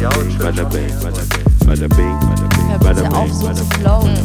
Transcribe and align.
bada 0.00 0.64
bing, 0.70 0.90
bada 1.02 1.88
bing, 1.88 2.18
bada 2.80 3.02
bing, 3.02 3.12
auf, 3.12 3.30
so 3.32 3.52
zu 3.52 3.64
flowen. 3.76 4.16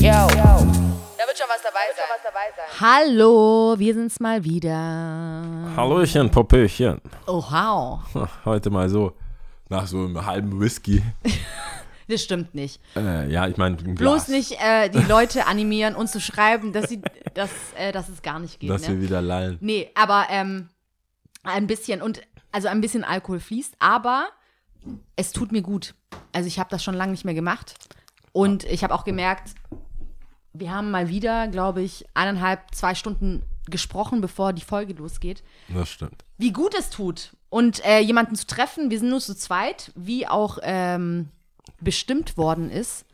Yo. 0.00 0.10
Da 0.10 1.26
wird 1.26 1.38
schon 1.38 1.46
was 1.48 1.62
dabei 1.62 1.86
sein. 1.94 2.80
Hallo, 2.80 3.74
wir 3.78 3.94
sind's 3.94 4.18
mal 4.18 4.42
wieder. 4.42 4.74
Hallöchen, 5.76 6.30
Popöchen. 6.30 7.00
Oh, 7.26 7.42
wow. 7.50 8.00
Heute 8.44 8.70
mal 8.70 8.88
so, 8.88 9.12
nach 9.68 9.86
so 9.86 9.98
einem 9.98 10.24
halben 10.26 10.60
Whisky. 10.60 11.02
Das 12.08 12.24
stimmt 12.24 12.56
nicht. 12.56 12.80
Äh, 12.96 13.30
ja, 13.30 13.46
ich 13.46 13.56
meine, 13.56 13.76
ein 13.76 13.94
Bloß 13.94 14.26
nicht 14.26 14.60
äh, 14.60 14.88
die 14.88 14.98
Leute 14.98 15.46
animieren 15.46 15.94
und 15.94 16.08
zu 16.08 16.20
schreiben, 16.20 16.72
dass, 16.72 16.88
sie, 16.88 17.00
dass, 17.34 17.50
äh, 17.78 17.92
dass 17.92 18.08
es 18.08 18.20
gar 18.22 18.40
nicht 18.40 18.58
geht. 18.58 18.68
dass 18.68 18.82
ne? 18.82 18.88
wir 18.88 19.00
wieder 19.00 19.22
lallen. 19.22 19.58
Nee, 19.60 19.92
aber 19.94 20.26
ähm, 20.28 20.70
ein 21.44 21.68
bisschen 21.68 22.02
und 22.02 22.20
also 22.52 22.68
ein 22.68 22.80
bisschen 22.80 23.04
Alkohol 23.04 23.40
fließt, 23.40 23.76
aber 23.78 24.28
es 25.16 25.32
tut 25.32 25.52
mir 25.52 25.62
gut. 25.62 25.94
Also 26.32 26.46
ich 26.46 26.58
habe 26.58 26.70
das 26.70 26.82
schon 26.82 26.94
lange 26.94 27.12
nicht 27.12 27.24
mehr 27.24 27.34
gemacht 27.34 27.74
und 28.32 28.64
ich 28.64 28.84
habe 28.84 28.94
auch 28.94 29.04
gemerkt, 29.04 29.54
wir 30.52 30.72
haben 30.72 30.90
mal 30.90 31.08
wieder, 31.08 31.48
glaube 31.48 31.82
ich, 31.82 32.06
eineinhalb, 32.14 32.74
zwei 32.74 32.94
Stunden 32.94 33.42
gesprochen, 33.68 34.20
bevor 34.20 34.52
die 34.52 34.62
Folge 34.62 34.94
losgeht. 34.94 35.42
Das 35.68 35.88
stimmt. 35.88 36.24
Wie 36.38 36.52
gut 36.52 36.74
es 36.76 36.90
tut 36.90 37.36
und 37.50 37.84
äh, 37.84 38.00
jemanden 38.00 38.36
zu 38.36 38.46
treffen. 38.46 38.90
Wir 38.90 38.98
sind 38.98 39.10
nur 39.10 39.20
zu 39.20 39.36
zweit, 39.36 39.92
wie 39.94 40.26
auch 40.26 40.58
ähm, 40.62 41.28
bestimmt 41.80 42.36
worden 42.36 42.70
ist. 42.70 43.04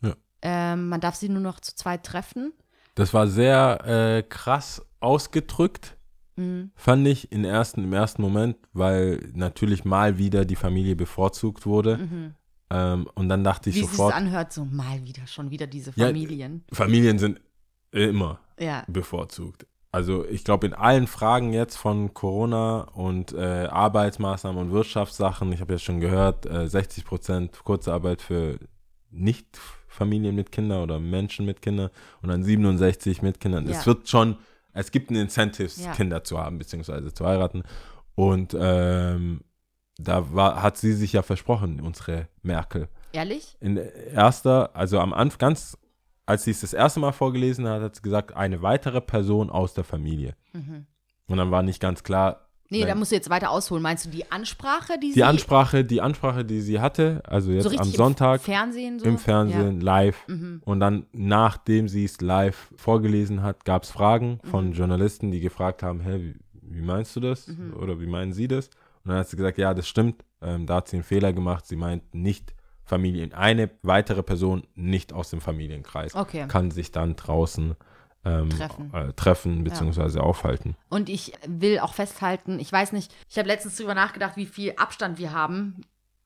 Ja. 0.00 0.14
Ähm, 0.42 0.88
man 0.88 1.00
darf 1.00 1.16
sie 1.16 1.28
nur 1.28 1.40
noch 1.40 1.60
zu 1.60 1.74
zweit 1.74 2.04
treffen. 2.04 2.52
Das 2.94 3.12
war 3.12 3.26
sehr 3.26 3.84
äh, 3.84 4.22
krass 4.22 4.82
ausgedrückt, 5.00 5.95
Mhm. 6.36 6.70
fand 6.74 7.06
ich 7.08 7.32
in 7.32 7.44
ersten, 7.44 7.84
im 7.84 7.92
ersten 7.92 8.22
Moment, 8.22 8.56
weil 8.72 9.30
natürlich 9.34 9.84
mal 9.84 10.18
wieder 10.18 10.44
die 10.44 10.56
Familie 10.56 10.94
bevorzugt 10.96 11.64
wurde. 11.66 11.98
Ähm, 12.70 13.08
und 13.14 13.28
dann 13.28 13.42
dachte 13.44 13.70
ich 13.70 13.76
Mhm. 13.76 13.80
Wie 13.80 13.84
es 13.84 13.90
sich 13.90 13.96
sofort, 13.96 14.14
anhört, 14.14 14.52
so 14.52 14.64
mal 14.64 15.02
wieder, 15.04 15.26
schon 15.26 15.50
wieder 15.50 15.66
diese 15.66 15.92
Ja, 15.96 16.06
Familien. 16.06 16.64
Familien 16.72 17.18
sind 17.18 17.40
immer 17.92 18.40
Ja. 18.58 18.84
bevorzugt. 18.88 19.66
Also 19.92 20.26
ich 20.26 20.44
glaube 20.44 20.66
in 20.66 20.74
allen 20.74 21.06
Fragen 21.06 21.52
jetzt 21.54 21.76
von 21.76 22.12
Corona 22.12 22.80
und 22.82 23.32
äh, 23.32 23.66
Arbeitsmaßnahmen 23.70 24.60
und 24.60 24.72
Wirtschaftssachen, 24.72 25.50
ich 25.52 25.60
habe 25.60 25.72
ja 25.74 25.78
schon 25.78 26.00
gehört, 26.00 26.44
äh, 26.44 26.68
60 26.68 27.04
Prozent 27.06 27.64
Kurzarbeit 27.64 28.20
für 28.20 28.58
Nicht-Familien 29.10 30.34
mit 30.34 30.52
Kindern 30.52 30.82
oder 30.82 30.98
Menschen 31.00 31.46
mit 31.46 31.62
Kindern 31.62 31.90
und 32.22 32.28
dann 32.28 32.42
67 32.42 33.22
mit 33.22 33.40
Kindern. 33.40 33.66
Ja. 33.66 33.78
Es 33.78 33.86
wird 33.86 34.08
schon, 34.08 34.36
es 34.76 34.90
gibt 34.90 35.10
ein 35.10 35.16
Incentives, 35.16 35.84
Ja. 35.84 35.92
Kinder 35.92 36.22
zu 36.24 36.38
haben 36.38 36.58
beziehungsweise 36.58 37.12
zu 37.12 37.26
heiraten. 37.26 37.62
Und 38.14 38.56
ähm, 38.58 39.42
da 39.98 40.32
war, 40.34 40.62
hat 40.62 40.76
sie 40.76 40.92
sich 40.92 41.12
ja 41.14 41.22
versprochen, 41.22 41.80
unsere 41.80 42.28
Merkel 42.42 42.88
Ehrlich? 43.12 43.56
in 43.60 43.76
erster, 43.76 44.74
also 44.76 45.00
am 45.00 45.12
Anfang, 45.12 45.38
ganz, 45.38 45.76
als 46.26 46.44
sie 46.44 46.50
es 46.50 46.60
das 46.60 46.72
erste 46.72 47.00
Mal 47.00 47.12
vorgelesen 47.12 47.66
hat, 47.68 47.82
hat 47.82 47.96
sie 47.96 48.02
gesagt, 48.02 48.34
eine 48.36 48.62
weitere 48.62 49.00
Person 49.00 49.50
aus 49.50 49.74
der 49.74 49.84
Familie. 49.84 50.34
Und 51.28 51.36
dann 51.38 51.50
war 51.50 51.62
nicht 51.62 51.80
ganz 51.80 52.02
klar, 52.02 52.45
Nee, 52.68 52.80
Nein. 52.80 52.88
da 52.88 52.94
musst 52.96 53.12
du 53.12 53.16
jetzt 53.16 53.30
weiter 53.30 53.50
ausholen. 53.50 53.82
Meinst 53.82 54.06
du 54.06 54.10
die 54.10 54.30
Ansprache, 54.32 54.94
die, 54.98 55.08
die 55.08 55.12
sie 55.12 55.22
Ansprache, 55.24 55.84
die 55.84 56.00
Ansprache, 56.00 56.44
die 56.44 56.60
sie 56.60 56.80
hatte, 56.80 57.22
also 57.24 57.52
jetzt 57.52 57.64
so 57.70 57.76
am 57.78 57.84
Sonntag 57.88 58.40
im 58.40 58.44
Fernsehen 58.44 58.98
so? 58.98 59.04
im 59.06 59.18
Fernsehen 59.18 59.80
live 59.80 60.16
Mhm. 60.26 60.62
und 60.64 60.80
dann 60.80 61.06
nachdem 61.12 61.88
sie 61.88 62.04
es 62.04 62.20
live 62.20 62.72
vorgelesen 62.76 63.42
hat, 63.42 63.64
gab 63.64 63.84
es 63.84 63.90
Fragen 63.90 64.40
Mhm. 64.42 64.48
von 64.48 64.72
Journalisten, 64.72 65.30
die 65.30 65.40
gefragt 65.40 65.82
haben, 65.82 66.00
hä, 66.00 66.18
wie, 66.20 66.34
wie 66.62 66.80
meinst 66.82 67.14
du 67.14 67.20
das? 67.20 67.46
Mhm. 67.48 67.74
Oder 67.80 68.00
wie 68.00 68.06
meinen 68.06 68.32
sie 68.32 68.48
das? 68.48 68.66
Und 69.04 69.10
dann 69.10 69.18
hat 69.18 69.28
sie 69.28 69.36
gesagt, 69.36 69.58
ja, 69.58 69.72
das 69.72 69.86
stimmt, 69.86 70.24
ähm, 70.42 70.66
da 70.66 70.76
hat 70.76 70.88
sie 70.88 70.96
einen 70.96 71.04
Fehler 71.04 71.32
gemacht, 71.32 71.66
sie 71.66 71.76
meint 71.76 72.14
nicht 72.14 72.52
Familien, 72.82 73.32
eine 73.32 73.70
weitere 73.82 74.22
Person 74.22 74.64
nicht 74.74 75.12
aus 75.12 75.30
dem 75.30 75.40
Familienkreis 75.40 76.14
Okay. 76.14 76.46
kann 76.48 76.70
sich 76.70 76.90
dann 76.92 77.14
draußen 77.16 77.74
ähm, 78.26 78.50
Treffen. 78.50 78.92
äh, 78.94 79.12
treffen 79.14 79.64
bzw. 79.64 80.18
aufhalten. 80.20 80.76
Und 80.88 81.08
ich 81.08 81.32
will 81.46 81.78
auch 81.78 81.94
festhalten, 81.94 82.58
ich 82.58 82.70
weiß 82.72 82.92
nicht, 82.92 83.14
ich 83.30 83.38
habe 83.38 83.48
letztens 83.48 83.76
drüber 83.76 83.94
nachgedacht, 83.94 84.36
wie 84.36 84.46
viel 84.46 84.74
Abstand 84.76 85.18
wir 85.18 85.32
haben. 85.32 85.82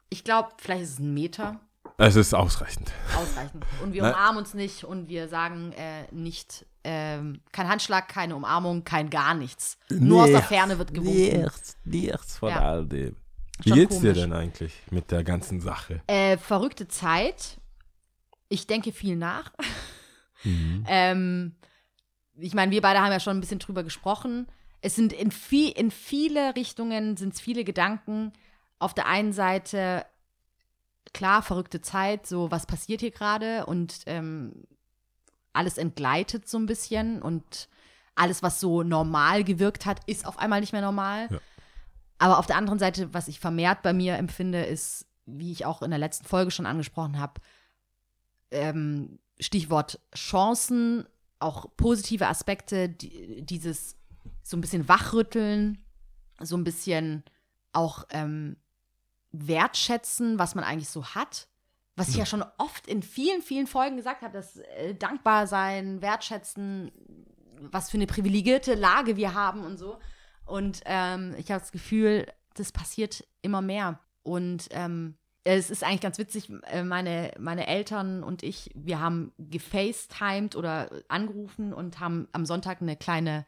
Ich 0.08 0.24
glaube, 0.24 0.48
vielleicht 0.58 0.82
ist 0.82 0.90
es 0.94 0.98
ein 0.98 1.14
Meter. 1.14 1.60
Es 1.98 2.16
ist 2.16 2.34
ausreichend. 2.34 2.90
Ausreichend. 3.16 3.64
Und 3.82 3.92
wir 3.92 4.02
Na- 4.02 4.10
umarmen 4.10 4.38
uns 4.38 4.54
nicht 4.54 4.84
und 4.84 5.08
wir 5.08 5.28
sagen 5.28 5.72
äh, 5.72 6.04
nicht, 6.12 6.64
ähm, 6.82 7.40
kein 7.52 7.68
Handschlag, 7.68 8.08
keine 8.08 8.34
Umarmung, 8.36 8.84
kein 8.84 9.10
gar 9.10 9.34
nichts. 9.34 9.76
Nur 9.90 10.24
aus 10.24 10.30
der 10.30 10.42
Ferne 10.42 10.78
wird 10.78 10.94
gewunken. 10.94 11.42
Nichts, 11.42 11.76
nichts 11.84 12.38
von 12.38 12.48
Ja. 12.50 12.60
all 12.60 12.86
dem. 12.86 13.16
Wie 13.62 13.70
geht's 13.72 13.96
dir 14.00 14.12
komisch. 14.12 14.18
denn 14.22 14.32
eigentlich 14.32 14.72
mit 14.90 15.10
der 15.10 15.22
ganzen 15.22 15.60
Sache? 15.60 16.00
Äh, 16.06 16.38
verrückte 16.38 16.88
Zeit. 16.88 17.58
Ich 18.48 18.66
denke 18.66 18.92
viel 18.92 19.16
nach. 19.16 19.52
Mhm. 20.44 20.84
Ähm, 20.88 21.52
ich 22.40 22.54
meine, 22.54 22.72
wir 22.72 22.80
beide 22.80 23.00
haben 23.00 23.12
ja 23.12 23.20
schon 23.20 23.36
ein 23.36 23.40
bisschen 23.40 23.58
drüber 23.58 23.82
gesprochen. 23.82 24.46
Es 24.80 24.96
sind 24.96 25.12
in, 25.12 25.30
viel, 25.30 25.70
in 25.70 25.90
viele 25.90 26.56
Richtungen 26.56 27.16
sind 27.16 27.34
es 27.34 27.40
viele 27.40 27.64
Gedanken. 27.64 28.32
Auf 28.78 28.94
der 28.94 29.06
einen 29.06 29.32
Seite, 29.32 30.06
klar, 31.12 31.42
verrückte 31.42 31.80
Zeit, 31.80 32.26
so 32.26 32.50
was 32.50 32.66
passiert 32.66 33.00
hier 33.00 33.10
gerade 33.10 33.66
und 33.66 34.00
ähm, 34.06 34.64
alles 35.52 35.76
entgleitet 35.76 36.48
so 36.48 36.58
ein 36.58 36.66
bisschen 36.66 37.20
und 37.20 37.68
alles, 38.14 38.42
was 38.42 38.60
so 38.60 38.82
normal 38.82 39.44
gewirkt 39.44 39.86
hat, 39.86 40.00
ist 40.06 40.26
auf 40.26 40.38
einmal 40.38 40.60
nicht 40.60 40.72
mehr 40.72 40.82
normal. 40.82 41.28
Ja. 41.30 41.38
Aber 42.18 42.38
auf 42.38 42.46
der 42.46 42.56
anderen 42.56 42.78
Seite, 42.78 43.12
was 43.14 43.28
ich 43.28 43.40
vermehrt 43.40 43.82
bei 43.82 43.92
mir 43.92 44.16
empfinde, 44.16 44.62
ist, 44.62 45.06
wie 45.26 45.52
ich 45.52 45.64
auch 45.64 45.82
in 45.82 45.90
der 45.90 45.98
letzten 45.98 46.26
Folge 46.26 46.50
schon 46.50 46.66
angesprochen 46.66 47.18
habe, 47.18 47.40
ähm, 48.50 49.18
Stichwort 49.38 50.00
Chancen, 50.14 51.06
auch 51.40 51.66
positive 51.76 52.28
Aspekte, 52.28 52.88
die, 52.88 53.42
dieses 53.42 53.96
so 54.42 54.56
ein 54.56 54.60
bisschen 54.60 54.88
wachrütteln, 54.88 55.84
so 56.40 56.56
ein 56.56 56.64
bisschen 56.64 57.24
auch 57.72 58.04
ähm, 58.10 58.56
wertschätzen, 59.32 60.38
was 60.38 60.54
man 60.54 60.64
eigentlich 60.64 60.88
so 60.88 61.04
hat. 61.04 61.48
Was 61.96 62.08
ich 62.08 62.16
ja 62.16 62.24
schon 62.24 62.44
oft 62.56 62.86
in 62.86 63.02
vielen, 63.02 63.42
vielen 63.42 63.66
Folgen 63.66 63.96
gesagt 63.96 64.22
habe, 64.22 64.32
dass 64.32 64.56
äh, 64.56 64.94
dankbar 64.94 65.46
sein, 65.46 66.00
wertschätzen, 66.00 66.90
was 67.60 67.90
für 67.90 67.98
eine 67.98 68.06
privilegierte 68.06 68.74
Lage 68.74 69.16
wir 69.16 69.34
haben 69.34 69.64
und 69.64 69.76
so. 69.76 69.98
Und 70.46 70.80
ähm, 70.86 71.34
ich 71.36 71.50
habe 71.50 71.60
das 71.60 71.72
Gefühl, 71.72 72.26
das 72.54 72.72
passiert 72.72 73.26
immer 73.42 73.60
mehr. 73.60 74.00
Und 74.22 74.68
ähm, 74.70 75.16
es 75.44 75.70
ist 75.70 75.84
eigentlich 75.84 76.00
ganz 76.00 76.18
witzig, 76.18 76.50
äh, 76.70 76.82
meine, 76.82 77.32
meine 77.38 77.66
Eltern 77.66 78.22
und 78.22 78.42
ich, 78.42 78.70
wir 78.74 79.00
haben 79.00 79.32
gefacetimed 79.38 80.54
oder 80.54 80.90
angerufen 81.08 81.72
und 81.72 82.00
haben 82.00 82.28
am 82.32 82.44
Sonntag 82.44 82.82
eine 82.82 82.96
kleine 82.96 83.46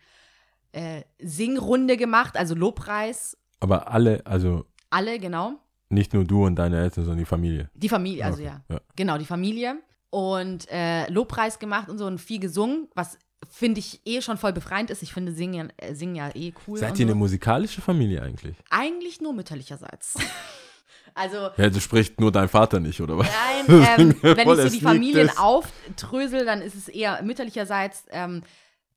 äh, 0.72 1.02
Singrunde 1.18 1.96
gemacht, 1.96 2.36
also 2.36 2.54
Lobpreis. 2.54 3.36
Aber 3.60 3.90
alle, 3.90 4.24
also 4.24 4.64
Alle, 4.90 5.18
genau. 5.18 5.60
nicht 5.90 6.14
nur 6.14 6.24
du 6.24 6.46
und 6.46 6.56
deine 6.56 6.80
Eltern, 6.80 7.04
sondern 7.04 7.18
die 7.18 7.26
Familie. 7.26 7.70
Die 7.74 7.88
Familie, 7.88 8.24
also 8.24 8.38
Okay, 8.38 8.46
ja. 8.46 8.74
ja. 8.74 8.80
Genau, 8.96 9.18
die 9.18 9.26
Familie. 9.26 9.76
Und 10.10 10.70
äh, 10.70 11.10
Lobpreis 11.10 11.58
gemacht 11.58 11.88
und 11.88 11.98
so 11.98 12.06
und 12.06 12.18
viel 12.18 12.38
gesungen, 12.38 12.88
was 12.94 13.18
finde 13.48 13.80
ich 13.80 14.00
eh 14.04 14.20
schon 14.22 14.38
voll 14.38 14.52
befreiend 14.52 14.90
ist. 14.90 15.02
Ich 15.02 15.12
finde 15.12 15.32
Singen, 15.32 15.72
äh, 15.76 15.94
singen 15.94 16.14
ja 16.16 16.30
eh 16.34 16.52
cool. 16.66 16.78
Seid 16.78 16.98
ihr 16.98 17.06
so. 17.06 17.12
eine 17.12 17.14
musikalische 17.14 17.80
Familie 17.80 18.22
eigentlich? 18.22 18.56
Eigentlich 18.70 19.20
nur 19.20 19.32
mütterlicherseits. 19.34 20.14
also 21.14 21.50
Ja, 21.56 21.70
das 21.70 21.82
spricht 21.82 22.20
nur 22.20 22.32
dein 22.32 22.48
Vater 22.48 22.80
nicht, 22.80 23.00
oder 23.00 23.18
was? 23.18 23.28
Nein, 23.28 23.84
ähm, 23.98 24.14
wenn 24.22 24.48
ich 24.48 24.56
so 24.56 24.68
die 24.68 24.80
Familien 24.80 25.28
es. 25.28 25.36
aufdrösel, 25.36 26.44
dann 26.44 26.62
ist 26.62 26.74
es 26.74 26.88
eher 26.88 27.22
mütterlicherseits, 27.22 28.06
ähm, 28.10 28.42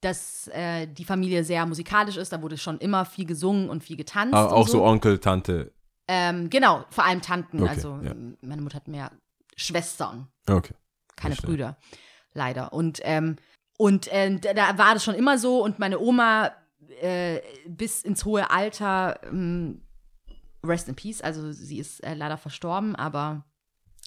dass 0.02 0.48
äh, 0.50 0.88
die 0.88 1.06
Familie 1.06 1.44
sehr 1.44 1.66
musikalisch 1.66 2.18
ist. 2.18 2.32
Da 2.32 2.42
wurde 2.42 2.58
schon 2.58 2.78
immer 2.80 3.06
viel 3.06 3.26
gesungen 3.26 3.70
und 3.70 3.84
viel 3.84 3.98
getanzt. 3.98 4.34
Und 4.34 4.40
auch 4.40 4.68
so 4.68 4.84
Onkel, 4.84 5.20
Tante. 5.20 5.74
Ähm, 6.08 6.50
genau, 6.50 6.86
vor 6.90 7.06
allem 7.06 7.22
Tanten. 7.22 7.62
Okay, 7.62 7.70
also 7.70 8.00
ja. 8.04 8.14
meine 8.42 8.62
Mutter 8.62 8.76
hat 8.76 8.88
mehr 8.88 9.12
Schwestern, 9.56 10.28
Okay. 10.48 10.74
keine 11.16 11.36
Verstehe. 11.36 11.50
Brüder, 11.50 11.78
leider. 12.34 12.74
Und, 12.74 13.00
ähm, 13.04 13.38
und 13.78 14.08
äh, 14.12 14.38
da, 14.40 14.78
war 14.78 14.94
das 14.94 15.04
schon 15.04 15.16
immer 15.16 15.38
so. 15.38 15.64
Und 15.64 15.80
meine 15.80 16.00
Oma 16.00 16.52
äh, 17.02 17.42
bis 17.68 18.04
ins 18.04 18.26
hohe 18.26 18.52
Alter, 18.52 19.20
ähm, 19.24 19.82
rest 20.68 20.88
in 20.88 20.96
peace, 20.96 21.22
also 21.22 21.52
sie 21.52 21.80
ist 21.80 22.04
äh, 22.04 22.14
leider 22.14 22.38
verstorben, 22.38 22.96
aber 22.96 23.46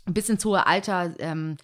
bis 0.07 0.29
ins 0.29 0.45
hohe 0.45 0.67
Alter 0.67 1.15
ähm, 1.19 1.57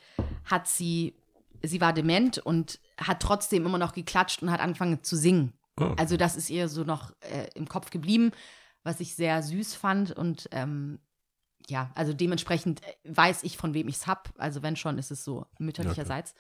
hat 0.45 0.69
sie, 0.69 1.15
sie 1.63 1.81
war 1.81 1.93
dement 1.93 2.39
und 2.39 2.81
hat 2.99 3.21
trotzdem 3.21 3.67
immer 3.67 3.79
noch 3.79 3.93
geklatscht 3.93 4.43
und 4.43 4.51
hat 4.51 4.61
angefangen 4.61 5.03
zu 5.03 5.17
singen. 5.17 5.53
Oh. 5.81 5.95
Also 5.97 6.17
das 6.17 6.37
ist 6.37 6.51
ihr 6.51 6.69
so 6.69 6.85
noch 6.85 7.13
äh, 7.21 7.49
im 7.55 7.69
Kopf 7.69 7.91
geblieben, 7.91 8.33
was 8.83 9.01
ich 9.01 9.15
sehr 9.15 9.43
süß 9.43 9.75
fand 9.75 10.13
und 10.13 10.49
ähm, 10.53 10.99
ja, 11.69 11.91
also 11.95 12.13
dementsprechend 12.13 12.83
äh, 12.83 12.95
weiß 13.05 13.43
ich, 13.45 13.57
von 13.57 13.75
wem 13.75 13.89
ich 13.89 13.97
es 13.97 14.07
hab. 14.07 14.33
Also 14.39 14.63
wenn 14.63 14.77
schon, 14.77 14.99
ist 14.99 15.11
es 15.11 15.25
so 15.25 15.47
mütterlicherseits. 15.59 16.35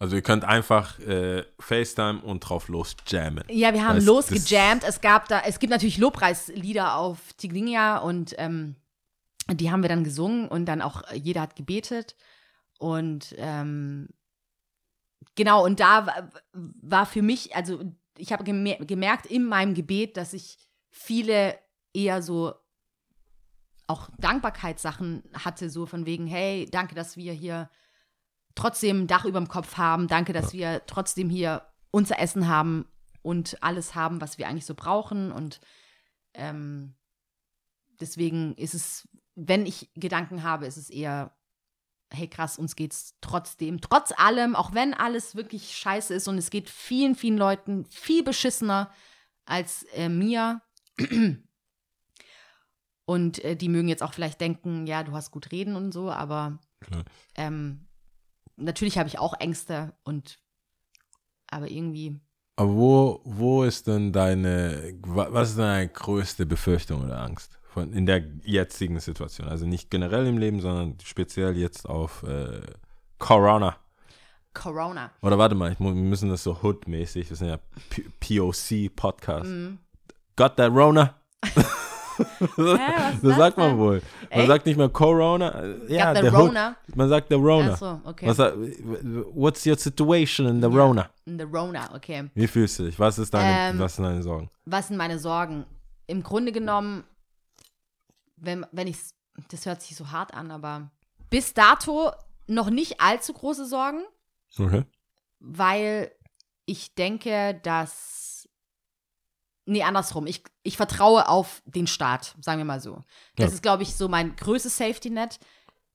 Also 0.00 0.16
ihr 0.16 0.22
könnt 0.22 0.44
einfach 0.44 0.98
äh, 1.00 1.44
FaceTime 1.58 2.22
und 2.22 2.40
drauf 2.40 2.68
los 2.68 2.96
jammen. 3.06 3.44
Ja, 3.50 3.74
wir 3.74 3.86
haben 3.86 3.96
Das- 3.96 4.06
losgejammt. 4.06 4.82
Es 4.82 5.00
gab 5.02 5.28
da, 5.28 5.40
es 5.40 5.58
gibt 5.58 5.70
natürlich 5.70 5.98
Lobpreislieder 5.98 6.96
auf 6.96 7.34
Tigrinya 7.34 7.98
und 7.98 8.34
ähm, 8.38 8.76
die 9.50 9.70
haben 9.70 9.82
wir 9.82 9.90
dann 9.90 10.02
gesungen 10.02 10.48
und 10.48 10.64
dann 10.64 10.80
auch 10.80 11.02
äh, 11.10 11.16
jeder 11.16 11.42
hat 11.42 11.54
gebetet. 11.54 12.16
Und 12.78 13.34
ähm, 13.36 14.08
genau, 15.34 15.64
und 15.66 15.80
da 15.80 16.06
wa- 16.06 16.30
war 16.54 17.04
für 17.04 17.20
mich, 17.20 17.54
also 17.54 17.82
ich 18.16 18.32
habe 18.32 18.42
gemer 18.44 18.76
gemerkt 18.76 19.26
in 19.26 19.44
meinem 19.44 19.74
Gebet, 19.74 20.16
dass 20.16 20.32
ich 20.32 20.56
viele 20.88 21.58
eher 21.92 22.22
so 22.22 22.54
auch 23.86 24.08
Dankbarkeitssachen 24.18 25.24
hatte, 25.34 25.68
so 25.68 25.84
von 25.84 26.06
wegen, 26.06 26.26
hey, 26.26 26.66
danke, 26.70 26.94
dass 26.94 27.18
wir 27.18 27.34
hier 27.34 27.68
trotzdem 28.54 29.02
ein 29.02 29.06
Dach 29.06 29.24
über 29.24 29.38
dem 29.38 29.48
Kopf 29.48 29.76
haben, 29.76 30.08
danke, 30.08 30.32
dass 30.32 30.52
wir 30.52 30.82
trotzdem 30.86 31.30
hier 31.30 31.62
unser 31.90 32.18
Essen 32.18 32.48
haben 32.48 32.86
und 33.22 33.62
alles 33.62 33.94
haben, 33.94 34.20
was 34.20 34.38
wir 34.38 34.48
eigentlich 34.48 34.66
so 34.66 34.74
brauchen. 34.74 35.32
Und 35.32 35.60
ähm, 36.34 36.94
deswegen 38.00 38.54
ist 38.54 38.74
es, 38.74 39.08
wenn 39.34 39.66
ich 39.66 39.90
Gedanken 39.94 40.42
habe, 40.42 40.66
ist 40.66 40.76
es 40.76 40.90
eher, 40.90 41.36
hey 42.12 42.28
krass, 42.28 42.58
uns 42.58 42.76
geht's 42.76 43.16
trotzdem, 43.20 43.80
trotz 43.80 44.12
allem, 44.16 44.56
auch 44.56 44.74
wenn 44.74 44.94
alles 44.94 45.36
wirklich 45.36 45.76
scheiße 45.76 46.14
ist 46.14 46.28
und 46.28 46.38
es 46.38 46.50
geht 46.50 46.68
vielen, 46.68 47.14
vielen 47.14 47.38
Leuten 47.38 47.86
viel 47.86 48.22
beschissener 48.22 48.90
als 49.44 49.84
äh, 49.94 50.08
mir. 50.08 50.62
Und 53.04 53.42
äh, 53.44 53.56
die 53.56 53.68
mögen 53.68 53.88
jetzt 53.88 54.04
auch 54.04 54.14
vielleicht 54.14 54.40
denken, 54.40 54.86
ja, 54.86 55.02
du 55.02 55.12
hast 55.12 55.32
gut 55.32 55.50
reden 55.50 55.74
und 55.74 55.90
so, 55.90 56.12
aber 56.12 56.60
Klar. 56.80 57.04
ähm, 57.34 57.88
natürlich 58.56 58.98
habe 58.98 59.08
ich 59.08 59.18
auch 59.18 59.34
Ängste 59.40 59.92
und 60.04 60.38
aber 61.50 61.68
irgendwie, 61.70 62.20
Aber 62.56 62.72
wo, 62.74 63.20
wo 63.24 63.64
ist 63.64 63.86
denn 63.86 64.12
deine, 64.12 64.94
wa- 65.02 65.28
was 65.30 65.50
ist 65.50 65.58
deine 65.58 65.88
größte 65.88 66.46
Befürchtung 66.46 67.04
oder 67.04 67.20
Angst 67.22 67.58
von, 67.72 67.92
in 67.92 68.06
der 68.06 68.22
jetzigen 68.44 69.00
Situation? 69.00 69.48
Also 69.48 69.66
nicht 69.66 69.90
generell 69.90 70.26
im 70.26 70.38
Leben, 70.38 70.60
sondern 70.60 70.96
speziell 71.02 71.56
jetzt 71.56 71.88
auf 71.88 72.22
äh, 72.22 72.60
Corona. 73.18 73.76
Corona. 74.54 75.10
Oder 75.22 75.38
warte 75.38 75.54
mal, 75.54 75.72
ich, 75.72 75.78
mu- 75.78 75.94
wir 75.94 76.02
müssen 76.02 76.28
das 76.28 76.42
so 76.42 76.58
Hood-mäßig, 76.62 77.28
wir 77.30 77.36
sind 77.36 77.48
ja 77.48 77.58
POC-Podcast. 78.20 79.46
Mhm. 79.46 79.78
Got 80.36 80.56
that 80.56 80.72
Rona? 80.72 81.14
das 82.56 83.20
das 83.22 83.36
sagt 83.36 83.56
man 83.56 83.78
wohl. 83.78 84.02
Man 84.30 84.38
Echt? 84.40 84.46
sagt 84.48 84.66
nicht 84.66 84.76
mehr 84.76 84.88
Corona. 84.88 85.64
Ja, 85.88 86.14
the 86.14 86.20
der 86.22 86.32
Rona? 86.34 86.76
Hood. 86.86 86.96
Man 86.96 87.08
sagt 87.08 87.30
der 87.30 87.38
Rona. 87.38 87.72
Ach 87.72 87.78
so, 87.78 88.00
okay. 88.04 88.26
Was, 88.28 88.38
what's 89.34 89.66
your 89.66 89.76
situation 89.76 90.46
in 90.46 90.60
the 90.62 90.68
Ja. 90.68 90.82
Rona? 90.84 91.10
The 91.26 91.42
Rona, 91.42 91.94
okay. 91.94 92.30
Wie 92.34 92.46
fühlst 92.46 92.78
du 92.78 92.84
dich? 92.84 92.98
Was 92.98 93.18
ist 93.18 93.32
deine, 93.34 93.72
Ähm, 93.74 93.78
was 93.78 93.96
sind 93.96 94.04
deine 94.04 94.22
Sorgen? 94.22 94.50
Was 94.64 94.88
sind 94.88 94.96
meine 94.96 95.18
Sorgen? 95.18 95.64
Im 96.06 96.22
Grunde 96.22 96.52
genommen, 96.52 97.04
wenn, 98.36 98.66
wenn 98.72 98.86
ich 98.88 98.96
das 99.50 99.64
hört 99.66 99.80
sich 99.80 99.96
so 99.96 100.10
hart 100.10 100.34
an, 100.34 100.50
aber 100.50 100.90
bis 101.30 101.54
dato 101.54 102.10
noch 102.46 102.68
nicht 102.68 103.00
allzu 103.00 103.32
große 103.32 103.64
Sorgen, 103.66 104.02
Okay. 104.58 104.84
weil 105.38 106.10
ich 106.66 106.94
denke, 106.94 107.58
dass. 107.62 108.29
Nee, 109.70 109.84
andersrum. 109.84 110.26
Ich, 110.26 110.42
ich 110.64 110.76
vertraue 110.76 111.28
auf 111.28 111.62
den 111.64 111.86
Staat, 111.86 112.34
sagen 112.40 112.58
wir 112.58 112.64
mal 112.64 112.80
so. 112.80 112.96
Das 113.36 113.50
Ja. 113.50 113.54
ist, 113.54 113.62
glaube 113.62 113.84
ich, 113.84 113.94
so 113.94 114.08
mein 114.08 114.34
größtes 114.34 114.76
Safety-Net, 114.76 115.38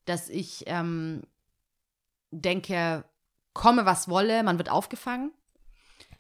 dass 0.06 0.30
ich 0.30 0.64
ähm, 0.68 1.24
denke, 2.32 3.04
komme 3.54 3.86
was 3.86 4.08
wolle, 4.08 4.44
man 4.44 4.58
wird 4.58 4.70
aufgefangen. 4.70 5.32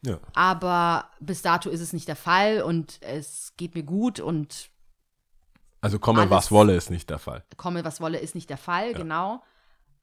Ja. 0.01 0.19
Aber 0.33 1.09
bis 1.19 1.41
dato 1.41 1.69
ist 1.69 1.79
es 1.81 1.93
nicht 1.93 2.07
der 2.07 2.15
Fall 2.17 2.61
und 2.61 3.01
es 3.01 3.53
geht 3.57 3.73
mir 3.73 3.83
gut 3.83 4.19
und 4.19 4.69
Also 5.81 5.97
komme, 5.97 6.21
Alles- 6.21 6.31
was 6.31 6.51
wolle, 6.51 6.75
ist 6.75 6.89
nicht 6.89 7.09
der 7.09 7.19
Fall. 7.19 7.43
komme 7.57 7.85
was 7.85 8.01
wolle 8.01 8.19
ist 8.19 8.35
nicht 8.35 8.49
der 8.49 8.57
Fall, 8.57 8.93
genau. 8.93 9.41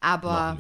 Aber 0.01 0.57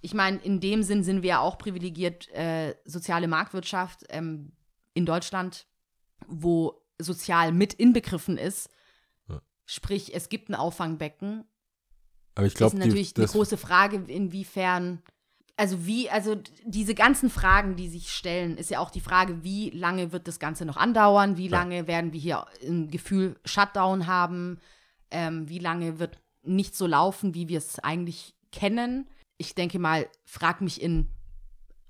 ich 0.00 0.14
meine, 0.14 0.38
in 0.38 0.60
dem 0.60 0.82
Sinn 0.82 1.04
sind 1.04 1.22
wir 1.22 1.28
ja 1.28 1.40
auch 1.40 1.58
privilegiert, 1.58 2.28
äh, 2.30 2.74
soziale 2.86 3.28
Marktwirtschaft 3.28 4.04
ähm, 4.08 4.52
in 4.94 5.04
Deutschland, 5.06 5.66
wo 6.26 6.82
sozial 6.98 7.52
mit 7.52 7.74
inbegriffen 7.74 8.38
ist. 8.38 8.68
Ja. 9.28 9.40
Sprich, 9.66 10.14
es 10.14 10.28
gibt 10.28 10.48
ein 10.48 10.54
Auffangbecken. 10.54 11.44
Aber 12.34 12.46
ich 12.46 12.54
Das 12.54 12.58
glaube, 12.58 12.76
ist 12.76 12.86
natürlich 12.86 13.16
eine 13.16 13.24
das, 13.24 13.32
große 13.32 13.56
Frage, 13.56 13.96
inwiefern, 14.06 15.02
also 15.56 15.84
wie, 15.86 16.08
also 16.10 16.36
diese 16.64 16.94
ganzen 16.94 17.28
Fragen, 17.28 17.76
die 17.76 17.88
sich 17.88 18.12
stellen, 18.12 18.56
ist 18.56 18.70
ja 18.70 18.78
auch 18.78 18.90
die 18.90 19.00
Frage, 19.00 19.42
wie 19.42 19.70
lange 19.70 20.12
wird 20.12 20.28
das 20.28 20.38
Ganze 20.38 20.64
noch 20.64 20.76
andauern, 20.76 21.36
wie 21.36 21.48
Ja. 21.48 21.58
lange 21.58 21.86
werden 21.86 22.12
wir 22.12 22.20
hier 22.20 22.46
ein 22.62 22.88
Gefühl 22.88 23.38
Shutdown 23.44 24.06
haben, 24.06 24.58
ähm, 25.10 25.48
wie 25.48 25.58
lange 25.58 25.98
wird 25.98 26.18
nicht 26.42 26.74
so 26.76 26.86
laufen, 26.86 27.34
wie 27.34 27.48
wir 27.48 27.58
es 27.58 27.78
eigentlich 27.80 28.34
kennen. 28.52 29.08
Ich 29.36 29.54
denke 29.54 29.78
mal, 29.78 30.08
frag 30.24 30.60
mich 30.60 30.80
in 30.80 31.08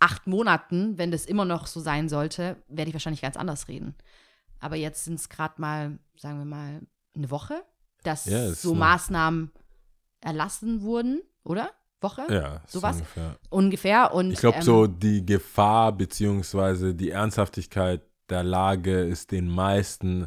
acht 0.01 0.27
Monaten, 0.27 0.99
wenn 0.99 1.11
das 1.11 1.27
immer 1.27 1.45
noch 1.45 1.67
so 1.67 1.79
sein 1.81 2.09
sollte, 2.09 2.57
werde 2.69 2.89
ich 2.89 2.95
wahrscheinlich 2.95 3.23
ganz 3.23 3.37
anders 3.37 3.69
reden. 3.69 3.95
Aber 4.59 4.77
jetzt 4.77 5.05
sind 5.05 5.15
es 5.21 5.29
gerade 5.29 5.61
mal, 5.61 5.99
sagen 6.17 6.39
wir 6.39 6.45
mal, 6.45 6.81
eine 7.15 7.31
Woche, 7.31 7.63
dass 8.03 8.25
Ja, 8.27 8.51
so 8.53 8.71
noch- 8.71 8.79
Maßnahmen 8.81 9.53
erlassen 10.21 10.83
wurden, 10.83 11.23
oder? 11.45 11.71
Woche? 12.03 12.23
ja, 12.31 12.63
sowas. 12.67 12.97
ungefähr. 12.97 13.37
Ungefähr. 13.51 14.15
Und, 14.15 14.31
Ich 14.33 14.39
glaube, 14.41 14.57
ähm, 14.59 14.63
so 14.63 14.87
die 14.87 15.25
Gefahr 15.27 15.93
beziehungsweise 15.93 16.95
die 16.95 17.11
Ernsthaftigkeit 17.11 18.01
der 18.31 18.43
Lage 18.43 19.01
ist 19.01 19.33
den 19.33 19.49
meisten 19.49 20.27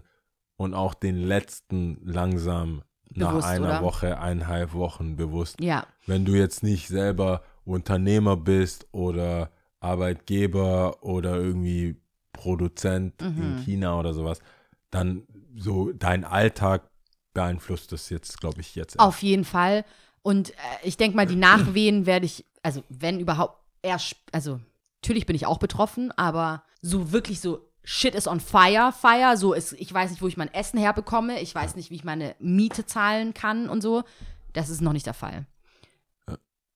und 0.56 0.76
auch 0.76 0.94
den 0.94 1.18
letzten 1.18 1.98
langsam 2.04 2.84
nach 3.10 3.30
Bewusst, 3.32 3.48
einer 3.48 3.68
oder? 3.68 3.82
Woche, 3.82 4.20
eineinhalb 4.20 4.74
Wochen 4.74 5.16
bewusst. 5.16 5.60
Ja, 5.62 5.88
Wenn 6.06 6.26
du 6.26 6.34
jetzt 6.34 6.62
nicht 6.64 6.88
selber 6.90 7.42
Unternehmer 7.66 8.38
bist 8.38 8.88
oder 8.92 9.50
Arbeitgeber 9.84 11.04
oder 11.04 11.36
irgendwie 11.36 11.96
Produzent 12.32 13.22
in 13.22 13.56
Mhm. 13.56 13.58
China 13.64 14.00
oder 14.00 14.14
sowas, 14.14 14.40
dann 14.90 15.24
so 15.56 15.92
dein 15.92 16.24
Alltag 16.26 16.90
beeinflusst 17.34 17.92
das 17.92 18.10
jetzt, 18.10 18.40
glaube 18.40 18.62
ich, 18.62 18.76
jetzt. 18.76 19.00
auf 19.00 19.22
jeden 19.24 19.46
Fall. 19.46 19.86
Und 20.22 20.52
äh, 20.52 20.54
ich 20.84 20.98
denke 20.98 21.16
mal, 21.18 21.26
die 21.28 21.36
Nachwehen 21.36 22.06
werde 22.06 22.26
ich, 22.26 22.46
also 22.64 22.84
wenn 22.90 23.20
überhaupt, 23.20 23.58
erst, 23.82 24.16
also 24.32 24.60
natürlich 25.02 25.26
bin 25.26 25.36
ich 25.36 25.46
auch 25.46 25.58
betroffen, 25.60 26.12
aber 26.12 26.64
so 26.82 27.12
wirklich 27.12 27.40
so 27.42 27.68
Shit 27.86 28.16
is 28.16 28.28
on 28.30 28.40
fire, 28.40 28.94
fire, 28.94 29.36
so 29.36 29.52
ist, 29.52 29.74
ich 29.74 29.94
weiß 29.94 30.12
nicht, 30.12 30.22
wo 30.22 30.28
ich 30.30 30.38
mein 30.38 30.54
Essen 30.54 30.80
herbekomme, 30.80 31.42
ich 31.42 31.54
weiß 31.54 31.76
nicht, 31.76 31.92
wie 31.92 31.96
ich 31.96 32.06
meine 32.06 32.34
Miete 32.40 32.86
zahlen 32.86 33.34
kann 33.34 33.68
und 33.68 33.82
so. 33.82 34.04
Das 34.54 34.70
ist 34.70 34.80
noch 34.80 34.94
nicht 34.94 35.06
der 35.06 35.14
Fall. 35.14 35.46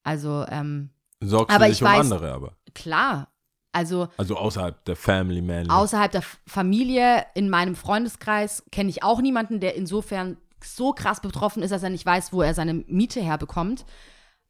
Also, 0.02 0.44
ähm, 0.50 0.90
Sorgst 1.20 1.54
aber 1.54 1.64
du 1.66 1.70
ich 1.72 1.78
dich 1.78 1.86
um 1.86 1.92
weiß- 1.94 2.00
andere 2.00 2.32
aber. 2.32 2.52
Klar, 2.78 3.28
also 3.72 4.08
Also 4.16 4.36
außerhalb 4.36 4.84
der 4.84 4.96
Family 4.96 5.42
Man. 5.42 5.70
Außerhalb 5.70 6.10
der 6.10 6.22
Familie, 6.46 7.26
in 7.34 7.50
meinem 7.50 7.76
Freundeskreis, 7.76 8.64
kenne 8.72 8.90
ich 8.90 9.02
auch 9.02 9.20
niemanden, 9.20 9.60
der 9.60 9.74
insofern 9.76 10.38
so 10.64 10.92
krass 10.92 11.20
betroffen 11.20 11.62
ist, 11.62 11.70
dass 11.70 11.82
er 11.82 11.90
nicht 11.90 12.06
weiß, 12.06 12.32
wo 12.32 12.42
er 12.42 12.54
seine 12.54 12.74
Miete 12.74 13.20
herbekommt. 13.20 13.84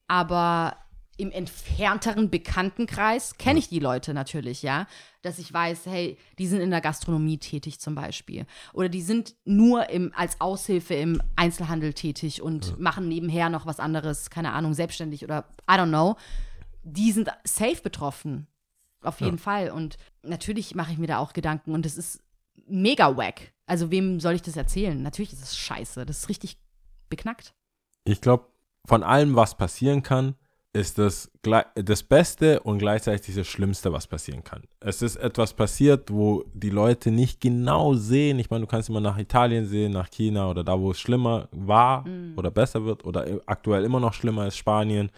Aber 0.06 0.76
im 1.18 1.32
entfernteren 1.32 2.30
Bekanntenkreis 2.30 3.36
kenne 3.38 3.58
ich 3.58 3.68
die 3.68 3.80
Leute 3.80 4.14
natürlich, 4.14 4.62
ja. 4.62 4.86
Dass 5.22 5.40
ich 5.40 5.52
weiß, 5.52 5.86
hey, 5.86 6.16
die 6.38 6.46
sind 6.46 6.60
in 6.60 6.70
der 6.70 6.80
Gastronomie 6.80 7.38
tätig 7.38 7.80
zum 7.80 7.96
Beispiel. 7.96 8.46
Oder 8.72 8.88
die 8.88 9.02
sind 9.02 9.34
nur 9.44 9.90
im, 9.90 10.12
als 10.16 10.40
Aushilfe 10.40 10.94
im 10.94 11.20
Einzelhandel 11.34 11.92
tätig 11.92 12.40
und 12.40 12.78
machen 12.78 13.08
nebenher 13.08 13.50
noch 13.50 13.66
was 13.66 13.80
anderes, 13.80 14.30
keine 14.30 14.52
Ahnung, 14.52 14.74
selbstständig 14.74 15.24
oder 15.24 15.44
I 15.68 15.74
don't 15.74 15.88
know. 15.88 16.16
Die 16.82 17.12
sind 17.12 17.28
safe 17.44 17.82
betroffen. 17.82 18.46
Auf 19.02 19.20
jeden 19.20 19.38
Fall. 19.38 19.70
Und 19.70 19.96
natürlich 20.22 20.74
mache 20.74 20.92
ich 20.92 20.98
mir 20.98 21.06
da 21.06 21.18
auch 21.18 21.32
Gedanken 21.32 21.72
und 21.72 21.86
es 21.86 21.96
ist 21.96 22.20
mega 22.66 23.16
wack. 23.16 23.52
Also, 23.66 23.90
wem 23.90 24.18
soll 24.18 24.34
ich 24.34 24.42
das 24.42 24.56
erzählen? 24.56 25.00
Natürlich 25.02 25.32
ist 25.32 25.42
es 25.42 25.56
scheiße. 25.56 26.04
Das 26.06 26.18
ist 26.18 26.28
richtig 26.28 26.58
beknackt. 27.08 27.54
Ich 28.04 28.20
glaube, 28.20 28.46
von 28.86 29.02
allem, 29.02 29.36
was 29.36 29.56
passieren 29.56 30.02
kann, 30.02 30.34
ist 30.72 30.98
das 30.98 31.30
das 31.42 32.02
Beste 32.02 32.60
und 32.60 32.78
gleichzeitig 32.78 33.34
das 33.34 33.46
Schlimmste, 33.46 33.92
was 33.92 34.06
passieren 34.06 34.44
kann. 34.44 34.62
Es 34.80 35.02
ist 35.02 35.16
etwas 35.16 35.54
passiert, 35.54 36.10
wo 36.10 36.44
die 36.54 36.70
Leute 36.70 37.10
nicht 37.10 37.40
genau 37.40 37.94
sehen. 37.94 38.38
Ich 38.38 38.50
meine, 38.50 38.62
du 38.64 38.70
kannst 38.70 38.88
immer 38.88 39.00
nach 39.00 39.18
Italien 39.18 39.66
sehen, 39.66 39.92
nach 39.92 40.10
China 40.10 40.50
oder 40.50 40.64
da, 40.64 40.78
wo 40.78 40.90
es 40.90 41.00
schlimmer 41.00 41.48
war 41.52 42.04
oder 42.36 42.50
besser 42.50 42.84
wird 42.84 43.04
oder 43.04 43.26
aktuell 43.46 43.84
immer 43.84 44.00
noch 44.00 44.12
schlimmer 44.12 44.46
ist, 44.46 44.56
Spanien. 44.56 45.10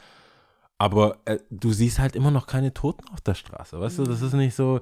Aber 0.80 1.18
äh, 1.26 1.38
du 1.50 1.72
siehst 1.72 1.99
halt 1.99 2.16
immer 2.16 2.30
noch 2.30 2.46
keine 2.46 2.72
Toten 2.72 3.06
auf 3.12 3.20
der 3.20 3.34
Straße. 3.34 3.78
Weißt 3.78 3.99
du, 3.99 4.04
das 4.04 4.22
ist 4.22 4.32
nicht 4.32 4.54
so, 4.54 4.80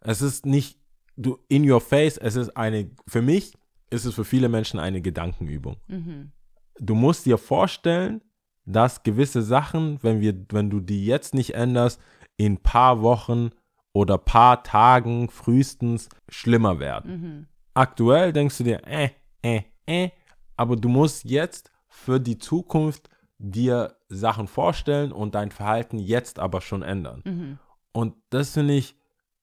es 0.00 0.22
ist 0.22 0.46
nicht 0.46 0.78
du 1.14 1.38
in 1.48 1.70
your 1.70 1.82
face, 1.82 2.16
es 2.16 2.36
ist 2.36 2.56
eine, 2.56 2.90
für 3.06 3.20
mich 3.20 3.52
ist 3.90 4.06
es 4.06 4.14
für 4.14 4.24
viele 4.24 4.48
Menschen 4.48 4.80
eine 4.80 5.02
Gedankenübung 5.02 5.76
Mhm. 5.88 6.32
du 6.78 6.94
musst 6.94 7.26
dir 7.26 7.36
vorstellen, 7.36 8.22
dass 8.64 9.02
gewisse 9.02 9.42
Sachen, 9.42 10.02
wenn 10.02 10.22
wir, 10.22 10.34
wenn 10.50 10.70
du 10.70 10.80
die 10.80 11.04
jetzt 11.04 11.34
nicht 11.34 11.54
änderst, 11.54 12.00
in 12.38 12.56
paar 12.56 13.02
Wochen 13.02 13.50
oder 13.92 14.16
paar 14.16 14.62
Tagen 14.62 15.28
frühestens 15.28 16.08
schlimmer 16.30 16.80
werden. 16.80 17.10
Mhm. 17.10 17.46
Aktuell 17.74 18.32
denkst 18.32 18.56
du 18.56 18.64
dir, 18.64 18.80
äh, 18.86 19.10
äh, 19.42 19.62
äh, 19.86 20.10
aber 20.56 20.76
du 20.76 20.88
musst 20.88 21.24
jetzt 21.24 21.70
für 21.88 22.18
die 22.18 22.38
Zukunft 22.38 23.10
dir 23.38 23.96
Sachen 24.08 24.48
vorstellen 24.48 25.12
und 25.12 25.34
dein 25.34 25.50
Verhalten 25.50 25.98
jetzt 25.98 26.38
aber 26.38 26.60
schon 26.60 26.82
ändern. 26.82 27.22
Mhm. 27.24 27.58
Und 27.92 28.14
das 28.30 28.52
finde 28.52 28.74
ich, 28.74 28.96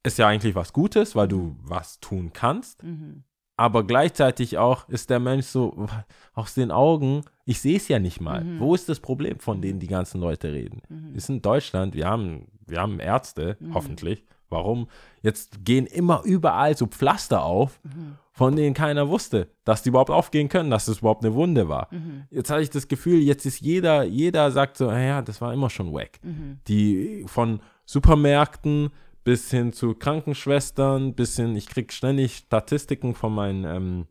ist 0.04 0.18
ja 0.18 0.28
eigentlich 0.28 0.56
was 0.56 0.74
Gutes, 0.74 1.16
weil 1.16 1.28
du 1.28 1.56
was 1.62 2.00
tun 2.00 2.32
kannst. 2.34 2.84
Mhm. 2.84 3.24
Aber 3.56 3.86
gleichzeitig 3.86 4.58
auch 4.58 4.90
ist 4.90 5.10
der 5.10 5.20
Mensch 5.20 5.46
so 5.46 5.88
aus 6.34 6.54
den 6.54 6.72
Augen, 6.72 7.22
ich 7.46 7.62
sehe 7.62 7.78
es 7.78 7.88
ja 7.88 8.00
nicht 8.00 8.20
mal. 8.20 8.44
Mhm. 8.44 8.60
Wo 8.60 8.74
ist 8.74 8.90
das 8.90 9.00
Problem, 9.00 9.40
von 9.40 9.62
denen 9.62 9.80
die 9.80 9.88
ganzen 9.88 10.20
Leute 10.20 10.52
reden? 10.52 10.82
Mhm. 10.90 11.14
Wir 11.14 11.22
sind 11.22 11.36
in 11.36 11.42
Deutschland, 11.42 11.94
wir 11.94 12.08
haben, 12.08 12.48
wir 12.66 12.82
haben 12.82 13.00
Ärzte, 13.00 13.58
hoffentlich. 13.74 14.26
Warum? 14.54 14.88
Jetzt 15.22 15.66
gehen 15.66 15.86
immer 15.86 16.22
überall 16.24 16.78
so 16.78 16.86
Pflaster 16.88 17.44
auf, 17.44 17.80
Mhm. 17.84 18.16
von 18.32 18.56
denen 18.56 18.74
keiner 18.74 19.10
wusste, 19.10 19.50
dass 19.66 19.84
die 19.84 19.90
überhaupt 19.90 20.10
aufgehen 20.10 20.48
können, 20.50 20.70
dass 20.72 20.88
es 20.88 21.00
überhaupt 21.00 21.26
eine 21.26 21.34
Wunde 21.36 21.68
war. 21.68 21.88
Mhm. 21.92 22.24
Jetzt 22.30 22.50
habe 22.50 22.62
ich 22.62 22.70
das 22.70 22.88
Gefühl, 22.88 23.20
jetzt 23.20 23.46
ist 23.46 23.60
jeder, 23.62 24.04
jeder 24.04 24.50
sagt 24.52 24.78
so, 24.78 24.90
ja, 24.92 25.22
das 25.22 25.42
war 25.42 25.54
immer 25.54 25.70
schon. 25.70 25.92
Mhm. 25.92 26.60
Die 26.68 27.24
von 27.28 27.60
Supermärkten 27.86 28.90
bis 29.24 29.50
hin 29.52 29.72
zu 29.74 29.94
Krankenschwestern, 29.96 31.14
bis 31.14 31.36
hin, 31.36 31.56
ich 31.56 31.68
kriege 31.68 31.94
ständig 31.94 32.36
Statistiken 32.38 33.14
von 33.16 33.34
meinen 33.34 33.64
ähm, 33.66 34.08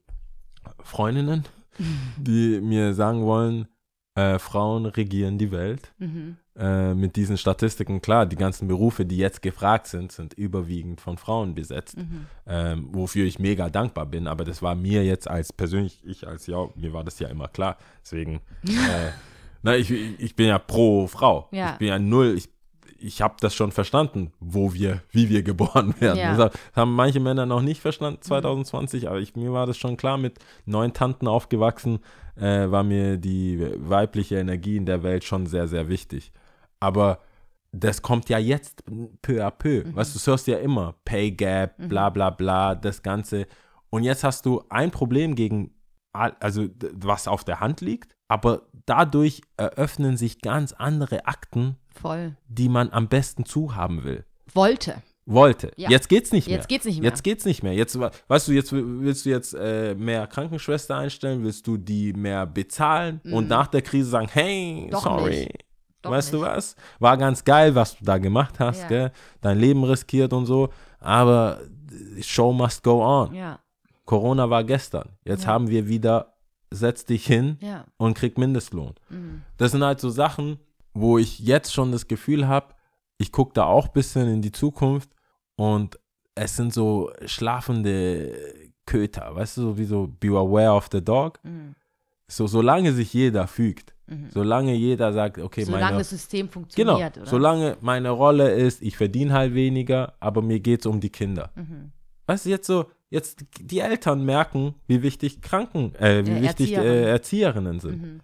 Freundinnen, 0.82 1.44
die 2.16 2.60
mir 2.60 2.94
sagen 2.94 3.22
wollen, 3.24 3.66
äh, 4.14 4.38
Frauen 4.38 4.86
regieren 4.86 5.38
die 5.38 5.50
Welt. 5.50 5.92
Mhm. 5.98 6.36
Äh, 6.54 6.92
mit 6.92 7.16
diesen 7.16 7.38
Statistiken, 7.38 8.02
klar, 8.02 8.26
die 8.26 8.36
ganzen 8.36 8.68
Berufe, 8.68 9.06
die 9.06 9.16
jetzt 9.16 9.40
gefragt 9.40 9.86
sind, 9.86 10.12
sind 10.12 10.34
überwiegend 10.34 11.00
von 11.00 11.16
Frauen 11.16 11.54
besetzt, 11.54 11.96
Mhm. 11.96 12.26
ähm, 12.46 12.88
wofür 12.92 13.24
ich 13.24 13.38
mega 13.38 13.70
dankbar 13.70 14.04
bin. 14.04 14.26
Aber 14.26 14.44
das 14.44 14.60
war 14.60 14.74
mir 14.74 15.02
jetzt 15.02 15.28
als 15.30 15.50
persönlich, 15.52 16.02
ich 16.04 16.26
als 16.28 16.46
ja, 16.46 16.68
mir 16.74 16.92
war 16.92 17.04
das 17.04 17.18
ja 17.20 17.28
immer 17.28 17.48
klar. 17.48 17.78
Deswegen, 18.04 18.40
äh, 18.66 19.12
na, 19.62 19.76
ich, 19.76 19.90
ich 19.90 20.36
bin 20.36 20.48
ja 20.48 20.58
pro 20.58 21.06
Frau. 21.06 21.48
Ja. 21.52 21.72
Ich 21.72 21.78
bin 21.78 21.88
ja 21.88 21.98
null, 21.98 22.34
ich, 22.36 22.50
ich 23.02 23.22
habe 23.22 23.36
das 23.40 23.54
schon 23.54 23.72
verstanden, 23.72 24.32
wo 24.40 24.72
wir, 24.72 25.02
wie 25.10 25.28
wir 25.28 25.42
geboren 25.42 25.94
werden. 26.00 26.18
Ja. 26.18 26.36
Das 26.36 26.52
haben 26.74 26.94
manche 26.94 27.20
Männer 27.20 27.46
noch 27.46 27.62
nicht 27.62 27.80
verstanden 27.80 28.22
2020, 28.22 29.08
aber 29.08 29.20
ich, 29.20 29.36
mir 29.36 29.52
war 29.52 29.66
das 29.66 29.78
schon 29.78 29.96
klar, 29.96 30.18
mit 30.18 30.38
neun 30.66 30.92
Tanten 30.92 31.28
aufgewachsen, 31.28 32.00
äh, 32.36 32.70
war 32.70 32.82
mir 32.82 33.18
die 33.18 33.60
weibliche 33.76 34.38
Energie 34.38 34.76
in 34.76 34.86
der 34.86 35.02
Welt 35.02 35.24
schon 35.24 35.46
sehr, 35.46 35.68
sehr 35.68 35.88
wichtig. 35.88 36.32
Aber 36.80 37.20
das 37.72 38.02
kommt 38.02 38.28
ja 38.28 38.38
jetzt 38.38 38.84
peu 39.22 39.44
à 39.44 39.50
peu. 39.50 39.84
Mhm. 39.84 39.96
Weißt 39.96 40.14
du, 40.14 40.18
du 40.18 40.26
hörst 40.26 40.46
ja 40.46 40.58
immer 40.58 40.94
Pay 41.04 41.32
Gap, 41.32 41.76
bla 41.88 42.10
bla 42.10 42.30
bla, 42.30 42.74
das 42.74 43.02
Ganze. 43.02 43.46
Und 43.90 44.04
jetzt 44.04 44.24
hast 44.24 44.46
du 44.46 44.62
ein 44.68 44.90
Problem 44.90 45.34
gegen, 45.34 45.74
also 46.12 46.68
was 46.92 47.28
auf 47.28 47.44
der 47.44 47.60
Hand 47.60 47.80
liegt, 47.80 48.14
aber 48.28 48.62
dadurch 48.86 49.42
eröffnen 49.56 50.16
sich 50.16 50.40
ganz 50.40 50.72
andere 50.72 51.26
Akten, 51.26 51.76
Voll. 51.94 52.36
die 52.48 52.68
man 52.68 52.90
am 52.90 53.08
besten 53.08 53.44
zuhaben 53.44 54.04
will. 54.04 54.24
Wollte. 54.54 55.02
Wollte. 55.24 55.70
Ja. 55.76 55.88
Jetzt 55.88 56.08
geht's 56.08 56.32
nicht 56.32 56.48
mehr. 56.48 56.56
Jetzt 56.56 56.68
geht's 56.68 56.84
nicht 56.84 57.00
mehr. 57.00 57.08
Jetzt 57.10 57.22
geht's 57.22 57.44
nicht 57.44 57.62
mehr. 57.62 57.72
Jetzt, 57.74 57.96
weißt 57.98 58.48
du, 58.48 58.52
jetzt 58.52 58.72
will- 58.72 59.00
willst 59.02 59.24
du 59.24 59.30
jetzt 59.30 59.54
äh, 59.54 59.94
mehr 59.94 60.26
Krankenschwester 60.26 60.96
einstellen, 60.96 61.44
willst 61.44 61.66
du 61.66 61.76
die 61.76 62.12
mehr 62.12 62.44
bezahlen 62.44 63.20
und 63.24 63.48
nach 63.48 63.68
der 63.68 63.82
Krise 63.82 64.10
sagen, 64.10 64.28
hey, 64.32 64.84
Mhm. 64.86 64.90
Doch 64.90 65.02
sorry. 65.04 65.30
nicht. 65.30 65.64
Doch 66.02 66.10
weißt 66.10 66.32
du 66.32 66.38
nicht. 66.38 66.46
was? 66.46 66.76
War 66.98 67.16
ganz 67.16 67.44
geil, 67.44 67.74
was 67.76 67.96
du 67.96 68.04
da 68.04 68.18
gemacht 68.18 68.58
hast, 68.58 68.82
Ja. 68.82 68.88
gell? 68.88 69.12
Dein 69.40 69.58
Leben 69.60 69.84
riskiert 69.84 70.32
und 70.32 70.46
so, 70.46 70.70
aber 70.98 71.60
Show 72.20 72.52
must 72.52 72.82
go 72.82 73.04
on. 73.04 73.32
Ja, 73.32 73.60
Corona 74.04 74.50
war 74.50 74.64
gestern. 74.64 75.10
Jetzt 75.24 75.46
haben 75.46 75.68
wir 75.68 75.86
wieder, 75.86 76.34
setz 76.70 77.04
dich 77.04 77.24
hin 77.24 77.58
und 77.96 78.14
krieg 78.14 78.36
Mindestlohn. 78.38 78.94
Mhm. 79.08 79.42
Das 79.58 79.70
sind 79.70 79.84
halt 79.84 80.00
so 80.00 80.10
Sachen, 80.10 80.58
wo 80.94 81.18
ich 81.18 81.38
jetzt 81.38 81.72
schon 81.72 81.92
das 81.92 82.06
Gefühl 82.08 82.46
habe, 82.48 82.74
ich 83.18 83.32
gucke 83.32 83.52
da 83.54 83.64
auch 83.64 83.86
ein 83.86 83.92
bisschen 83.92 84.28
in 84.28 84.42
die 84.42 84.52
Zukunft 84.52 85.10
und 85.56 85.98
es 86.34 86.56
sind 86.56 86.72
so 86.72 87.10
schlafende 87.26 88.32
Köter, 88.86 89.34
weißt 89.34 89.58
du, 89.58 89.60
so 89.62 89.78
wie 89.78 89.84
so 89.84 90.08
Be 90.20 90.28
aware 90.28 90.72
of 90.72 90.88
the 90.92 91.02
dog. 91.02 91.38
Mhm. 91.44 91.74
So, 92.26 92.46
solange 92.46 92.92
sich 92.92 93.12
jeder 93.12 93.46
fügt, 93.46 93.94
Mhm. 94.06 94.28
solange 94.30 94.74
jeder 94.74 95.12
sagt, 95.12 95.38
okay, 95.38 95.64
Solange 95.64 95.84
meine, 95.84 95.98
das 95.98 96.10
System 96.10 96.46
genau, 96.46 96.52
funktioniert, 96.52 97.16
oder? 97.18 97.26
solange 97.26 97.76
meine 97.80 98.10
Rolle 98.10 98.50
ist, 98.52 98.82
ich 98.82 98.96
verdiene 98.96 99.32
halt 99.32 99.54
weniger, 99.54 100.14
aber 100.18 100.42
mir 100.42 100.60
geht 100.60 100.80
es 100.80 100.86
um 100.86 101.00
die 101.00 101.10
Kinder. 101.10 101.50
Mhm. 101.54 101.92
Weißt 102.26 102.46
du, 102.46 102.50
jetzt 102.50 102.66
so, 102.66 102.86
jetzt 103.10 103.44
die 103.60 103.78
Eltern 103.80 104.24
merken, 104.24 104.74
wie 104.86 105.02
wichtig 105.02 105.40
Kranken, 105.42 105.94
äh, 105.96 106.26
wie 106.26 106.30
Äh, 106.30 106.42
wichtig 106.42 106.72
Erzieherinnen. 106.72 107.04
äh, 107.04 107.10
Erzieherinnen 107.10 107.80
sind 107.80 108.02
Mhm. 108.02 108.20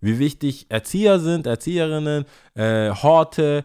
Wie 0.00 0.18
wichtig 0.18 0.66
Erzieher 0.68 1.18
sind, 1.20 1.46
Erzieherinnen, 1.46 2.24
äh, 2.54 2.90
Horte, 2.90 3.64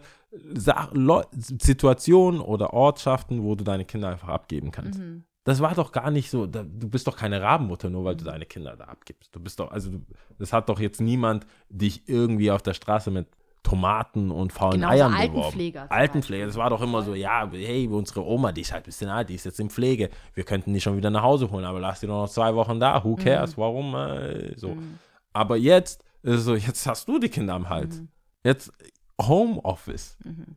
Sa 0.54 0.88
Leu- 0.92 1.22
Situationen 1.32 2.40
oder 2.40 2.72
Ortschaften, 2.74 3.42
wo 3.44 3.54
du 3.54 3.62
deine 3.64 3.84
Kinder 3.84 4.08
einfach 4.08 4.28
abgeben 4.28 4.70
kannst. 4.72 4.98
Mhm. 4.98 5.24
Das 5.44 5.60
war 5.60 5.74
doch 5.74 5.92
gar 5.92 6.10
nicht 6.10 6.30
so, 6.30 6.46
da, 6.46 6.62
du 6.64 6.88
bist 6.88 7.06
doch 7.06 7.16
keine 7.16 7.40
Rabenmutter, 7.40 7.90
nur 7.90 8.04
weil 8.04 8.16
du 8.16 8.24
deine 8.24 8.46
Kinder 8.46 8.76
da 8.76 8.84
abgibst. 8.84 9.34
Du 9.36 9.40
bist 9.40 9.60
doch, 9.60 9.70
also 9.70 9.90
du, 9.90 10.00
das 10.38 10.52
hat 10.52 10.68
doch 10.68 10.80
jetzt 10.80 11.00
niemand 11.00 11.46
dich 11.68 12.08
irgendwie 12.08 12.50
auf 12.50 12.62
der 12.62 12.74
Straße 12.74 13.10
mit 13.10 13.26
Tomaten 13.62 14.30
und 14.30 14.52
faulen 14.52 14.80
Genauso 14.80 14.94
Eiern 14.94 15.14
Altenpfleger 15.14 15.80
beworben. 15.80 15.88
zum 15.88 15.96
Altenpfleger, 15.98 16.46
das 16.46 16.56
war 16.56 16.70
doch 16.70 16.82
immer 16.82 17.02
so, 17.02 17.14
ja, 17.14 17.48
hey, 17.52 17.86
unsere 17.88 18.24
Oma, 18.26 18.52
die 18.52 18.62
ist 18.62 18.72
halt 18.72 18.82
ein 18.84 18.86
bisschen 18.86 19.08
alt, 19.10 19.28
die 19.28 19.34
ist 19.36 19.44
jetzt 19.44 19.60
in 19.60 19.70
Pflege. 19.70 20.10
Wir 20.34 20.44
könnten 20.44 20.72
die 20.74 20.80
schon 20.80 20.96
wieder 20.96 21.10
nach 21.10 21.22
Hause 21.22 21.50
holen, 21.50 21.64
aber 21.64 21.78
lass 21.80 22.00
die 22.00 22.06
doch 22.06 22.22
noch 22.22 22.28
zwei 22.28 22.54
Wochen 22.54 22.80
da. 22.80 23.02
Who 23.04 23.14
cares? 23.16 23.56
Warum? 23.56 23.94
Äh, 23.94 24.58
so. 24.58 24.74
Mhm. 24.74 24.98
Aber 25.32 25.56
jetzt 25.56 26.03
so, 26.24 26.54
jetzt 26.56 26.86
hast 26.86 27.06
du 27.08 27.18
die 27.18 27.28
Kinder 27.28 27.54
am 27.54 27.68
Hals. 27.68 28.00
Mhm. 28.00 28.08
Jetzt 28.44 28.72
Homeoffice 29.20 30.16
Mhm. 30.24 30.56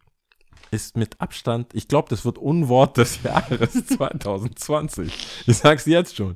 ist 0.72 0.98
mit 0.98 1.20
Abstand, 1.22 1.74
ich 1.74 1.88
glaube, 1.88 2.10
das 2.10 2.26
wird 2.26 2.38
Unwort 2.38 2.98
des 2.98 3.22
Jahres 3.24 3.86
2020. 3.86 5.44
Ich 5.48 5.58
sag's 5.58 5.86
jetzt 5.86 6.16
schon. 6.16 6.36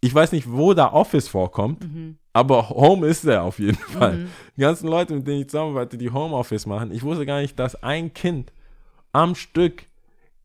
Ich 0.00 0.12
weiß 0.14 0.32
nicht, 0.32 0.50
wo 0.50 0.74
da 0.74 0.92
Office 0.92 1.28
vorkommt, 1.28 1.84
Mhm. 1.84 2.18
aber 2.32 2.70
Home 2.70 3.06
ist 3.06 3.24
er 3.24 3.42
auf 3.44 3.58
jeden 3.60 3.76
Fall. 3.76 4.14
Mhm. 4.18 4.28
Die 4.56 4.60
ganzen 4.62 4.88
Leute, 4.88 5.14
mit 5.14 5.26
denen 5.26 5.42
ich 5.42 5.48
zusammenarbeite, 5.48 5.96
die 5.96 6.10
Homeoffice 6.10 6.66
machen, 6.66 6.90
ich 6.90 7.02
wusste 7.02 7.24
gar 7.26 7.40
nicht, 7.40 7.58
dass 7.58 7.80
ein 7.82 8.12
Kind 8.12 8.52
am 9.12 9.34
Stück 9.34 9.84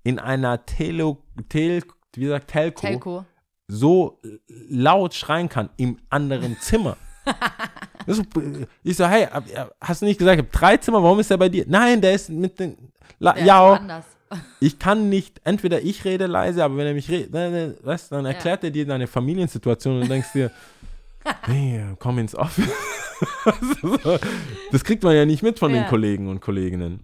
in 0.04 0.20
einer 0.20 0.66
Tele, 0.66 1.18
Tel, 1.50 1.84
wie 2.16 2.22
gesagt, 2.22 2.50
Telco, 2.52 2.82
Telco. 2.82 3.26
so 3.68 4.20
laut 4.48 5.14
schreien 5.16 5.50
kann 5.50 5.70
im 5.78 5.98
anderen 6.10 6.58
Zimmer. 6.60 6.98
Ich 8.84 8.96
so, 8.96 9.06
hey, 9.06 9.28
hast 9.82 10.02
du 10.02 10.06
nicht 10.06 10.18
gesagt, 10.18 10.40
ich 10.40 10.46
habe 10.46 10.58
drei 10.58 10.78
Zimmer, 10.78 11.04
warum 11.04 11.20
ist 11.20 11.30
der 11.30 11.38
bei 11.38 11.50
dir? 11.50 11.66
Nein, 11.68 12.00
der 12.00 12.14
ist 12.14 12.30
mit 12.30 12.58
den. 12.60 12.78
La, 13.20 13.38
ja, 13.38 14.02
ich 14.60 14.80
kann 14.80 15.10
nicht, 15.10 15.42
entweder 15.44 15.82
ich 15.82 16.06
rede 16.06 16.28
leise, 16.28 16.64
aber 16.64 16.78
wenn 16.78 16.88
er 16.88 16.94
mich 16.94 17.10
redet, 17.10 17.34
ne, 17.34 17.50
ne, 17.50 17.76
weißt, 17.84 18.12
dann 18.12 18.26
erklärt 18.26 18.64
er 18.64 18.72
dir 18.72 18.86
deine 18.86 19.08
Familiensituation 19.08 20.02
und 20.02 20.10
denkst 20.10 20.32
dir, 20.34 20.52
hey, 21.42 21.84
komm 22.00 22.20
ins 22.20 22.36
Office. 22.36 22.70
Das 24.72 24.84
kriegt 24.84 25.02
man 25.04 25.16
ja 25.16 25.26
nicht 25.26 25.42
mit 25.42 25.58
von 25.58 25.72
den 25.72 25.84
Ja. 25.84 25.90
Kollegen 25.90 26.28
und 26.28 26.40
Kolleginnen. 26.40 27.00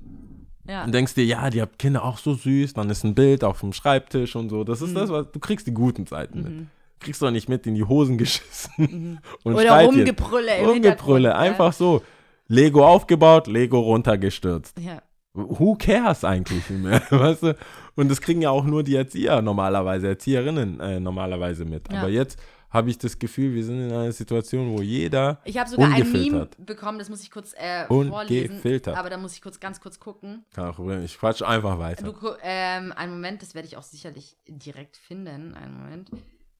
Ja. 0.67 0.83
Und 0.83 0.93
denkst 0.93 1.15
dir, 1.15 1.25
ja, 1.25 1.49
die 1.49 1.59
haben 1.61 1.71
Kinder 1.79 2.03
auch 2.03 2.19
so 2.19 2.35
süß, 2.35 2.73
dann 2.73 2.89
ist 2.91 3.03
ein 3.03 3.15
Bild 3.15 3.43
auf 3.43 3.61
dem 3.61 3.73
Schreibtisch 3.73 4.35
und 4.35 4.49
so. 4.49 4.63
Das 4.63 4.81
ist 4.81 4.95
das, 4.95 5.09
was 5.09 5.31
du 5.31 5.39
kriegst 5.39 5.65
die 5.65 5.73
guten 5.73 6.05
Seiten 6.05 6.43
mit. 6.43 6.67
Mhm. 6.95 7.03
Kriegst 7.03 7.21
doch 7.21 7.31
nicht 7.31 7.49
mit 7.49 7.67
in 7.67 7.75
die 7.75 7.83
Hosen 7.83 8.17
geschissen. 8.17 9.19
Und 9.43 9.55
Oder. 9.55 9.83
Rumgebrülle 9.83 10.65
Rumgebrülle, 10.65 11.35
einfach 11.35 11.73
so. 11.73 12.01
Lego 12.47 12.85
aufgebaut, 12.85 13.47
Lego 13.47 13.79
runtergestürzt. 13.79 14.77
Ja. 14.79 15.01
Who 15.33 15.75
cares 15.75 16.23
eigentlich 16.23 16.69
mehr, 16.69 17.01
weißt 17.09 17.43
du? 17.43 17.57
Und 17.95 18.09
das 18.09 18.21
kriegen 18.21 18.41
ja 18.41 18.51
auch 18.51 18.65
nur 18.65 18.83
die 18.83 18.95
Erzieher 18.95 19.41
normalerweise, 19.41 20.09
Erzieherinnen 20.09 20.79
äh, 20.79 20.99
normalerweise 20.99 21.65
mit. 21.65 21.91
Ja. 21.91 22.01
Aber 22.01 22.09
jetzt 22.09 22.37
habe 22.69 22.89
ich 22.89 22.97
das 22.97 23.17
Gefühl, 23.19 23.53
wir 23.53 23.63
sind 23.63 23.79
in 23.79 23.91
einer 23.91 24.11
Situation, 24.11 24.77
wo 24.77 24.81
jeder 24.81 25.39
Ich 25.45 25.57
habe 25.57 25.69
sogar 25.69 25.91
ein 25.91 26.11
Meme 26.11 26.49
bekommen, 26.57 26.97
das 26.97 27.09
muss 27.09 27.21
ich 27.21 27.29
kurz 27.29 27.53
äh, 27.53 27.85
vorlesen. 27.85 28.95
Aber 28.95 29.09
da 29.09 29.17
muss 29.17 29.33
ich 29.33 29.41
kurz 29.41 29.59
ganz 29.59 29.79
kurz 29.79 29.99
gucken. 29.99 30.43
Kein 30.53 30.71
Problem, 30.73 31.03
ich 31.03 31.17
quatsch 31.17 31.43
einfach 31.43 31.77
weiter. 31.79 32.03
Du, 32.03 32.13
ähm, 32.41 32.91
einen 32.91 33.13
Moment, 33.13 33.41
das 33.43 33.53
werde 33.53 33.67
ich 33.67 33.77
auch 33.77 33.83
sicherlich 33.83 34.37
direkt 34.47 34.97
finden. 34.97 35.53
Einen 35.53 35.77
Moment. 35.77 36.09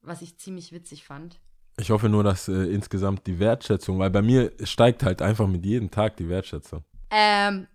Was 0.03 0.21
ich 0.21 0.37
ziemlich 0.37 0.71
witzig 0.71 1.05
fand. 1.05 1.39
Ich 1.79 1.89
hoffe 1.89 2.07
nur, 2.09 2.23
dass 2.23 2.47
äh, 2.47 2.53
insgesamt 2.71 3.25
die 3.25 3.39
Wertschätzung, 3.39 3.97
weil 3.97 4.11
bei 4.11 4.21
mir 4.21 4.51
steigt 4.63 5.01
halt 5.03 5.21
einfach 5.21 5.47
mit 5.47 5.65
jedem 5.65 5.89
Tag 5.89 6.17
die 6.17 6.29
Wertschätzung. 6.29 6.83
Ähm, 7.09 7.67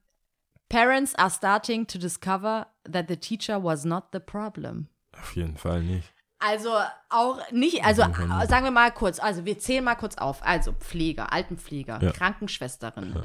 Parents 0.69 1.15
are 1.17 1.31
starting 1.31 1.87
to 1.87 1.99
discover 1.99 2.67
that 2.91 3.07
the 3.09 3.17
teacher 3.17 3.63
was 3.65 3.85
not 3.85 4.05
the 4.13 4.21
problem. 4.21 4.89
Auf 5.19 5.35
jeden 5.35 5.57
Fall 5.57 5.83
nicht. 5.83 6.13
Also 6.41 6.71
auch 7.09 7.41
nicht, 7.51 7.83
also 7.85 8.03
sagen 8.03 8.65
wir 8.65 8.71
mal 8.71 8.93
kurz, 8.93 9.19
also 9.19 9.45
wir 9.45 9.59
zählen 9.59 9.83
mal 9.83 9.97
kurz 9.97 10.17
auf. 10.19 10.45
Also 10.47 10.73
Pfleger, 10.73 11.33
Altenpfleger, 11.33 12.01
Ja. 12.01 12.13
Krankenschwesterin 12.13 13.17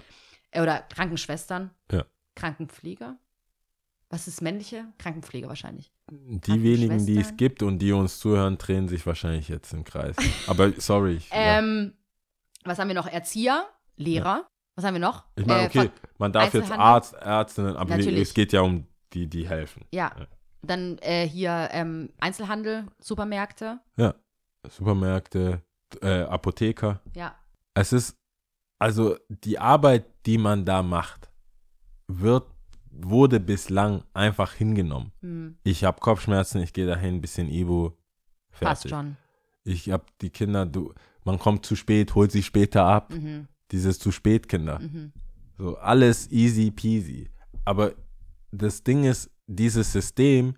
äh, 0.51 0.61
oder 0.61 0.79
Krankenschwestern, 0.79 1.69
Ja. 1.91 2.05
Krankenpfleger, 2.35 3.17
Was 4.13 4.27
ist 4.27 4.43
männliche? 4.43 4.85
Krankenpflege 4.99 5.47
wahrscheinlich. 5.47 5.91
Die 6.11 6.61
wenigen, 6.61 7.03
die 7.03 7.17
es 7.19 7.35
gibt 7.35 7.63
und 7.63 7.79
die 7.79 7.91
uns 7.93 8.19
zuhören, 8.19 8.59
drehen 8.59 8.87
sich 8.87 9.07
wahrscheinlich 9.07 9.49
jetzt 9.49 9.73
im 9.73 9.83
Kreis. 9.83 10.15
Aber 10.47 10.71
sorry. 10.73 11.13
Ich, 11.15 11.31
ja. 11.31 11.57
Ähm, 11.57 11.93
was 12.63 12.77
haben 12.77 12.89
wir 12.89 12.93
noch? 12.93 13.07
Erzieher, 13.07 13.65
Lehrer. 13.95 14.47
Was 14.75 14.85
haben 14.85 14.93
wir 14.93 14.99
noch? 15.01 15.25
ich 15.35 15.47
meine, 15.47 15.63
Äh, 15.63 15.65
okay, 15.65 15.89
man 16.19 16.31
darf 16.31 16.53
jetzt? 16.53 16.71
Arzt, 16.71 17.15
Ärztinnen, 17.15 17.75
aber 17.75 17.97
Natürlich. 17.97 18.21
es 18.21 18.35
geht 18.35 18.53
ja 18.53 18.61
um 18.61 18.85
die, 19.13 19.25
die 19.25 19.49
helfen. 19.49 19.83
Ja. 19.91 20.11
Ja. 20.15 20.27
Dann 20.61 20.99
äh, 20.99 21.27
hier 21.27 21.69
ähm, 21.71 22.11
Einzelhandel, 22.19 22.85
Supermärkte. 22.99 23.79
Ja. 23.97 24.13
Supermärkte, 24.69 25.63
äh, 26.03 26.21
Apotheker. 26.21 27.01
Ja. 27.15 27.33
Es 27.73 27.91
ist, 27.91 28.15
also 28.77 29.17
die 29.27 29.57
Arbeit, 29.57 30.05
die 30.27 30.37
man 30.37 30.65
da 30.65 30.83
macht, 30.83 31.31
wird, 32.07 32.52
wurde 32.95 33.39
bislang 33.39 34.03
einfach 34.13 34.53
hingenommen. 34.53 35.11
Hm, 35.21 35.57
Ich 35.63 35.83
habe 35.83 35.99
Kopfschmerzen, 35.99 36.61
ich 36.61 36.73
gehe 36.73 36.85
dahin, 36.85 37.21
bisschen 37.21 37.49
passt 38.59 38.83
fertig. 38.83 38.89
schon. 38.91 39.17
Ich 39.63 39.89
habe 39.89 40.05
die 40.21 40.29
Kinder, 40.29 40.65
du, 40.65 40.93
man 41.23 41.39
kommt 41.39 41.65
zu 41.65 41.75
spät, 41.75 42.15
holt 42.15 42.31
sie 42.31 42.43
später 42.43 42.83
ab. 42.85 43.13
Mhm. 43.13 43.47
Dieses 43.71 43.97
zu 43.99 44.11
spät 44.11 44.47
Kinder. 44.49 44.79
Mhm. 44.79 45.11
So 45.57 45.77
alles 45.77 46.29
easy 46.31 46.69
peasy. 46.71 47.29
Aber 47.65 47.93
das 48.51 48.83
Ding 48.83 49.03
ist, 49.05 49.31
dieses 49.47 49.91
System 49.91 50.55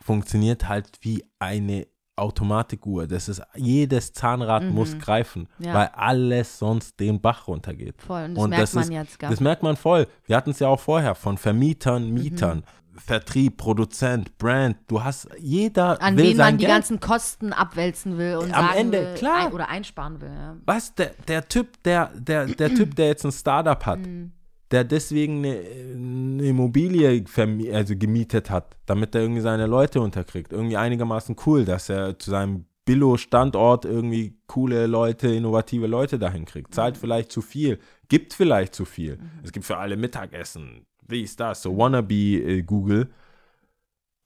funktioniert 0.00 0.68
halt 0.68 0.98
wie 1.02 1.24
eine 1.38 1.86
Automatikuhr. 2.16 3.06
Das 3.06 3.28
ist, 3.28 3.42
jedes 3.54 4.12
Zahnrad 4.12 4.62
Mhm. 4.64 4.70
muss 4.70 4.98
greifen, 4.98 5.48
Ja. 5.58 5.74
weil 5.74 5.90
alles 5.94 6.58
sonst 6.58 6.98
den 7.00 7.20
Bach 7.20 7.48
runtergeht. 7.48 8.00
Voll. 8.02 8.24
Und 8.24 8.34
das 8.36 8.44
Und 8.44 8.50
merkt 8.50 8.62
das 8.62 8.74
man 8.74 8.84
ist- 8.84 8.90
jetzt 8.90 9.18
gar 9.18 9.30
Das 9.30 9.40
merkt 9.40 9.62
man 9.62 9.76
voll. 9.76 10.06
Wir 10.26 10.36
hatten 10.36 10.50
es 10.50 10.58
ja 10.58 10.68
auch 10.68 10.80
vorher 10.80 11.14
von 11.14 11.38
Vermietern, 11.38 12.10
Mietern, 12.10 12.64
Vertrieb, 12.96 13.56
Produzent, 13.56 14.38
Brand. 14.38 14.76
Du 14.86 15.02
hast, 15.02 15.28
jeder 15.40 16.00
An 16.00 16.16
will 16.16 16.28
wen 16.30 16.36
man 16.36 16.58
die 16.58 16.64
Geld. 16.64 16.76
ganzen 16.76 17.00
Kosten 17.00 17.52
abwälzen 17.52 18.18
will 18.18 18.36
und 18.36 18.54
Am 18.54 18.66
sagen 18.66 18.78
Ende, 18.78 18.98
will, 19.00 19.14
klar. 19.14 19.46
ein, 19.46 19.52
oder 19.52 19.68
einsparen 19.68 20.20
will. 20.20 20.28
Ja. 20.32 20.56
Was, 20.64 20.94
der, 20.94 21.10
der 21.26 21.48
Typ, 21.48 21.82
der, 21.82 22.12
der, 22.16 22.46
der 22.46 22.68
Typ, 22.74 22.94
der 22.94 23.08
jetzt 23.08 23.24
ein 23.24 23.32
Startup 23.32 23.84
hat, 23.84 23.98
Mhm. 23.98 24.30
Der 24.70 24.84
deswegen 24.84 25.38
eine, 25.44 25.58
eine 25.58 26.42
Immobilie 26.44 27.24
also 27.72 27.94
gemietet 27.96 28.50
hat, 28.50 28.76
damit 28.86 29.14
er 29.14 29.22
irgendwie 29.22 29.40
seine 29.40 29.66
Leute 29.66 30.00
unterkriegt. 30.00 30.52
Irgendwie 30.52 30.76
einigermaßen 30.76 31.36
cool, 31.46 31.64
dass 31.64 31.88
er 31.88 32.18
zu 32.18 32.30
seinem 32.30 32.64
Billo-Standort 32.84 33.84
irgendwie 33.84 34.36
coole 34.46 34.86
Leute, 34.86 35.28
innovative 35.28 35.86
Leute 35.86 36.18
dahin 36.18 36.44
kriegt. 36.44 36.70
Mhm. 36.70 36.74
Zahlt 36.74 36.96
vielleicht 36.96 37.32
zu 37.32 37.40
viel, 37.40 37.78
gibt 38.08 38.34
vielleicht 38.34 38.74
zu 38.74 38.84
viel. 38.84 39.18
Es 39.42 39.52
gibt 39.52 39.64
für 39.64 39.78
alle 39.78 39.96
Mittagessen, 39.96 40.86
dies, 41.08 41.36
das, 41.36 41.62
so 41.62 41.76
wannabe 41.76 42.14
äh, 42.14 42.62
Google. 42.62 43.10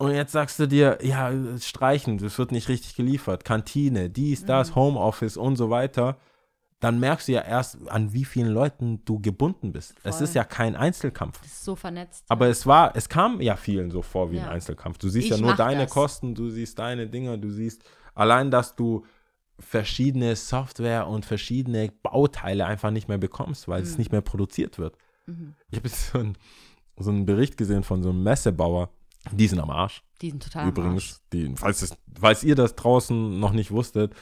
Und 0.00 0.12
jetzt 0.12 0.32
sagst 0.32 0.60
du 0.60 0.66
dir, 0.66 0.98
ja, 1.02 1.32
streichen, 1.60 2.18
das 2.18 2.38
wird 2.38 2.52
nicht 2.52 2.68
richtig 2.68 2.94
geliefert. 2.94 3.44
Kantine, 3.44 4.08
dies, 4.10 4.42
Mhm. 4.42 4.46
das, 4.46 4.74
Homeoffice 4.74 5.36
und 5.36 5.56
so 5.56 5.70
weiter. 5.70 6.16
Dann 6.80 7.00
merkst 7.00 7.26
du 7.26 7.32
ja 7.32 7.40
erst, 7.42 7.76
an 7.90 8.12
wie 8.12 8.24
vielen 8.24 8.48
Leuten 8.52 9.04
du 9.04 9.18
gebunden 9.18 9.72
bist. 9.72 9.94
Es 10.04 10.16
Voll. 10.16 10.24
ist 10.24 10.34
ja 10.36 10.44
kein 10.44 10.76
Einzelkampf. 10.76 11.40
Das 11.40 11.50
ist 11.50 11.64
so 11.64 11.74
vernetzt. 11.74 12.24
Aber 12.28 12.46
es 12.46 12.66
war, 12.66 12.94
es 12.94 13.08
kam 13.08 13.40
ja 13.40 13.56
vielen 13.56 13.90
so 13.90 14.00
vor 14.02 14.30
wie 14.30 14.36
Ja. 14.36 14.44
ein 14.44 14.48
Einzelkampf. 14.50 14.98
Du 14.98 15.08
siehst 15.08 15.24
Ich 15.24 15.30
ja 15.32 15.38
nur 15.38 15.56
deine 15.56 15.84
das. 15.84 15.90
Kosten, 15.92 16.34
du 16.36 16.48
siehst 16.50 16.78
deine 16.78 17.08
Dinge, 17.08 17.36
du 17.38 17.50
siehst 17.50 17.82
allein, 18.14 18.50
dass 18.52 18.76
du 18.76 19.04
verschiedene 19.58 20.36
Software 20.36 21.08
und 21.08 21.24
verschiedene 21.26 21.90
Bauteile 22.02 22.64
einfach 22.66 22.92
nicht 22.92 23.08
mehr 23.08 23.18
bekommst, 23.18 23.66
weil 23.66 23.82
es 23.82 23.92
Mhm. 23.92 23.98
nicht 23.98 24.12
mehr 24.12 24.20
produziert 24.20 24.78
wird. 24.78 24.96
Mhm. 25.26 25.54
Ich 25.70 25.78
habe 25.78 25.88
so, 25.88 26.18
ein, 26.18 26.38
so 26.96 27.10
einen 27.10 27.26
Bericht 27.26 27.56
gesehen 27.56 27.82
von 27.82 28.04
so 28.04 28.10
einem 28.10 28.22
Messebauer, 28.22 28.90
die 29.32 29.48
sind 29.48 29.58
am 29.58 29.70
Arsch. 29.70 30.04
Die 30.22 30.30
sind 30.30 30.44
total 30.44 30.62
am 30.62 30.68
Arsch. 30.68 30.78
Übrigens, 30.78 31.22
die, 31.32 31.52
falls, 31.56 31.82
es, 31.82 31.96
falls 32.20 32.44
ihr 32.44 32.54
das 32.54 32.76
draußen 32.76 33.40
noch 33.40 33.52
nicht 33.52 33.72
wusstet, 33.72 34.14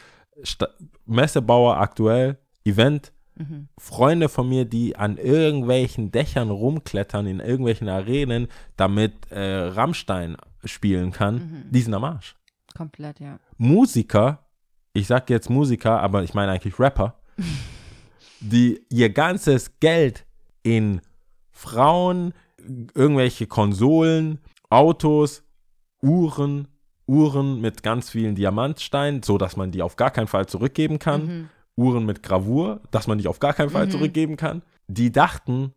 Sta 0.43 0.69
Messebauer 1.07 1.77
aktuell, 1.79 2.39
Event, 2.67 3.13
Mhm. 3.39 3.69
Freunde 3.77 4.31
von 4.31 4.49
mir, 4.49 4.65
die 4.65 4.97
an 4.97 5.19
irgendwelchen 5.19 6.11
Dächern 6.11 6.49
rumklettern, 6.49 7.26
in 7.26 7.41
irgendwelchen 7.41 7.87
Arenen, 7.87 8.49
damit 8.79 9.31
äh, 9.31 9.39
Rammstein 9.67 10.39
spielen 10.65 11.13
kann, 11.13 11.35
Mhm. 11.35 11.65
die 11.71 11.83
sind 11.83 11.93
am 11.93 12.05
Arsch. 12.05 12.35
Komplett, 12.75 13.21
ja. 13.21 13.39
Musiker, 13.59 14.47
ich 14.95 15.07
sag 15.07 15.29
jetzt 15.29 15.50
Musiker, 15.50 16.00
aber 16.00 16.23
ich 16.25 16.33
meine 16.33 16.50
eigentlich 16.52 16.79
Rapper, 16.79 17.21
die 18.41 18.81
ihr 18.91 19.11
ganzes 19.11 19.79
Geld 19.81 20.25
in 20.63 21.00
Frauen, 21.50 22.33
irgendwelche 22.95 23.47
Konsolen, 23.47 24.39
Autos, 24.71 25.43
Uhren, 26.02 26.69
Uhren 27.07 27.61
mit 27.61 27.83
ganz 27.83 28.11
vielen 28.11 28.35
Diamantsteinen, 28.35 29.23
so 29.23 29.39
dass 29.39 29.57
man 29.57 29.71
die 29.71 29.83
auf 29.83 29.97
gar 29.97 30.11
keinen 30.11 30.26
Fall 30.26 30.47
zurückgeben 30.47 30.99
kann. 30.99 31.26
Mhm. 31.26 31.49
Uhren 31.76 32.04
mit 32.06 32.23
Gravur, 32.23 32.80
dass 32.91 33.06
man 33.06 33.19
die 33.19 33.28
auf 33.28 33.39
gar 33.39 33.52
keinen 33.52 33.71
Fall 33.71 33.86
Mhm. 33.86 33.91
zurückgeben 33.91 34.36
kann. 34.36 34.62
Die 34.89 35.12
dachten, 35.12 35.73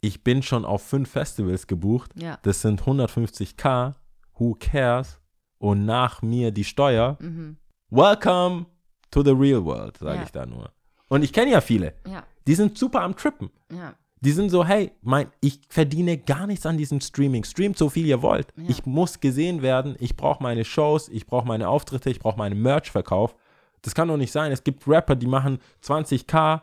ich 0.00 0.22
bin 0.24 0.42
schon 0.42 0.64
auf 0.64 0.82
fünf 0.82 1.10
Festivals 1.10 1.66
gebucht. 1.66 2.12
Ja. 2.16 2.38
Das 2.42 2.62
sind 2.62 2.82
150k. 2.86 3.94
Who 4.38 4.56
cares? 4.58 5.18
Und 5.58 5.84
nach 5.84 6.22
mir 6.22 6.50
die 6.52 6.64
Steuer. 6.64 7.18
Mhm. 7.20 7.56
Welcome 7.90 8.66
to 9.10 9.22
the 9.22 9.32
real 9.32 9.64
world, 9.64 9.98
sage 9.98 10.16
Ja. 10.18 10.22
ich 10.22 10.32
da 10.32 10.46
nur. 10.46 10.70
Und 11.08 11.22
ich 11.24 11.32
kenne 11.32 11.50
ja 11.50 11.60
viele. 11.60 11.94
Ja. 12.08 12.22
Die 12.46 12.54
sind 12.54 12.78
super 12.78 13.02
am 13.02 13.16
Trippen. 13.16 13.50
Ja. 13.72 13.94
Die 14.22 14.32
sind 14.32 14.50
so, 14.50 14.64
hey, 14.66 14.92
mein, 15.02 15.28
ich 15.40 15.60
verdiene 15.68 16.18
gar 16.18 16.46
nichts 16.46 16.66
an 16.66 16.76
diesem 16.76 17.00
Streaming. 17.00 17.42
Streamt 17.44 17.76
so 17.78 17.88
viel 17.88 18.06
ihr 18.06 18.20
wollt. 18.22 18.52
Ich 18.68 18.84
muss 18.84 19.18
gesehen 19.20 19.62
werden. 19.62 19.96
Ich 19.98 20.14
brauche 20.16 20.42
meine 20.42 20.64
Shows, 20.64 21.08
ich 21.08 21.26
brauche 21.26 21.48
meine 21.48 21.68
Auftritte, 21.68 22.10
ich 22.10 22.20
brauche 22.20 22.36
meinen 22.38 22.60
Merch-Verkauf. 22.60 23.34
Das 23.82 23.94
kann 23.94 24.08
doch 24.08 24.16
nicht 24.16 24.32
sein. 24.32 24.52
Es 24.52 24.62
gibt 24.64 24.86
Rapper, 24.86 25.16
die 25.16 25.26
machen 25.26 25.58
20k 25.82 26.62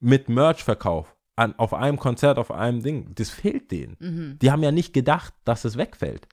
mit 0.00 0.28
Merch-Verkauf 0.28 1.14
an, 1.36 1.54
auf 1.58 1.74
einem 1.74 1.98
Konzert, 1.98 2.38
auf 2.38 2.50
einem 2.50 2.82
Ding. 2.82 3.14
Das 3.14 3.30
fehlt 3.30 3.70
denen. 3.70 3.96
Mhm. 4.00 4.38
Die 4.40 4.50
haben 4.50 4.62
ja 4.62 4.72
nicht 4.72 4.92
gedacht, 4.92 5.34
dass 5.44 5.64
es 5.64 5.76
wegfällt. 5.76 6.26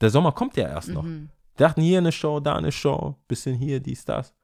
Der 0.00 0.10
Sommer 0.10 0.32
kommt 0.32 0.56
ja 0.56 0.68
erst 0.68 0.88
noch. 0.88 1.02
Mhm. 1.04 1.30
Die 1.58 1.62
dachten, 1.62 1.80
hier 1.82 1.98
eine 1.98 2.12
Show, 2.12 2.38
da 2.40 2.54
eine 2.54 2.70
Show, 2.72 3.16
bisschen 3.26 3.54
hier, 3.56 3.80
dies, 3.80 4.04
das. 4.04 4.34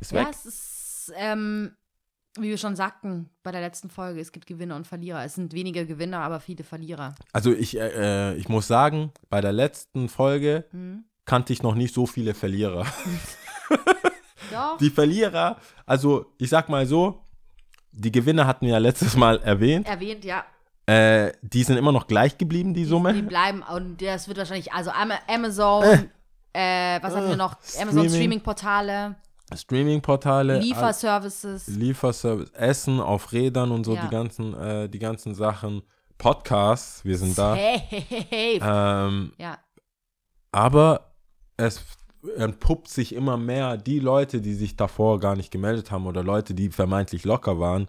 Ist 0.00 0.12
Ja, 0.12 0.20
weg. 0.20 0.28
es 0.30 0.46
ist, 0.46 1.12
ähm, 1.16 1.72
wie 2.38 2.48
wir 2.48 2.58
schon 2.58 2.74
sagten 2.76 3.30
bei 3.42 3.52
der 3.52 3.60
letzten 3.60 3.90
Folge, 3.90 4.20
es 4.20 4.32
gibt 4.32 4.46
Gewinner 4.46 4.76
und 4.76 4.86
Verlierer. 4.86 5.24
Es 5.24 5.34
sind 5.34 5.52
wenige 5.52 5.86
Gewinner, 5.86 6.20
aber 6.20 6.40
viele 6.40 6.64
Verlierer. 6.64 7.14
Also 7.32 7.52
ich, 7.52 7.76
äh, 7.78 8.32
äh, 8.32 8.36
ich 8.36 8.48
muss 8.48 8.66
sagen, 8.66 9.12
bei 9.28 9.40
der 9.40 9.52
letzten 9.52 10.08
Folge 10.08 10.64
Mhm. 10.72 11.04
kannte 11.26 11.52
ich 11.52 11.62
noch 11.62 11.74
nicht 11.74 11.94
so 11.94 12.06
viele 12.06 12.34
Verlierer. 12.34 12.86
Doch. 14.54 14.78
Die 14.78 14.90
Verlierer, 14.90 15.56
also 15.86 16.26
ich 16.38 16.48
sag 16.50 16.68
mal 16.68 16.86
so, 16.86 17.20
die 17.92 18.10
Gewinner 18.10 18.46
hatten 18.46 18.66
wir 18.66 18.72
ja 18.72 18.78
letztes 18.78 19.16
Mal 19.16 19.40
erwähnt. 19.42 19.86
Erwähnt, 19.88 20.24
ja. 20.24 20.44
Äh, 20.86 21.32
die 21.42 21.62
sind 21.62 21.76
immer 21.78 21.92
noch 21.92 22.06
gleich 22.06 22.36
geblieben, 22.36 22.74
die 22.74 22.82
Die 22.82 22.86
Summe. 22.88 23.14
bleiben 23.22 23.62
und 23.62 24.02
das 24.02 24.28
wird 24.28 24.36
wahrscheinlich, 24.38 24.72
also 24.72 24.90
Ama- 24.90 25.18
Amazon, 25.28 25.82
äh, 26.52 27.00
was 27.02 27.14
hatten 27.14 27.28
wir 27.28 27.36
noch? 27.36 27.54
Amazon 27.80 27.90
Streaming. 27.90 28.10
Streaming-Portale, 28.10 29.16
Streaming-Portale, 29.54 30.58
Lieferservices. 30.58 31.68
all- 31.68 31.74
Lieferservice, 31.74 32.50
Essen 32.50 33.00
auf 33.00 33.32
Rädern 33.32 33.70
und 33.70 33.84
so 33.84 33.94
Ja. 33.94 34.02
die 34.02 34.08
ganzen, 34.08 34.54
äh, 34.60 34.88
die 34.88 34.98
ganzen 34.98 35.34
Sachen. 35.34 35.82
Podcasts, 36.18 37.04
wir 37.04 37.18
sind 37.18 37.36
da. 37.36 37.54
Hey, 37.54 37.78
hey, 37.88 38.04
hey, 38.08 38.26
hey. 38.30 38.60
Ähm, 38.62 39.32
Ja, 39.38 39.58
aber 40.52 41.14
es 41.56 41.80
entpuppt 42.36 42.88
sich 42.88 43.14
immer 43.14 43.36
mehr, 43.36 43.76
die 43.76 43.98
Leute, 43.98 44.40
die 44.40 44.54
sich 44.54 44.76
davor 44.76 45.20
gar 45.20 45.36
nicht 45.36 45.50
gemeldet 45.50 45.90
haben 45.90 46.06
oder 46.06 46.22
Leute, 46.22 46.54
die 46.54 46.70
vermeintlich 46.70 47.24
locker 47.24 47.58
waren, 47.58 47.88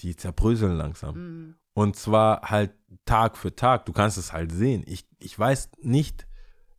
die 0.00 0.16
zerbröseln 0.16 0.76
langsam. 0.76 1.14
mhm. 1.14 1.54
Und 1.74 1.96
zwar 1.96 2.40
halt 2.40 2.72
Tag 3.04 3.36
für 3.36 3.54
Tag. 3.54 3.84
Du 3.84 3.92
kannst 3.92 4.16
es 4.16 4.32
halt 4.32 4.50
sehen. 4.50 4.82
Ich, 4.86 5.06
ich 5.18 5.38
weiß 5.38 5.72
nicht, 5.82 6.26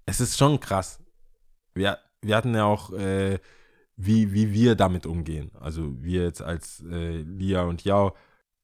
es 0.07 0.19
ist 0.19 0.39
schon 0.39 0.59
krass. 0.59 0.99
Wir, 1.75 1.99
wir 2.23 2.35
hatten 2.35 2.55
ja 2.55 2.65
auch, 2.65 2.91
äh, 2.93 3.37
wie, 3.95 4.33
wie 4.33 4.53
wir 4.53 4.75
damit 4.75 5.05
umgehen. 5.05 5.51
Also 5.59 6.01
wir 6.01 6.23
jetzt 6.23 6.41
als 6.41 6.83
äh, 6.89 7.17
Lia 7.21 7.61
und 7.63 7.83
Yao. 7.83 8.15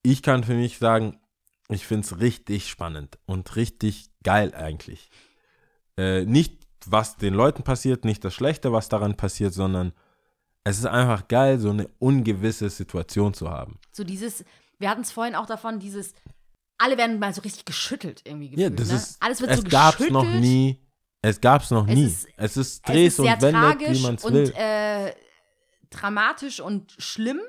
Ich 0.02 0.24
kann 0.24 0.44
für 0.44 0.56
mich 0.56 0.80
sagen, 0.80 1.20
ich 1.70 1.86
finde 1.86 2.06
es 2.06 2.20
richtig 2.20 2.68
spannend 2.68 3.20
und 3.26 3.56
richtig 3.56 4.10
geil 4.24 4.56
eigentlich. 4.56 5.12
Äh, 5.98 6.26
nicht, 6.26 6.63
was 6.92 7.18
den 7.18 7.34
Leuten 7.34 7.64
passiert, 7.64 8.06
nicht 8.06 8.24
das 8.24 8.34
Schlechte, 8.34 8.72
was 8.72 8.90
daran 8.90 9.16
passiert, 9.16 9.54
sondern 9.54 9.94
es 10.64 10.80
ist 10.80 10.86
einfach 10.86 11.28
geil, 11.28 11.60
so 11.60 11.70
eine 11.70 11.90
ungewisse 12.00 12.70
Situation 12.70 13.34
zu 13.34 13.50
haben. 13.50 13.80
so 13.92 14.04
dieses, 14.04 14.46
wir 14.80 14.90
hatten 14.90 15.02
es 15.02 15.12
vorhin 15.12 15.36
auch 15.36 15.46
davon, 15.46 15.80
dieses, 15.80 16.14
alle 16.78 16.98
werden 16.98 17.20
mal 17.20 17.34
so 17.34 17.42
richtig 17.42 17.66
geschüttelt 17.66 18.22
irgendwie 18.26 18.50
gefühlt. 18.50 18.70
Ja, 18.72 18.76
das 18.76 18.90
ne? 18.90 18.96
ist, 18.96 19.18
Alles 19.22 19.42
wird 19.42 19.52
es 19.52 19.58
so 19.58 19.64
gab's 19.64 19.98
geschüttelt. 19.98 20.14
noch 20.14 20.26
nie. 20.40 20.80
Es 21.22 21.40
gab's 21.40 21.72
noch 21.72 21.88
Es 21.88 21.96
nie. 21.96 22.06
ist- 22.06 22.28
es 22.38 22.58
ist 22.58 22.74
Es 22.76 22.82
Drehs 22.82 23.20
ist 23.20 23.24
sehr 23.24 23.34
und 23.34 23.40
tragisch 23.54 23.90
wie 24.00 24.02
man 24.04 24.16
es 24.16 24.26
und 24.26 24.34
will. 24.34 24.54
äh, 24.56 25.14
dramatisch 25.90 26.60
und 26.60 26.94
schlimm, 26.98 27.40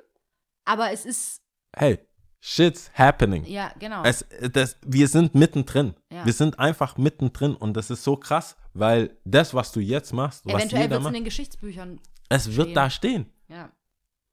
aber 0.64 0.92
es 0.92 1.04
ist, 1.06 1.40
hey, 1.74 1.98
Shit's 2.46 2.90
happening. 2.92 3.42
Ja, 3.46 3.72
genau. 3.78 4.02
Es, 4.04 4.22
das, 4.52 4.76
wir 4.84 5.08
sind 5.08 5.34
mittendrin. 5.34 5.94
Ja. 6.12 6.26
Wir 6.26 6.32
sind 6.34 6.58
einfach 6.58 6.98
mittendrin 6.98 7.54
und 7.54 7.74
das 7.74 7.88
ist 7.88 8.04
so 8.04 8.16
krass, 8.16 8.54
weil 8.74 9.16
das, 9.24 9.54
was 9.54 9.72
du 9.72 9.80
jetzt 9.80 10.12
machst, 10.12 10.44
was 10.44 10.56
Eventuell 10.56 10.90
wird 10.90 11.00
es 11.00 11.06
in 11.06 11.14
den 11.14 11.24
Geschichtsbüchern. 11.24 12.00
es 12.28 12.48
wird 12.48 12.66
stehen. 12.66 12.74
da 12.74 12.90
stehen. 12.90 13.26
Ja. 13.48 13.70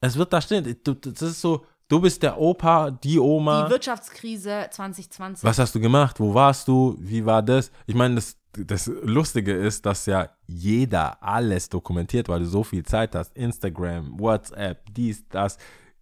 Es 0.01 0.17
wird 0.17 0.33
da 0.33 0.41
stehen. 0.41 0.75
Du, 0.83 0.93
das 0.93 1.21
ist 1.21 1.39
so, 1.39 1.65
du 1.87 2.01
bist 2.01 2.21
der 2.21 2.37
Opa, 2.37 2.91
die 2.91 3.17
Oma. 3.17 3.63
Die 3.63 3.71
Wirtschaftskrise 3.71 4.67
2020. 4.69 5.45
Was 5.45 5.57
hast 5.57 5.73
du 5.73 5.79
gemacht? 5.79 6.19
Wo 6.19 6.33
warst 6.33 6.67
du? 6.67 6.97
Wie 6.99 7.25
war 7.25 7.41
das? 7.41 7.71
Ich 7.87 7.95
meine, 7.95 8.15
das, 8.15 8.35
das 8.51 8.87
Lustige 8.87 9.53
ist, 9.53 9.85
dass 9.85 10.05
ja 10.05 10.27
jeder 10.47 11.23
alles 11.23 11.69
dokumentiert, 11.69 12.27
weil 12.27 12.41
du 12.41 12.45
so 12.45 12.65
viel 12.65 12.83
Zeit 12.83 13.15
hast. 13.15 13.33
Instagram, 13.37 14.19
WhatsApp, 14.19 14.83
dies, 14.93 15.25
das. 15.29 15.57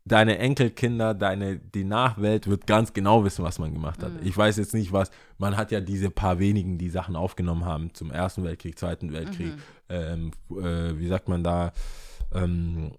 Deine 0.10 0.38
Enkelkinder, 0.39 1.13
deine, 1.13 1.58
die 1.60 1.84
Nachwelt 1.84 2.48
wird 2.48 2.67
ganz 2.67 2.93
genau 2.93 3.24
wissen, 3.24 3.45
was 3.45 3.60
man 3.60 3.74
gemacht 3.74 4.02
Mhm. 4.02 4.06
hat. 4.06 4.12
Ich 4.24 4.36
weiß 4.36 4.58
jetzt 4.58 4.74
nicht, 4.74 4.91
was, 4.91 5.12
man 5.38 5.56
hat 5.56 5.72
ja 5.72 5.80
diese 5.82 6.10
paar 6.10 6.39
wenigen, 6.39 6.78
die 6.78 6.89
Sachen 6.89 7.15
aufgenommen 7.15 7.63
haben 7.63 7.93
zum 7.93 8.12
Ersten 8.12 8.43
Weltkrieg, 8.43 8.78
Zweiten 8.78 9.13
Weltkrieg, 9.13 9.54
Mhm. 9.54 9.62
ähm, 9.89 10.32
äh, 10.52 10.98
wie 10.98 11.08
sagt 11.08 11.30
man 11.30 11.43
da, 11.43 11.72
ähm? 12.34 12.91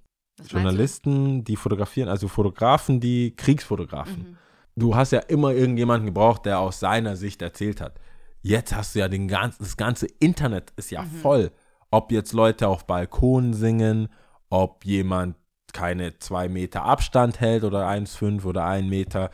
Journalisten, 0.49 1.44
die 1.44 1.57
fotografieren, 1.57 2.09
also 2.09 2.27
Fotografen, 2.29 2.99
die 3.01 3.35
Kriegsfotografen. 3.37 4.18
Mhm. 4.31 4.37
Du 4.77 4.94
hast 4.96 5.12
ja 5.12 5.18
immer 5.20 5.53
irgendjemanden 5.53 6.07
gebraucht, 6.07 6.46
der 6.46 6.61
aus 6.61 6.81
seiner 6.81 7.16
Sicht 7.16 7.42
erzählt 7.42 7.81
hat. 7.81 7.99
Jetzt 8.40 8.75
hast 8.75 8.94
du 8.94 9.01
ja 9.01 9.09
den 9.09 9.29
ganzen, 9.29 9.62
das 9.62 9.77
ganze 9.77 10.07
Internet 10.18 10.73
ist 10.77 10.90
ja 10.90 11.03
voll. 11.20 11.51
Ob 11.90 12.11
jetzt 12.12 12.33
Leute 12.33 12.68
auf 12.68 12.87
Balkonen 12.87 13.53
singen, 13.53 14.09
ob 14.49 14.85
jemand 14.87 15.37
keine 15.72 16.18
zwei 16.18 16.48
Meter 16.48 16.85
Abstand 16.85 17.40
hält 17.40 17.64
oder 17.64 17.88
1,5 17.88 18.44
oder 18.44 18.64
1 18.64 18.88
Meter 18.88 19.30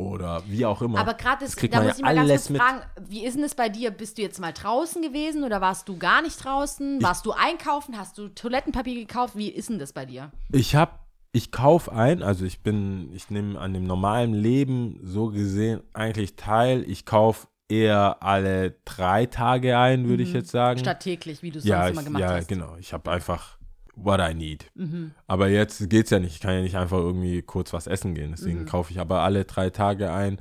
oder 0.00 0.42
wie 0.46 0.64
auch 0.66 0.82
immer. 0.82 0.98
Aber 0.98 1.14
gerade 1.14 1.46
kriegt 1.46 1.74
da 1.74 1.82
muss 1.82 1.92
ja 1.92 1.96
ich 1.96 2.02
mal 2.02 2.14
ganz 2.14 2.46
kurz 2.46 2.58
fragen, 2.58 2.82
wie 3.08 3.24
ist 3.24 3.34
denn 3.34 3.42
das 3.42 3.54
bei 3.54 3.68
dir? 3.68 3.90
Bist 3.90 4.18
du 4.18 4.22
jetzt 4.22 4.40
mal 4.40 4.52
draußen 4.52 5.02
gewesen 5.02 5.44
oder 5.44 5.60
warst 5.60 5.88
du 5.88 5.98
gar 5.98 6.22
nicht 6.22 6.42
draußen? 6.42 7.02
Warst 7.02 7.26
du 7.26 7.32
einkaufen? 7.32 7.98
Hast 7.98 8.18
du 8.18 8.28
Toilettenpapier 8.28 8.94
gekauft? 8.94 9.36
Wie 9.36 9.48
ist 9.48 9.68
denn 9.68 9.78
das 9.78 9.92
bei 9.92 10.06
dir? 10.06 10.30
Ich 10.52 10.74
habe, 10.74 10.92
ich 11.32 11.52
kaufe 11.52 11.92
ein, 11.92 12.22
also 12.22 12.44
ich 12.44 12.62
bin, 12.62 13.12
ich 13.12 13.30
nehme 13.30 13.58
an 13.58 13.74
dem 13.74 13.84
normalen 13.84 14.32
Leben 14.32 14.98
so 15.02 15.28
gesehen 15.28 15.82
eigentlich 15.92 16.36
teil. 16.36 16.84
Ich 16.88 17.04
kaufe 17.04 17.48
eher 17.68 18.22
alle 18.22 18.72
drei 18.84 19.26
Tage 19.26 19.78
ein, 19.78 20.08
würde 20.08 20.22
ich 20.22 20.32
jetzt 20.32 20.50
sagen. 20.50 20.80
Statt 20.80 21.00
täglich, 21.00 21.42
wie 21.42 21.50
du 21.50 21.58
es 21.58 21.64
ja, 21.64 21.84
sonst 21.84 21.92
immer 21.92 22.00
ich, 22.00 22.06
gemacht 22.06 22.20
ja, 22.20 22.30
hast. 22.30 22.48
genau. 22.48 22.76
Ich 22.78 22.92
habe 22.92 23.10
einfach 23.10 23.59
what 24.04 24.20
I 24.20 24.34
need. 24.34 24.70
Mhm. 24.74 25.12
Aber 25.26 25.48
jetzt 25.48 25.88
geht's 25.90 26.10
ja 26.10 26.18
nicht. 26.18 26.34
Ich 26.34 26.40
kann 26.40 26.54
ja 26.54 26.62
nicht 26.62 26.76
einfach 26.76 26.98
irgendwie 26.98 27.42
kurz 27.42 27.72
was 27.72 27.86
essen 27.86 28.14
gehen. 28.14 28.30
Mhm. 28.30 28.34
Deswegen 28.36 28.66
kaufe 28.66 28.92
ich 28.92 29.00
aber 29.00 29.20
alle 29.20 29.44
drei 29.44 29.70
Tage 29.70 30.12
ein. 30.12 30.40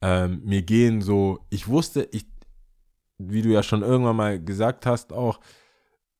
Ähm, 0.00 0.42
mir 0.44 0.62
gehen 0.62 1.02
so, 1.02 1.40
ich 1.50 1.68
wusste, 1.68 2.08
ich, 2.12 2.26
wie 3.18 3.42
du 3.42 3.50
ja 3.50 3.62
schon 3.62 3.82
irgendwann 3.82 4.16
mal 4.16 4.42
gesagt 4.42 4.86
hast, 4.86 5.12
auch, 5.12 5.40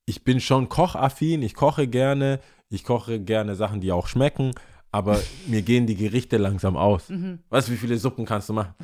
ich 0.05 0.23
bin 0.23 0.39
schon 0.39 0.69
kochaffin, 0.69 1.41
ich 1.43 1.53
koche 1.53 1.87
gerne, 1.87 2.39
ich 2.69 2.83
koche 2.83 3.19
gerne 3.19 3.55
Sachen, 3.55 3.79
die 3.79 3.91
auch 3.91 4.07
schmecken, 4.07 4.51
aber 4.91 5.19
mir 5.47 5.61
gehen 5.61 5.87
die 5.87 5.95
Gerichte 5.95 6.37
langsam 6.37 6.75
aus. 6.75 7.09
Mhm. 7.09 7.39
Weißt 7.49 7.67
du, 7.69 7.73
wie 7.73 7.77
viele 7.77 7.97
Suppen 7.97 8.25
kannst 8.25 8.49
du 8.49 8.53
machen? 8.53 8.73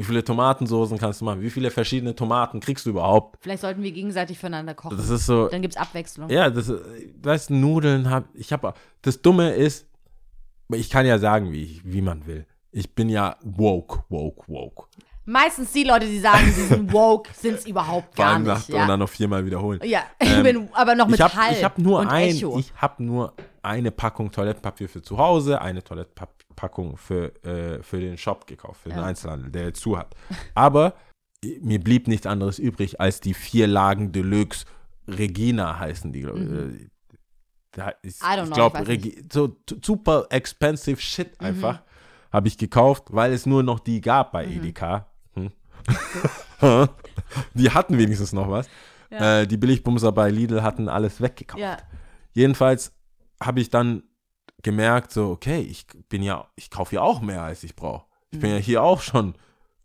Wie 0.00 0.04
viele 0.04 0.24
Tomatensoßen 0.24 0.98
kannst 0.98 1.20
du 1.20 1.26
machen? 1.26 1.42
Wie 1.42 1.50
viele 1.50 1.70
verschiedene 1.70 2.14
Tomaten 2.14 2.58
kriegst 2.60 2.86
du 2.86 2.90
überhaupt? 2.90 3.36
Vielleicht 3.42 3.60
sollten 3.60 3.82
wir 3.82 3.92
gegenseitig 3.92 4.38
füreinander 4.38 4.74
kochen. 4.74 4.96
Das 4.96 5.10
ist 5.10 5.26
so, 5.26 5.48
Dann 5.48 5.62
gibt 5.62 5.74
es 5.74 5.80
Abwechslung. 5.80 6.30
ja, 6.30 6.48
das, 6.50 6.68
äh, 6.70 6.78
weißt 7.22 7.50
du, 7.50 7.54
Nudeln 7.54 8.08
hab, 8.10 8.24
ich 8.34 8.52
habe, 8.52 8.72
das 9.02 9.20
Dumme 9.22 9.50
ist, 9.52 9.86
ich 10.72 10.88
kann 10.90 11.04
ja 11.06 11.18
sagen, 11.18 11.52
wie, 11.52 11.62
ich- 11.64 11.82
wie 11.84 12.00
man 12.00 12.26
will. 12.26 12.46
Ich 12.72 12.94
bin 12.94 13.08
ja 13.08 13.36
woke, 13.42 14.04
woke, 14.08 14.42
woke. 14.48 14.86
Meistens 15.26 15.70
die 15.72 15.84
Leute, 15.84 16.06
die 16.06 16.18
sagen, 16.18 16.50
sie 16.52 16.64
sind 16.66 16.92
woke, 16.92 17.28
sind 17.34 17.58
es 17.58 17.66
überhaupt 17.66 18.16
gar 18.16 18.38
nicht. 18.38 18.46
sagt 18.48 18.68
Ja, 18.70 18.82
und 18.82 18.88
dann 18.88 19.00
noch 19.00 19.08
viermal 19.08 19.44
wiederholen. 19.44 19.80
ja. 19.84 20.00
ich 20.20 20.28
Ähm, 20.30 20.42
bin 20.42 20.68
aber 20.72 20.94
noch 20.94 21.06
mit 21.08 21.16
ich 21.16 21.20
habe 21.24 21.34
Hall 21.34 21.52
ich 21.52 21.62
hab 21.62 21.78
nur 21.78 22.00
und 22.00 22.08
ein, 22.08 22.30
Echo. 22.30 22.58
ich 22.58 22.72
habe 22.76 23.02
nur 23.04 23.34
eine 23.62 23.90
Packung 23.90 24.30
Toilettenpapier 24.32 24.88
für 24.88 25.02
zu 25.02 25.18
Hause, 25.18 25.60
eine 25.60 25.82
Toilettenpackung 25.82 26.96
für, 26.96 27.32
äh, 27.44 27.82
für 27.82 28.00
den 28.00 28.16
Shop 28.18 28.46
gekauft, 28.46 28.82
für 28.82 28.88
den 28.90 28.98
Ja. 28.98 29.04
Einzelhandel, 29.04 29.50
der 29.50 29.64
jetzt 29.64 29.80
zu 29.80 29.98
hat. 29.98 30.14
Aber 30.54 30.94
mir 31.60 31.78
blieb 31.80 32.06
nichts 32.08 32.26
anderes 32.26 32.58
übrig 32.58 33.00
als 33.00 33.20
die 33.20 33.34
vier 33.34 33.66
Lagen 33.66 34.12
Deluxe 34.12 34.66
Regina 35.08 35.78
heißen 35.78 36.12
die, 36.12 36.20
ich. 36.20 36.26
Äh, 36.28 36.88
Da 37.72 37.90
ist, 38.02 38.22
Mhm. 38.22 38.28
I 38.28 38.32
don't 38.32 38.42
ich 38.42 38.46
know, 38.46 38.54
glaube. 38.70 38.98
Mhm. 38.98 39.28
so 39.32 39.56
super 39.84 40.26
expensive 40.30 41.00
shit 41.00 41.40
einfach 41.40 41.82
habe 42.32 42.48
ich 42.48 42.58
gekauft, 42.58 43.04
weil 43.10 43.32
es 43.32 43.46
nur 43.46 43.62
noch 43.62 43.78
die 43.80 44.00
gab 44.00 44.32
bei 44.32 44.44
Mhm. 44.46 44.52
Edeka. 44.52 45.06
Hm. 45.34 45.50
die 47.54 47.70
hatten 47.70 47.96
wenigstens 47.98 48.32
noch 48.32 48.48
was. 48.50 48.68
Ja. 49.10 49.40
Äh, 49.40 49.46
die 49.46 49.56
Billigbumser 49.56 50.12
bei 50.12 50.30
Lidl 50.30 50.62
hatten 50.62 50.88
alles 50.88 51.20
weggekauft. 51.20 51.60
ja. 51.62 51.76
Jedenfalls 52.32 52.92
habe 53.42 53.60
ich 53.60 53.70
dann 53.70 54.02
gemerkt, 54.62 55.12
so, 55.12 55.30
okay, 55.30 55.60
ich 55.60 55.86
bin 56.08 56.22
ja, 56.22 56.46
ich 56.56 56.70
kaufe 56.70 56.96
ja 56.96 57.02
auch 57.02 57.20
mehr, 57.20 57.42
als 57.42 57.64
ich 57.64 57.74
brauche. 57.76 58.06
Ich 58.30 58.38
bin 58.38 58.50
ja 58.50 58.56
hier 58.58 58.82
auch 58.82 59.00
schon, 59.00 59.34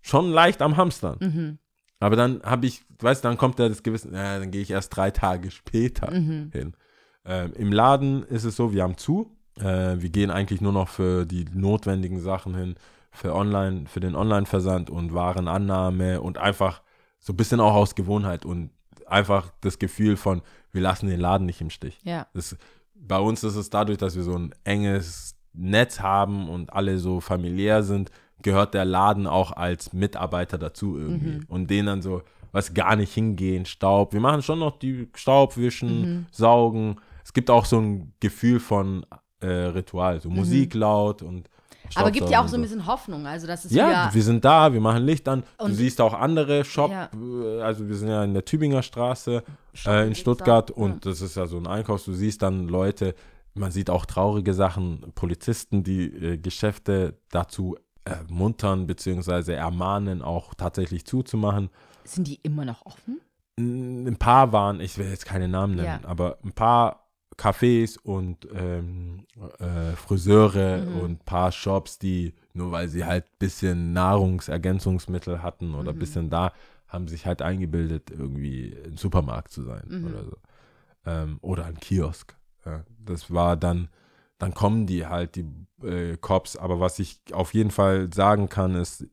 schon 0.01 0.29
leicht 0.29 0.61
am 0.61 0.77
Hamstern. 0.77 1.17
Mhm. 1.19 1.57
Aber 1.99 2.15
dann 2.15 2.41
habe 2.43 2.65
ich, 2.67 2.83
weißt 2.99 3.23
du, 3.23 3.29
dann 3.29 3.37
kommt 3.37 3.57
da 3.57 3.69
das 3.69 3.81
Gewissen, 3.83 4.11
naja, 4.11 4.39
dann 4.39 4.51
gehe 4.51 4.61
ich 4.61 4.69
erst 4.71 4.95
drei 4.95 5.11
Tage 5.11 5.49
später 5.49 6.11
Mhm. 6.11 6.49
hin. 6.51 6.73
Ähm, 7.25 7.53
Im 7.53 7.71
Laden 7.71 8.23
ist 8.23 8.43
es 8.43 8.55
so, 8.55 8.71
wir 8.73 8.83
haben 8.83 8.97
zu. 8.97 9.31
Äh, 9.57 9.95
wir 9.99 10.09
gehen 10.09 10.29
eigentlich 10.29 10.61
nur 10.61 10.73
noch 10.73 10.89
für 10.89 11.25
die 11.25 11.45
notwendigen 11.53 12.19
Sachen 12.19 12.53
hin, 12.55 12.75
für 13.11 13.33
online, 13.33 13.85
für 13.87 14.01
den 14.01 14.15
Online-Versand 14.15 14.89
und 14.89 15.13
Warenannahme 15.13 16.21
und 16.21 16.37
einfach 16.37 16.81
so 17.19 17.33
ein 17.33 17.37
bisschen 17.37 17.59
auch 17.61 17.73
aus 17.73 17.95
Gewohnheit 17.95 18.45
und 18.45 18.69
einfach 19.07 19.51
das 19.61 19.79
Gefühl 19.79 20.17
von, 20.17 20.41
wir 20.71 20.81
lassen 20.81 21.07
den 21.07 21.19
Laden 21.19 21.45
nicht 21.47 21.61
im 21.61 21.69
Stich. 21.69 21.97
ja. 22.03 22.27
Das, 22.33 22.57
bei 23.07 23.19
uns 23.19 23.43
ist 23.43 23.55
es 23.55 23.69
dadurch, 23.69 23.97
dass 23.97 24.15
wir 24.15 24.23
so 24.23 24.37
ein 24.37 24.53
enges 24.63 25.35
Netz 25.53 25.99
haben 25.99 26.49
und 26.49 26.73
alle 26.73 26.97
so 26.97 27.19
familiär 27.19 27.83
sind, 27.83 28.11
gehört 28.41 28.73
der 28.73 28.85
Laden 28.85 29.27
auch 29.27 29.51
als 29.51 29.93
Mitarbeiter 29.93 30.57
dazu 30.57 30.97
irgendwie. 30.97 31.39
Und 31.47 31.69
denen 31.69 31.87
dann 31.87 32.01
so, 32.01 32.21
was 32.51 32.73
gar 32.73 32.95
nicht 32.95 33.13
hingehen, 33.13 33.65
Staub. 33.65 34.13
Wir 34.13 34.19
machen 34.19 34.41
schon 34.41 34.59
noch 34.59 34.77
die 34.77 35.09
Staubwischen, 35.15 36.27
Saugen. 36.31 36.97
Es 37.23 37.33
gibt 37.33 37.49
auch 37.49 37.65
so 37.65 37.79
ein 37.79 38.13
Gefühl 38.19 38.59
von 38.59 39.05
äh, 39.39 39.47
Ritual, 39.47 40.21
so 40.21 40.29
Musik 40.29 40.73
laut 40.73 41.21
und 41.21 41.49
Aber 41.95 42.11
gibt 42.11 42.29
ja 42.29 42.41
auch 42.43 42.47
so 42.47 42.55
ein 42.55 42.61
bisschen 42.61 42.85
Hoffnung. 42.85 43.25
Also, 43.27 43.47
das 43.47 43.65
ist 43.65 43.71
ja, 43.73 44.09
wir 44.13 44.23
sind 44.23 44.43
da, 44.45 44.73
wir 44.73 44.81
machen 44.81 45.03
Licht 45.03 45.27
an. 45.27 45.43
Du 45.59 45.71
siehst 45.73 46.01
auch 46.01 46.13
andere 46.13 46.63
Shop, 46.65 46.91
Ja. 46.91 47.09
äh, 47.13 47.61
also 47.61 47.87
wir 47.87 47.95
sind 47.95 48.09
ja 48.09 48.23
in 48.23 48.33
der 48.33 48.45
Tübinger 48.45 48.81
Straße 48.83 49.43
äh, 49.85 50.07
in 50.07 50.15
Stuttgart 50.15 50.69
da, 50.69 50.73
und 50.73 51.05
das 51.05 51.21
ist 51.21 51.35
ja 51.35 51.45
so 51.47 51.57
ein 51.57 51.67
Einkauf. 51.67 52.03
Du 52.05 52.13
siehst 52.13 52.41
dann 52.41 52.67
Leute, 52.67 53.15
man 53.53 53.71
sieht 53.71 53.89
auch 53.89 54.05
traurige 54.05 54.53
Sachen, 54.53 55.11
Polizisten, 55.15 55.83
die 55.83 56.05
äh, 56.05 56.37
Geschäfte 56.37 57.17
dazu 57.29 57.77
ermuntern 58.03 58.87
bzw. 58.87 59.53
ermahnen, 59.53 60.21
auch 60.21 60.53
tatsächlich 60.53 61.05
zuzumachen. 61.05 61.69
Sind 62.03 62.27
die 62.27 62.39
immer 62.43 62.65
noch 62.65 62.85
offen? 62.85 63.19
Ein 63.57 64.17
paar 64.19 64.51
waren, 64.51 64.79
ich 64.81 64.97
will 64.97 65.09
jetzt 65.09 65.25
keine 65.25 65.47
Namen 65.47 65.75
nennen, 65.75 65.99
Ja. 66.03 66.09
aber 66.09 66.37
ein 66.43 66.51
paar 66.51 67.04
Cafés 67.37 67.97
und 67.97 68.47
ähm, 68.53 69.25
äh, 69.59 69.95
Friseure 69.95 70.85
Mhm. 70.85 70.95
und 70.99 71.11
ein 71.11 71.25
paar 71.25 71.51
Shops, 71.51 71.99
die 71.99 72.33
nur 72.53 72.71
weil 72.71 72.87
sie 72.87 73.05
halt 73.05 73.25
ein 73.25 73.37
bisschen 73.39 73.93
Nahrungsergänzungsmittel 73.93 75.41
hatten 75.41 75.75
oder 75.75 75.91
ein 75.91 75.95
Mhm. 75.95 75.99
bisschen 75.99 76.29
da, 76.29 76.53
haben 76.87 77.07
sich 77.07 77.25
halt 77.25 77.41
eingebildet, 77.41 78.11
irgendwie 78.11 78.75
ein 78.85 78.97
Supermarkt 78.97 79.51
zu 79.51 79.63
sein 79.63 79.83
Mhm. 79.89 80.05
oder 80.07 80.23
so. 80.23 80.37
Ähm, 81.05 81.37
oder 81.41 81.65
ein 81.65 81.77
Kiosk. 81.79 82.35
Ja. 82.65 82.83
Das 83.05 83.31
war 83.33 83.57
dann, 83.57 83.89
dann 84.37 84.53
kommen 84.53 84.85
die 84.87 85.05
halt, 85.05 85.35
die 85.35 85.45
äh, 85.83 86.17
Cops. 86.17 86.55
Aber 86.55 86.79
was 86.79 86.99
ich 86.99 87.19
auf 87.31 87.53
jeden 87.53 87.71
Fall 87.71 88.11
sagen 88.13 88.49
kann, 88.49 88.75
ist, 88.75 89.05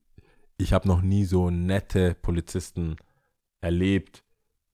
ich 0.59 0.73
habe 0.73 0.87
noch 0.89 1.03
nie 1.03 1.25
so 1.25 1.51
nette 1.51 2.15
Polizisten 2.15 2.97
erlebt 3.61 4.23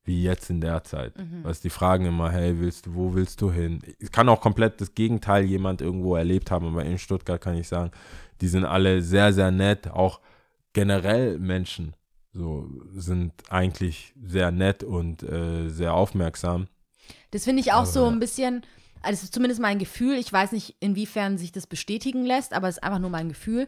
wie 0.03 0.23
jetzt 0.23 0.49
in 0.49 0.61
der 0.61 0.83
Zeit. 0.83 1.17
Mhm. 1.17 1.43
Weißt, 1.43 1.63
die 1.63 1.69
fragen 1.69 2.05
immer, 2.05 2.31
hey, 2.31 2.59
willst 2.59 2.87
du, 2.87 2.95
wo 2.95 3.13
willst 3.13 3.41
du 3.41 3.51
hin? 3.51 3.81
Es 3.99 4.11
kann 4.11 4.29
auch 4.29 4.41
komplett 4.41 4.81
das 4.81 4.95
Gegenteil 4.95 5.43
jemand 5.45 5.81
irgendwo 5.81 6.15
erlebt 6.15 6.51
haben, 6.51 6.67
aber 6.67 6.85
in 6.85 6.97
Stuttgart 6.97 7.41
kann 7.41 7.55
ich 7.55 7.67
sagen, 7.67 7.91
die 8.41 8.47
sind 8.47 8.65
alle 8.65 9.01
sehr, 9.01 9.33
sehr 9.33 9.51
nett, 9.51 9.89
auch 9.89 10.19
generell 10.73 11.37
Menschen 11.39 11.93
so 12.31 12.69
sind 12.93 13.33
eigentlich 13.49 14.13
sehr 14.21 14.51
nett 14.51 14.83
und 14.83 15.23
äh, 15.23 15.69
sehr 15.69 15.93
aufmerksam. 15.93 16.67
Das 17.31 17.43
finde 17.43 17.61
ich 17.61 17.71
auch 17.71 17.79
Aber 17.79 17.85
so 17.87 18.05
ein 18.05 18.19
bisschen, 18.19 18.65
also 19.01 19.11
das 19.11 19.23
ist 19.23 19.33
zumindest 19.33 19.61
mein 19.61 19.79
Gefühl. 19.79 20.15
Ich 20.15 20.31
weiß 20.31 20.51
nicht, 20.51 20.75
inwiefern 20.79 21.37
sich 21.37 21.51
das 21.51 21.67
bestätigen 21.67 22.25
lässt, 22.25 22.53
aber 22.53 22.67
es 22.67 22.77
ist 22.77 22.83
einfach 22.83 22.99
nur 22.99 23.09
mein 23.09 23.29
Gefühl. 23.29 23.67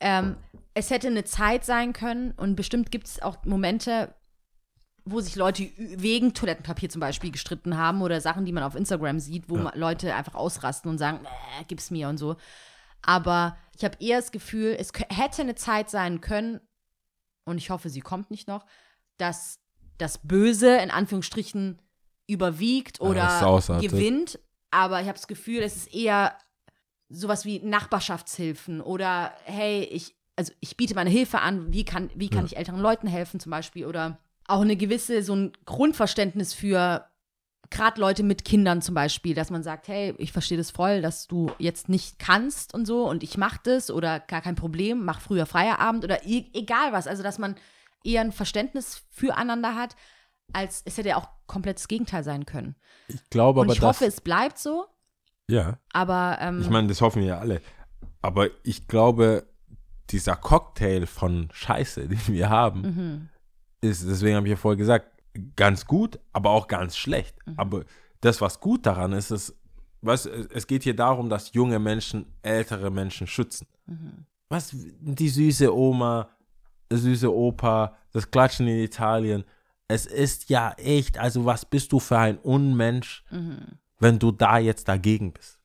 Ähm, 0.00 0.36
es 0.74 0.90
hätte 0.90 1.06
eine 1.06 1.24
Zeit 1.24 1.64
sein 1.64 1.94
können 1.94 2.32
und 2.32 2.54
bestimmt 2.54 2.90
gibt 2.90 3.06
es 3.06 3.22
auch 3.22 3.44
Momente, 3.44 4.14
wo 5.08 5.20
sich 5.20 5.36
Leute 5.36 5.70
wegen 5.76 6.34
Toilettenpapier 6.34 6.88
zum 6.90 7.00
Beispiel 7.00 7.30
gestritten 7.30 7.76
haben 7.76 8.02
oder 8.02 8.20
Sachen, 8.20 8.44
die 8.44 8.52
man 8.52 8.64
auf 8.64 8.74
Instagram 8.74 9.20
sieht, 9.20 9.48
wo 9.48 9.56
Ja. 9.56 9.72
Leute 9.74 10.14
einfach 10.14 10.34
ausrasten 10.34 10.90
und 10.90 10.98
sagen, 10.98 11.24
äh, 11.24 11.64
gib's 11.64 11.90
mir 11.90 12.08
und 12.08 12.18
so. 12.18 12.36
Aber 13.02 13.56
ich 13.76 13.84
habe 13.84 13.96
eher 14.00 14.18
das 14.20 14.32
Gefühl, 14.32 14.76
es 14.78 14.90
hätte 15.10 15.42
eine 15.42 15.54
Zeit 15.54 15.88
sein 15.90 16.20
können, 16.20 16.60
und 17.44 17.58
ich 17.58 17.70
hoffe, 17.70 17.88
sie 17.88 18.00
kommt 18.00 18.32
nicht 18.32 18.48
noch, 18.48 18.66
dass 19.18 19.60
das 19.98 20.18
Böse 20.18 20.76
in 20.78 20.90
Anführungsstrichen 20.90 21.80
überwiegt 22.26 22.98
Ja, 23.00 23.06
oder 23.06 23.46
ausartet. 23.46 23.88
gewinnt. 23.90 24.40
Aber 24.72 25.00
ich 25.00 25.06
habe 25.06 25.16
das 25.16 25.28
Gefühl, 25.28 25.62
es 25.62 25.76
ist 25.76 25.94
eher 25.94 26.36
sowas 27.08 27.44
wie 27.44 27.60
Nachbarschaftshilfen 27.60 28.80
oder 28.80 29.32
hey, 29.44 29.84
ich, 29.84 30.16
also 30.34 30.52
ich 30.58 30.76
biete 30.76 30.96
meine 30.96 31.08
Hilfe 31.10 31.38
an, 31.40 31.72
wie 31.72 31.84
kann, 31.84 32.10
wie 32.16 32.28
kann 32.28 32.40
Ja. 32.40 32.46
ich 32.46 32.56
älteren 32.56 32.80
Leuten 32.80 33.06
helfen 33.06 33.38
zum 33.38 33.50
Beispiel 33.50 33.86
oder 33.86 34.18
auch 34.48 34.60
eine 34.60 34.76
gewisse, 34.76 35.22
so 35.22 35.34
ein 35.34 35.52
Grundverständnis 35.64 36.54
für 36.54 37.06
gerade 37.70 38.00
Leute 38.00 38.22
mit 38.22 38.44
Kindern 38.44 38.80
zum 38.80 38.94
Beispiel, 38.94 39.34
dass 39.34 39.50
man 39.50 39.62
sagt, 39.62 39.88
hey, 39.88 40.14
ich 40.18 40.32
verstehe 40.32 40.58
das 40.58 40.70
voll, 40.70 41.02
dass 41.02 41.26
du 41.26 41.50
jetzt 41.58 41.88
nicht 41.88 42.18
kannst 42.18 42.74
und 42.74 42.86
so 42.86 43.08
und 43.08 43.22
ich 43.22 43.36
mach 43.36 43.58
das 43.58 43.90
oder 43.90 44.20
gar 44.20 44.40
kein 44.40 44.54
Problem, 44.54 45.04
mach 45.04 45.20
früher 45.20 45.46
Feierabend 45.46 46.04
oder 46.04 46.24
e 46.24 46.46
egal 46.52 46.92
was. 46.92 47.06
Also, 47.06 47.22
dass 47.22 47.38
man 47.38 47.56
eher 48.04 48.20
ein 48.20 48.32
Verständnis 48.32 49.02
füreinander 49.10 49.74
hat, 49.74 49.96
als 50.52 50.82
es 50.84 50.96
hätte 50.96 51.08
ja 51.08 51.16
auch 51.16 51.28
komplett 51.46 51.78
das 51.78 51.88
Gegenteil 51.88 52.22
sein 52.22 52.46
können. 52.46 52.76
Ich 53.08 53.28
glaube 53.30 53.60
Und 53.60 53.66
aber, 53.66 53.74
ich 53.74 53.82
hoffe, 53.82 54.06
es 54.06 54.20
bleibt 54.20 54.58
so, 54.58 54.86
ja, 55.48 55.78
aber 55.92 56.38
ähm, 56.40 56.60
ich 56.60 56.70
meine, 56.70 56.88
das 56.88 57.00
hoffen 57.00 57.22
wir 57.22 57.28
ja 57.28 57.38
alle. 57.38 57.60
Aber 58.20 58.48
ich 58.64 58.88
glaube, 58.88 59.46
dieser 60.10 60.36
Cocktail 60.36 61.06
von 61.06 61.48
Scheiße, 61.52 62.08
den 62.08 62.26
wir 62.28 62.50
haben, 62.50 62.80
mhm, 62.82 63.28
ist, 63.80 64.06
deswegen 64.08 64.36
habe 64.36 64.46
ich 64.46 64.52
ja 64.52 64.56
vorher 64.56 64.76
gesagt, 64.76 65.10
ganz 65.54 65.86
gut, 65.86 66.18
aber 66.32 66.50
auch 66.50 66.66
ganz 66.66 66.96
schlecht. 66.96 67.36
Mhm. 67.46 67.54
Aber 67.56 67.84
das, 68.20 68.40
was 68.40 68.60
gut 68.60 68.86
daran 68.86 69.12
ist, 69.12 69.30
ist, 69.30 69.54
was, 70.00 70.26
es 70.26 70.66
geht 70.66 70.82
hier 70.82 70.96
darum, 70.96 71.28
dass 71.28 71.52
junge 71.52 71.78
Menschen 71.78 72.26
ältere 72.42 72.90
Menschen 72.90 73.26
schützen. 73.26 73.66
mhm, 73.86 74.24
Was, 74.48 74.70
die 74.72 75.28
süße 75.28 75.74
Oma, 75.74 76.28
süße 76.90 77.34
Opa, 77.34 77.96
das 78.12 78.30
Klatschen 78.30 78.68
in 78.68 78.78
Italien. 78.78 79.44
Es 79.88 80.06
ist 80.06 80.48
ja 80.50 80.72
echt, 80.72 81.18
also 81.18 81.44
was 81.44 81.64
bist 81.64 81.92
du 81.92 82.00
für 82.00 82.18
ein 82.18 82.38
Unmensch, 82.38 83.24
mhm. 83.30 83.78
wenn 83.98 84.18
du 84.18 84.32
da 84.32 84.58
jetzt 84.58 84.88
dagegen 84.88 85.32
bist? 85.32 85.56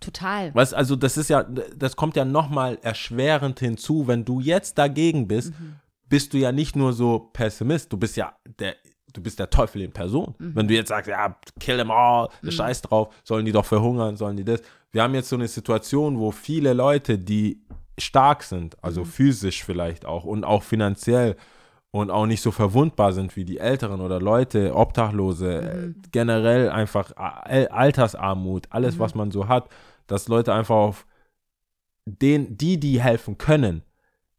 total. 0.00 0.54
Was, 0.54 0.74
also 0.74 0.96
das 0.96 1.16
ist 1.16 1.30
ja, 1.30 1.44
das 1.44 1.96
kommt 1.96 2.16
ja 2.16 2.24
nochmal 2.24 2.78
erschwerend 2.82 3.60
hinzu, 3.60 4.06
wenn 4.06 4.24
du 4.24 4.40
jetzt 4.40 4.76
dagegen 4.78 5.26
bist, 5.26 5.58
Mhm. 5.58 5.76
Bist 6.14 6.32
du 6.32 6.38
ja 6.38 6.52
nicht 6.52 6.76
nur 6.76 6.92
so 6.92 7.30
Pessimist, 7.32 7.92
du 7.92 7.96
bist 7.96 8.16
ja 8.16 8.32
der, 8.60 8.76
du 9.12 9.20
bist 9.20 9.38
der 9.40 9.50
Teufel 9.50 9.82
in 9.82 9.90
Person. 9.90 10.34
Mhm. 10.38 10.54
Wenn 10.54 10.68
du 10.68 10.74
jetzt 10.74 10.88
sagst, 10.90 11.08
ja, 11.08 11.36
kill 11.58 11.76
them 11.78 11.90
all, 11.90 12.28
scheiß 12.48 12.82
drauf, 12.82 13.08
sollen 13.24 13.44
die 13.44 13.50
doch 13.52 13.64
verhungern, 13.64 14.16
sollen 14.16 14.36
die 14.36 14.44
das. 14.44 14.60
Wir 14.92 15.02
haben 15.02 15.14
jetzt 15.14 15.28
so 15.28 15.34
eine 15.36 15.48
Situation, 15.48 16.18
wo 16.20 16.30
viele 16.30 16.72
Leute, 16.72 17.18
die 17.18 17.60
stark 17.98 18.44
sind, 18.44 18.76
also 18.82 19.00
Mhm. 19.00 19.06
physisch 19.06 19.64
vielleicht 19.64 20.04
auch 20.06 20.24
und 20.24 20.44
auch 20.44 20.62
finanziell 20.62 21.34
und 21.90 22.10
auch 22.10 22.26
nicht 22.26 22.42
so 22.42 22.50
verwundbar 22.52 23.12
sind 23.12 23.34
wie 23.36 23.44
die 23.44 23.58
Älteren 23.58 24.00
oder 24.00 24.20
Leute, 24.20 24.74
Obdachlose, 24.76 25.50
Mhm. 25.62 25.90
äh, 26.04 26.08
generell 26.12 26.70
einfach 26.70 27.10
Al- 27.16 27.68
Altersarmut, 27.68 28.66
alles, 28.70 28.98
was 29.00 29.14
man 29.16 29.32
so 29.32 29.48
hat, 29.48 29.68
dass 30.06 30.28
Leute 30.28 30.52
einfach 30.54 30.76
auf 30.76 31.06
den, 32.06 32.56
die, 32.56 32.78
die 32.78 33.00
helfen 33.02 33.36
können, 33.38 33.82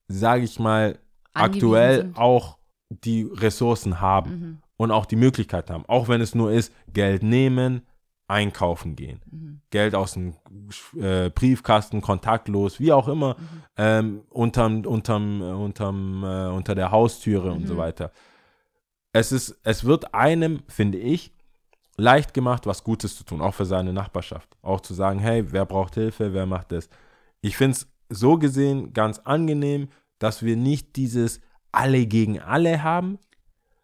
sage 0.08 0.44
ich 0.46 0.60
mal, 0.60 1.00
aktuell 1.36 1.98
sind. 2.02 2.18
auch 2.18 2.58
die 2.90 3.24
Ressourcen 3.24 4.00
haben 4.02 4.30
Mhm, 4.32 4.58
und 4.78 4.92
auch 4.92 5.06
die 5.06 5.16
Möglichkeit 5.16 5.70
haben. 5.70 5.86
Auch 5.88 6.08
wenn 6.08 6.22
es 6.22 6.36
nur 6.36 6.52
ist, 6.52 6.72
Geld 6.94 7.24
nehmen, 7.24 7.82
einkaufen 8.28 8.96
gehen. 8.96 9.22
mhm, 9.32 9.62
Geld 9.70 9.94
aus 9.96 10.14
dem 10.14 10.34
äh, 11.00 11.30
Briefkasten, 11.30 12.02
kontaktlos, 12.02 12.80
wie 12.80 12.92
auch 12.92 13.08
immer, 13.08 13.36
mhm. 13.38 13.62
ähm, 13.78 14.22
unterm, 14.30 14.86
unterm, 14.86 15.42
äh, 15.42 15.52
unterm, 15.52 16.24
äh, 16.24 16.48
unter 16.48 16.74
der 16.76 16.92
Haustüre 16.92 17.52
und 17.52 17.68
so 17.68 17.76
Mhm. 17.76 17.78
weiter. 17.80 18.12
Es, 19.14 19.32
ist, 19.32 19.58
es 19.64 19.84
wird 19.86 20.14
einem, 20.14 20.62
finde 20.68 20.98
ich, 20.98 21.32
leicht 21.98 22.34
gemacht, 22.34 22.66
was 22.66 22.84
Gutes 22.84 23.16
zu 23.16 23.24
tun, 23.24 23.42
auch 23.42 23.54
für 23.54 23.66
seine 23.66 23.94
Nachbarschaft. 23.94 24.50
Auch 24.62 24.82
zu 24.82 24.94
sagen, 24.94 25.20
hey, 25.20 25.52
wer 25.52 25.66
braucht 25.66 25.94
Hilfe, 25.94 26.34
wer 26.34 26.46
macht 26.46 26.72
das. 26.72 26.90
Ich 27.42 27.56
finde 27.56 27.78
es 27.78 27.88
so 28.10 28.38
gesehen 28.38 28.92
ganz 28.94 29.20
angenehm, 29.20 29.88
dass 30.20 30.44
wir 30.44 30.56
nicht 30.56 30.96
dieses 30.96 31.42
alle 31.72 32.06
gegen 32.06 32.40
alle 32.40 32.84
haben, 32.84 33.20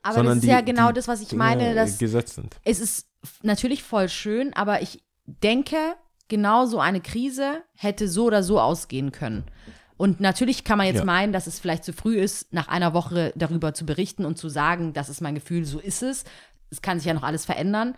Aber 0.02 0.16
sondern 0.16 0.38
das 0.38 0.44
ist 0.44 0.50
ja 0.50 0.62
die- 0.62 0.72
genau 0.72 0.88
die 0.90 0.94
das, 0.96 1.08
was 1.08 1.22
ich 1.22 1.30
Dinge 1.30 1.40
meine, 1.40 1.76
dass 1.76 1.98
gesetzt 1.98 2.36
sind. 2.36 2.56
es 2.64 2.80
ist 2.80 3.08
natürlich 3.44 3.84
voll 3.84 4.10
schön, 4.10 4.54
aber 4.54 4.82
ich 4.82 5.04
denke, 5.26 5.78
genau 6.28 6.66
so 6.66 6.80
eine 6.80 7.02
Krise 7.02 7.62
hätte 7.76 8.08
so 8.08 8.26
oder 8.26 8.44
so 8.44 8.60
ausgehen 8.60 9.12
können. 9.12 9.44
Und 9.98 10.20
natürlich 10.20 10.64
kann 10.64 10.78
man 10.80 10.88
jetzt 10.88 11.00
Ja. 11.00 11.06
meinen, 11.06 11.32
dass 11.34 11.46
es 11.46 11.60
vielleicht 11.60 11.84
zu 11.84 11.94
früh 11.94 12.18
ist, 12.18 12.52
nach 12.54 12.68
einer 12.70 12.94
Woche 12.94 13.34
darüber 13.36 13.74
zu 13.74 13.86
berichten 13.86 14.26
und 14.26 14.38
zu 14.38 14.50
sagen, 14.50 14.94
das 14.94 15.10
ist 15.10 15.22
mein 15.22 15.36
Gefühl, 15.36 15.64
so 15.66 15.78
ist 15.80 16.02
es. 16.02 16.24
Es 16.72 16.82
kann 16.82 16.98
sich 16.98 17.06
ja 17.06 17.14
noch 17.14 17.22
alles 17.24 17.46
verändern. 17.46 17.94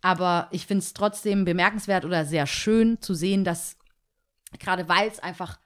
Aber 0.00 0.46
ich 0.52 0.66
finde 0.66 0.84
es 0.84 0.92
trotzdem 0.94 1.44
bemerkenswert 1.44 2.04
oder 2.04 2.24
sehr 2.24 2.46
schön 2.46 3.00
zu 3.02 3.14
sehen, 3.14 3.42
dass 3.42 3.76
gerade 4.60 4.88
weil 4.88 5.08
es 5.08 5.18
einfach 5.18 5.58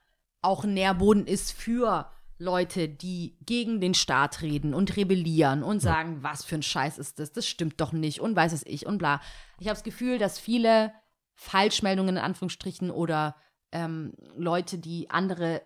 auch 0.42 0.64
ein 0.64 0.74
Nährboden 0.74 1.26
ist 1.26 1.52
für 1.52 2.10
Leute, 2.38 2.88
die 2.88 3.36
gegen 3.46 3.80
den 3.80 3.94
Staat 3.94 4.42
reden 4.42 4.74
und 4.74 4.96
rebellieren 4.96 5.62
und 5.62 5.80
sagen, 5.80 6.22
was 6.22 6.44
für 6.44 6.56
ein 6.56 6.62
Scheiß 6.62 6.98
ist 6.98 7.18
das, 7.20 7.32
das 7.32 7.46
stimmt 7.46 7.80
doch 7.80 7.92
nicht 7.92 8.20
und 8.20 8.34
weiß 8.34 8.52
es 8.52 8.66
ich 8.66 8.84
und 8.86 8.98
bla. 8.98 9.20
Ich 9.60 9.68
habe 9.68 9.76
das 9.76 9.84
Gefühl, 9.84 10.18
dass 10.18 10.40
viele 10.40 10.92
Falschmeldungen 11.34 12.16
in 12.16 12.22
Anführungsstrichen 12.22 12.90
oder 12.90 13.36
ähm, 13.70 14.14
Leute, 14.36 14.78
die 14.78 15.08
andere 15.10 15.62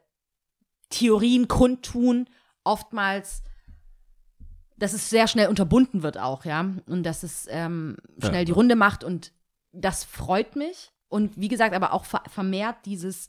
Theorien 0.91 1.49
kundtun, 1.49 2.29
oftmals, 2.62 3.43
dass 4.77 4.93
es 4.93 5.09
sehr 5.09 5.27
schnell 5.27 5.49
unterbunden 5.49 6.03
wird 6.03 6.19
auch, 6.19 6.45
ja, 6.45 6.61
und 6.87 7.03
dass 7.03 7.23
es 7.23 7.47
ähm, 7.51 7.97
Ja. 8.21 8.29
schnell 8.29 8.45
die 8.45 8.53
Runde 8.53 8.77
macht 8.77 9.03
und 9.03 9.33
das 9.73 10.05
freut 10.05 10.57
mich 10.57 10.93
und 11.09 11.39
wie 11.41 11.49
gesagt, 11.49 11.75
aber 11.75 11.93
auch 11.93 12.05
ver 12.05 12.23
vermehrt 12.29 12.77
dieses 12.85 13.29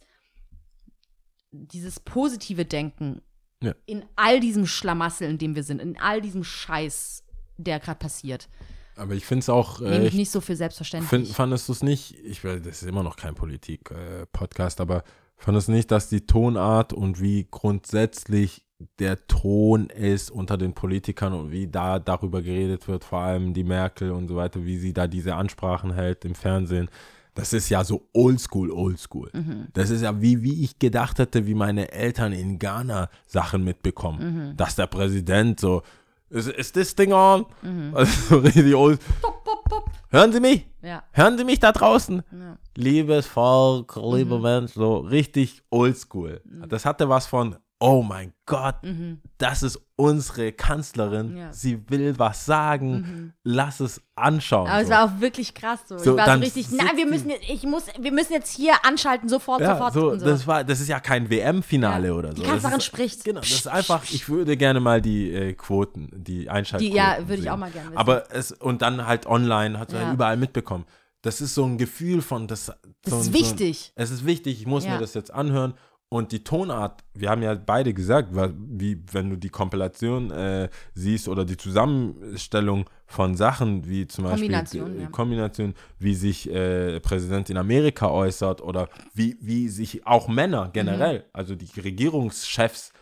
dieses 1.52 2.00
positive 2.00 2.66
Denken 2.66 3.22
Ja. 3.64 3.74
in 3.86 4.06
all 4.16 4.40
diesem 4.40 4.66
Schlamassel, 4.68 5.30
in 5.30 5.38
dem 5.38 5.56
wir 5.56 5.64
sind, 5.64 5.82
in 5.82 5.98
all 6.00 6.22
diesem 6.22 6.44
Scheiß, 6.44 7.24
der 7.58 7.80
gerade 7.80 8.00
passiert. 8.00 8.50
Aber 8.96 9.14
ich 9.14 9.26
finde 9.26 9.40
es 9.42 9.50
auch, 9.50 9.82
äh, 9.82 10.00
ich 10.02 10.08
ich 10.10 10.14
nicht 10.16 10.32
so 10.32 10.42
für 10.42 10.56
selbstverständlich. 10.56 11.10
find, 11.10 11.28
fandest 11.28 11.68
du 11.68 11.74
es 11.74 11.84
nicht, 11.84 12.16
ich 12.24 12.44
will, 12.44 12.60
das 12.60 12.82
ist 12.82 12.88
immer 12.88 13.04
noch 13.04 13.16
kein 13.16 13.36
Politik-Podcast, 13.36 14.82
aber 14.82 15.04
fandest 15.38 15.68
du 15.68 15.72
nicht, 15.72 15.92
dass 15.92 16.10
die 16.10 16.26
Tonart 16.26 16.94
und 16.94 17.22
wie 17.22 17.48
grundsätzlich 17.50 18.66
der 19.00 19.26
Ton 19.28 19.90
ist 19.90 20.30
unter 20.30 20.58
den 20.58 20.74
Politikern 20.74 21.34
und 21.34 21.52
wie 21.52 21.68
da 21.68 21.98
darüber 22.00 22.42
geredet 22.44 22.88
wird, 22.88 23.04
vor 23.04 23.20
allem 23.20 23.54
die 23.54 23.64
Merkel 23.64 24.12
und 24.12 24.28
so 24.28 24.36
weiter, 24.36 24.66
wie 24.66 24.78
sie 24.78 24.94
da 24.94 25.08
diese 25.08 25.36
Ansprachen 25.36 25.94
hält 25.94 26.26
im 26.26 26.36
Fernsehen, 26.36 26.90
das 27.38 27.54
ist 27.54 27.70
ja 27.70 27.84
so 27.84 28.02
oldschool, 28.14 28.72
oldschool. 28.72 29.30
Mhm. 29.34 29.68
Das 29.74 29.92
ist 29.92 30.02
ja 30.02 30.20
wie, 30.22 30.42
wie 30.42 30.64
ich 30.64 30.80
gedacht 30.80 31.20
hätte, 31.20 31.46
wie 31.46 31.54
meine 31.54 31.92
Eltern 31.92 32.34
in 32.34 32.58
Ghana 32.58 33.10
Sachen 33.28 33.64
mitbekommen. 33.64 34.50
Mhm. 34.50 34.58
Dass 34.58 34.76
der 34.76 34.88
Präsident 34.88 35.60
so, 35.60 35.84
ist, 36.30 36.74
this 36.74 36.96
thing 36.96 37.14
on? 37.14 37.46
Mhm. 37.62 37.92
Also 37.96 38.12
so 38.30 38.38
richtig 38.44 38.74
old. 38.76 39.00
Pop, 39.22 39.44
pop, 39.44 39.64
pop. 39.66 39.90
Hören 40.10 40.34
Sie 40.34 40.40
mich? 40.40 40.66
Ja. 40.82 41.04
Hören 41.12 41.38
Sie 41.38 41.44
mich 41.44 41.60
da 41.60 41.72
draußen? 41.72 42.24
ja. 42.32 42.58
Liebes 42.76 43.28
Volk, 43.28 43.96
Mhm. 43.98 44.16
lieber 44.16 44.40
Mensch, 44.40 44.72
so 44.74 44.98
richtig 44.98 45.62
oldschool. 45.70 46.42
Das 46.68 46.86
hatte 46.86 47.08
was 47.10 47.28
von, 47.28 47.56
oh 47.80 48.02
mein 48.02 48.34
Gott, 48.48 48.82
Mhm. 48.84 49.22
das 49.38 49.62
ist 49.62 49.80
unsere 49.96 50.52
Kanzlerin. 50.52 51.38
Ja. 51.38 51.54
Sie 51.54 51.90
will 51.90 52.18
was 52.18 52.46
sagen. 52.46 53.34
Lass 53.44 53.80
es 53.80 54.02
anschauen. 54.16 54.68
Aber 54.68 54.82
es 54.82 54.88
so. 54.88 54.94
war 54.94 55.06
auch 55.06 55.20
wirklich 55.22 55.54
krass 55.54 55.82
so. 55.88 55.98
So, 55.98 56.12
ich 56.12 56.18
war 56.26 56.34
so 56.36 56.40
richtig, 56.40 56.72
nein, 56.72 56.96
wir 56.96 57.06
müssen, 57.06 57.30
jetzt- 57.30 57.48
ich 57.50 57.64
muss, 57.64 57.84
wir 58.00 58.12
müssen 58.12 58.34
jetzt 58.34 58.56
hier 58.56 58.74
anschalten, 58.84 59.30
sofort, 59.30 59.62
ja, 59.62 59.74
sofort. 59.76 59.94
so, 59.94 60.18
so. 60.18 60.26
Das, 60.26 60.48
war, 60.48 60.64
das 60.64 60.80
ist 60.80 60.88
ja 60.88 61.00
kein 61.00 61.30
WM-Finale 61.30 62.08
Ja. 62.08 62.14
oder 62.14 62.30
so. 62.30 62.42
Die 62.42 62.48
Kanzlerin 62.48 62.78
ist, 62.78 62.86
spricht. 62.86 63.24
Genau, 63.24 63.42
das 63.42 63.52
ist 63.52 63.68
einfach, 63.68 64.04
ich 64.12 64.28
würde 64.30 64.58
gerne 64.58 64.80
mal 64.80 65.02
die 65.02 65.32
äh, 65.32 65.54
Quoten, 65.54 66.10
die 66.14 66.50
Einschaltquoten 66.50 66.92
Die, 66.94 66.98
ja, 66.98 67.18
würde 67.28 67.42
ich 67.44 67.50
auch 67.50 67.58
mal 67.58 67.70
gerne 67.72 67.90
wissen. 67.90 67.98
Aber 67.98 68.32
es, 68.32 68.52
und 68.54 68.82
dann 68.82 69.06
halt 69.06 69.26
online, 69.28 69.78
hat 69.78 69.92
man 69.92 70.02
Ja. 70.02 70.14
überall 70.14 70.38
mitbekommen. 70.38 70.86
Das 71.22 71.42
ist 71.42 71.54
so 71.56 71.66
ein 71.66 71.78
Gefühl 71.78 72.22
von, 72.22 72.48
das, 72.48 72.66
das 72.68 72.78
so, 73.14 73.20
ist 73.20 73.26
so, 73.28 73.34
wichtig. 73.34 73.92
Es 73.96 74.12
ist 74.12 74.26
wichtig, 74.26 74.62
ich 74.62 74.68
muss 74.68 74.86
mir 74.86 74.98
das 75.00 75.14
jetzt 75.14 75.32
anhören. 75.34 75.74
Und 76.10 76.32
die 76.32 76.42
Tonart, 76.44 77.04
wir 77.14 77.30
haben 77.30 77.42
ja 77.42 77.54
beide 77.54 77.94
gesagt, 77.94 78.30
wie 78.34 79.04
wenn 79.12 79.30
du 79.30 79.36
die 79.36 79.50
Kompilation 79.50 80.32
äh, 80.32 80.70
siehst 80.94 81.28
oder 81.28 81.44
die 81.44 81.58
Zusammenstellung 81.58 82.90
von 83.08 83.36
Sachen, 83.36 83.86
wie 83.90 84.08
zum 84.08 84.24
Beispiel 84.24 84.48
Kombination, 84.48 84.98
äh, 84.98 85.02
ja. 85.02 85.08
Kombination, 85.10 85.74
wie 86.00 86.14
sich 86.14 86.50
äh, 86.50 87.02
Präsident 87.02 87.50
in 87.50 87.58
Amerika 87.58 88.10
äußert 88.10 88.62
oder 88.62 88.88
wie, 89.14 89.38
wie 89.42 89.68
sich 89.68 90.08
auch 90.08 90.30
Männer 90.30 90.70
generell, 90.72 91.20
Mhm. 91.20 91.24
also 91.34 91.56
die 91.56 91.80
Regierungschefs 91.80 92.94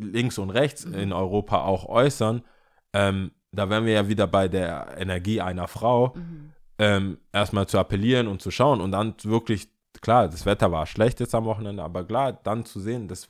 links 0.00 0.36
und 0.38 0.50
rechts 0.50 0.84
Mhm. 0.86 0.94
in 0.94 1.12
Europa 1.14 1.62
auch 1.64 1.86
äußern, 1.86 2.42
ähm, 2.92 3.30
da 3.52 3.70
wären 3.70 3.86
wir 3.86 3.94
ja 3.94 4.08
wieder 4.08 4.26
bei 4.26 4.46
der 4.48 4.94
Energie 4.98 5.40
einer 5.40 5.68
Frau 5.68 6.12
Mhm. 6.14 6.52
ähm, 6.78 7.18
erstmal 7.32 7.66
zu 7.66 7.78
appellieren 7.78 8.26
und 8.28 8.42
zu 8.42 8.50
schauen 8.50 8.80
und 8.82 8.92
dann 8.92 9.14
wirklich 9.22 9.68
klar, 10.00 10.28
das 10.28 10.46
Wetter 10.46 10.70
war 10.72 10.86
schlecht 10.86 11.20
jetzt 11.20 11.34
am 11.34 11.44
Wochenende, 11.44 11.82
aber 11.82 12.04
klar, 12.04 12.32
dann 12.32 12.64
zu 12.64 12.80
sehen, 12.80 13.08
das, 13.08 13.28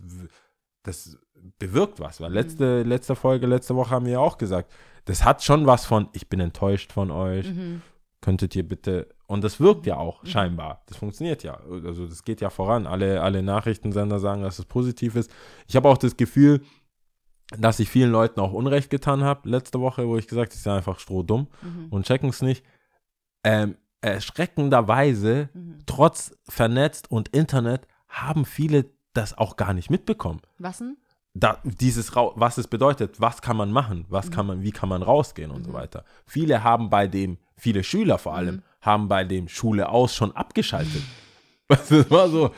das 0.83 1.19
bewirkt 1.59 2.01
was. 2.01 2.21
Weil 2.21 2.33
letzte, 2.33 2.83
letzte 2.83 3.15
Folge, 3.17 3.47
letzte 3.47 3.75
Woche 3.77 3.91
haben 3.91 4.07
wir 4.07 4.13
ja 4.15 4.19
auch 4.21 4.39
gesagt, 4.39 4.73
das 5.07 5.25
hat 5.25 5.43
schon 5.43 5.67
was 5.67 5.87
von, 5.87 6.09
ich 6.13 6.29
bin 6.29 6.41
enttäuscht 6.41 6.93
von 6.93 7.11
euch, 7.11 7.47
Mhm. 7.51 7.83
könntet 8.21 8.55
ihr 8.55 8.69
bitte, 8.69 9.09
und 9.27 9.43
das 9.43 9.61
wirkt 9.61 9.87
ja 9.87 9.97
auch 9.97 10.25
scheinbar, 10.27 10.83
das 10.87 10.99
funktioniert 10.99 11.43
ja, 11.43 11.59
also 11.85 12.07
das 12.07 12.23
geht 12.25 12.41
ja 12.43 12.51
voran, 12.51 12.87
alle, 12.87 13.23
alle 13.23 13.43
Nachrichtensender 13.43 14.19
sagen, 14.19 14.43
dass 14.43 14.59
es 14.59 14.67
positiv 14.67 15.17
ist. 15.17 15.31
Ich 15.67 15.77
habe 15.77 15.89
auch 15.89 15.97
das 15.99 16.17
Gefühl, 16.17 16.61
dass 17.59 17.81
ich 17.81 17.89
vielen 17.89 18.13
Leuten 18.13 18.39
auch 18.41 18.53
Unrecht 18.53 18.91
getan 18.91 19.25
habe 19.25 19.49
letzte 19.49 19.81
Woche, 19.81 20.07
wo 20.07 20.17
ich 20.19 20.29
gesagt 20.29 20.53
habe, 20.53 20.57
sie 20.57 20.63
sind 20.63 20.73
einfach 20.73 21.01
strohdumm 21.01 21.49
Mhm. 21.63 21.87
und 21.91 22.07
checken 22.07 22.29
es 22.29 22.43
nicht. 22.43 22.65
Ähm, 23.43 23.77
erschreckenderweise, 24.01 25.49
Mhm. 25.55 25.79
trotz 25.87 26.37
vernetzt 26.49 27.11
und 27.11 27.29
Internet, 27.29 27.87
haben 28.09 28.45
viele 28.45 28.87
das 29.15 29.37
auch 29.37 29.57
gar 29.57 29.73
nicht 29.75 29.91
mitbekommen. 29.91 30.41
Was 30.59 30.79
denn? 30.79 30.97
Da, 31.35 31.59
dieses, 31.63 32.15
was 32.15 32.59
es 32.59 32.67
bedeutet, 32.67 33.21
was 33.21 33.41
kann 33.41 33.57
man 33.57 33.71
machen, 33.71 34.05
was 34.09 34.33
kann 34.33 34.47
man, 34.47 34.63
wie 34.63 34.73
kann 34.73 34.89
man 34.89 35.03
rausgehen 35.03 35.53
und 35.53 35.65
so 35.65 35.73
weiter. 35.73 36.05
Viele 36.27 36.65
haben 36.65 36.91
bei 36.91 37.07
dem, 37.07 37.39
viele 37.57 37.85
Schüler 37.85 38.19
vor 38.19 38.35
allem, 38.35 38.63
haben 38.81 39.07
bei 39.09 39.23
dem 39.25 39.47
Schule 39.49 39.89
aus 39.91 40.15
schon 40.15 40.35
abgeschaltet. 40.35 41.03
Das 41.69 42.11
war 42.11 42.29
so, 42.29 42.51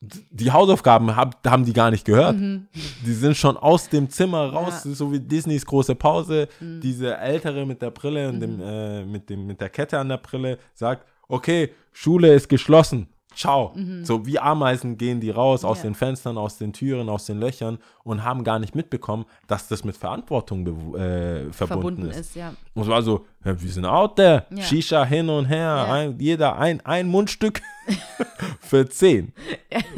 die 0.00 0.52
Hausaufgaben 0.52 1.16
hab, 1.16 1.44
haben 1.46 1.64
die 1.64 1.72
gar 1.72 1.90
nicht 1.90 2.04
gehört. 2.04 2.36
Die 2.38 3.12
sind 3.12 3.36
schon 3.36 3.56
aus 3.56 3.88
dem 3.88 4.08
Zimmer 4.08 4.48
raus, 4.52 4.84
Ja. 4.84 4.92
so 4.94 5.12
wie 5.12 5.18
Disneys 5.18 5.66
große 5.66 5.94
Pause. 5.96 6.48
Diese 6.60 7.16
Ältere 7.16 7.66
mit 7.66 7.82
der 7.82 7.90
Brille 7.90 8.28
und 8.28 8.38
dem, 8.40 8.60
äh, 8.60 9.04
mit, 9.04 9.28
dem, 9.28 9.46
mit 9.46 9.60
der 9.60 9.70
Kette 9.70 9.98
an 9.98 10.08
der 10.08 10.18
Brille 10.18 10.58
sagt, 10.74 11.04
okay, 11.28 11.70
Schule 11.92 12.32
ist 12.32 12.48
geschlossen. 12.48 13.08
Ciao. 13.38 13.72
So 14.02 14.26
wie 14.26 14.40
Ameisen 14.40 14.98
gehen 14.98 15.20
die 15.20 15.30
raus 15.30 15.64
aus 15.64 15.78
Ja. 15.78 15.82
den 15.84 15.94
Fenstern, 15.94 16.36
aus 16.36 16.58
den 16.58 16.72
Türen, 16.72 17.08
aus 17.08 17.26
den 17.26 17.38
Löchern 17.38 17.78
und 18.02 18.24
haben 18.24 18.42
gar 18.42 18.58
nicht 18.58 18.74
mitbekommen, 18.74 19.26
dass 19.46 19.68
das 19.68 19.84
mit 19.84 19.96
Verantwortung 19.96 20.66
äh, 20.96 21.52
verbunden, 21.52 21.52
Verbunden 21.52 22.06
ist. 22.10 22.18
ist, 22.18 22.34
ja. 22.34 22.52
Und 22.74 22.82
es 22.82 22.88
war 22.88 23.00
so, 23.00 23.26
ja, 23.44 23.60
wir 23.62 23.70
sind 23.70 23.84
out 23.84 24.16
there. 24.16 24.44
Ja. 24.50 24.62
Shisha 24.64 25.04
hin 25.04 25.28
und 25.28 25.44
her. 25.44 25.86
Ein, 25.88 26.18
jeder 26.18 26.58
ein, 26.58 26.84
ein 26.84 27.06
Mundstück 27.06 27.60
für 28.60 28.88
zehn. 28.88 29.32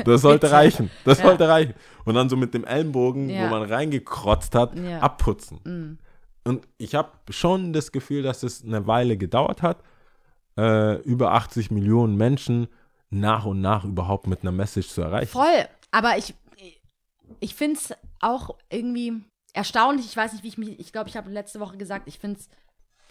Das 0.04 0.20
sollte 0.20 0.50
reichen. 0.52 0.90
Das 1.06 1.18
sollte 1.20 1.48
reichen. 1.48 1.72
Und 2.04 2.16
dann 2.16 2.28
so 2.28 2.36
mit 2.36 2.52
dem 2.52 2.64
Ellenbogen, 2.64 3.30
wo 3.30 3.46
man 3.48 3.62
reingekrotzt 3.62 4.54
hat, 4.54 4.72
abputzen. 5.00 5.60
Mhm. 5.64 5.98
Und 6.44 6.68
ich 6.76 6.94
habe 6.94 7.08
schon 7.30 7.72
das 7.72 7.90
Gefühl, 7.90 8.22
dass 8.22 8.42
es 8.42 8.62
eine 8.64 8.86
Weile 8.86 9.16
gedauert 9.16 9.62
hat, 9.62 9.82
äh, 10.58 10.96
über 11.02 11.32
80 11.32 11.70
Millionen 11.70 12.16
Menschen 12.16 12.68
nach 13.10 13.44
und 13.44 13.60
nach 13.60 13.84
überhaupt 13.84 14.26
mit 14.26 14.42
einer 14.42 14.52
Message 14.52 14.88
zu 14.88 15.02
erreichen. 15.02 15.30
Voll. 15.30 15.68
Aber 15.90 16.16
ich, 16.16 16.34
ich 17.40 17.54
finde 17.54 17.78
es 17.78 17.94
auch 18.20 18.56
irgendwie 18.70 19.24
erstaunlich. 19.52 20.06
Ich 20.06 20.16
weiß 20.16 20.32
nicht, 20.32 20.44
wie 20.44 20.48
ich 20.48 20.58
mich. 20.58 20.78
Ich 20.78 20.92
glaube, 20.92 21.08
ich 21.08 21.16
habe 21.16 21.30
letzte 21.30 21.60
Woche 21.60 21.76
gesagt, 21.76 22.06
ich 22.06 22.18
finde 22.18 22.40
es 22.40 22.48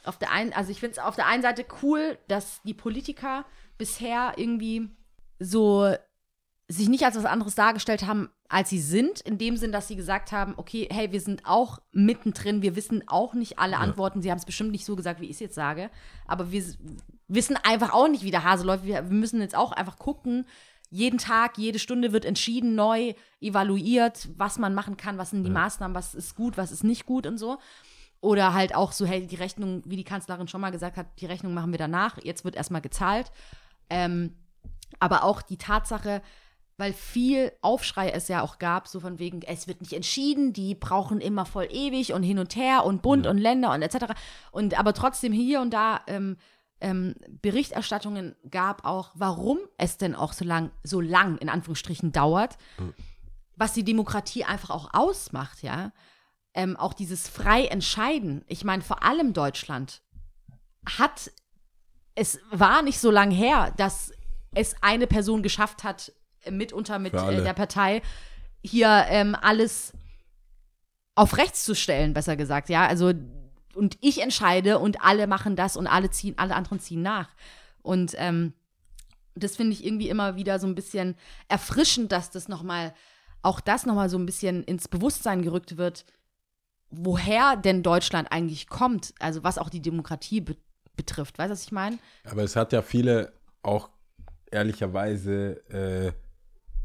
auf 0.05 0.17
der 0.17 0.31
einen, 0.31 0.53
also 0.53 0.71
ich 0.71 0.79
finde 0.79 1.03
auf 1.03 1.15
der 1.15 1.27
einen 1.27 1.43
Seite 1.43 1.65
cool, 1.83 2.17
dass 2.27 2.61
die 2.63 2.73
Politiker 2.73 3.45
bisher 3.77 4.33
irgendwie 4.37 4.89
so 5.39 5.93
sich 6.71 6.87
nicht 6.87 7.03
als 7.03 7.15
was 7.15 7.25
anderes 7.25 7.55
dargestellt 7.55 8.05
haben, 8.05 8.29
als 8.47 8.69
sie 8.69 8.79
sind, 8.79 9.21
in 9.21 9.39
dem 9.39 9.57
Sinn, 9.57 9.71
dass 9.71 9.87
sie 9.87 9.95
gesagt 9.95 10.31
haben, 10.31 10.53
okay, 10.55 10.87
hey, 10.91 11.11
wir 11.11 11.19
sind 11.19 11.41
auch 11.45 11.79
mittendrin, 11.91 12.61
wir 12.61 12.75
wissen 12.75 13.03
auch 13.07 13.33
nicht 13.33 13.57
alle 13.57 13.77
Antworten. 13.77 14.21
Sie 14.21 14.29
haben 14.29 14.37
es 14.37 14.45
bestimmt 14.45 14.71
nicht 14.71 14.85
so 14.85 14.95
gesagt, 14.95 15.19
wie 15.19 15.25
ich 15.25 15.31
es 15.31 15.39
jetzt 15.39 15.55
sage, 15.55 15.89
aber 16.27 16.51
wir 16.51 16.63
wissen 17.27 17.57
einfach 17.63 17.91
auch 17.91 18.07
nicht, 18.07 18.23
wie 18.23 18.31
der 18.31 18.43
Hase 18.43 18.65
läuft. 18.65 18.85
Wir, 18.85 19.09
wir 19.09 19.17
müssen 19.17 19.41
jetzt 19.41 19.55
auch 19.55 19.71
einfach 19.71 19.97
gucken. 19.97 20.45
Jeden 20.91 21.17
Tag, 21.17 21.57
jede 21.57 21.79
Stunde 21.79 22.13
wird 22.13 22.23
entschieden, 22.23 22.75
neu 22.75 23.13
evaluiert, 23.41 24.29
was 24.37 24.59
man 24.59 24.75
machen 24.75 24.95
kann, 24.95 25.17
was 25.17 25.31
sind 25.31 25.43
die 25.43 25.51
Maßnahmen, 25.51 25.95
was 25.95 26.13
ist 26.13 26.35
gut, 26.35 26.55
was 26.55 26.71
ist 26.71 26.83
nicht 26.83 27.07
gut 27.07 27.25
und 27.25 27.39
so. 27.39 27.57
Oder 28.21 28.53
halt 28.53 28.75
auch 28.75 28.91
so, 28.91 29.07
hey, 29.07 29.25
die 29.25 29.35
Rechnung, 29.35 29.81
wie 29.85 29.95
die 29.95 30.03
Kanzlerin 30.03 30.47
schon 30.47 30.61
mal 30.61 30.71
gesagt 30.71 30.97
hat, 30.97 31.07
die 31.19 31.25
Rechnung 31.25 31.53
machen 31.53 31.71
wir 31.71 31.79
danach, 31.79 32.17
jetzt 32.23 32.45
wird 32.45 32.55
erstmal 32.55 32.81
gezahlt. 32.81 33.31
Ähm, 33.89 34.35
aber 34.99 35.23
auch 35.23 35.41
die 35.41 35.57
Tatsache, 35.57 36.21
weil 36.79 36.93
viel 36.93 37.51
Aufschrei 37.61 38.09
es 38.09 38.29
ja 38.29 38.41
auch 38.41 38.57
gab, 38.57 38.87
so 38.87 39.01
von 39.01 39.19
wegen, 39.19 39.41
es 39.41 39.67
wird 39.67 39.81
nicht 39.81 39.93
entschieden, 39.93 40.53
die 40.53 40.75
brauchen 40.75 41.19
immer 41.19 41.45
voll 41.45 41.67
ewig 41.69 42.13
und 42.13 42.23
hin 42.23 42.39
und 42.39 42.55
her 42.55 42.85
und 42.85 43.01
Bund 43.01 43.27
und 43.27 43.37
Länder 43.37 43.73
und 43.73 43.81
etc. 43.81 44.13
Und 44.51 44.79
aber 44.79 44.93
trotzdem 44.93 45.33
hier 45.33 45.59
und 45.59 45.71
da 45.71 46.01
ähm, 46.07 46.37
ähm, 46.79 47.15
Berichterstattungen 47.41 48.35
gab 48.49 48.85
auch, 48.85 49.11
warum 49.13 49.59
es 49.77 49.97
denn 49.97 50.15
auch 50.15 50.31
so 50.31 50.45
lang, 50.45 50.71
so 50.81 51.01
lang 51.01 51.37
in 51.39 51.49
Anführungsstrichen 51.49 52.13
dauert, 52.13 52.57
was 53.57 53.73
die 53.73 53.83
Demokratie 53.83 54.45
einfach 54.45 54.69
auch 54.69 54.93
ausmacht, 54.93 55.61
ja. 55.61 55.91
Ähm, 56.53 56.77
auch 56.77 56.93
dieses 56.93 57.27
frei 57.27 57.65
entscheiden. 57.65 58.43
Ich 58.47 58.63
meine, 58.63 58.81
vor 58.81 59.03
allem 59.03 59.33
Deutschland 59.33 60.01
hat, 60.97 61.31
es 62.15 62.39
war 62.51 62.81
nicht 62.81 62.99
so 62.99 63.11
lang 63.11 63.29
her, 63.29 63.71
dass 63.77 64.11
es 64.55 64.75
eine 64.81 65.05
Person 65.05 65.43
geschafft 65.43 65.83
hat, 65.83 66.11
mitunter 66.49 66.99
mit 66.99 67.13
äh, 67.13 67.43
der 67.43 67.53
Partei 67.53 68.01
hier 68.61 69.05
ähm, 69.09 69.35
alles 69.39 69.93
auf 71.15 71.37
rechts 71.37 71.63
zu 71.63 71.75
stellen, 71.75 72.13
besser 72.13 72.35
gesagt, 72.35 72.69
ja. 72.69 72.87
Also 72.87 73.13
und 73.75 73.97
ich 74.01 74.21
entscheide 74.21 74.79
und 74.79 75.01
alle 75.01 75.27
machen 75.27 75.55
das 75.55 75.77
und 75.77 75.87
alle 75.87 76.09
ziehen, 76.09 76.35
alle 76.37 76.55
anderen 76.55 76.79
ziehen 76.79 77.01
nach. 77.01 77.29
Und 77.81 78.13
ähm, 78.17 78.53
das 79.35 79.55
finde 79.55 79.73
ich 79.73 79.85
irgendwie 79.85 80.09
immer 80.09 80.35
wieder 80.35 80.59
so 80.59 80.67
ein 80.67 80.75
bisschen 80.75 81.15
erfrischend, 81.47 82.11
dass 82.11 82.31
das 82.31 82.47
nochmal, 82.47 82.93
auch 83.41 83.59
das 83.59 83.85
nochmal 83.85 84.09
so 84.09 84.17
ein 84.17 84.25
bisschen 84.25 84.63
ins 84.63 84.87
Bewusstsein 84.87 85.41
gerückt 85.41 85.77
wird, 85.77 86.05
woher 86.89 87.55
denn 87.55 87.83
Deutschland 87.83 88.31
eigentlich 88.31 88.67
kommt, 88.67 89.13
also 89.19 89.43
was 89.43 89.57
auch 89.57 89.69
die 89.69 89.81
Demokratie 89.81 90.41
be 90.41 90.57
betrifft. 90.95 91.37
Weißt 91.37 91.49
du, 91.49 91.53
was 91.53 91.63
ich 91.63 91.71
meine? 91.71 91.97
Aber 92.29 92.43
es 92.43 92.57
hat 92.57 92.73
ja 92.73 92.81
viele 92.81 93.31
auch 93.61 93.89
ehrlicherweise 94.51 95.63
äh, 95.69 96.11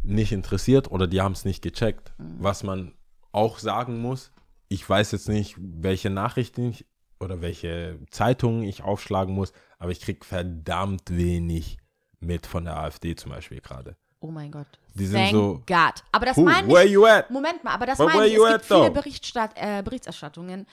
nicht 0.04 0.32
interessiert 0.32 0.90
oder 0.90 1.06
die 1.06 1.20
haben 1.20 1.32
es 1.32 1.44
nicht 1.44 1.62
gecheckt. 1.62 2.12
Was 2.18 2.62
man 2.62 2.94
auch 3.32 3.58
sagen 3.58 4.00
muss, 4.00 4.32
ich 4.68 4.88
weiß 4.88 5.12
jetzt 5.12 5.28
nicht, 5.28 5.56
welche 5.58 6.10
Nachrichten 6.10 6.70
ich 6.70 6.86
oder 7.20 7.40
welche 7.40 7.98
Zeitungen 8.10 8.64
ich 8.64 8.82
aufschlagen 8.82 9.34
muss, 9.34 9.52
aber 9.78 9.90
ich 9.90 10.00
kriege 10.00 10.24
verdammt 10.24 11.10
wenig 11.10 11.78
mit 12.20 12.46
von 12.46 12.64
der 12.64 12.76
AfD 12.78 13.14
zum 13.16 13.32
Beispiel 13.32 13.60
gerade. 13.60 13.96
Oh 14.20 14.30
mein 14.30 14.50
Gott. 14.50 14.66
Die 14.94 15.06
sind 15.06 15.18
Thank 15.18 15.32
so, 15.32 15.62
God. 15.66 16.02
Aber 16.12 16.26
das 16.26 16.36
Who, 16.36 16.44
meine 16.44 16.66
ich. 16.84 16.96
Moment 17.30 17.62
mal, 17.62 17.72
aber 17.74 17.86
das 17.86 17.98
meine 17.98 18.26
ich. 18.26 18.36
Es 18.36 18.52
gibt 18.52 18.64
viele 18.64 18.80
though? 18.86 18.90
Berichtsstat 18.90 19.52
äh, 19.56 19.82
Berichterstattungen, 19.82 20.66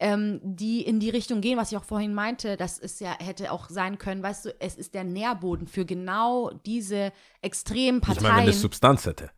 ähm, 0.00 0.40
die 0.42 0.82
in 0.82 1.00
die 1.00 1.10
Richtung 1.10 1.40
gehen, 1.40 1.58
was 1.58 1.72
ich 1.72 1.78
auch 1.78 1.84
vorhin 1.84 2.14
meinte, 2.14 2.56
dass 2.56 2.78
es 2.78 3.00
ja 3.00 3.16
hätte 3.18 3.50
auch 3.52 3.68
sein 3.68 3.98
können, 3.98 4.22
weißt 4.22 4.44
du, 4.46 4.54
es 4.60 4.76
ist 4.76 4.94
der 4.94 5.04
Nährboden 5.04 5.66
für 5.66 5.84
genau 5.84 6.50
diese 6.66 7.12
extremen 7.42 8.00
Ich 8.00 8.06
meine, 8.08 8.20
wenn 8.20 8.26
Parteien. 8.28 8.46
das 8.46 8.60
Substanz 8.60 9.06
hätte. 9.06 9.30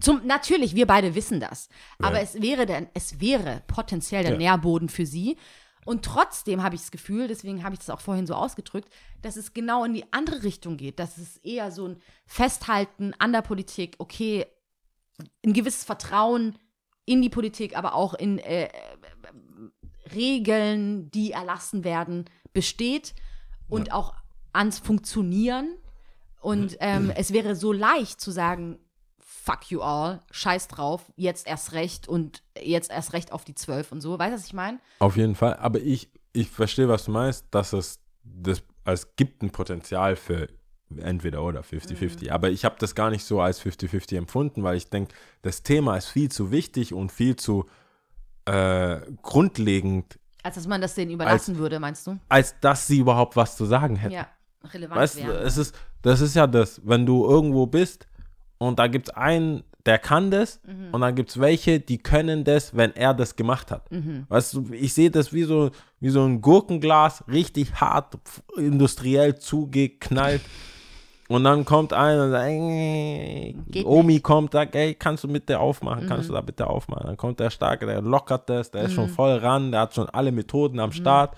Zum, 0.00 0.26
natürlich, 0.26 0.74
wir 0.74 0.86
beide 0.86 1.14
wissen 1.14 1.40
das. 1.40 1.68
Aber 2.00 2.16
Ja. 2.16 2.22
es 2.22 2.40
wäre 2.40 2.66
der, 2.66 2.88
es 2.94 3.20
wäre 3.20 3.62
potenziell 3.66 4.22
der 4.22 4.32
Ja. 4.32 4.38
Nährboden 4.38 4.88
für 4.88 5.06
sie. 5.06 5.36
Und 5.84 6.04
trotzdem 6.04 6.62
habe 6.62 6.74
ich 6.74 6.82
das 6.82 6.90
Gefühl, 6.90 7.28
deswegen 7.28 7.64
habe 7.64 7.74
ich 7.74 7.78
das 7.78 7.90
auch 7.90 8.00
vorhin 8.00 8.26
so 8.26 8.34
ausgedrückt, 8.34 8.92
dass 9.22 9.36
es 9.36 9.54
genau 9.54 9.84
in 9.84 9.94
die 9.94 10.04
andere 10.12 10.42
Richtung 10.42 10.76
geht. 10.76 10.98
Dass 10.98 11.16
es 11.16 11.38
eher 11.38 11.70
so 11.72 11.86
ein 11.88 11.96
Festhalten 12.26 13.14
an 13.18 13.32
der 13.32 13.42
Politik, 13.42 13.94
okay, 13.98 14.46
ein 15.44 15.52
gewisses 15.52 15.84
Vertrauen 15.84 16.58
in 17.06 17.22
die 17.22 17.30
Politik, 17.30 17.76
aber 17.76 17.94
auch 17.94 18.14
in 18.14 18.38
äh, 18.38 18.68
Regeln, 20.14 21.10
die 21.10 21.32
erlassen 21.32 21.84
werden, 21.84 22.24
besteht 22.52 23.14
und 23.68 23.92
auch 23.92 24.14
ans 24.52 24.78
Funktionieren. 24.78 25.76
Und 26.40 26.76
ähm, 26.80 27.10
es 27.14 27.32
wäre 27.32 27.56
so 27.56 27.72
leicht 27.72 28.20
zu 28.20 28.30
sagen, 28.30 28.78
fuck 29.48 29.70
you 29.70 29.80
all, 29.80 30.20
scheiß 30.30 30.68
drauf, 30.68 31.10
jetzt 31.16 31.46
erst 31.46 31.72
recht 31.72 32.06
und 32.06 32.42
jetzt 32.60 32.90
erst 32.90 33.12
recht 33.12 33.32
auf 33.32 33.44
die 33.44 33.54
zwölf 33.54 33.92
und 33.92 34.00
so. 34.00 34.18
Weißt 34.18 34.32
du, 34.32 34.36
was 34.36 34.46
ich 34.46 34.52
meine? 34.52 34.78
Auf 34.98 35.16
jeden 35.16 35.34
Fall. 35.34 35.54
Aber 35.56 35.80
ich, 35.80 36.10
ich 36.32 36.50
verstehe, 36.50 36.88
was 36.88 37.04
du 37.04 37.12
meinst, 37.12 37.46
dass 37.50 37.72
es, 37.72 37.98
das, 38.22 38.62
es 38.84 39.16
gibt 39.16 39.42
ein 39.42 39.50
Potenzial 39.50 40.16
für 40.16 40.48
entweder 40.96 41.42
oder 41.42 41.60
50-50. 41.60 42.30
Aber 42.30 42.50
ich 42.50 42.64
habe 42.64 42.76
das 42.78 42.94
gar 42.94 43.10
nicht 43.10 43.24
so 43.24 43.40
als 43.40 43.62
50-50 43.62 44.16
empfunden, 44.16 44.62
weil 44.62 44.76
ich 44.76 44.90
denke, 44.90 45.14
das 45.42 45.62
Thema 45.62 45.96
ist 45.96 46.08
viel 46.08 46.30
zu 46.30 46.50
wichtig 46.50 46.94
und 46.94 47.12
viel 47.12 47.36
zu 47.36 47.66
äh, 48.48 49.00
grundlegend, 49.22 50.18
Als 50.42 50.54
dass 50.56 50.66
man 50.66 50.80
das 50.80 50.94
denen 50.94 51.10
überlassen 51.12 51.56
würde, 51.58 51.78
meinst 51.80 52.06
du? 52.06 52.18
als 52.28 52.54
dass 52.60 52.86
sie 52.86 52.98
überhaupt 52.98 53.36
was 53.36 53.56
zu 53.56 53.64
sagen 53.66 53.96
hätten. 53.96 54.14
Ja, 54.14 54.26
relevant 54.72 55.00
Weißt 55.00 55.18
du, 55.18 55.22
wäre. 55.26 55.38
es 55.40 55.56
ist, 55.58 55.74
das 56.02 56.20
ist 56.20 56.34
ja 56.36 56.46
das, 56.46 56.80
wenn 56.84 57.04
du 57.06 57.24
irgendwo 57.28 57.66
bist 57.66 58.06
und 58.58 58.78
da 58.78 58.86
gibt 58.86 59.08
es 59.08 59.14
einen, 59.14 59.62
der 59.86 59.98
kann 59.98 60.30
das 60.30 60.60
Mhm. 60.66 60.88
und 60.92 61.00
dann 61.00 61.14
gibt 61.14 61.30
es 61.30 61.38
welche, 61.40 61.80
die 61.80 61.98
können 61.98 62.44
das, 62.44 62.76
wenn 62.76 62.94
er 62.96 63.14
das 63.14 63.36
gemacht 63.36 63.70
hat. 63.70 63.90
Mhm. 63.90 64.26
Weißt 64.28 64.52
du, 64.54 64.66
ich 64.72 64.92
sehe 64.92 65.10
das 65.10 65.32
wie 65.32 65.44
so, 65.44 65.70
wie 66.00 66.10
so 66.10 66.24
ein 66.24 66.40
Gurkenglas, 66.40 67.24
richtig 67.28 67.74
hart, 67.80 68.18
industriell 68.56 69.36
zugeknallt 69.38 70.42
Und 71.28 71.44
dann 71.44 71.64
kommt 71.66 71.92
einer 71.92 72.24
und 72.24 72.30
sagt, 72.30 72.46
ey, 72.46 73.54
Omi 73.84 74.20
kommt, 74.20 74.52
sagt, 74.52 74.74
ey, 74.74 74.94
kannst 74.94 75.24
du 75.24 75.28
bitte 75.28 75.60
aufmachen, 75.60 76.04
Mhm. 76.04 76.08
kannst 76.08 76.28
du 76.30 76.32
da 76.32 76.40
bitte 76.40 76.66
aufmachen. 76.66 77.06
Dann 77.06 77.16
kommt 77.18 77.38
der 77.38 77.50
Starke, 77.50 77.84
der 77.86 78.00
lockert 78.00 78.48
das, 78.48 78.70
der 78.70 78.84
ist 78.84 78.92
schon 78.94 79.08
voll 79.08 79.32
ran, 79.36 79.70
der 79.70 79.82
hat 79.82 79.94
schon 79.94 80.08
alle 80.08 80.32
Methoden 80.32 80.80
am 80.80 80.90
Start. 80.92 81.36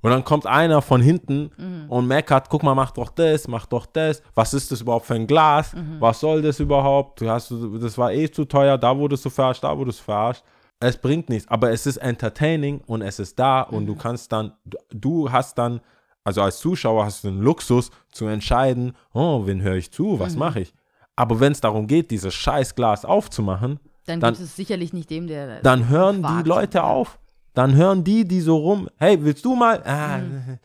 Und 0.00 0.12
dann 0.12 0.24
kommt 0.24 0.46
einer 0.46 0.80
von 0.80 1.02
hinten 1.02 1.50
Mhm. 1.58 1.90
und 1.90 2.06
meckert, 2.06 2.48
guck 2.48 2.62
mal, 2.62 2.74
mach 2.74 2.92
doch 2.92 3.10
das, 3.10 3.48
mach 3.48 3.66
doch 3.66 3.84
das. 3.84 4.22
Was 4.34 4.54
ist 4.54 4.70
das 4.72 4.80
überhaupt 4.80 5.04
für 5.06 5.14
ein 5.14 5.26
Glas? 5.26 5.74
Mhm. 5.74 5.96
Was 6.00 6.20
soll 6.20 6.40
das 6.40 6.58
überhaupt? 6.60 7.20
Du 7.20 7.28
hast, 7.28 7.52
das 7.82 7.98
war 7.98 8.12
eh 8.12 8.30
zu 8.30 8.44
teuer, 8.46 8.78
da 8.78 8.96
wurdest 8.96 9.24
du 9.24 9.30
verarscht, 9.30 9.62
da 9.64 9.76
wurdest 9.76 9.98
du 10.00 10.04
verarscht. 10.04 10.42
Es 10.80 10.96
bringt 10.96 11.28
nichts, 11.28 11.48
aber 11.50 11.70
es 11.72 11.84
ist 11.86 11.96
entertaining 11.96 12.80
und 12.86 13.02
es 13.02 13.18
ist 13.18 13.38
da 13.38 13.62
und 13.62 13.82
Mhm. 13.82 13.86
du 13.88 13.94
kannst 13.96 14.30
dann, 14.32 14.52
du 14.90 15.30
hast 15.30 15.58
dann, 15.58 15.80
also 16.24 16.42
als 16.42 16.58
Zuschauer 16.58 17.04
hast 17.04 17.24
du 17.24 17.28
den 17.28 17.40
Luxus 17.40 17.90
zu 18.12 18.26
entscheiden, 18.26 18.94
oh, 19.12 19.46
wen 19.46 19.62
höre 19.62 19.76
ich 19.76 19.90
zu, 19.92 20.18
was 20.20 20.34
Mhm. 20.34 20.38
mache 20.40 20.60
ich? 20.60 20.74
Aber 21.16 21.40
wenn 21.40 21.52
es 21.52 21.60
darum 21.60 21.86
geht, 21.86 22.10
dieses 22.10 22.34
scheiß 22.34 22.74
Glas 22.74 23.04
aufzumachen, 23.04 23.80
Dann, 24.06 24.20
Dann- 24.20 24.32
gibt 24.34 24.42
es 24.46 24.56
sicherlich 24.56 24.94
nicht 24.94 25.10
dem, 25.10 25.26
der. 25.26 25.60
dann 25.60 25.88
hören 25.90 26.22
wagt. 26.22 26.44
die 26.44 26.48
Leute 26.48 26.82
auf. 26.84 27.18
Dann 27.52 27.74
hören 27.74 28.04
die, 28.04 28.26
die 28.26 28.40
so 28.40 28.56
rum, 28.56 28.88
hey, 28.96 29.22
willst 29.22 29.44
du 29.44 29.54
mal? 29.54 29.82
Ah, 29.84 30.18
Mhm. 30.18 30.58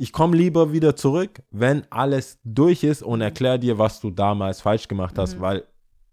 Ich 0.00 0.12
komme 0.12 0.36
lieber 0.36 0.72
wieder 0.72 0.94
zurück, 0.96 1.42
wenn 1.52 1.84
alles 1.90 2.38
durch 2.44 2.82
ist 2.84 3.02
Mhm. 3.02 3.08
und 3.08 3.20
erklär 3.20 3.58
dir, 3.58 3.78
was 3.78 4.00
du 4.00 4.10
damals 4.10 4.60
falsch 4.62 4.88
gemacht 4.88 5.16
hast, 5.18 5.40
weil 5.40 5.64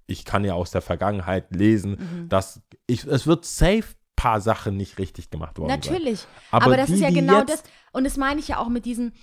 ich 0.08 0.26
kann 0.26 0.43
ja 0.46 0.54
aus 0.54 0.70
der 0.72 0.82
Vergangenheit 0.82 1.46
lesen, 1.56 1.91
Mhm. 1.93 2.30
dass 2.30 2.62
ich, 2.86 3.04
es 3.06 3.26
wird 3.26 3.46
safe 3.46 3.86
paar 4.16 4.39
Sachen 4.41 4.78
nicht 4.78 4.98
richtig 5.00 5.30
gemacht 5.32 5.58
worden. 5.58 5.70
Natürlich. 5.70 6.26
Aber 6.52 6.66
Aber, 6.68 6.78
das 6.78 6.88
die, 6.88 6.93
ist 6.93 7.00
ja 7.02 7.10
genau 7.12 7.43
das. 7.43 7.64
Und 7.96 8.04
das 8.04 8.18
meine 8.18 8.41
ich 8.41 8.50
ja 8.50 8.58
auch 8.58 8.68
mit 8.68 8.84
diesen, 8.84 9.14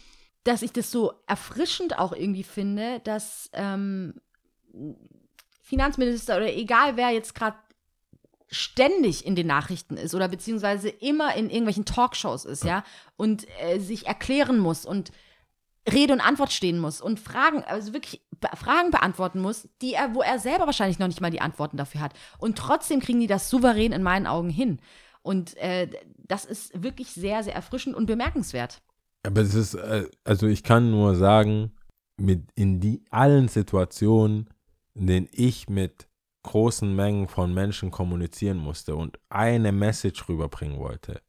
dass 0.45 0.63
ich 0.63 0.73
das 0.73 0.91
so 0.91 1.13
erfrischend 1.27 1.99
auch 1.99 2.15
irgendwie 2.15 2.43
finde, 2.43 3.01
dass 3.01 3.51
ähm, 3.53 4.15
Finanzminister 5.61 6.39
oder 6.39 6.51
egal 6.51 6.97
wer 6.97 7.11
jetzt 7.11 7.35
gerade 7.35 7.59
ständig 8.51 9.27
in 9.27 9.37
den 9.37 9.47
Nachrichten 9.47 9.99
ist 9.99 10.15
oder 10.15 10.27
beziehungsweise 10.27 10.89
immer 10.89 11.35
in 11.35 11.51
irgendwelchen 11.51 11.85
Talkshows 11.85 12.47
ist, 12.47 12.65
ja, 12.65 12.83
und 13.17 13.47
äh, 13.61 13.79
sich 13.79 14.07
erklären 14.07 14.59
muss 14.59 14.87
und 14.87 15.13
Rede 15.91 16.15
und 16.15 16.23
Antwort 16.23 16.51
stehen 16.51 16.79
muss 16.79 17.03
und 17.03 17.21
Fragen, 17.21 17.65
also 17.65 17.93
wirklich 17.93 18.23
be 18.41 18.49
Fragen 18.57 18.91
beantworten 18.91 19.43
muss, 19.43 19.69
die 19.83 19.93
er, 19.93 20.15
wo 20.15 20.23
er 20.23 20.39
selber 20.39 20.65
wahrscheinlich 20.65 20.99
noch 20.99 21.09
nicht 21.09 21.21
mal 21.21 21.31
die 21.31 21.43
Antworten 21.43 21.77
dafür 21.77 22.01
hat. 22.01 22.15
Und 22.39 22.57
trotzdem 22.57 23.01
kriegen 23.01 23.21
die 23.21 23.27
das 23.27 23.51
souverän 23.51 23.93
in 23.93 24.03
meinen 24.03 24.27
Augen 24.27 24.49
hin. 24.49 24.81
Und 25.23 25.57
äh, 25.57 25.89
das 26.17 26.45
ist 26.45 26.83
wirklich 26.83 27.11
sehr, 27.11 27.43
sehr 27.43 27.55
erfrischend 27.55 27.95
und 27.95 28.07
bemerkenswert. 28.07 28.83
Aber 29.25 29.41
es 29.41 29.55
ist, 29.55 29.75
äh, 29.75 30.07
also 30.25 30.47
ich 30.47 30.63
kann 30.63 30.91
nur 30.91 31.15
sagen, 31.15 31.73
mit 32.17 32.43
in 32.55 32.81
die 32.81 33.05
allen 33.11 33.49
Situationen, 33.49 34.51
in 34.95 35.07
denen 35.07 35.29
ich 35.33 35.69
mit 35.69 36.09
großen 36.43 36.95
Mengen 36.95 37.29
von 37.29 37.55
Menschen 37.55 37.91
kommunizieren 37.91 38.59
musste 38.59 38.97
und 38.97 39.19
eine 39.29 39.73
Message 39.73 40.29
rüberbringen 40.29 40.79
wollte. 40.79 41.21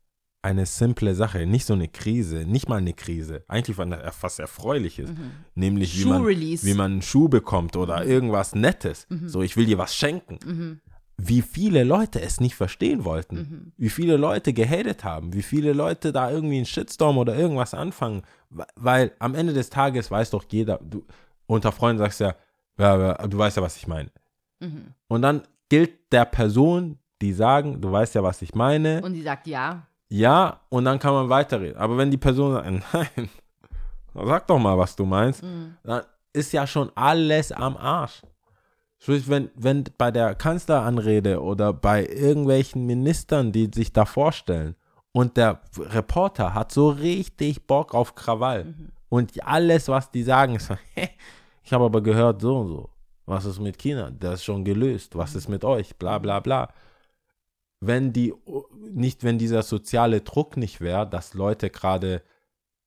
Eine 0.41 0.66
simple 0.66 1.16
Sache, 1.16 1.46
nicht 1.46 1.66
so 1.66 1.74
eine 1.74 1.88
Krise, 1.88 2.46
nicht 2.46 2.68
mal 2.68 2.78
eine 2.78 2.94
Krise, 2.94 3.46
eigentlich 3.48 3.78
was 3.78 4.39
Erfreuliches, 4.39 5.10
nämlich 5.56 5.98
wie 5.98 6.06
man, 6.06 6.26
wie 6.26 6.74
man 6.74 6.91
einen 6.94 7.02
Schuh 7.02 7.30
bekommt 7.30 7.78
oder 7.78 8.04
irgendwas 8.06 8.54
Nettes. 8.54 9.08
So, 9.26 9.41
ich 9.41 9.56
will 9.56 9.66
dir 9.66 9.78
was 9.78 9.96
schenken. 9.96 10.39
Mhm. 10.46 10.82
Wie 11.18 11.41
viele 11.43 11.84
Leute 11.84 12.22
es 12.22 12.39
nicht 12.41 12.55
verstehen 12.55 13.05
wollten, 13.05 13.72
wie 13.78 13.89
viele 13.89 14.18
Leute 14.18 14.51
gehatet 14.51 15.03
haben, 15.03 15.32
wie 15.34 15.43
viele 15.43 15.72
Leute 15.74 16.11
da 16.11 16.32
irgendwie 16.32 16.57
einen 16.57 16.66
Shitstorm 16.66 17.18
oder 17.20 17.36
irgendwas 17.36 17.74
anfangen, 17.76 18.24
weil 18.76 19.11
am 19.20 19.36
Ende 19.36 19.53
des 19.53 19.70
Tages 19.70 20.09
weiß 20.09 20.32
doch 20.32 20.43
jeder, 20.49 20.80
du 20.82 21.05
unter 21.45 21.72
Freunden 21.72 21.99
sagst 21.99 22.20
ja, 22.20 22.36
du 22.78 23.38
weißt 23.38 23.57
ja, 23.57 23.64
was 23.64 23.78
ich 23.78 23.88
meine. 23.88 24.09
Mhm. 24.59 24.93
Und 25.07 25.22
dann 25.22 25.43
gilt 25.70 26.11
der 26.11 26.26
Person, 26.26 26.97
die 27.22 27.32
sagen, 27.34 27.80
du 27.80 27.91
weißt 27.91 28.16
ja, 28.16 28.24
was 28.24 28.41
ich 28.41 28.55
meine, 28.55 29.01
Und 29.01 29.14
sie 29.14 29.22
sagt 29.22 29.45
ja. 29.47 29.86
ja, 30.09 30.61
und 30.70 30.86
dann 30.86 30.97
kann 30.99 31.14
man 31.14 31.30
weiterreden. 31.30 31.78
Aber 31.78 31.95
wenn 31.97 32.09
die 32.11 32.18
Person 32.18 32.53
sagt, 32.53 32.68
nein, 33.16 33.30
sag 34.16 34.47
doch 34.47 34.59
mal, 34.59 34.78
was 34.78 34.95
du 34.95 35.05
meinst, 35.05 35.43
Mhm. 35.43 35.76
dann 35.84 36.01
ist 36.34 36.51
ja 36.53 36.66
schon 36.66 36.91
alles 36.95 37.51
am 37.51 37.78
Arsch. 37.78 38.22
Sprich, 39.04 39.28
wenn, 39.28 39.49
wenn 39.56 39.84
bei 39.97 40.12
der 40.12 40.34
Kanzleranrede 40.34 41.41
oder 41.41 41.74
bei 41.74 42.06
irgendwelchen 42.08 42.86
Ministern, 42.86 43.51
die 43.51 43.70
sich 43.74 43.91
da 43.91 44.06
vorstellen, 44.06 44.76
und 45.12 45.38
der 45.38 45.62
Reporter 45.78 46.54
hat 46.54 46.72
so 46.72 46.89
richtig 46.89 47.68
Bock 47.68 47.93
auf 47.93 48.16
Krawall. 48.16 48.74
Und 49.10 49.45
alles, 49.45 49.88
was 49.89 50.10
die 50.10 50.24
sagen, 50.24 50.56
ist, 50.56 50.72
ich 51.64 51.74
habe 51.74 51.86
aber 51.86 52.01
gehört 52.01 52.41
so 52.41 52.58
und 52.58 52.68
so. 52.70 52.89
Was 53.26 53.45
ist 53.45 53.60
mit 53.60 53.78
China? 53.78 54.10
Das 54.10 54.36
ist 54.36 54.45
schon 54.45 54.66
gelöst. 54.66 55.16
Was 55.16 55.36
ist 55.36 55.47
mit 55.47 55.64
euch? 55.64 55.95
Bla 55.97 56.18
bla 56.18 56.39
bla 56.39 56.74
wenn 57.86 58.14
die 58.14 58.34
nicht, 58.91 59.24
wenn 59.24 59.38
dieser 59.38 59.64
soziale 59.64 60.22
Druck 60.22 60.58
nicht 60.58 60.82
wäre, 60.82 61.08
dass 61.08 61.34
Leute 61.34 61.70
gerade 61.70 62.24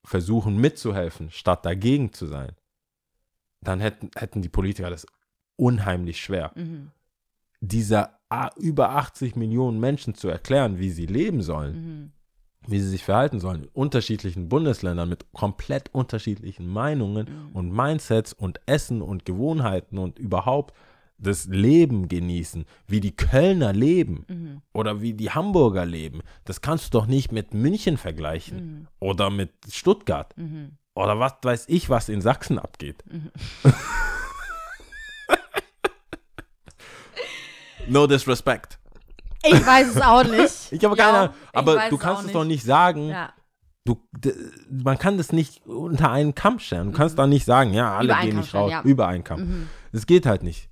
versuchen 0.04 0.56
mitzuhelfen, 0.56 1.30
statt 1.30 1.66
dagegen 1.66 2.12
zu 2.12 2.26
sein, 2.26 2.52
dann 3.60 3.80
hätten, 3.80 4.10
hätten 4.16 4.42
die 4.42 4.48
Politiker 4.48 4.90
das 4.90 5.06
unheimlich 5.56 6.20
schwer. 6.20 6.52
Mhm. 6.54 6.90
Dieser 7.60 8.18
a- 8.28 8.50
über 8.58 8.90
80 8.90 9.36
Millionen 9.36 9.80
Menschen 9.80 10.14
zu 10.14 10.28
erklären, 10.28 10.78
wie 10.78 10.90
sie 10.90 11.06
leben 11.06 11.42
sollen, 11.42 11.74
Mhm. 11.74 12.12
wie 12.68 12.80
sie 12.80 12.88
sich 12.88 13.04
verhalten 13.04 13.40
sollen, 13.40 13.62
in 13.64 13.68
unterschiedlichen 13.72 14.48
Bundesländern 14.48 15.08
mit 15.08 15.32
komplett 15.32 15.88
unterschiedlichen 15.94 16.66
Meinungen 16.66 17.50
und 17.54 17.70
Mindsets 17.72 18.32
und 18.32 18.60
Essen 18.66 19.00
und 19.02 19.24
Gewohnheiten 19.24 19.98
und 19.98 20.18
überhaupt 20.18 20.74
das 21.18 21.46
Leben 21.46 22.08
genießen, 22.08 22.66
wie 22.88 23.00
die 23.00 23.16
Kölner 23.16 23.72
leben 23.72 24.26
Mhm. 24.28 24.62
oder 24.74 25.00
wie 25.00 25.14
die 25.14 25.30
Hamburger 25.30 25.86
leben. 25.86 26.20
Das 26.44 26.60
kannst 26.60 26.92
du 26.92 26.98
doch 26.98 27.06
nicht 27.06 27.32
mit 27.32 27.54
München 27.54 27.96
vergleichen 27.96 28.56
Mhm. 28.80 28.86
oder 29.00 29.30
mit 29.30 29.50
Stuttgart 29.70 30.36
Mhm. 30.36 30.72
oder 30.94 31.18
was 31.18 31.34
weiß 31.42 31.64
ich, 31.68 31.88
was 31.88 32.10
in 32.10 32.20
Sachsen 32.20 32.58
abgeht. 32.58 33.02
no 37.88 38.06
disrespect. 38.06 38.78
Ich 39.44 39.64
weiß 39.66 39.94
es 39.96 40.02
auch 40.02 40.24
nicht. 40.24 40.52
Ich 40.72 40.84
habe 40.84 40.96
keine 40.96 41.12
Ja, 41.12 41.20
Ahnung, 41.24 41.34
ich 41.52 41.56
aber 41.58 41.72
du 41.88 41.96
es 41.96 42.00
kannst 42.00 42.22
auch 42.22 42.26
es 42.26 42.32
doch 42.32 42.44
nicht. 42.44 42.64
sagen, 42.64 43.08
Ja. 43.10 43.32
du, 43.84 44.00
man 44.70 44.98
kann 44.98 45.16
das 45.18 45.32
nicht 45.32 45.64
unter 45.66 46.10
einen 46.10 46.34
Kamm 46.34 46.58
stellen. 46.58 46.90
Du 46.92 46.96
kannst 46.98 47.18
da 47.18 47.26
nicht 47.26 47.44
sagen, 47.44 47.72
ja, 47.72 47.96
alle 47.96 48.14
Mhm. 48.14 48.20
Gehen 48.22 48.36
nicht 48.38 48.54
raus, 48.54 48.70
ja. 48.72 48.82
über 48.82 49.06
einen 49.06 49.22
Kamm. 49.24 49.40
Mhm. 49.40 49.68
Das 49.92 50.06
geht 50.06 50.26
halt 50.26 50.42
nicht. 50.42 50.68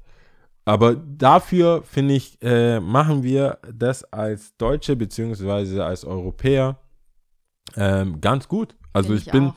Aber 0.67 0.95
dafür, 0.97 1.83
finde 1.85 2.15
ich, 2.15 2.39
äh, 2.43 2.81
machen 2.81 3.23
wir 3.23 3.59
das 3.73 4.03
als 4.13 4.57
Deutsche 4.57 4.97
beziehungsweise 4.97 5.85
als 5.85 6.05
Europäer 6.05 6.79
ähm, 7.77 8.21
ganz 8.21 8.49
gut. 8.49 8.75
Also 8.93 9.15
ich, 9.15 9.27
ich 9.27 9.33
bin, 9.33 9.53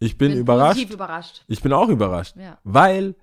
ich 0.00 0.18
bin, 0.18 0.32
Bin 0.32 0.40
überrascht. 0.40 0.90
überrascht. 0.90 1.44
Ich 1.48 1.62
bin 1.62 1.72
auch 1.72 1.88
überrascht. 1.88 2.36
Ja. 2.36 2.58
Weil, 2.64 3.14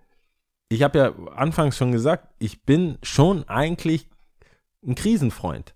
ich 0.70 0.84
habe 0.84 1.00
ja 1.00 1.16
anfangs 1.36 1.78
schon 1.78 1.92
gesagt, 1.92 2.28
ich 2.40 2.64
bin 2.64 2.98
schon 3.02 3.48
eigentlich 3.48 4.08
ein 4.86 4.96
Krisenfreund. 4.96 5.74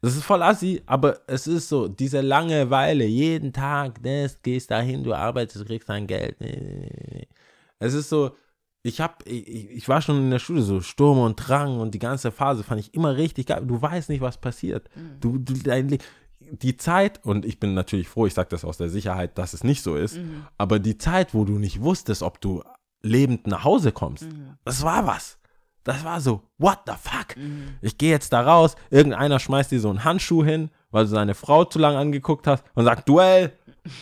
Das 0.00 0.16
ist 0.16 0.24
voll 0.24 0.42
assi, 0.42 0.82
aber 0.84 1.20
es 1.26 1.46
ist 1.46 1.68
so, 1.68 1.88
diese 1.88 2.20
Langeweile, 2.20 3.06
jeden 3.06 3.52
Tag, 3.52 4.02
das, 4.02 4.42
gehst 4.42 4.70
dahin, 4.70 5.02
du 5.02 5.14
arbeitest, 5.14 5.64
kriegst 5.64 5.88
dein 5.88 6.06
Geld. 6.06 6.40
Nee, 6.40 6.58
nee, 6.60 6.80
nee, 6.82 7.08
nee. 7.10 7.28
Es 7.78 7.94
ist 7.94 8.10
so, 8.10 8.36
ich 8.82 9.00
hab, 9.00 9.26
ich, 9.26 9.70
ich 9.70 9.88
war 9.88 10.02
schon 10.02 10.18
in 10.18 10.30
der 10.30 10.40
Schule 10.40 10.60
so 10.60 10.82
Sturm 10.82 11.18
und 11.20 11.36
Drang 11.36 11.80
und 11.80 11.94
die 11.94 11.98
ganze 11.98 12.32
Phase 12.32 12.62
fand 12.62 12.80
ich 12.80 12.92
immer 12.92 13.16
richtig 13.16 13.46
geil. 13.46 13.64
Du 13.64 13.80
weißt 13.80 14.10
nicht, 14.10 14.20
was 14.20 14.36
passiert. 14.36 14.90
Du, 15.20 15.38
du, 15.38 15.54
dein, 15.54 15.96
die 16.38 16.76
Zeit, 16.76 17.24
und 17.24 17.46
ich 17.46 17.58
bin 17.58 17.72
natürlich 17.72 18.08
froh, 18.08 18.26
ich 18.26 18.34
sage 18.34 18.50
das 18.50 18.64
aus 18.64 18.76
der 18.76 18.90
Sicherheit, 18.90 19.38
dass 19.38 19.54
es 19.54 19.64
nicht 19.64 19.82
so 19.82 19.96
ist, 19.96 20.18
aber 20.58 20.80
die 20.80 20.98
Zeit, 20.98 21.32
wo 21.32 21.46
du 21.46 21.58
nicht 21.58 21.80
wusstest, 21.80 22.22
ob 22.22 22.42
du 22.42 22.62
lebend 23.04 23.46
nach 23.46 23.64
Hause 23.64 23.92
kommst, 23.92 24.26
das 24.64 24.82
war 24.82 25.06
was. 25.06 25.38
Das 25.84 26.02
war 26.02 26.20
so, 26.20 26.40
what 26.56 26.78
the 26.86 26.94
fuck? 26.98 27.36
Ich 27.82 27.98
gehe 27.98 28.10
jetzt 28.10 28.32
da 28.32 28.40
raus, 28.40 28.74
irgendeiner 28.90 29.38
schmeißt 29.38 29.70
dir 29.70 29.80
so 29.80 29.90
einen 29.90 30.02
Handschuh 30.02 30.42
hin, 30.42 30.70
weil 30.90 31.04
du 31.04 31.10
seine 31.10 31.34
Frau 31.34 31.64
zu 31.64 31.78
lange 31.78 31.98
angeguckt 31.98 32.46
hast 32.46 32.64
und 32.74 32.84
sagt, 32.84 33.08
Duell. 33.08 33.52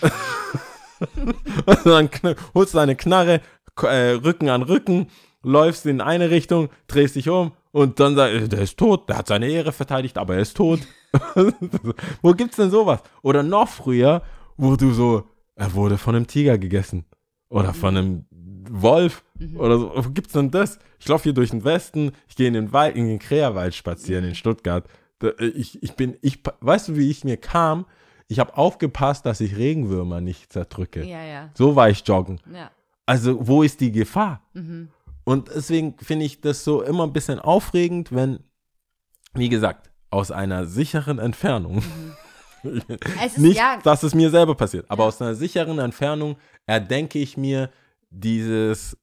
und 1.67 1.85
dann 1.85 2.09
holst 2.55 2.75
du 2.75 2.79
deine 2.79 2.95
Knarre, 2.95 3.41
äh, 3.83 4.13
Rücken 4.13 4.49
an 4.49 4.63
Rücken, 4.63 5.09
läufst 5.43 5.85
in 5.87 6.01
eine 6.01 6.31
Richtung, 6.31 6.69
drehst 6.87 7.17
dich 7.17 7.29
um 7.29 7.51
und 7.73 7.99
dann 7.99 8.15
sagst 8.15 8.53
der 8.53 8.61
ist 8.61 8.79
tot, 8.79 9.09
der 9.09 9.19
hat 9.19 9.27
seine 9.27 9.49
Ehre 9.49 9.73
verteidigt, 9.73 10.19
aber 10.19 10.35
er 10.35 10.43
ist 10.43 10.57
tot. 10.57 10.81
wo 12.23 12.33
gibt's 12.33 12.57
denn 12.57 12.71
sowas? 12.71 13.01
Oder 13.23 13.43
noch 13.43 13.69
früher, 13.69 14.23
wo 14.57 14.77
du 14.77 14.93
so, 14.93 15.25
er 15.57 15.75
wurde 15.75 15.99
von 15.99 16.15
einem 16.15 16.29
Tiger 16.29 16.59
gegessen. 16.59 17.07
Oder 17.49 17.75
von 17.75 17.97
einem 17.97 18.25
Wolf. 18.81 19.23
Oder 19.57 19.79
so. 19.79 19.93
Wo 19.95 20.11
gibt's 20.11 20.33
denn 20.33 20.51
das? 20.51 20.79
Ich 20.99 21.09
laufe 21.09 21.25
hier 21.25 21.33
durch 21.35 21.51
den 21.51 21.65
Westen, 21.65 22.13
ich 22.29 22.37
gehe 22.37 22.49
in 22.49 22.55
den 22.55 22.73
Wald, 22.73 22.97
in 22.97 23.07
den 23.07 23.19
Kräherwald 23.19 23.75
spazieren 23.75 24.25
in 24.25 24.35
Stuttgart. 24.35 24.87
Äh, 25.23 25.45
ich, 25.47 25.83
ich 25.83 25.95
bin, 25.95 26.17
ich, 26.23 26.41
weißt 26.61 26.89
du, 26.89 26.97
wie 26.97 27.11
ich 27.11 27.25
mir 27.25 27.37
kam? 27.37 27.87
Ich 28.29 28.39
habe 28.39 28.57
aufgepasst, 28.57 29.27
dass 29.27 29.41
ich 29.41 29.57
Regenwürmer 29.57 30.21
nicht 30.21 30.53
zerdrücke. 30.53 31.05
Ja, 31.05 31.23
ja. 31.23 31.51
So 31.55 31.77
war 31.77 31.91
ich 31.91 32.03
joggen. 32.07 32.41
ja. 32.53 32.71
Also, 33.05 33.47
wo 33.49 33.65
ist 33.65 33.81
die 33.81 33.91
Gefahr? 33.91 34.43
Mhm. 34.55 34.89
Und 35.25 35.49
deswegen 35.55 35.97
finde 35.99 36.25
ich 36.25 36.41
das 36.41 36.63
so 36.65 36.83
immer 36.83 37.03
ein 37.05 37.13
bisschen 37.13 37.41
aufregend, 37.41 38.13
wenn, 38.15 38.39
wie 39.35 39.49
gesagt, 39.49 39.91
aus 40.09 40.31
einer 40.31 40.67
sicheren 40.67 41.19
Entfernung, 41.19 41.83
Es 43.21 43.33
ist, 43.33 43.39
nicht, 43.39 43.57
ja, 43.57 43.79
dass 43.83 44.05
es 44.05 44.15
mir 44.15 44.31
selber 44.31 44.55
passiert, 44.55 44.87
aber 44.89 45.03
Ja. 45.03 45.09
aus 45.09 45.21
einer 45.21 45.35
sicheren 45.35 45.81
Entfernung 45.81 46.37
erdenke 46.65 47.19
ich 47.19 47.37
mir 47.37 47.71
dieses, 48.13 48.97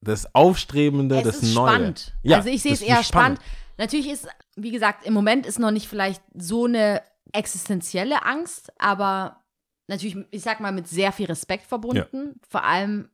das 0.00 0.34
Aufstrebende, 0.34 1.18
es 1.18 1.24
das 1.24 1.36
ist 1.42 1.54
Neue. 1.54 1.68
spannend. 1.68 2.14
Ja, 2.22 2.38
also 2.38 2.48
ich 2.48 2.62
sehe 2.62 2.72
es 2.72 2.82
eher 2.82 3.02
spannend. 3.02 3.38
spannend. 3.38 3.40
Natürlich 3.78 4.08
ist, 4.08 4.28
wie 4.56 4.70
gesagt, 4.70 5.06
im 5.06 5.14
Moment 5.14 5.46
ist 5.46 5.58
noch 5.58 5.70
nicht 5.70 5.88
vielleicht 5.88 6.22
so 6.34 6.66
eine 6.66 7.02
existenzielle 7.32 8.24
Angst, 8.24 8.72
aber 8.78 9.44
natürlich, 9.88 10.16
ich 10.30 10.42
sag 10.42 10.60
mal, 10.60 10.72
mit 10.72 10.88
sehr 10.88 11.12
viel 11.12 11.26
Respekt 11.26 11.66
verbunden. 11.66 12.40
Vor 12.48 12.64
allem, 12.64 13.08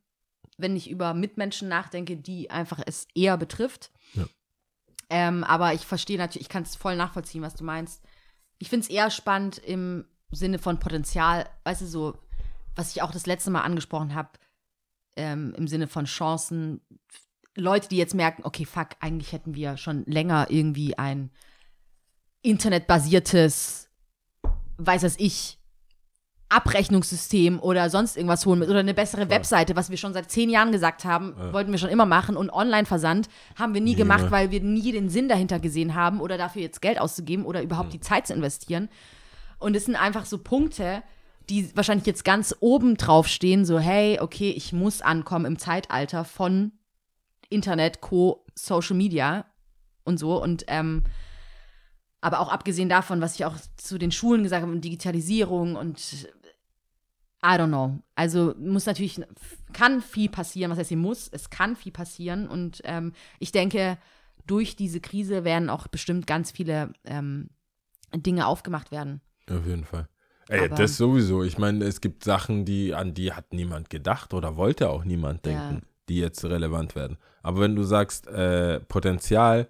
wenn 0.59 0.77
ich 0.77 0.91
über 0.91 1.15
Mitmenschen 1.15 1.69
nachdenke, 1.69 2.17
die 2.17 2.51
einfach 2.51 2.81
es 2.87 3.09
eher 3.15 3.39
betrifft. 3.39 3.91
Ja. 4.15 4.25
Ähm, 5.09 5.43
aber 5.45 5.73
ich 5.75 5.87
verstehe 5.87 6.19
natürlich, 6.19 6.47
ich 6.47 6.53
kann 6.53 6.63
es 6.63 6.77
voll 6.77 6.97
nachvollziehen, 6.97 7.43
was 7.43 7.55
du 7.55 7.65
meinst. 7.65 8.03
Ich 8.59 8.69
finde 8.69 8.85
es 8.85 8.91
eher 8.91 9.11
spannend 9.11 9.59
im 9.59 10.05
Sinne 10.31 10.59
von 10.59 10.79
Potenzial, 10.79 11.49
weißt 11.65 11.81
du, 11.81 11.87
so, 11.87 12.19
was 12.77 12.95
ich 12.95 13.03
auch 13.03 13.11
das 13.11 13.27
letzte 13.27 13.51
Mal 13.51 13.63
angesprochen 13.63 14.15
habe, 14.15 14.31
ähm, 15.17 15.55
im 15.57 15.69
Sinne 15.69 15.87
von 15.87 16.05
Chancen. 16.07 16.81
Leute, 17.57 17.89
die 17.89 17.97
jetzt 17.97 18.15
merken, 18.15 18.43
okay, 18.45 18.65
fuck, 18.65 18.91
eigentlich 19.01 19.33
hätten 19.33 19.55
wir 19.55 19.77
schon 19.77 20.05
länger 20.07 20.47
irgendwie 20.51 20.97
ein 20.97 21.31
internetbasiertes, 22.43 23.89
weiß 24.79 25.03
das 25.03 25.17
ich, 25.19 25.59
Abrechnungssystem 26.49 27.61
oder 27.61 27.89
sonst 27.91 28.17
irgendwas 28.17 28.45
holen 28.45 28.63
oder 28.63 28.81
eine 28.81 28.93
bessere 28.95 29.23
Voll. 29.23 29.31
Webseite, 29.31 29.77
was 29.77 29.89
wir 29.91 29.97
schon 29.97 30.13
seit 30.13 30.31
zehn 30.33 30.51
Jahren 30.51 30.73
gesagt 30.73 31.05
haben, 31.05 31.35
Ja. 31.39 31.53
wollten 31.53 31.71
wir 31.71 31.79
schon 31.79 31.91
immer 31.91 32.07
machen 32.07 32.37
und 32.37 32.51
Online-Versand 32.51 33.29
haben 33.57 33.73
wir 33.73 33.81
nie 33.81 33.91
Nie 33.91 33.97
gemacht, 33.97 34.19
gemacht. 34.19 34.33
weil 34.33 34.51
wir 34.51 34.61
nie 34.61 34.91
den 34.91 35.09
Sinn 35.09 35.29
dahinter 35.29 35.61
gesehen 35.61 35.95
haben 35.95 36.21
oder 36.21 36.37
dafür 36.39 36.63
jetzt 36.63 36.83
Geld 36.83 37.01
auszugeben 37.01 37.45
oder 37.45 37.63
überhaupt 37.63 37.93
die 37.93 38.01
Zeit 38.01 38.27
zu 38.27 38.35
investieren. 38.35 38.89
Und 39.61 39.77
es 39.77 39.85
sind 39.85 39.95
einfach 39.95 40.25
so 40.27 40.39
Punkte, 40.39 41.05
die 41.51 41.77
wahrscheinlich 41.77 42.07
jetzt 42.07 42.25
ganz 42.25 42.55
oben 42.61 42.97
drauf 42.97 43.27
stehen, 43.27 43.65
so 43.65 43.79
hey, 43.79 44.19
okay, 44.21 44.51
ich 44.51 44.73
muss 44.73 45.03
ankommen 45.03 45.45
im 45.45 45.59
Zeitalter 45.59 46.25
von 46.25 46.73
Internet, 47.49 48.01
Co, 48.01 48.47
Social 48.55 48.97
Media 48.97 49.45
und 50.05 50.19
so 50.19 50.41
und 50.43 50.65
ähm, 50.69 51.05
aber 52.21 52.41
auch 52.41 52.51
abgesehen 52.51 52.89
davon, 52.89 53.21
was 53.21 53.35
ich 53.35 53.45
auch 53.45 53.57
zu 53.77 53.99
den 53.99 54.13
Schulen 54.13 54.43
gesagt 54.43 54.63
habe, 54.63 54.73
und 54.73 54.85
Digitalisierung 54.85 55.75
und 55.75 56.29
I 57.43 57.57
don't 57.57 57.69
know. 57.69 57.99
Also 58.15 58.55
muss 58.59 58.85
natürlich, 58.85 59.21
kann 59.73 60.03
viel 60.03 60.29
passieren, 60.29 60.71
was 60.71 60.79
heißt, 60.79 60.91
hier 60.91 60.99
muss, 60.99 61.29
es 61.29 61.49
kann 61.49 61.77
viel 61.77 61.93
passieren 61.93 62.47
und 62.47 62.83
ähm, 62.85 63.13
ich 63.39 63.53
denke, 63.53 63.99
durch 64.47 64.77
diese 64.77 65.01
Krise 65.01 65.45
werden 65.45 65.71
auch 65.71 65.89
bestimmt 65.89 66.27
ganz 66.27 66.51
viele 66.51 66.93
ähm, 67.05 67.49
Dinge 68.15 68.47
aufgemacht 68.47 68.91
werden. 68.91 69.21
Auf 69.49 69.67
jeden 69.67 69.85
Fall. 69.85 70.09
Ey, 70.51 70.67
Aber- 70.67 70.75
das 70.77 70.97
sowieso. 70.97 71.43
Ich 71.45 71.59
meine, 71.59 71.85
es 71.85 72.01
gibt 72.01 72.25
Sachen, 72.25 72.65
die 72.65 72.95
an 72.95 73.15
die 73.15 73.33
hat 73.33 73.53
niemand 73.53 73.89
gedacht 73.91 74.35
oder 74.35 74.57
wollte 74.57 74.89
auch 74.91 75.05
niemand 75.05 75.47
Ja. 75.47 75.53
denken, 75.53 75.87
die 76.09 76.19
jetzt 76.19 76.45
relevant 76.45 76.95
werden. 76.97 77.19
Aber 77.43 77.61
wenn 77.61 77.77
du 77.77 77.83
sagst 77.85 78.27
äh, 78.27 78.81
Potenzial, 78.81 79.69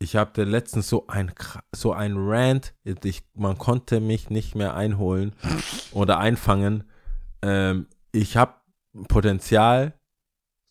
ich 0.00 0.16
habe 0.16 0.44
letztens 0.44 0.88
so 0.88 1.06
ein 1.08 1.32
so 1.74 1.92
ein 1.92 2.14
Rant, 2.16 2.72
ich, 2.84 3.22
man 3.34 3.58
konnte 3.58 4.00
mich 4.00 4.30
nicht 4.30 4.54
mehr 4.54 4.74
einholen 4.74 5.34
oder 5.92 6.18
einfangen. 6.18 6.84
Ähm, 7.42 7.86
ich 8.12 8.36
habe 8.36 8.54
Potenzial 9.08 9.92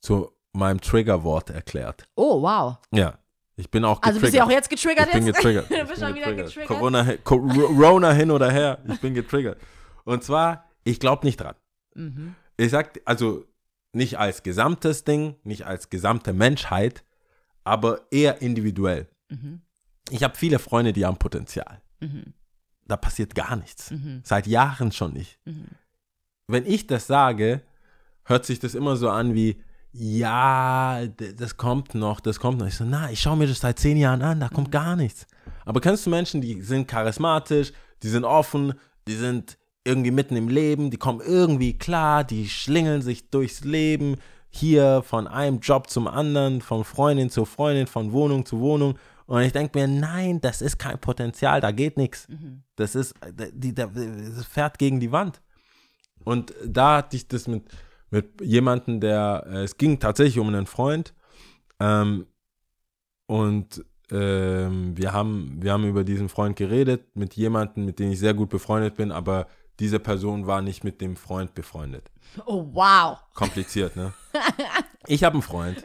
zu 0.01 0.31
meinem 0.53 0.81
Triggerwort 0.81 1.49
erklärt. 1.49 2.07
Oh, 2.15 2.41
wow. 2.41 2.77
Ja, 2.91 3.19
ich 3.57 3.69
bin 3.69 3.83
auch 3.83 4.01
Also 4.03 4.19
bist 4.21 4.33
du 4.33 4.37
auch 4.43 4.47
getriggert. 4.47 4.69
jetzt 4.69 4.69
getriggert 4.69 5.07
Ich 5.07 5.13
bin 5.13 5.25
getriggert. 5.25 5.65
Ich 5.71 5.87
bin 5.87 5.97
schon 5.97 6.15
wieder 6.15 6.33
getriggert. 6.33 6.67
Corona, 6.67 7.17
Corona 7.23 8.11
hin 8.13 8.31
oder 8.31 8.51
her, 8.51 8.79
ich 8.87 9.01
bin 9.01 9.13
getriggert. 9.13 9.59
Und 10.05 10.23
zwar, 10.23 10.69
ich 10.83 10.99
glaube 10.99 11.25
nicht 11.25 11.37
dran. 11.41 11.55
Mhm. 11.95 12.35
Ich 12.55 12.71
sag, 12.71 13.01
also 13.05 13.45
nicht 13.93 14.17
als 14.19 14.43
gesamtes 14.43 15.03
Ding, 15.03 15.35
nicht 15.43 15.65
als 15.65 15.89
gesamte 15.89 16.33
Menschheit, 16.33 17.03
aber 17.63 18.01
eher 18.11 18.41
individuell. 18.41 19.07
Mhm. 19.29 19.61
Ich 20.11 20.23
habe 20.23 20.37
viele 20.37 20.59
Freunde, 20.59 20.93
die 20.93 21.05
haben 21.05 21.17
Potenzial. 21.17 21.81
Mhm. 21.99 22.33
Da 22.85 22.95
passiert 22.95 23.35
gar 23.35 23.55
nichts. 23.57 23.91
Mhm. 23.91 24.21
Seit 24.23 24.47
Jahren 24.47 24.91
schon 24.91 25.13
nicht. 25.13 25.39
Mhm. 25.45 25.67
Wenn 26.47 26.65
ich 26.65 26.87
das 26.87 27.07
sage, 27.07 27.61
hört 28.23 28.45
sich 28.45 28.59
das 28.59 28.75
immer 28.75 28.95
so 28.95 29.09
an 29.09 29.33
wie, 29.33 29.61
ja, 29.99 31.07
das 31.07 31.57
kommt 31.57 31.95
noch, 31.95 32.19
das 32.19 32.39
kommt 32.39 32.59
noch. 32.59 32.67
Ich 32.67 32.75
so, 32.75 32.85
na, 32.85 33.09
ich 33.09 33.19
schaue 33.19 33.35
mir 33.35 33.47
das 33.47 33.61
seit 33.61 33.79
zehn 33.79 33.97
Jahren 33.97 34.21
an, 34.21 34.39
da 34.39 34.47
kommt 34.47 34.71
gar 34.71 34.95
nichts. 34.95 35.25
Aber 35.65 35.81
kennst 35.81 36.05
du 36.05 36.11
Menschen, 36.11 36.39
die 36.39 36.61
sind 36.61 36.87
charismatisch, 36.87 37.73
die 38.03 38.09
sind 38.09 38.23
offen, 38.23 38.73
die 39.07 39.15
sind 39.15 39.57
irgendwie 39.83 40.11
mitten 40.11 40.35
im 40.35 40.49
Leben, 40.49 40.91
die 40.91 40.97
kommen 40.97 41.19
irgendwie 41.21 41.77
klar, 41.77 42.23
die 42.23 42.47
schlingeln 42.47 43.01
sich 43.01 43.31
durchs 43.31 43.63
Leben, 43.63 44.17
hier 44.49 45.01
von 45.03 45.27
einem 45.27 45.59
Job 45.61 45.89
zum 45.89 46.07
anderen, 46.07 46.61
von 46.61 46.83
Freundin 46.83 47.31
zu 47.31 47.45
Freundin, 47.45 47.87
von 47.87 48.11
Wohnung 48.11 48.45
zu 48.45 48.59
Wohnung. 48.59 48.99
Und 49.25 49.41
ich 49.41 49.51
denke 49.51 49.79
mir, 49.79 49.87
nein, 49.87 50.39
das 50.41 50.61
ist 50.61 50.77
kein 50.77 50.99
Potenzial, 50.99 51.59
da 51.59 51.71
geht 51.71 51.97
nichts. 51.97 52.27
Mhm. 52.29 52.61
Das 52.75 52.93
ist, 52.93 53.15
die, 53.33 53.73
die, 53.73 53.73
das 53.73 54.45
fährt 54.45 54.77
gegen 54.77 54.99
die 54.99 55.11
Wand. 55.11 55.41
Und 56.23 56.53
da 56.63 56.97
hatte 56.97 57.15
ich 57.15 57.27
das 57.27 57.47
mit, 57.47 57.63
mit 58.09 58.41
jemandem, 58.41 58.99
der, 58.99 59.45
äh, 59.47 59.63
es 59.63 59.77
ging 59.77 59.99
tatsächlich 59.99 60.39
um 60.39 60.47
einen 60.47 60.65
Freund. 60.65 61.13
Ähm, 61.79 62.27
und 63.27 63.83
ähm, 64.11 64.95
wir, 64.97 65.11
haben, 65.11 65.57
wir 65.59 65.73
haben 65.73 65.85
über 65.85 66.03
diesen 66.03 66.29
Freund 66.29 66.55
geredet, 66.55 67.15
mit 67.15 67.35
jemandem, 67.35 67.85
mit 67.85 67.99
dem 67.99 68.11
ich 68.11 68.19
sehr 68.19 68.33
gut 68.33 68.49
befreundet 68.49 68.95
bin, 68.95 69.11
aber 69.11 69.47
diese 69.79 69.99
Person 69.99 70.47
war 70.47 70.61
nicht 70.61 70.83
mit 70.83 71.01
dem 71.01 71.15
Freund 71.17 71.53
befreundet. 71.53 72.09
Oh, 72.45 72.67
wow. 72.73 73.19
Kompliziert, 73.33 73.95
ne? 73.95 74.13
Ich 75.09 75.23
habe 75.23 75.35
einen 75.35 75.41
Freund. 75.41 75.81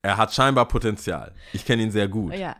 Er 0.00 0.16
hat 0.16 0.32
scheinbar 0.32 0.66
Potenzial. 0.66 1.34
Ich 1.52 1.66
kenne 1.66 1.82
ihn 1.82 1.90
sehr 1.90 2.08
gut. 2.08 2.32
Ja. 2.32 2.56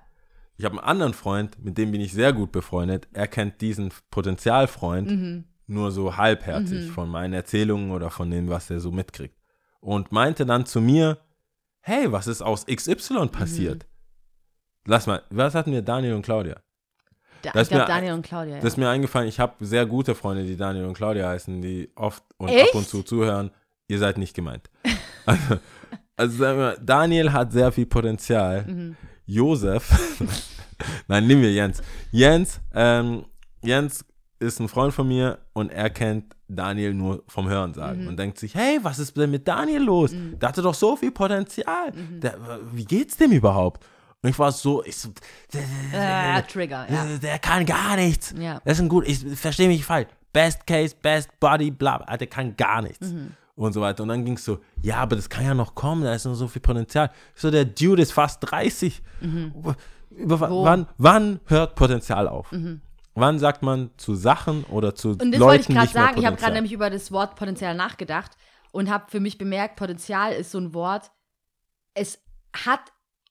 Ich 0.59 0.67
habe 0.67 0.77
einen 0.79 0.87
anderen 0.87 1.15
Freund, 1.15 1.59
mit 1.65 1.79
dem 1.79 1.91
bin 1.93 2.01
ich 2.03 2.13
sehr 2.13 2.35
gut 2.35 2.53
befreundet. 2.53 3.09
Er 3.15 3.27
kennt 3.27 3.61
diesen 3.63 3.91
Potenzialfreund 4.11 5.11
Mhm. 5.11 5.45
Nur 5.73 5.91
so 5.91 6.17
halbherzig 6.17 6.91
von 6.91 7.09
meinen 7.09 7.35
Erzählungen 7.35 7.91
oder 7.91 8.11
von 8.11 8.31
dem, 8.31 8.49
was 8.49 8.71
er 8.71 8.81
so 8.81 8.91
mitkriegt. 8.93 9.37
Und 9.81 10.13
meinte 10.13 10.47
dann 10.47 10.67
zu 10.67 10.81
mir, 10.81 11.19
hey, 11.81 12.13
was 12.13 12.27
ist 12.29 12.43
aus 12.43 12.67
XY 12.67 13.29
passiert? 13.29 13.87
Lass 14.87 15.07
mal, 15.07 15.23
was 15.31 15.55
hatten 15.55 15.73
wir, 15.73 15.83
Daniel 15.83 16.15
und 16.15 16.23
Claudia? 16.23 16.57
Da, 17.43 17.51
Das 17.53 17.63
ich 17.63 17.69
glaube, 17.71 17.85
mir- 17.85 17.89
Daniel 17.89 18.13
und 18.15 18.23
Claudia. 18.25 18.57
Das 18.57 18.65
ist 18.65 18.77
mir 18.77 18.89
eingefallen, 18.89 19.29
ich 19.29 19.41
habe 19.41 19.55
sehr 19.65 19.85
gute 19.87 20.15
Freunde, 20.15 20.45
die 20.45 20.57
Daniel 20.57 20.85
und 20.85 20.95
Claudia 20.95 21.29
heißen, 21.29 21.61
die 21.61 21.91
oft 21.97 22.23
und 22.37 22.49
Echt? 22.49 22.69
ab 22.71 22.75
und 22.77 22.89
zu 22.89 23.03
zuhören. 23.03 23.51
Ihr 23.89 23.99
seid 23.99 24.19
nicht 24.19 24.35
gemeint. 24.35 24.71
Also, 25.25 25.59
also 26.17 26.37
sagen 26.37 26.59
wir, 26.59 26.77
Daniel 26.81 27.33
hat 27.33 27.53
sehr 27.53 27.71
viel 27.71 27.87
Potenzial. 27.87 28.65
Mhm. 28.67 28.97
Josef, 29.25 30.19
nein, 31.07 31.29
nehmen 31.29 31.43
wir 31.43 31.53
Jens. 31.53 31.81
Jens, 32.11 32.61
ähm, 32.75 33.25
Jens 33.63 34.05
ist 34.43 34.61
ein 34.61 34.69
Freund 34.69 34.93
von 34.93 35.09
mir 35.09 35.39
und 35.55 35.71
er 35.73 35.89
kennt 35.91 36.35
Daniel 36.49 36.93
nur 36.95 37.23
vom 37.29 37.49
Hörensagen 37.49 38.03
Mhm. 38.03 38.09
und 38.09 38.19
denkt 38.19 38.39
sich, 38.39 38.55
hey, 38.55 38.79
was 38.83 38.99
ist 38.99 39.17
denn 39.17 39.31
mit 39.31 39.49
Daniel 39.49 39.83
los? 39.83 40.13
Der 40.15 40.49
hatte 40.49 40.61
doch 40.63 40.75
so 40.75 40.97
viel 40.97 41.11
Potenzial. 41.13 41.93
Mhm. 41.93 42.21
Der, 42.21 42.37
wie 42.73 42.85
geht's 42.85 43.17
dem 43.17 43.33
überhaupt? 43.33 43.85
Und 44.23 44.31
ich 44.31 44.39
war 44.39 44.53
so, 44.53 44.85
ich 44.85 44.97
so, 44.97 45.09
Äh, 45.93 46.43
Trigger, 46.43 46.87
ja. 46.91 47.07
der 47.21 47.39
kann 47.39 47.65
gar 47.67 47.97
nichts. 47.97 48.35
Ja. 48.39 48.61
Das 48.65 48.75
ist 48.75 48.81
ein 48.83 48.89
gut, 48.89 49.07
ich 49.09 49.19
verstehe 49.37 49.69
mich 49.69 49.85
falsch. 49.85 50.09
Best 50.33 50.67
Case, 50.67 50.95
Best 51.01 51.29
Body, 51.41 51.71
bla, 51.71 51.99
bla, 51.99 52.17
der 52.17 52.27
kann 52.27 52.57
gar 52.57 52.83
nichts. 52.83 53.11
Mhm. 53.11 53.33
Und 53.55 53.73
so 53.75 53.81
weiter. 53.83 54.03
Und 54.03 54.09
dann 54.09 54.25
ging 54.25 54.35
es 54.35 54.45
so, 54.45 54.61
ja, 54.81 54.97
aber 54.97 55.17
das 55.17 55.29
kann 55.29 55.45
ja 55.45 55.55
noch 55.55 55.75
kommen, 55.75 56.05
da 56.05 56.15
ist 56.15 56.25
noch 56.25 56.35
so 56.35 56.49
viel 56.49 56.63
Potenzial. 56.63 57.11
Ich 57.35 57.43
so, 57.43 57.51
der 57.51 57.65
Dude 57.67 58.01
ist 58.01 58.13
fast 58.13 58.39
30. 58.51 59.03
Über, 60.11 60.41
wa- 60.41 60.49
Mhm. 60.49 60.55
Mhm. 60.55 60.65
wann, 60.65 60.87
wann 60.99 61.41
hört 61.47 61.75
Potenzial 61.75 62.29
auf? 62.29 62.51
Wann 63.15 63.39
sagt 63.39 63.63
man 63.63 63.91
zu 63.99 64.15
Sachen 64.15 64.65
oder 64.65 64.95
zu 64.95 65.11
Und 65.11 65.19
das 65.33 65.39
Leuten 65.39 65.43
wollte 65.43 65.61
ich 65.63 65.69
gerade 65.77 65.93
sagen. 65.93 66.19
Ich 66.21 66.27
habe 66.27 66.37
gerade 66.37 66.55
nämlich 66.55 66.73
über 66.73 66.89
das 66.91 67.13
Wort 67.13 67.37
Potenzial 67.37 67.75
nachgedacht 67.75 68.33
und 68.73 68.89
habe 68.91 69.11
für 69.11 69.21
mich 69.21 69.37
bemerkt, 69.39 69.77
Potenzial 69.77 70.33
ist 70.33 70.51
so 70.51 70.59
ein 70.59 70.73
Wort, 70.73 71.11
es 71.95 72.19
hat 72.55 72.81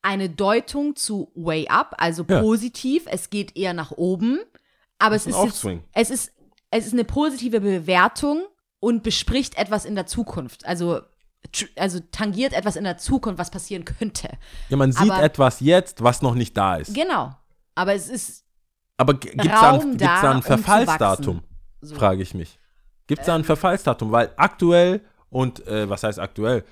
eine 0.04 0.30
Deutung 0.30 0.96
zu 0.96 1.32
way 1.36 1.68
up, 1.68 1.96
also 1.98 2.24
Ja. 2.28 2.42
positiv, 2.42 3.06
es 3.08 3.30
geht 3.30 3.56
eher 3.58 3.74
nach 3.74 3.92
oben, 3.92 4.40
aber 5.00 5.16
es 5.16 5.26
ist, 5.28 5.36
Aufswing. 5.36 5.84
es 5.94 6.10
ist 6.10 6.32
es 6.74 6.86
ist 6.88 6.94
eine 6.94 7.04
positive 7.04 7.60
Bewertung 7.60 8.44
und 8.80 9.04
bespricht 9.04 9.58
etwas 9.58 9.84
in 9.86 9.96
der 9.96 10.06
Zukunft. 10.06 10.66
Also 10.66 11.02
also 11.76 12.00
tangiert 12.12 12.54
etwas 12.54 12.76
in 12.76 12.84
der 12.84 12.98
Zukunft, 12.98 13.40
was 13.40 13.50
passieren 13.50 13.84
könnte. 13.84 14.30
Ja, 14.70 14.78
man 14.78 14.92
sieht 14.92 15.10
aber- 15.12 15.24
etwas 15.24 15.60
jetzt, 15.60 16.04
was 16.04 16.22
noch 16.22 16.36
nicht 16.36 16.56
da 16.56 16.76
ist. 16.76 16.94
Genau. 16.94 17.36
Aber 17.74 17.94
es 17.96 18.10
ist 18.10 18.46
Aber 19.02 19.16
gibt 19.16 19.36
es 19.36 19.48
da, 19.48 19.80
da, 19.80 20.32
ein 20.32 20.38
um 20.38 20.44
Verfallsdatum? 20.44 21.42
so. 21.82 21.96
frage 21.96 22.22
ich 22.22 22.34
mich. 22.34 22.60
Gibt 23.08 23.22
es 23.22 23.26
da 23.26 23.36
ein 23.36 23.44
Verfallsdatum? 23.44 24.12
Weil 24.12 24.32
aktuell 24.38 25.02
Und 25.30 25.66
äh, 25.66 25.90
was 25.90 26.04
heißt 26.04 26.20
aktuell? 26.20 26.64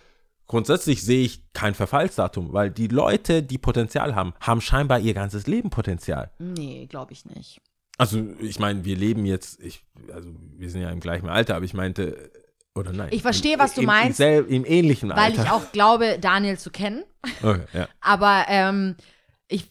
Grundsätzlich 0.45 1.03
sehe 1.03 1.23
ich 1.25 1.51
kein 1.53 1.73
Verfallsdatum, 1.73 2.53
weil 2.53 2.71
die 2.71 2.87
Leute, 2.87 3.43
die 3.43 3.57
Potenzial 3.57 4.15
haben, 4.15 4.33
haben 4.39 4.61
scheinbar 4.61 4.99
ihr 4.99 5.13
ganzes 5.13 5.47
Leben 5.47 5.69
Potenzial. 5.69 6.31
Nee, 6.39 6.87
glaube 6.87 7.13
ich 7.13 7.25
nicht. 7.25 7.61
Also 7.97 8.19
ich 8.39 8.59
meine, 8.59 8.83
wir 8.85 8.95
leben 8.95 9.25
jetzt, 9.25 9.59
ich, 9.59 9.83
also 10.13 10.29
wir 10.57 10.69
sind 10.69 10.81
ja 10.81 10.89
im 10.89 10.99
gleichen 10.99 11.29
Alter, 11.29 11.55
aber 11.55 11.65
ich 11.65 11.73
meinte, 11.73 12.31
oder 12.75 12.93
nein. 12.93 13.09
Ich 13.11 13.21
verstehe, 13.21 13.59
was 13.59 13.75
du 13.75 13.81
im, 13.81 13.87
meinst, 13.87 14.19
Im, 14.19 14.47
im 14.47 14.65
ähnlichen 14.65 15.09
Weil 15.09 15.17
Alter. 15.17 15.43
ich 15.43 15.49
auch 15.51 15.71
glaube, 15.71 16.17
Daniel 16.19 16.57
zu 16.57 16.71
kennen. 16.71 17.03
Okay, 17.43 17.65
ja. 17.73 17.87
Aber 17.99 18.45
ähm, 18.47 18.95
ich, 19.49 19.69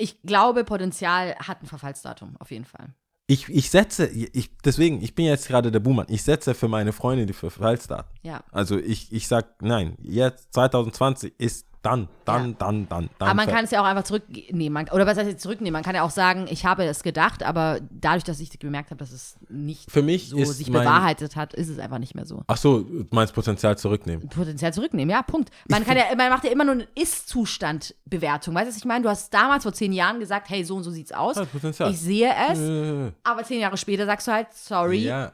ich 0.00 0.22
glaube, 0.22 0.64
Potenzial 0.64 1.34
hat 1.36 1.62
ein 1.62 1.66
Verfallsdatum, 1.66 2.36
auf 2.38 2.50
jeden 2.50 2.64
Fall. 2.64 2.94
Ich, 3.26 3.48
ich 3.48 3.70
setze, 3.70 4.06
ich, 4.08 4.50
deswegen, 4.64 5.02
ich 5.02 5.14
bin 5.14 5.24
jetzt 5.24 5.46
gerade 5.46 5.70
der 5.70 5.78
Buhmann, 5.78 6.06
ich 6.08 6.24
setze 6.24 6.52
für 6.52 6.66
meine 6.66 6.92
Freunde 6.92 7.26
die 7.26 7.32
Verfallsdaten. 7.32 8.10
Ja. 8.22 8.42
Also 8.50 8.76
ich, 8.76 9.12
ich 9.12 9.28
sag, 9.28 9.62
nein, 9.62 9.96
jetzt 10.02 10.52
2020 10.54 11.34
ist 11.38 11.66
dann, 11.82 12.08
dann, 12.26 12.50
Ja. 12.50 12.56
dann, 12.58 12.88
dann, 12.88 13.08
dann. 13.18 13.28
Aber 13.28 13.34
man 13.34 13.46
kann 13.48 13.64
es 13.64 13.70
ja 13.70 13.80
auch 13.80 13.86
einfach 13.86 14.02
zurücknehmen. 14.04 14.88
Oder 14.92 15.06
was 15.06 15.16
heißt 15.16 15.28
jetzt 15.30 15.42
zurücknehmen? 15.42 15.72
Man 15.72 15.82
kann 15.82 15.94
ja 15.94 16.02
auch 16.02 16.10
sagen, 16.10 16.46
ich 16.50 16.66
habe 16.66 16.84
es 16.84 17.02
gedacht, 17.02 17.42
aber 17.42 17.80
dadurch, 17.90 18.22
dass 18.24 18.38
ich 18.40 18.58
gemerkt 18.58 18.90
habe, 18.90 18.98
dass 18.98 19.12
es 19.12 19.36
nicht 19.48 19.90
Für 19.90 20.02
mich 20.02 20.28
so 20.28 20.44
sich 20.44 20.66
bewahrheitet 20.70 21.36
hat, 21.36 21.54
ist 21.54 21.68
es 21.70 21.78
einfach 21.78 21.98
nicht 21.98 22.14
mehr 22.14 22.26
so. 22.26 22.42
Ach 22.48 22.56
so, 22.58 22.80
du 22.80 23.06
meinst 23.10 23.32
Potenzial 23.34 23.78
zurücknehmen. 23.78 24.28
Potenzial 24.28 24.74
zurücknehmen, 24.74 25.10
ja, 25.10 25.22
Punkt. 25.22 25.50
Man 25.68 25.84
kann 25.86 25.96
ja, 25.96 26.04
man 26.16 26.28
macht 26.28 26.44
ja 26.44 26.50
immer 26.50 26.64
nur 26.64 26.74
eine 26.74 26.88
Ist-Zustand-Bewertung. 26.94 28.54
Weißt 28.54 28.66
du, 28.66 28.70
was 28.70 28.76
ich 28.76 28.84
meine? 28.84 29.02
Du 29.02 29.08
hast 29.08 29.32
damals 29.32 29.62
vor 29.62 29.72
zehn 29.72 29.92
Jahren 29.92 30.20
gesagt, 30.20 30.48
hey, 30.50 30.64
so 30.64 30.76
und 30.76 30.82
so 30.84 30.90
sieht's 30.90 31.12
aus. 31.12 31.36
Ja, 31.36 31.44
Potenzial. 31.44 31.90
Ich 31.90 32.00
sehe 32.00 32.30
es, 32.50 32.58
Äh, 32.58 33.12
aber 33.24 33.42
zehn 33.44 33.60
Jahre 33.60 33.76
später 33.76 34.06
sagst 34.06 34.26
du 34.28 34.32
halt, 34.32 34.48
sorry, 34.52 34.98
Ja, 34.98 35.32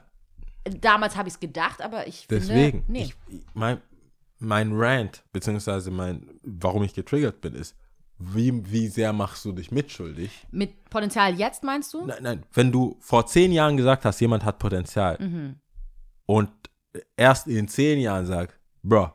damals 0.79 1.15
habe 1.15 1.27
ich 1.27 1.35
es 1.35 1.39
gedacht, 1.39 1.81
aber 1.81 2.07
ich 2.07 2.25
finde, 2.27 2.45
deswegen. 2.45 2.83
nee. 2.87 3.03
Ich, 3.03 3.15
ich- 3.29 3.41
mein, 3.53 3.81
mein 4.39 4.71
Rant, 4.73 5.23
beziehungsweise 5.31 5.91
mein, 5.91 6.29
warum 6.43 6.83
ich 6.83 6.93
getriggert 6.93 7.41
bin, 7.41 7.53
ist, 7.55 7.75
wie, 8.19 8.71
wie 8.71 8.87
sehr 8.87 9.13
machst 9.13 9.45
du 9.45 9.51
dich 9.51 9.71
mitschuldig? 9.71 10.31
Mit 10.51 10.89
Potenzial 10.89 11.35
jetzt 11.35 11.63
meinst 11.63 11.93
du? 11.93 12.05
Nein, 12.05 12.17
nein, 12.23 12.43
wenn 12.53 12.71
du 12.71 12.97
vor 12.99 13.25
zehn 13.27 13.51
Jahren 13.51 13.77
gesagt 13.77 14.05
hast, 14.05 14.19
jemand 14.19 14.43
hat 14.43 14.57
Potenzial 14.59 15.17
Mhm. 15.19 15.55
und 16.25 16.49
erst 17.15 17.47
in 17.47 17.67
zehn 17.67 17.99
Jahren 17.99 18.25
sagst, 18.25 18.57
bro, 18.81 19.11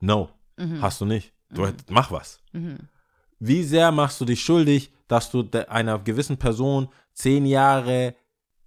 no, 0.00 0.30
Mhm. 0.56 0.82
hast 0.82 1.00
du 1.00 1.04
nicht. 1.04 1.32
Du, 1.52 1.66
Mach 1.88 2.10
was. 2.12 2.40
Wie 3.40 3.62
sehr 3.64 3.90
machst 3.90 4.20
du 4.20 4.24
dich 4.24 4.40
schuldig, 4.42 4.92
dass 5.08 5.30
du 5.30 5.48
einer 5.68 5.98
gewissen 5.98 6.36
Person 6.36 6.88
zehn 7.12 7.44
Jahre 7.46 8.14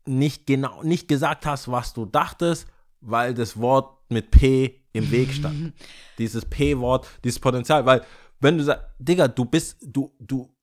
nicht 0.06 0.46
genau, 0.46 0.84
nicht 0.84 1.08
gesagt 1.08 1.46
hast, 1.46 1.70
was 1.72 1.94
du 1.94 2.06
dachtest, 2.06 2.68
weil 3.00 3.34
das 3.34 3.58
Wort 3.60 4.00
mit 4.10 4.32
P 4.32 4.82
im 4.94 5.12
Weg 5.12 5.34
stand. 5.34 5.74
dieses 6.18 6.46
P-Wort, 6.46 7.08
dieses 7.24 7.40
Potenzial, 7.40 7.86
weil 7.86 8.04
wenn 8.40 8.58
du 8.58 8.64
sagst, 8.64 8.86
Digga, 9.00 9.28
du 9.28 9.46
bist, 9.46 9.78
du, 9.82 10.14
du, 10.20 10.54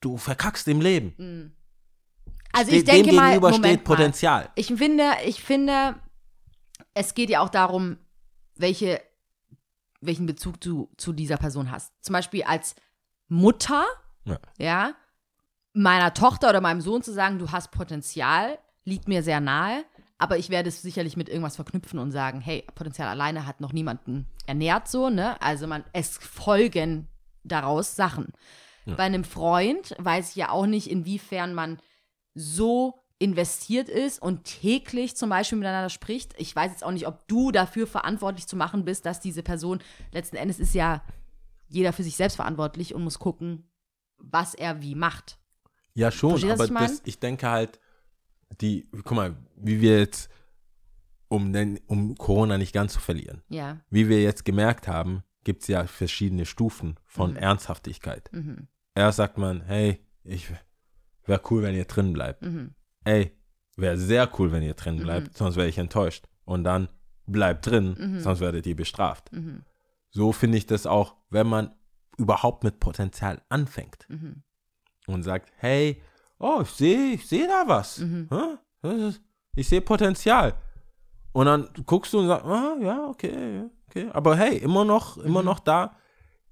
du 0.00 0.16
verkackst 0.16 0.66
im 0.68 0.80
Leben. 0.80 1.54
Also 2.52 2.72
ich 2.72 2.84
Dem 2.84 2.94
denke 2.96 3.12
mal, 3.12 3.28
gegenüber 3.28 3.50
Moment 3.50 3.66
steht 3.66 3.88
mal. 3.88 3.96
Potenzial. 3.96 4.50
Ich 4.56 4.66
finde, 4.68 5.04
ich 5.24 5.42
finde, 5.42 5.96
es 6.94 7.14
geht 7.14 7.30
ja 7.30 7.40
auch 7.40 7.48
darum, 7.50 7.98
welche, 8.56 9.00
welchen 10.00 10.26
Bezug 10.26 10.60
du 10.60 10.90
zu 10.96 11.12
dieser 11.12 11.36
Person 11.36 11.70
hast. 11.70 11.92
Zum 12.02 12.12
Beispiel 12.14 12.42
als 12.42 12.74
Mutter, 13.28 13.84
Ja. 14.24 14.38
ja, 14.58 14.94
meiner 15.72 16.12
Tochter 16.14 16.48
oder 16.50 16.60
meinem 16.60 16.80
Sohn 16.80 17.02
zu 17.02 17.12
sagen, 17.12 17.38
du 17.38 17.52
hast 17.52 17.70
Potenzial, 17.70 18.58
liegt 18.84 19.06
mir 19.08 19.22
sehr 19.22 19.40
nahe, 19.40 19.84
aber 20.20 20.36
ich 20.36 20.50
werde 20.50 20.68
es 20.68 20.82
sicherlich 20.82 21.16
mit 21.16 21.28
irgendwas 21.28 21.56
verknüpfen 21.56 21.98
und 21.98 22.12
sagen, 22.12 22.40
hey, 22.40 22.64
Potenzial 22.74 23.08
alleine 23.08 23.46
hat 23.46 23.60
noch 23.60 23.72
niemanden 23.72 24.26
ernährt, 24.46 24.86
so, 24.86 25.08
ne? 25.08 25.40
Also 25.40 25.66
man, 25.66 25.82
es 25.92 26.18
folgen 26.18 27.08
daraus 27.42 27.96
Sachen. 27.96 28.32
Bei 28.96 29.04
einem 29.04 29.24
Freund 29.24 29.94
weiß 29.98 30.30
ich 30.30 30.36
ja 30.36 30.50
auch 30.50 30.66
nicht, 30.66 30.90
inwiefern 30.90 31.54
man 31.54 31.78
so 32.34 33.02
investiert 33.18 33.88
ist 33.88 34.20
und 34.20 34.44
täglich 34.44 35.16
zum 35.16 35.30
Beispiel 35.30 35.58
miteinander 35.58 35.90
spricht. 35.90 36.34
Ich 36.38 36.56
weiß 36.56 36.70
jetzt 36.72 36.84
auch 36.84 36.90
nicht, 36.90 37.06
ob 37.06 37.28
du 37.28 37.50
dafür 37.50 37.86
verantwortlich 37.86 38.46
zu 38.46 38.56
machen 38.56 38.84
bist, 38.84 39.06
dass 39.06 39.20
diese 39.20 39.42
Person, 39.42 39.80
letzten 40.12 40.36
Endes 40.36 40.58
ist 40.58 40.74
ja 40.74 41.02
jeder 41.68 41.92
für 41.92 42.02
sich 42.02 42.16
selbst 42.16 42.36
verantwortlich 42.36 42.94
und 42.94 43.04
muss 43.04 43.18
gucken, 43.18 43.70
was 44.18 44.54
er 44.54 44.82
wie 44.82 44.94
macht. 44.94 45.38
Ja, 45.94 46.10
schon, 46.10 46.30
Verstehst 46.30 46.54
aber 46.54 46.64
ich 46.64 46.70
mein? 46.70 46.88
das, 46.88 47.02
ich 47.04 47.20
denke 47.20 47.48
halt, 47.48 47.78
die, 48.60 48.88
guck 49.04 49.12
mal, 49.12 49.36
wie 49.56 49.80
wir 49.80 49.98
jetzt, 49.98 50.30
um, 51.28 51.52
den, 51.52 51.78
um 51.86 52.16
Corona 52.16 52.58
nicht 52.58 52.72
ganz 52.72 52.92
zu 52.94 53.00
verlieren, 53.00 53.42
Ja. 53.48 53.80
wie 53.90 54.08
wir 54.08 54.22
jetzt 54.22 54.44
gemerkt 54.44 54.88
haben, 54.88 55.22
gibt 55.44 55.62
es 55.62 55.68
ja 55.68 55.86
verschiedene 55.86 56.44
Stufen 56.44 56.98
von 57.06 57.30
Mhm. 57.32 57.36
Ernsthaftigkeit. 57.36 58.28
Mhm. 58.32 58.68
Erst 58.94 59.16
sagt 59.18 59.38
man, 59.38 59.62
hey, 59.62 60.04
ich 60.24 60.48
wäre 61.24 61.40
cool, 61.50 61.62
wenn 61.62 61.74
ihr 61.74 61.84
drin 61.84 62.12
bleibt. 62.12 62.42
Mhm. 62.42 62.74
Ey, 63.04 63.32
wäre 63.76 63.96
sehr 63.96 64.28
cool, 64.38 64.52
wenn 64.52 64.62
ihr 64.62 64.74
drin 64.74 64.96
Mhm. 64.96 65.02
bleibt, 65.02 65.36
sonst 65.36 65.56
wäre 65.56 65.68
ich 65.68 65.78
enttäuscht. 65.78 66.26
Und 66.44 66.64
dann 66.64 66.88
bleibt 67.26 67.66
drin, 67.66 67.96
Mhm. 67.98 68.20
sonst 68.20 68.40
werdet 68.40 68.66
ihr 68.66 68.76
bestraft. 68.76 69.32
Mhm. 69.32 69.64
So 70.10 70.32
finde 70.32 70.58
ich 70.58 70.66
das 70.66 70.86
auch, 70.86 71.16
wenn 71.30 71.46
man 71.46 71.70
überhaupt 72.18 72.64
mit 72.64 72.80
Potenzial 72.80 73.40
anfängt 73.48 74.06
und 75.06 75.22
sagt, 75.22 75.52
hey, 75.56 76.02
oh, 76.40 76.60
ich 76.62 76.70
sehe 76.70 77.12
ich 77.14 77.26
seh 77.28 77.46
da 77.46 77.62
was. 77.66 77.98
Mhm. 77.98 78.28
Ist- 78.82 79.20
Ich 79.54 79.68
sehe 79.68 79.80
Potenzial. 79.80 80.54
Und 81.32 81.46
dann 81.46 81.68
guckst 81.86 82.12
du 82.12 82.18
und 82.20 82.26
sagst, 82.28 82.44
ah, 82.46 82.76
ja, 82.80 83.06
okay, 83.06 83.64
okay. 83.88 84.08
Aber 84.12 84.36
hey, 84.36 84.56
immer 84.58 84.84
noch, 84.84 85.16
immer 85.18 85.40
Mhm. 85.40 85.46
noch 85.46 85.60
da. 85.60 85.96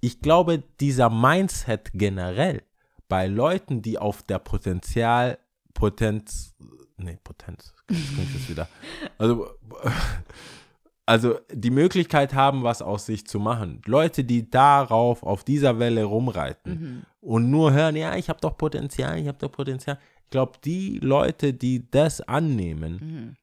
Ich 0.01 0.20
glaube, 0.20 0.62
dieser 0.80 1.11
Mindset 1.11 1.91
generell 1.95 2.62
bei 3.09 3.26
Leuten, 3.26 3.82
die 3.82 3.99
auf 3.99 4.22
der 4.22 4.39
Potenzial, 4.39 5.39
Potenz, 5.74 6.55
nee, 6.97 7.18
Potenz, 7.24 7.74
das 7.89 7.97
klingt 8.14 8.34
jetzt 8.34 8.49
wieder. 8.51 8.68
Also, 9.18 9.49
also 11.07 11.39
die 11.53 11.70
Möglichkeit 11.70 12.34
haben, 12.34 12.62
was 12.62 12.82
aus 12.82 13.07
sich 13.07 13.26
zu 13.26 13.41
machen. 13.41 13.80
Leute, 13.86 14.24
die 14.24 14.51
darauf, 14.51 15.22
auf 15.22 15.43
dieser 15.43 15.78
Welle 15.78 16.05
rumreiten 16.05 16.72
Mhm. 16.72 17.03
Und 17.28 17.50
nur 17.50 17.72
hören, 17.72 17.94
ja, 17.96 18.16
ich 18.16 18.28
habe 18.30 18.40
doch 18.40 18.56
Potenzial, 18.56 19.18
ich 19.18 19.28
habe 19.28 19.38
doch 19.38 19.52
Potenzial. 19.52 19.98
Ich 20.24 20.30
glaube, 20.30 20.52
die 20.64 20.98
Leute, 20.98 21.52
die 21.52 21.90
das 21.90 22.20
annehmen, 22.22 22.92
Mhm. 23.02 23.36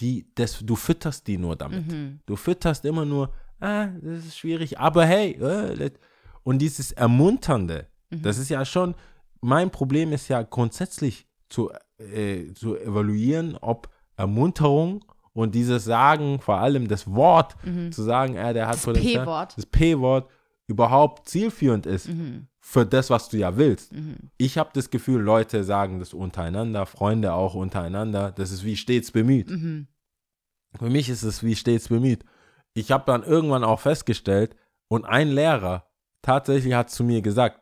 die, 0.00 0.26
das, 0.34 0.60
du 0.62 0.76
fütterst 0.76 1.26
die 1.26 1.36
nur 1.38 1.56
damit. 1.56 1.86
Mhm. 1.90 2.20
Du 2.26 2.36
fütterst 2.36 2.84
immer 2.84 3.04
nur, 3.04 3.32
ah, 3.60 3.86
das 4.02 4.24
ist 4.26 4.38
schwierig, 4.38 4.78
aber 4.78 5.04
hey, 5.04 5.32
äh, 5.32 5.90
und 6.44 6.58
dieses 6.60 6.92
Ermunternde, 6.92 7.86
Mhm. 8.10 8.22
das 8.22 8.38
ist 8.38 8.50
ja 8.50 8.64
schon, 8.64 8.94
mein 9.40 9.70
Problem 9.70 10.12
ist 10.12 10.28
ja 10.28 10.42
grundsätzlich 10.42 11.26
zu, 11.48 11.70
äh, 11.98 12.52
zu 12.54 12.76
evaluieren, 12.76 13.56
ob 13.60 13.88
Ermunterung 14.16 15.04
und 15.32 15.54
dieses 15.56 15.84
Sagen, 15.84 16.40
vor 16.40 16.58
allem 16.58 16.86
das 16.86 17.12
Wort, 17.12 17.56
zu 17.90 18.02
sagen, 18.02 18.36
äh, 18.36 18.54
der 18.54 18.68
hat 18.68 18.74
Mhm. 18.76 18.78
Das 18.78 18.84
Potenzial, 18.84 19.24
P-Wort. 19.24 19.54
das 19.56 19.66
P-Wort 19.66 20.30
überhaupt 20.68 21.28
zielführend 21.28 21.86
ist 21.86 22.08
Mhm. 22.08 22.46
Für 22.66 22.86
das, 22.86 23.10
was 23.10 23.28
du 23.28 23.36
ja 23.36 23.58
willst. 23.58 23.92
Mhm. 23.92 24.16
Ich 24.38 24.56
habe 24.56 24.70
das 24.72 24.88
Gefühl, 24.88 25.20
Leute 25.20 25.64
sagen 25.64 25.98
das 25.98 26.14
untereinander, 26.14 26.86
Freunde 26.86 27.34
auch 27.34 27.54
untereinander. 27.54 28.32
Das 28.32 28.50
ist 28.50 28.64
wie 28.64 28.76
stets 28.76 29.12
bemüht. 29.12 29.50
Mhm. 29.50 29.86
Für 30.78 30.88
mich 30.88 31.10
ist 31.10 31.22
es 31.24 31.42
wie 31.42 31.56
stets 31.56 31.88
bemüht. 31.88 32.24
Ich 32.72 32.90
habe 32.90 33.04
dann 33.06 33.22
irgendwann 33.22 33.64
auch 33.64 33.80
festgestellt, 33.80 34.56
und 34.88 35.04
ein 35.04 35.28
Lehrer 35.28 35.86
tatsächlich 36.22 36.74
hat 36.74 36.90
zu 36.90 37.04
mir 37.04 37.20
gesagt, 37.20 37.60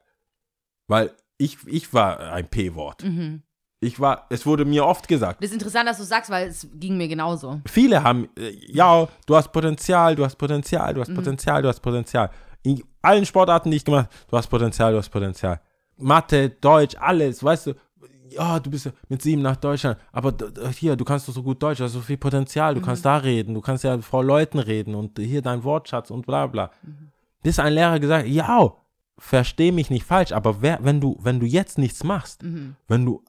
weil 0.86 1.10
ich, 1.38 1.58
ich 1.66 1.92
war 1.92 2.20
ein 2.20 2.48
P-Wort. 2.48 3.04
Mhm. 3.04 3.42
Ich 3.80 3.98
war, 3.98 4.26
es 4.30 4.46
wurde 4.46 4.64
mir 4.64 4.86
oft 4.86 5.08
gesagt. 5.08 5.42
Das 5.42 5.50
ist 5.50 5.54
interessant, 5.54 5.88
dass 5.88 5.98
du 5.98 6.04
sagst, 6.04 6.30
weil 6.30 6.48
es 6.48 6.68
ging 6.74 6.96
mir 6.96 7.08
genauso. 7.08 7.60
Viele 7.66 8.02
haben, 8.02 8.28
äh, 8.38 8.50
ja, 8.68 9.08
du 9.26 9.34
hast 9.34 9.50
Potenzial, 9.50 10.14
du 10.14 10.24
hast 10.24 10.36
Potenzial, 10.36 10.94
du 10.94 11.00
hast 11.00 11.12
Potenzial, 11.12 11.62
du 11.62 11.68
hast 11.68 11.80
Potenzial. 11.80 12.30
In 12.62 12.82
allen 13.00 13.26
Sportarten, 13.26 13.70
die 13.70 13.76
ich 13.78 13.84
gemacht 13.84 14.06
habe, 14.06 14.14
du 14.28 14.36
hast 14.36 14.46
Potenzial, 14.48 14.92
du 14.92 14.98
hast 14.98 15.08
Potenzial. 15.10 15.60
Mathe, 15.96 16.50
Deutsch, 16.50 16.96
alles, 16.98 17.42
weißt 17.42 17.68
du, 17.68 17.74
ja, 18.30 18.58
du 18.60 18.70
bist 18.70 18.90
mit 19.08 19.20
sieben 19.20 19.42
nach 19.42 19.56
Deutschland, 19.56 19.98
aber 20.10 20.32
hier, 20.78 20.96
du 20.96 21.04
kannst 21.04 21.28
doch 21.28 21.34
so 21.34 21.42
gut 21.42 21.62
Deutsch, 21.62 21.78
du 21.78 21.84
hast 21.84 21.92
so 21.92 22.00
viel 22.00 22.16
Potenzial, 22.16 22.74
du 22.74 22.80
kannst 22.80 23.04
da 23.04 23.18
reden, 23.18 23.52
du 23.54 23.60
kannst 23.60 23.84
ja 23.84 24.00
vor 24.00 24.24
Leuten 24.24 24.58
reden 24.58 24.94
und 24.94 25.18
hier 25.18 25.42
dein 25.42 25.62
Wortschatz 25.64 26.10
und 26.10 26.24
bla 26.26 26.46
bla. 26.46 26.70
Bis 27.42 27.58
ein 27.58 27.74
Lehrer 27.74 27.98
gesagt, 28.00 28.26
ja, 28.28 28.72
versteh 29.18 29.70
mich 29.70 29.90
nicht 29.90 30.06
falsch, 30.06 30.32
aber 30.32 30.62
wer, 30.62 30.78
wenn 30.82 31.00
du, 31.00 31.18
wenn 31.20 31.40
du 31.40 31.46
jetzt 31.46 31.76
nichts 31.78 32.04
machst, 32.04 32.42
Mhm. 32.42 32.76
wenn 32.88 33.04
du 33.04 33.22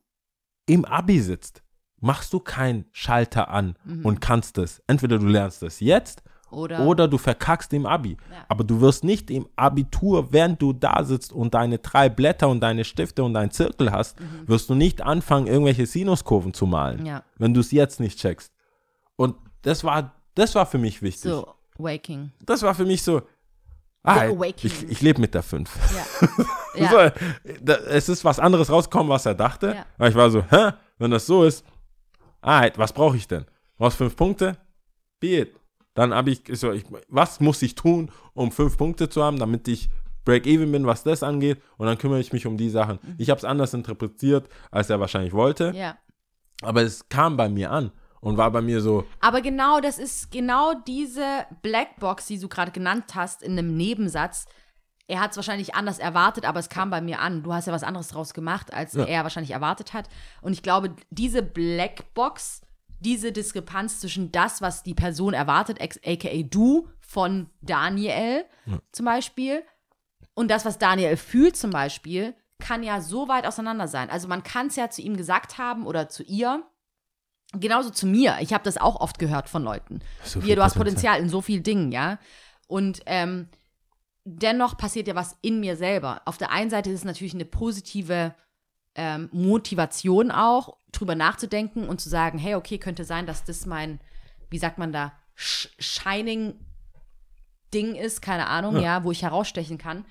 im 0.68 0.86
Abi 0.86 1.20
sitzt, 1.20 1.62
machst 2.00 2.32
du 2.34 2.40
keinen 2.40 2.86
Schalter 2.92 3.50
an 3.50 3.76
und 4.04 4.22
kannst 4.22 4.58
es. 4.58 4.82
Entweder 4.88 5.20
du 5.20 5.26
lernst 5.28 5.64
es 5.64 5.80
jetzt 5.82 6.24
Oder, 6.54 6.86
oder 6.86 7.08
du 7.08 7.18
verkackst 7.18 7.74
im 7.74 7.86
Abi. 7.86 8.18
Ja. 8.32 8.46
Aber 8.48 8.64
du 8.64 8.80
wirst 8.82 9.04
nicht 9.04 9.30
im 9.32 9.48
Abitur, 9.56 10.32
während 10.32 10.62
du 10.62 10.74
da 10.74 11.04
sitzt 11.04 11.34
und 11.34 11.54
deine 11.54 11.80
drei 11.80 12.10
Blätter 12.10 12.48
und 12.50 12.60
deine 12.62 12.84
Stifte 12.84 13.24
und 13.24 13.34
deinen 13.34 13.52
Zirkel 13.52 13.92
hast, 13.92 14.18
wirst 14.46 14.70
du 14.70 14.76
nicht 14.76 15.02
anfangen, 15.02 15.48
irgendwelche 15.48 15.86
Sinuskurven 15.86 16.54
zu 16.54 16.66
malen, 16.66 17.06
Ja. 17.06 17.24
wenn 17.38 17.54
du 17.54 17.60
es 17.60 17.72
jetzt 17.72 18.00
nicht 18.00 18.20
checkst. 18.20 18.54
Und 19.16 19.36
das 19.64 19.84
war, 19.84 20.14
das 20.36 20.56
war 20.56 20.66
für 20.66 20.78
mich 20.78 21.02
wichtig. 21.02 21.32
So. 21.32 21.48
Waking. 21.78 22.32
Das 22.46 22.62
war 22.62 22.76
für 22.76 22.86
mich 22.86 23.02
so, 23.04 23.22
ah, 24.04 24.28
ich, 24.56 24.90
ich 24.90 25.02
lebe 25.02 25.20
mit 25.22 25.34
der 25.34 25.44
5. 25.44 25.70
Ja. 25.96 26.28
Ja. 26.76 27.12
es 27.90 28.10
ist 28.10 28.26
was 28.26 28.40
anderes 28.40 28.72
rausgekommen, 28.72 29.08
was 29.10 29.28
er 29.28 29.36
dachte. 29.36 29.76
Ja. 29.76 29.86
Aber 29.98 30.08
ich 30.08 30.16
war 30.16 30.32
so, 30.32 30.44
hä? 30.50 30.72
Wenn 30.98 31.12
das 31.12 31.26
so 31.28 31.44
ist, 31.44 31.64
ah, 32.42 32.68
was 32.78 32.92
brauche 32.92 33.16
ich 33.16 33.28
denn? 33.28 33.44
Du 33.44 33.50
brauchst 33.78 33.98
fünf 33.98 34.16
Punkte? 34.16 34.58
Be 35.20 35.40
it. 35.42 35.56
Dann 35.94 36.14
habe 36.14 36.32
ich 36.32 36.42
so, 36.54 36.72
ich, 36.72 36.86
was 37.08 37.40
muss 37.40 37.62
ich 37.62 37.76
tun, 37.76 38.12
um 38.34 38.52
fünf 38.52 38.78
Punkte 38.78 39.10
zu 39.10 39.24
haben, 39.24 39.38
damit 39.38 39.68
ich 39.68 39.90
Break-Even 40.26 40.72
bin, 40.72 40.86
was 40.86 41.04
das 41.04 41.22
angeht. 41.22 41.62
Und 41.78 41.86
dann 41.88 41.98
kümmere 41.98 42.20
ich 42.20 42.32
mich 42.34 42.46
um 42.48 42.58
die 42.58 42.70
Sachen. 42.70 43.00
Ich 43.18 43.30
habe 43.30 43.38
es 43.38 43.46
anders 43.46 43.74
interpretiert, 43.74 44.48
als 44.72 44.90
er 44.90 45.00
wahrscheinlich 45.00 45.34
wollte. 45.34 45.72
ja. 45.76 45.98
Aber 46.62 46.82
es 46.82 47.10
kam 47.10 47.36
bei 47.36 47.50
mir 47.50 47.72
an 47.72 47.92
und 48.22 48.38
war 48.38 48.50
bei 48.50 48.62
mir 48.62 48.80
so, 48.80 49.04
Aber 49.20 49.42
genau 49.42 49.82
das 49.82 49.98
ist 50.00 50.32
genau 50.32 50.74
diese 50.88 51.46
Blackbox, 51.62 52.28
die 52.28 52.40
du 52.40 52.48
gerade 52.48 52.72
genannt 52.72 53.16
hast, 53.16 53.44
in 53.44 53.52
einem 53.60 53.76
Nebensatz. 53.76 54.46
Er 55.08 55.20
hat 55.20 55.32
es 55.32 55.36
wahrscheinlich 55.38 55.76
anders 55.76 56.00
erwartet, 56.00 56.46
aber 56.46 56.62
es 56.62 56.70
kam 56.70 56.90
bei 56.90 57.02
mir 57.02 57.20
an. 57.20 57.44
Du 57.44 57.52
hast 57.54 57.68
ja 57.68 57.74
was 57.74 57.84
anderes 57.84 58.08
draus 58.08 58.34
gemacht, 58.34 58.74
als 58.74 58.94
Ja. 58.94 59.04
er 59.04 59.24
wahrscheinlich 59.24 59.52
erwartet 59.52 59.92
hat. 59.94 60.08
Und 60.42 60.54
ich 60.54 60.64
glaube, 60.64 60.96
diese 61.10 61.44
Blackbox, 61.44 62.62
diese 63.04 63.32
Diskrepanz 63.32 64.00
zwischen 64.00 64.32
das, 64.32 64.62
was 64.62 64.84
die 64.84 64.96
Person 64.96 65.34
erwartet, 65.34 65.80
aka 65.82 66.44
du 66.44 66.88
von 67.00 67.50
Daniel 67.62 68.46
zum 68.92 69.06
Beispiel, 69.06 69.64
und 70.34 70.50
das, 70.50 70.66
was 70.66 70.80
Daniel 70.80 71.18
fühlt 71.18 71.56
zum 71.56 71.72
Beispiel, 71.72 72.36
kann 72.60 72.84
ja 72.84 73.02
so 73.02 73.28
weit 73.28 73.46
auseinander 73.46 73.88
sein. 73.88 74.10
Also 74.10 74.28
man 74.28 74.44
kann 74.44 74.68
es 74.68 74.76
ja 74.76 74.90
zu 74.90 75.02
ihm 75.02 75.18
gesagt 75.18 75.58
haben 75.58 75.86
oder 75.86 76.10
zu 76.10 76.24
ihr. 76.24 76.64
Genauso 77.54 77.92
zu 77.92 78.08
mir. 78.08 78.38
Ich 78.40 78.54
habe 78.54 78.64
das 78.64 78.78
auch 78.78 79.00
oft 79.00 79.20
gehört 79.20 79.48
von 79.48 79.64
Leuten. 79.64 80.00
So 80.24 80.42
Hier, 80.42 80.56
du 80.56 80.64
hast 80.64 80.74
Potenzial. 80.74 81.14
Potenzial 81.16 81.20
in 81.20 81.30
so 81.30 81.42
vielen 81.42 81.62
Dingen, 81.62 81.92
ja. 81.92 82.18
Und 82.68 83.02
ähm, 83.06 83.48
dennoch 84.24 84.76
passiert 84.76 85.08
ja 85.08 85.14
was 85.14 85.38
in 85.42 85.60
mir 85.60 85.76
selber. 85.76 86.22
Auf 86.26 86.38
der 86.38 86.52
einen 86.52 86.72
Seite 86.72 86.90
ist 86.90 87.02
es 87.02 87.06
natürlich 87.06 87.36
eine 87.36 87.46
positive 87.46 88.34
ähm, 88.96 89.30
Motivation 89.32 90.32
auch, 90.32 90.78
drüber 90.92 91.16
nachzudenken 91.16 91.88
und 91.88 92.00
zu 92.00 92.10
sagen, 92.10 92.38
hey, 92.38 92.56
okay, 92.56 92.78
könnte 92.78 93.04
sein, 93.06 93.26
dass 93.26 93.44
das 93.44 93.66
mein, 93.66 94.00
wie 94.50 94.60
sagt 94.60 94.78
man 94.78 94.92
da, 94.92 95.14
Sh 95.36 95.70
Shining 95.80 96.54
Ding 97.74 97.96
ist, 97.96 98.22
keine 98.22 98.48
Ahnung, 98.48 98.76
Ja. 98.76 98.82
ja, 98.82 99.04
wo 99.04 99.12
ich 99.12 99.24
herausstechen 99.24 99.78
kann. 99.80 100.06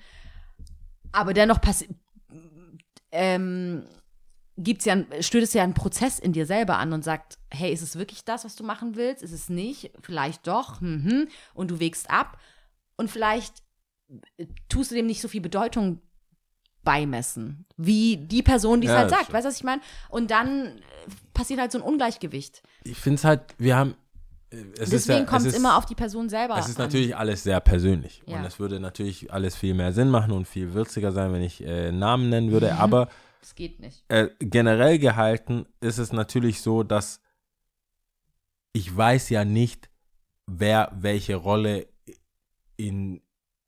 Aber 1.13 1.33
dennoch 1.33 1.61
passiert, 1.61 1.91
ähm, 3.11 3.85
gibt's 4.57 4.85
ja, 4.85 4.97
stößt 5.19 5.43
es 5.43 5.53
ja 5.53 5.63
einen 5.63 5.73
Prozess 5.73 6.19
in 6.19 6.33
dir 6.33 6.45
selber 6.45 6.77
an 6.77 6.93
und 6.93 7.03
sagt, 7.03 7.37
hey, 7.51 7.71
ist 7.71 7.81
es 7.81 7.95
wirklich 7.97 8.25
das, 8.25 8.43
was 8.43 8.55
du 8.55 8.63
machen 8.63 8.95
willst? 8.95 9.23
Ist 9.23 9.31
es 9.31 9.49
nicht? 9.49 9.91
Vielleicht 10.01 10.45
doch. 10.47 10.81
Mhm. 10.81 11.27
Und 11.53 11.71
du 11.71 11.79
wägst 11.79 12.09
ab. 12.09 12.37
Und 12.97 13.09
vielleicht 13.09 13.63
äh, 14.37 14.47
tust 14.69 14.91
du 14.91 14.95
dem 14.95 15.05
nicht 15.05 15.21
so 15.21 15.27
viel 15.27 15.41
Bedeutung 15.41 16.01
beimessen, 16.83 17.65
wie 17.77 18.17
die 18.17 18.43
Person, 18.43 18.81
die 18.81 18.87
es 18.87 18.93
Ja, 18.93 18.99
halt 18.99 19.09
sagt. 19.09 19.23
stimmt. 19.23 19.33
Weißt 19.35 19.45
du, 19.45 19.49
was 19.49 19.57
ich 19.57 19.63
meine? 19.63 19.81
Und 20.09 20.31
dann 20.31 20.67
äh, 20.67 20.81
passiert 21.33 21.59
halt 21.59 21.71
so 21.71 21.77
ein 21.79 21.83
Ungleichgewicht. 21.83 22.61
Ich 22.83 22.97
finde 22.97 23.15
es 23.15 23.23
halt, 23.23 23.41
wir 23.57 23.75
haben. 23.75 23.95
äh, 24.51 24.57
Es 24.79 24.89
Deswegen 24.89 25.19
ja, 25.19 25.25
kommt 25.25 25.41
es 25.41 25.47
ist- 25.53 25.55
immer 25.57 25.77
auf 25.77 25.85
die 25.85 25.95
Person 25.95 26.29
selber 26.29 26.57
Es 26.57 26.67
ist 26.69 26.79
an. 26.79 26.85
natürlich 26.87 27.15
alles 27.15 27.43
sehr 27.43 27.59
persönlich. 27.61 28.21
Ja. 28.27 28.37
Und 28.37 28.45
es 28.45 28.59
würde 28.59 28.79
natürlich 28.79 29.31
alles 29.33 29.55
viel 29.55 29.73
mehr 29.73 29.93
Sinn 29.93 30.09
machen 30.09 30.31
und 30.31 30.47
viel 30.47 30.73
würziger 30.73 31.11
sein, 31.11 31.31
wenn 31.33 31.41
ich 31.41 31.63
äh, 31.63 31.91
Namen 31.91 32.29
nennen 32.29 32.47
Mhm. 32.47 32.51
würde. 32.51 32.75
Aber 32.75 33.07
Das 33.41 33.55
geht 33.55 33.79
nicht. 33.79 34.03
äh, 34.09 34.29
generell 34.39 34.99
gehalten 34.99 35.65
ist 35.81 35.97
es 35.97 36.11
natürlich 36.11 36.61
so, 36.61 36.83
dass 36.83 37.21
ich 38.73 38.95
weiß 38.95 39.29
ja 39.29 39.45
nicht, 39.45 39.89
wer 40.47 40.91
welche 40.95 41.35
Rolle 41.35 41.87
in, 42.75 43.21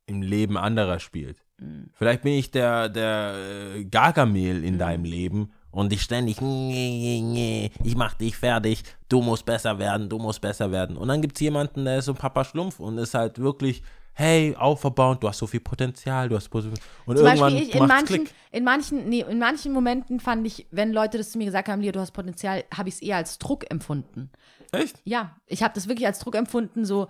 im 0.07 0.21
Leben 0.21 0.57
anderer 0.57 0.99
spielt. 0.99 1.44
Mhm. 1.59 1.89
Vielleicht 1.93 2.21
bin 2.23 2.33
ich 2.33 2.51
der, 2.51 2.89
der 2.89 3.35
äh, 3.75 3.85
Gargamel 3.85 4.63
in 4.63 4.77
deinem 4.77 5.05
Leben 5.05 5.51
und 5.71 5.91
ich 5.91 6.01
ständig, 6.01 6.37
ich 6.41 7.95
mach 7.95 8.13
dich 8.13 8.37
fertig, 8.37 8.83
du 9.09 9.21
musst 9.21 9.45
besser 9.45 9.77
werden, 9.77 10.07
du 10.07 10.17
musst 10.17 10.41
besser 10.41 10.71
werden. 10.71 10.95
Und 10.95 11.09
dann 11.09 11.21
gibt 11.21 11.35
es 11.35 11.41
jemanden, 11.41 11.85
der 11.85 11.99
ist 11.99 12.05
so 12.05 12.13
Papa 12.13 12.45
Schlumpf 12.45 12.79
und 12.79 12.97
ist 12.97 13.13
halt 13.13 13.39
wirklich, 13.39 13.83
hey, 14.13 14.55
auferbauend, 14.55 15.21
du 15.21 15.27
hast 15.27 15.39
so 15.39 15.47
viel 15.47 15.59
Potenzial, 15.59 16.29
du 16.29 16.37
hast 16.37 16.47
Potenzial. 16.47 16.81
Und 17.05 17.17
Zum 17.17 17.25
irgendwann 17.25 17.53
Beispiel, 17.53 17.69
ich, 17.69 17.75
in, 17.75 17.87
manchen, 17.87 18.05
Klick. 18.23 18.33
in, 18.51 18.63
manchen, 18.63 19.09
nee, 19.09 19.25
in 19.29 19.39
manchen 19.39 19.73
Momenten 19.73 20.21
fand 20.21 20.47
ich, 20.47 20.65
wenn 20.71 20.93
Leute 20.93 21.17
das 21.17 21.31
zu 21.31 21.37
mir 21.37 21.45
gesagt 21.45 21.67
haben, 21.67 21.81
Lia, 21.81 21.91
du 21.91 21.99
hast 21.99 22.11
Potenzial, 22.11 22.63
habe 22.73 22.87
ich 22.87 22.95
es 22.95 23.01
eher 23.01 23.17
als 23.17 23.37
Druck 23.37 23.69
empfunden. 23.69 24.31
Echt? 24.71 25.01
Ja, 25.03 25.35
ich 25.45 25.61
habe 25.61 25.73
das 25.73 25.89
wirklich 25.89 26.07
als 26.07 26.19
Druck 26.19 26.35
empfunden, 26.35 26.85
so, 26.85 27.07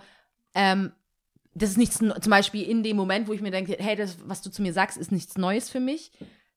ähm, 0.54 0.92
das 1.56 1.70
ist 1.70 1.78
nichts, 1.78 1.98
zum 1.98 2.30
Beispiel 2.30 2.62
in 2.62 2.82
dem 2.82 2.96
Moment, 2.96 3.28
wo 3.28 3.32
ich 3.32 3.40
mir 3.40 3.50
denke, 3.50 3.76
hey, 3.78 3.96
das, 3.96 4.18
was 4.26 4.42
du 4.42 4.50
zu 4.50 4.62
mir 4.62 4.72
sagst, 4.72 4.96
ist 4.98 5.10
nichts 5.12 5.36
Neues 5.38 5.70
für 5.70 5.80
mich. 5.80 6.12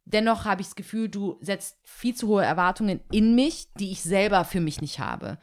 Dennoch 0.05 0.45
habe 0.45 0.61
ich 0.61 0.67
das 0.67 0.75
Gefühl, 0.75 1.07
du 1.07 1.37
setzt 1.41 1.77
viel 1.83 2.15
zu 2.15 2.27
hohe 2.27 2.43
Erwartungen 2.43 2.99
in 3.11 3.35
mich, 3.35 3.71
die 3.79 3.91
ich 3.91 4.01
selber 4.01 4.43
für 4.43 4.59
mich 4.59 4.81
nicht 4.81 4.99
habe. 4.99 5.37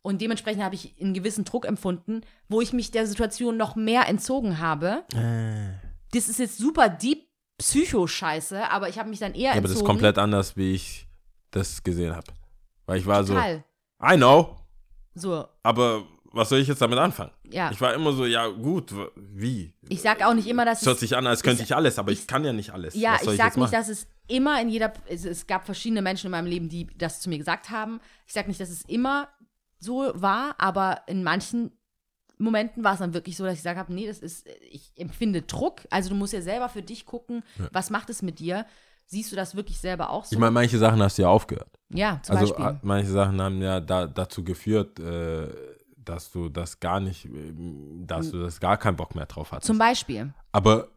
Und 0.00 0.20
dementsprechend 0.20 0.62
habe 0.62 0.74
ich 0.74 0.94
einen 1.00 1.14
gewissen 1.14 1.44
Druck 1.44 1.66
empfunden, 1.66 2.22
wo 2.48 2.60
ich 2.60 2.72
mich 2.72 2.90
der 2.90 3.06
Situation 3.06 3.56
noch 3.56 3.76
mehr 3.76 4.08
entzogen 4.08 4.58
habe. 4.58 5.04
Äh. 5.14 5.74
Das 6.12 6.28
ist 6.28 6.38
jetzt 6.38 6.58
super 6.58 6.88
deep 6.88 7.26
Psycho-Scheiße, 7.58 8.70
aber 8.70 8.88
ich 8.88 8.98
habe 8.98 9.08
mich 9.08 9.18
dann 9.18 9.34
eher 9.34 9.42
Ja, 9.42 9.50
aber 9.50 9.58
entzogen. 9.58 9.74
das 9.74 9.82
ist 9.82 9.86
komplett 9.86 10.18
anders, 10.18 10.56
wie 10.56 10.72
ich 10.74 11.06
das 11.50 11.82
gesehen 11.82 12.14
habe. 12.14 12.32
Weil 12.86 12.98
ich 12.98 13.06
war 13.06 13.24
Total. 13.24 13.64
so, 14.00 14.06
I 14.06 14.16
know, 14.16 14.56
So, 15.14 15.44
aber 15.62 16.04
was 16.32 16.48
soll 16.48 16.58
ich 16.60 16.68
jetzt 16.68 16.80
damit 16.82 16.98
anfangen? 16.98 17.30
ja. 17.50 17.70
Ich 17.70 17.80
war 17.80 17.92
immer 17.94 18.12
so, 18.12 18.24
ja 18.26 18.46
gut, 18.48 18.92
wie? 19.16 19.74
Ich 19.88 20.00
sag 20.02 20.22
auch 20.24 20.34
nicht 20.34 20.46
immer, 20.48 20.64
dass 20.64 20.80
Es 20.80 20.86
hört 20.86 20.98
sich 20.98 21.16
an, 21.16 21.26
als 21.26 21.42
könnte 21.42 21.62
ich- 21.62 21.70
ich 21.70 21.76
alles, 21.76 21.98
aber 21.98 22.10
ich, 22.12 22.26
kann 22.26 22.44
ja 22.44 22.52
nicht 22.52 22.70
alles. 22.70 22.94
Ja, 22.94 23.18
soll 23.22 23.34
ich 23.34 23.38
sag 23.38 23.56
nicht, 23.56 23.64
machen? 23.64 23.72
dass 23.72 23.88
es 23.88 24.06
immer 24.28 24.60
in 24.60 24.68
jeder, 24.68 24.92
es, 25.08 25.24
es 25.24 25.46
gab 25.46 25.64
verschiedene 25.66 26.00
Menschen 26.02 26.26
in 26.26 26.30
meinem 26.32 26.46
Leben, 26.46 26.68
die 26.68 26.86
das 26.96 27.20
zu 27.20 27.28
mir 27.28 27.38
gesagt 27.38 27.70
haben. 27.70 28.00
Ich 28.26 28.32
sag 28.32 28.48
nicht, 28.48 28.60
dass 28.60 28.70
es 28.70 28.82
immer 28.86 29.28
so 29.78 30.10
war, 30.14 30.54
aber 30.58 31.02
in 31.06 31.22
manchen 31.24 31.72
Momenten 32.38 32.82
war 32.82 32.94
es 32.94 32.98
dann 33.00 33.14
wirklich 33.14 33.36
so, 33.36 33.44
dass 33.44 33.54
ich 33.54 33.60
gesagt 33.60 33.78
habe, 33.78 33.92
nee, 33.92 34.06
das 34.06 34.18
ist, 34.18 34.46
ich 34.70 34.92
empfinde 34.96 35.42
Druck. 35.42 35.82
Also 35.90 36.08
du 36.08 36.14
musst 36.14 36.32
ja 36.32 36.40
selber 36.42 36.68
für 36.68 36.82
dich 36.82 37.06
gucken, 37.06 37.42
was 37.72 37.90
macht 37.90 38.10
es 38.10 38.22
mit 38.22 38.38
dir? 38.38 38.66
Siehst 39.06 39.30
du 39.30 39.36
das 39.36 39.54
wirklich 39.54 39.78
selber 39.78 40.10
auch 40.10 40.24
so? 40.24 40.34
Ich 40.34 40.38
meine, 40.40 40.52
manche 40.52 40.78
Sachen 40.78 41.02
hast 41.02 41.18
du 41.18 41.22
ja 41.22 41.28
aufgehört. 41.28 41.68
ja, 41.90 42.18
zum 42.22 42.36
also 42.36 42.54
Beispiel. 42.54 42.80
manche 42.82 43.10
Sachen 43.10 43.40
haben 43.42 43.60
ja 43.60 43.78
da, 43.80 44.06
dazu 44.06 44.42
geführt, 44.42 44.98
äh, 44.98 45.48
dass 46.04 46.30
du 46.30 46.48
das 46.48 46.80
gar 46.80 47.00
nicht, 47.00 47.26
äh, 47.26 47.52
dass 48.06 48.30
du 48.30 48.40
das 48.40 48.60
gar 48.60 48.76
keinen 48.76 48.96
Bock 48.96 49.14
mehr 49.14 49.26
drauf 49.26 49.52
hattest. 49.52 49.66
Zum 49.66 49.78
Beispiel. 49.78 50.32
aber 50.52 50.88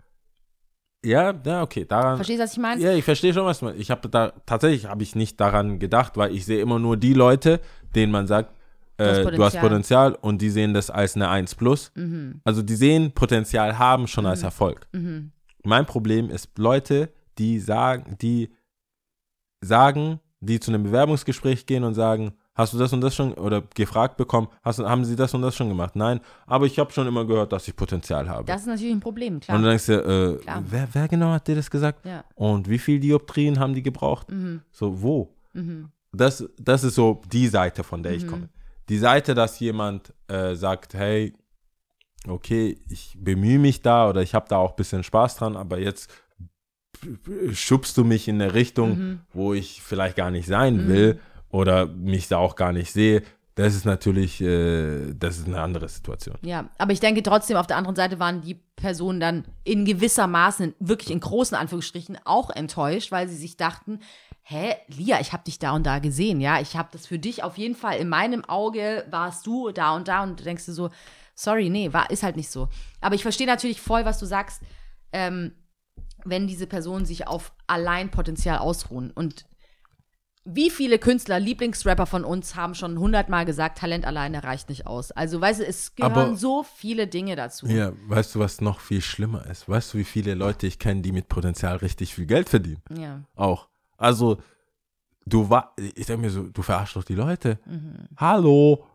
ja, 1.05 1.39
ja, 1.45 1.61
okay, 1.61 1.85
daran. 1.85 2.15
Verstehst 2.15 2.39
du, 2.39 2.43
was 2.43 2.53
ich 2.53 2.57
meine? 2.57 2.81
Ja, 2.81 2.93
ich 2.93 3.03
verstehe 3.03 3.31
schon, 3.31 3.45
was 3.45 3.61
meinst. 3.61 3.79
Ich 3.79 3.91
habe 3.91 4.09
da 4.09 4.33
tatsächlich 4.47 4.87
habe 4.87 5.03
ich 5.03 5.15
nicht 5.15 5.39
daran 5.39 5.77
gedacht, 5.77 6.17
weil 6.17 6.33
ich 6.33 6.45
sehe 6.45 6.59
immer 6.59 6.79
nur 6.79 6.97
die 6.97 7.13
Leute, 7.13 7.61
denen 7.93 8.11
man 8.11 8.25
sagt, 8.25 8.51
äh, 8.97 9.23
du 9.23 9.43
hast 9.43 9.59
Potenzial. 9.59 10.17
Und 10.19 10.41
die 10.41 10.49
sehen 10.49 10.73
das 10.73 10.89
als 10.89 11.15
eine 11.15 11.29
1 11.29 11.55
plus. 11.55 11.91
Mhm. 11.95 12.41
Also 12.43 12.61
die 12.61 12.75
sehen 12.75 13.11
Potenzial 13.11 13.77
haben 13.77 14.07
schon 14.07 14.25
als 14.25 14.43
Erfolg. 14.43 14.87
Mhm. 14.93 15.31
Mein 15.63 15.85
Problem 15.85 16.29
ist 16.29 16.57
Leute, 16.57 17.09
die 17.37 17.59
sagen, 17.59 18.17
die 18.21 18.49
sagen, 19.61 20.19
die 20.39 20.59
zu 20.59 20.71
einem 20.71 20.83
Bewerbungsgespräch 20.83 21.65
gehen 21.65 21.83
und 21.83 21.93
sagen, 21.93 22.33
hast 22.55 22.73
du 22.73 22.77
das 22.77 22.91
und 22.93 23.01
das 23.01 23.13
schon 23.15 23.33
oder 23.33 23.61
gefragt 23.75 24.17
bekommen, 24.17 24.47
hast, 24.63 24.79
haben 24.79 25.05
sie 25.05 25.15
das 25.15 25.33
und 25.33 25.41
das 25.43 25.55
schon 25.55 25.69
gemacht? 25.69 25.95
Nein, 25.95 26.19
aber 26.47 26.65
ich 26.65 26.79
habe 26.79 26.91
schon 26.91 27.05
immer 27.07 27.25
gehört, 27.25 27.51
dass 27.53 27.67
ich 27.67 27.75
Potenzial 27.75 28.27
habe. 28.27 28.45
Das 28.45 28.61
ist 28.61 28.67
natürlich 28.67 28.93
ein 28.93 28.99
Problem, 29.01 29.39
klar. 29.39 29.57
und 29.57 29.63
dann 29.63 29.69
denkst 29.71 29.85
du, 29.85 29.93
äh, 29.93 30.61
wer, 30.69 30.87
wer 30.91 31.07
genau 31.07 31.31
hat 31.31 31.47
dir 31.47 31.55
das 31.55 31.69
gesagt? 31.69 32.05
ja. 32.05 32.23
Und 32.35 32.67
wie 32.69 32.79
viel 32.79 32.99
Dioptrien 32.99 33.59
haben 33.59 33.73
die 33.75 33.83
gebraucht? 33.83 34.31
Mhm. 34.31 34.61
So, 34.71 35.01
wo? 35.01 35.29
Mhm. 35.53 35.89
Das, 36.11 36.47
das 36.57 36.83
ist 36.83 36.95
so 36.95 37.21
die 37.31 37.47
Seite, 37.47 37.83
von 37.83 38.01
der 38.01 38.13
ich 38.13 38.23
Mhm. 38.23 38.29
komme. 38.29 38.49
Die 38.89 38.97
Seite, 38.97 39.33
dass 39.35 39.59
jemand 39.59 40.13
äh, 40.27 40.55
sagt, 40.55 40.93
hey, 40.93 41.33
okay, 42.27 42.77
ich 42.89 43.17
bemühe 43.19 43.59
mich 43.59 43.81
da 43.81 44.09
oder 44.09 44.21
ich 44.21 44.33
habe 44.33 44.47
da 44.47 44.57
auch 44.57 44.71
ein 44.71 44.75
bisschen 44.77 45.03
Spaß 45.03 45.35
dran, 45.37 45.55
aber 45.57 45.77
jetzt 45.79 46.09
schubst 47.53 47.97
du 47.97 48.03
mich 48.03 48.27
in 48.27 48.41
eine 48.41 48.53
Richtung, 48.53 48.89
Mhm. 48.97 49.19
wo 49.33 49.53
ich 49.53 49.81
vielleicht 49.81 50.15
gar 50.15 50.31
nicht 50.31 50.47
sein 50.47 50.85
Mhm. 50.85 50.87
will 50.87 51.19
oder 51.55 51.85
mich 51.85 52.27
da 52.27 52.37
auch 52.37 52.55
gar 52.55 52.73
nicht 52.73 52.91
sehe. 52.91 53.23
Das 53.55 53.73
ist 53.73 53.85
natürlich, 53.85 54.41
äh, 54.41 55.13
das 55.13 55.37
ist 55.37 55.47
eine 55.47 55.61
andere 55.61 55.87
Situation. 55.87 56.35
Ja, 56.41 56.69
aber 56.77 56.91
ich 56.91 56.99
denke 56.99 57.23
trotzdem, 57.23 57.55
auf 57.55 57.67
der 57.67 57.77
anderen 57.77 57.95
Seite 57.95 58.19
waren 58.19 58.41
die 58.41 58.55
Personen 58.75 59.21
dann 59.21 59.45
in 59.63 59.85
gewisser 59.85 60.27
Maßen, 60.27 60.75
wirklich 60.79 61.11
in 61.11 61.21
großen 61.21 61.55
Anführungsstrichen, 61.55 62.17
auch 62.25 62.49
enttäuscht, 62.49 63.13
weil 63.13 63.29
sie 63.29 63.37
sich 63.37 63.55
dachten, 63.55 63.99
hä, 64.41 64.75
Lia, 64.89 65.21
ich 65.21 65.31
habe 65.31 65.45
dich 65.45 65.57
da 65.57 65.71
und 65.71 65.85
da 65.85 65.99
gesehen, 65.99 66.41
ja, 66.41 66.59
ich 66.59 66.75
habe 66.75 66.89
das 66.91 67.07
für 67.07 67.17
dich 67.17 67.43
auf 67.43 67.57
jeden 67.57 67.75
Fall, 67.75 67.99
in 67.99 68.09
meinem 68.09 68.43
Auge 68.43 69.05
warst 69.09 69.47
du 69.47 69.71
da 69.71 69.95
und 69.95 70.09
da 70.09 70.23
und 70.23 70.37
du 70.37 70.43
denkst 70.43 70.65
dir 70.65 70.73
so, 70.73 70.89
sorry, 71.35 71.69
nee, 71.69 71.93
war, 71.93 72.09
ist 72.09 72.23
halt 72.23 72.35
nicht 72.35 72.51
so. 72.51 72.67
Aber 72.99 73.15
ich 73.15 73.21
verstehe 73.21 73.47
natürlich 73.47 73.79
voll, 73.79 74.03
was 74.03 74.19
du 74.19 74.25
sagst, 74.25 74.61
ähm, 75.13 75.53
wenn 76.25 76.47
diese 76.47 76.67
Personen 76.67 77.05
sich 77.05 77.27
auf 77.27 77.53
Alleinpotenzial 77.67 78.57
ausruhen 78.57 79.11
und 79.11 79.45
wie 80.47 80.69
viele 80.69 80.99
Künstler, 80.99 81.39
Lieblingsrapper 81.39 82.05
von 82.05 82.23
uns 82.23 82.55
haben 82.55 82.75
schon 82.75 82.99
hundertmal 82.99 83.45
gesagt, 83.45 83.79
Talent 83.79 84.05
alleine 84.05 84.43
reicht 84.43 84.69
nicht 84.69 84.85
aus. 84.85 85.11
Also, 85.11 85.41
weißt 85.41 85.61
du, 85.61 85.65
es 85.65 85.95
gehören 85.95 86.11
Aber- 86.13 86.35
so 86.35 86.61
viele 86.63 87.07
Dinge 87.07 87.35
dazu. 87.35 87.65
Ja, 87.65 87.91
weißt 88.07 88.35
du, 88.35 88.39
was 88.39 88.61
noch 88.61 88.79
viel 88.79 89.01
schlimmer 89.01 89.45
ist? 89.47 89.67
Weißt 89.67 89.93
du, 89.93 89.97
wie 89.97 90.03
viele 90.03 90.35
Leute 90.35 90.67
ich 90.67 90.77
kenne, 90.77 91.01
die 91.01 91.11
mit 91.11 91.29
Potenzial 91.29 91.77
richtig 91.77 92.13
viel 92.13 92.27
Geld 92.27 92.47
verdienen? 92.49 92.81
Ja. 92.95 93.23
Auch. 93.35 93.67
Also, 93.97 94.37
du 95.25 95.49
war, 95.49 95.73
ich 95.77 96.05
denke 96.05 96.17
mir 96.21 96.29
so, 96.29 96.43
du 96.43 96.61
verarschst 96.61 96.95
doch 96.95 97.03
die 97.03 97.15
Leute. 97.15 97.57
Mhm. 97.65 98.07
Hallo. 98.17 98.85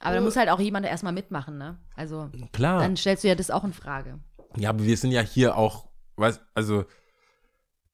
Aber 0.00 0.14
da 0.16 0.20
muss 0.22 0.36
halt 0.36 0.48
auch 0.48 0.58
jemand 0.58 0.86
erstmal 0.86 1.12
mitmachen, 1.12 1.58
ne? 1.58 1.78
Also, 1.94 2.30
Klar. 2.52 2.80
dann 2.80 2.96
stellst 2.96 3.24
du 3.24 3.28
ja 3.28 3.34
das 3.34 3.50
auch 3.50 3.62
in 3.62 3.72
Frage. 3.74 4.18
Ja, 4.56 4.70
aber 4.70 4.82
wir 4.84 4.96
sind 4.96 5.12
ja 5.12 5.20
hier 5.20 5.56
auch, 5.56 5.86
weißt, 6.16 6.40
also 6.54 6.86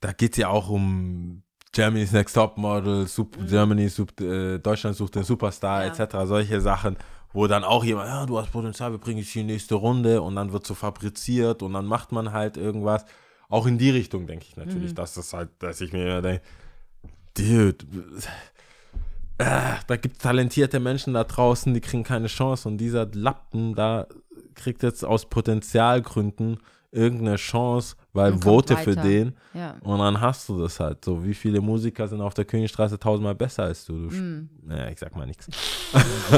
da 0.01 0.13
geht 0.13 0.33
es 0.33 0.39
ja 0.39 0.49
auch 0.49 0.69
um 0.69 1.43
Germany's 1.79 2.11
Next 2.11 2.35
Top 2.35 2.59
Model, 2.59 3.07
Sup 3.07 3.37
Germany, 3.49 3.89
Sup 3.89 4.21
äh, 4.21 4.59
Deutschland 4.59 4.97
sucht 4.97 5.15
den 5.15 5.23
Superstar, 5.23 5.85
Ja. 5.87 5.93
etc. 5.93 6.17
Solche 6.25 6.61
Sachen, 6.61 6.97
wo 7.33 7.47
dann 7.47 7.63
auch 7.63 7.85
jemand, 7.85 8.09
ja, 8.09 8.27
du 8.27 8.37
hast 8.37 8.51
Potenzial, 8.51 8.91
wir 8.91 8.99
bringen 8.99 9.19
dich 9.21 9.37
in 9.37 9.47
die 9.47 9.53
nächste 9.55 9.77
Runde 9.77 10.21
und 10.21 10.35
dann 10.35 10.53
wird 10.53 10.67
so 10.67 10.75
fabriziert 10.75 11.63
und 11.63 11.75
dann 11.75 11.87
macht 11.87 12.11
man 12.11 12.33
halt 12.33 12.57
irgendwas. 12.57 13.05
Auch 13.49 13.67
in 13.67 13.79
die 13.79 13.91
Richtung 13.91 14.27
denke 14.27 14.47
ich 14.49 14.57
natürlich, 14.57 14.93
dass 14.93 15.15
das 15.15 15.33
halt, 15.33 15.51
dass 15.61 15.81
ich 15.81 15.93
mir 15.93 16.05
immer 16.05 16.23
denke, 16.23 16.43
dude, 17.35 17.85
äh, 19.39 19.45
da 19.87 19.97
gibt 19.97 20.17
es 20.17 20.23
talentierte 20.23 20.81
Menschen 20.81 21.15
da 21.15 21.23
draußen, 21.23 21.73
die 21.75 21.81
kriegen 21.81 22.03
keine 22.03 22.27
Chance 22.27 22.69
und 22.69 22.79
dieser 22.79 23.07
Lappen 23.13 23.77
da 23.77 24.07
kriegt 24.57 24.83
jetzt 24.83 25.05
aus 25.05 25.27
Potenzialgründen 25.29 26.59
irgendeine 26.91 27.37
Chance, 27.37 27.95
weil 28.19 28.33
Und 28.35 28.43
vote 28.45 28.77
für 28.77 28.95
den 28.97 29.35
Ja. 29.55 29.77
und 29.83 29.99
dann 29.99 30.21
hast 30.21 30.49
du 30.49 30.61
das 30.61 30.79
halt 30.79 31.05
so. 31.05 31.25
Wie 31.25 31.33
viele 31.35 31.61
Musiker 31.63 32.07
sind 32.09 32.21
auf 32.21 32.35
der 32.35 32.45
Königstraße 32.45 32.99
tausendmal 32.99 33.35
besser 33.35 33.63
als 33.65 33.87
du? 33.87 34.09
du 34.09 34.15
Mhm. 34.15 34.51
Naja, 34.63 34.89
ich 34.91 34.99
sag 34.99 35.17
mal 35.17 35.27
nichts. 35.27 35.49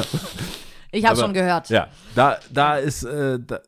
Ich 0.93 1.05
habe 1.07 1.17
schon 1.19 1.33
gehört. 1.33 1.69
Ja, 1.71 1.87
da, 2.17 2.39
da 2.53 2.77
ist, 2.77 3.05
äh, 3.05 3.39
da, 3.39 3.61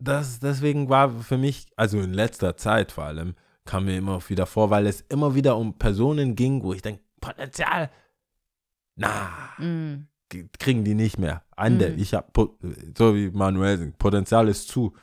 das, 0.00 0.40
deswegen 0.40 0.88
war 0.88 1.08
für 1.20 1.38
mich, 1.38 1.66
also 1.76 2.00
in 2.00 2.12
letzter 2.12 2.56
Zeit 2.56 2.90
vor 2.90 3.04
allem, 3.04 3.34
kam 3.64 3.84
mir 3.84 3.96
immer 3.96 4.20
wieder 4.28 4.44
vor, 4.46 4.70
weil 4.70 4.86
es 4.88 5.00
immer 5.02 5.36
wieder 5.36 5.56
um 5.56 5.78
Personen 5.78 6.34
ging, 6.34 6.64
wo 6.64 6.72
ich 6.72 6.82
denke, 6.82 7.00
Potenzial, 7.20 7.90
na, 8.96 9.28
k- 10.28 10.48
kriegen 10.58 10.82
die 10.82 10.94
nicht 10.94 11.16
mehr. 11.18 11.42
Ende. 11.56 11.90
Mhm. 11.90 11.98
Ich 12.00 12.12
habe, 12.12 12.26
so 12.98 13.14
wie 13.14 13.30
Manuel 13.30 13.78
sagt, 13.78 13.98
Potenzial 13.98 14.48
ist 14.48 14.66
zu. 14.68 14.94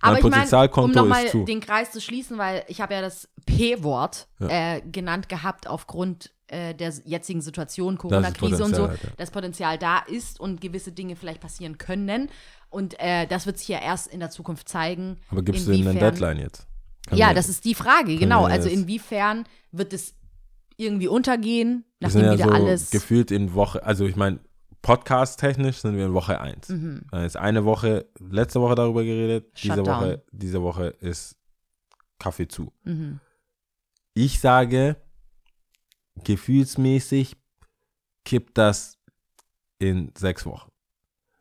Aber 0.00 0.12
mein 0.12 0.44
ich 0.44 0.50
meine, 0.50 0.70
um 0.72 0.90
nochmal 0.90 1.30
den 1.30 1.60
Kreis 1.60 1.90
zu 1.90 2.00
schließen, 2.00 2.38
weil 2.38 2.64
ich 2.68 2.80
habe 2.80 2.94
ja 2.94 3.00
das 3.00 3.28
P-Wort 3.46 4.28
Ja. 4.38 4.76
äh, 4.76 4.80
genannt 4.82 5.28
gehabt 5.28 5.66
aufgrund 5.66 6.32
äh, 6.48 6.74
der 6.74 6.92
jetzigen 7.04 7.40
Situation, 7.40 7.98
Corona-Krise 7.98 8.62
und 8.62 8.74
so, 8.74 8.88
das 9.16 9.30
Potenzial 9.30 9.78
da 9.78 9.98
ist 9.98 10.38
und 10.38 10.60
gewisse 10.60 10.92
Dinge 10.92 11.16
vielleicht 11.16 11.40
passieren 11.40 11.78
können. 11.78 12.28
Und 12.68 12.98
äh, 13.00 13.26
das 13.26 13.46
wird 13.46 13.58
sich 13.58 13.68
ja 13.68 13.80
erst 13.80 14.08
in 14.08 14.20
der 14.20 14.30
Zukunft 14.30 14.68
zeigen. 14.68 15.18
Aber 15.30 15.42
gibst 15.42 15.66
du 15.66 15.72
ihnen 15.72 15.88
eine 15.88 15.98
Deadline 15.98 16.38
jetzt? 16.38 16.66
Kann 17.08 17.18
Ja, 17.18 17.34
das 17.34 17.48
ist 17.48 17.64
die 17.64 17.74
Frage, 17.74 18.16
genau. 18.16 18.44
Also 18.44 18.68
inwiefern 18.68 19.44
wird 19.72 19.92
es 19.92 20.14
irgendwie 20.76 21.08
untergehen, 21.08 21.84
nachdem 22.00 22.24
ja 22.24 22.32
wieder 22.34 22.44
so 22.44 22.50
alles. 22.50 22.90
gefühlt 22.90 23.30
in 23.30 23.54
Woche, 23.54 23.82
also 23.84 24.06
ich 24.06 24.16
meine, 24.16 24.40
podcast-technisch 24.86 25.78
sind 25.78 25.96
wir 25.96 26.06
in 26.06 26.14
Woche 26.14 26.40
1. 26.40 26.68
Mhm. 26.68 27.02
Dann 27.10 27.24
ist 27.24 27.36
eine 27.36 27.64
Woche, 27.64 28.06
letzte 28.20 28.60
Woche 28.60 28.76
darüber 28.76 29.02
geredet, 29.02 29.50
diese. 29.62 29.84
Woche, 29.84 30.22
diese 30.30 30.62
Woche 30.62 30.86
ist 31.00 31.36
Kaffee 32.18 32.46
zu. 32.48 32.72
Mhm. 32.84 33.18
Ich 34.14 34.38
sage, 34.40 34.96
gefühlsmäßig 36.24 37.36
kippt 38.24 38.56
das 38.58 38.98
in 39.78 40.12
sechs 40.16 40.46
Wochen. 40.46 40.70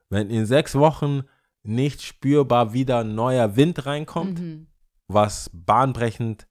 Wenn 0.10 0.30
in 0.30 0.46
sechs 0.46 0.76
Wochen 0.76 1.22
nicht 1.64 2.02
spürbar 2.02 2.74
wieder 2.74 3.04
neuer 3.04 3.56
Wind 3.56 3.86
reinkommt, 3.86 4.40
Mhm. 4.40 4.68
was 5.08 5.50
bahnbrechend 5.54 6.48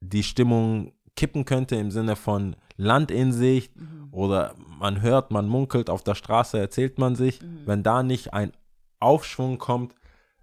die 0.00 0.22
Stimmung 0.22 0.92
kippen 1.16 1.44
könnte 1.44 1.76
im 1.76 1.90
Sinne 1.90 2.16
von 2.16 2.56
Land 2.76 3.10
in 3.10 3.32
Sicht 3.32 3.76
Mhm. 3.76 4.08
oder 4.10 4.54
man 4.78 5.00
hört, 5.00 5.30
man 5.30 5.46
munkelt, 5.48 5.88
auf 5.90 6.02
der 6.02 6.14
Straße 6.14 6.58
erzählt 6.58 6.98
man 6.98 7.14
sich, 7.14 7.40
Mhm. 7.40 7.60
wenn 7.66 7.82
da 7.82 8.02
nicht 8.02 8.32
ein 8.34 8.52
Aufschwung 9.00 9.58
kommt, 9.58 9.94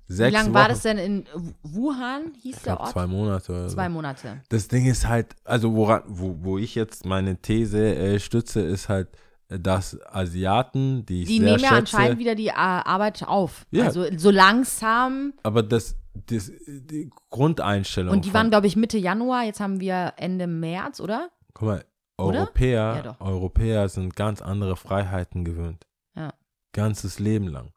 Wie 0.07 0.13
sechs 0.13 0.33
lange 0.33 0.47
Wochen, 0.49 0.53
war 0.55 0.67
das 0.69 0.81
denn 0.83 0.97
in 0.97 1.25
Wuhan, 1.63 2.33
hieß 2.41 2.57
ich 2.57 2.63
der 2.63 2.79
Ort? 2.79 2.89
zwei 2.91 3.07
Monate. 3.07 3.67
Zwei 3.67 3.89
Monate. 3.89 4.41
Das 4.49 4.67
Ding 4.67 4.85
ist 4.85 5.07
halt, 5.07 5.27
also 5.43 5.73
woran, 5.75 6.03
wo, 6.07 6.35
wo 6.41 6.57
ich 6.57 6.75
jetzt 6.75 7.05
meine 7.05 7.37
These 7.37 7.95
äh, 7.95 8.19
stütze, 8.19 8.61
ist 8.61 8.87
halt, 8.89 9.07
äh, 9.49 9.59
dass 9.59 9.97
Asiaten, 10.11 11.05
die 11.05 11.23
ich 11.23 11.27
Die 11.27 11.37
sehr 11.39 11.45
nehmen 11.51 11.59
ja 11.63 11.69
schätze, 11.69 11.97
anscheinend 11.97 12.19
wieder 12.19 12.35
die 12.35 12.47
äh, 12.47 12.51
Arbeit 12.53 13.23
auf. 13.27 13.65
Ja. 13.71 13.85
Also 13.85 14.05
so 14.17 14.31
langsam. 14.31 15.33
aber 15.43 15.63
das, 15.63 15.95
das 16.13 16.51
die 16.67 17.09
Grundeinstellung 17.29 18.13
Und 18.13 18.25
die 18.25 18.33
waren, 18.33 18.49
glaube 18.49 18.67
ich, 18.67 18.75
Mitte 18.75 18.97
Januar. 18.97 19.43
Jetzt 19.43 19.59
haben 19.59 19.79
wir 19.79 20.13
Ende 20.17 20.47
März, 20.47 20.99
oder? 20.99 21.29
guck 21.53 21.67
mal? 21.67 21.85
Europäer, 22.17 23.01
Ja. 23.03 23.15
Europäer 23.19 23.89
sind 23.89 24.15
ganz 24.15 24.41
andere 24.41 24.75
Freiheiten 24.75 25.43
gewöhnt. 25.43 25.87
Ja. 26.15 26.33
Ganzes 26.71 27.17
Leben 27.19 27.47
lang. 27.47 27.71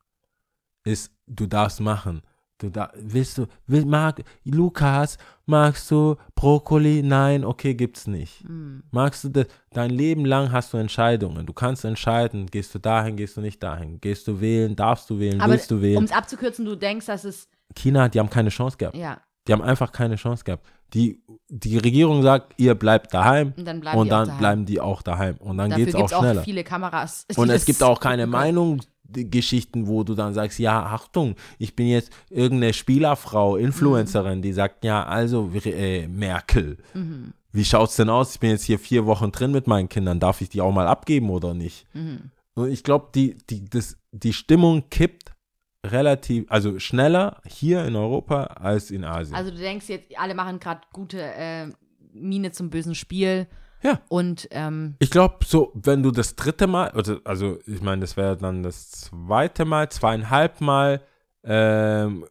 Ist, 0.85 1.12
du 1.26 1.47
darfst 1.47 1.80
machen. 1.80 2.22
Du 2.59 2.68
da, 2.70 2.93
willst 2.95 3.39
du, 3.39 3.47
will, 3.66 3.85
mag, 3.87 4.22
Lukas, 4.45 5.16
magst 5.47 5.91
du 5.91 6.16
Brokkoli? 6.35 7.03
Nein, 7.03 7.45
okay, 7.45 7.74
gibt's 7.74 8.07
nicht. 8.07 8.41
Hm. 8.45 8.85
Magst 8.91 9.24
du 9.24 9.28
das? 9.30 9.47
Dein 9.70 9.91
Leben 9.91 10.24
lang 10.24 10.53
hast 10.53 10.72
du 10.72 10.76
Entscheidungen. 10.76 11.47
Du 11.47 11.53
kannst 11.53 11.85
entscheiden, 11.85 12.47
gehst 12.47 12.74
du 12.74 12.78
dahin, 12.78 13.16
gehst 13.16 13.37
du 13.37 13.41
nicht 13.41 13.62
dahin. 13.62 14.01
Gehst 14.01 14.28
du 14.28 14.41
wählen, 14.41 14.76
darfst 14.76 15.09
du 15.11 15.18
wählen, 15.18 15.41
Aber 15.41 15.53
willst 15.53 15.70
du 15.70 15.80
wählen. 15.80 15.99
um 15.99 16.05
es 16.05 16.12
abzukürzen, 16.12 16.64
du 16.64 16.76
denkst, 16.76 17.07
dass 17.07 17.24
es, 17.24 17.49
China, 17.74 18.08
die 18.08 18.18
haben 18.20 18.30
keine 18.30 18.50
Chance 18.50 18.76
gehabt. 18.76 18.96
ja, 18.96 19.18
Die 19.48 19.52
haben 19.52 19.62
einfach 19.62 19.92
keine 19.92 20.16
Chance 20.16 20.44
gehabt. 20.44 20.66
Die, 20.92 21.20
die 21.48 21.76
Regierung 21.78 22.22
sagt, 22.22 22.54
ihr 22.56 22.74
bleibt 22.76 23.12
daheim 23.12 23.52
und 23.56 23.64
dann 23.64 23.80
bleiben 23.80 23.98
und 23.98 24.06
die 24.06 24.12
auch 24.12 24.16
dann 24.18 24.26
daheim. 24.28 24.38
bleiben 24.38 24.66
die 24.66 24.80
auch 24.80 25.02
daheim. 25.02 25.36
Und 25.38 25.58
dann 25.58 25.70
geht's 25.70 25.92
gibt 25.92 25.96
auch 26.04 26.12
es 26.12 26.18
schneller. 26.18 26.40
auch 26.40 26.44
viele 26.44 26.62
Kameras. 26.64 27.26
Und 27.36 27.50
es 27.50 27.64
gibt 27.64 27.82
auch 27.82 27.98
keine. 28.00 28.26
Meinungsgeschichten, 29.14 29.86
wo 29.86 30.04
du 30.04 30.14
dann 30.14 30.34
sagst, 30.34 30.58
ja, 30.58 30.84
Achtung, 30.84 31.34
ich 31.58 31.74
bin 31.76 31.86
jetzt 31.88 32.10
irgendeine 32.30 32.72
Spielerfrau, 32.72 33.56
Influencerin, 33.56 34.42
die 34.42 34.52
sagt, 34.52 34.84
ja, 34.84 35.04
also 35.04 35.50
äh, 35.64 36.06
Merkel, 36.06 36.78
Mhm. 36.94 37.32
wie 37.52 37.64
schaut's 37.64 37.96
denn 37.96 38.08
aus? 38.10 38.34
Ich 38.34 38.40
bin 38.40 38.50
jetzt 38.50 38.64
hier 38.64 38.78
vier 38.78 39.04
Wochen 39.06 39.32
drin 39.32 39.50
mit 39.52 39.66
meinen 39.66 39.88
Kindern, 39.88 40.20
darf 40.20 40.40
ich 40.40 40.48
die 40.48 40.60
auch 40.60 40.72
mal 40.72 40.86
abgeben 40.86 41.30
oder 41.30 41.54
nicht? 41.54 41.86
Mhm. 41.94 42.30
Und 42.54 42.70
ich 42.70 42.84
glaube, 42.84 43.08
die, 43.14 43.36
die, 43.50 43.64
das, 43.64 43.96
die 44.12 44.32
Stimmung 44.32 44.88
kippt 44.90 45.32
relativ, 45.85 46.47
also 46.49 46.78
schneller 46.78 47.41
hier 47.47 47.85
in 47.85 47.95
Europa 47.97 48.45
als 48.45 48.91
in 48.91 49.05
Asien. 49.05 49.37
Also 49.37 49.51
du 49.51 49.59
denkst 49.59 49.89
jetzt, 49.89 50.18
alle 50.18 50.35
machen 50.35 50.59
gerade 50.59 50.80
gute 50.93 51.20
äh, 51.20 51.66
Miene 52.12 52.51
zum 52.53 52.70
bösen 52.70 52.95
Spiel. 52.95 53.47
Ja. 53.82 54.01
Und 54.09 54.49
ähm, 54.51 54.95
Ich 54.99 55.11
glaube, 55.11 55.45
so, 55.45 55.70
wenn 55.74 56.03
du 56.03 56.11
das 56.11 56.37
dritte 56.37 56.66
Mal, 56.66 56.89
also, 56.91 57.18
also 57.24 57.59
ich 57.66 57.82
meine, 57.82 58.01
das 58.01 58.16
wäre 58.16 58.37
dann 58.37 58.62
das 58.62 58.91
zweite 58.91 59.66
Mal, 59.66 59.91
zweieinhalb 59.91 60.61
Mal 60.62 61.03
ähm, 61.45 62.24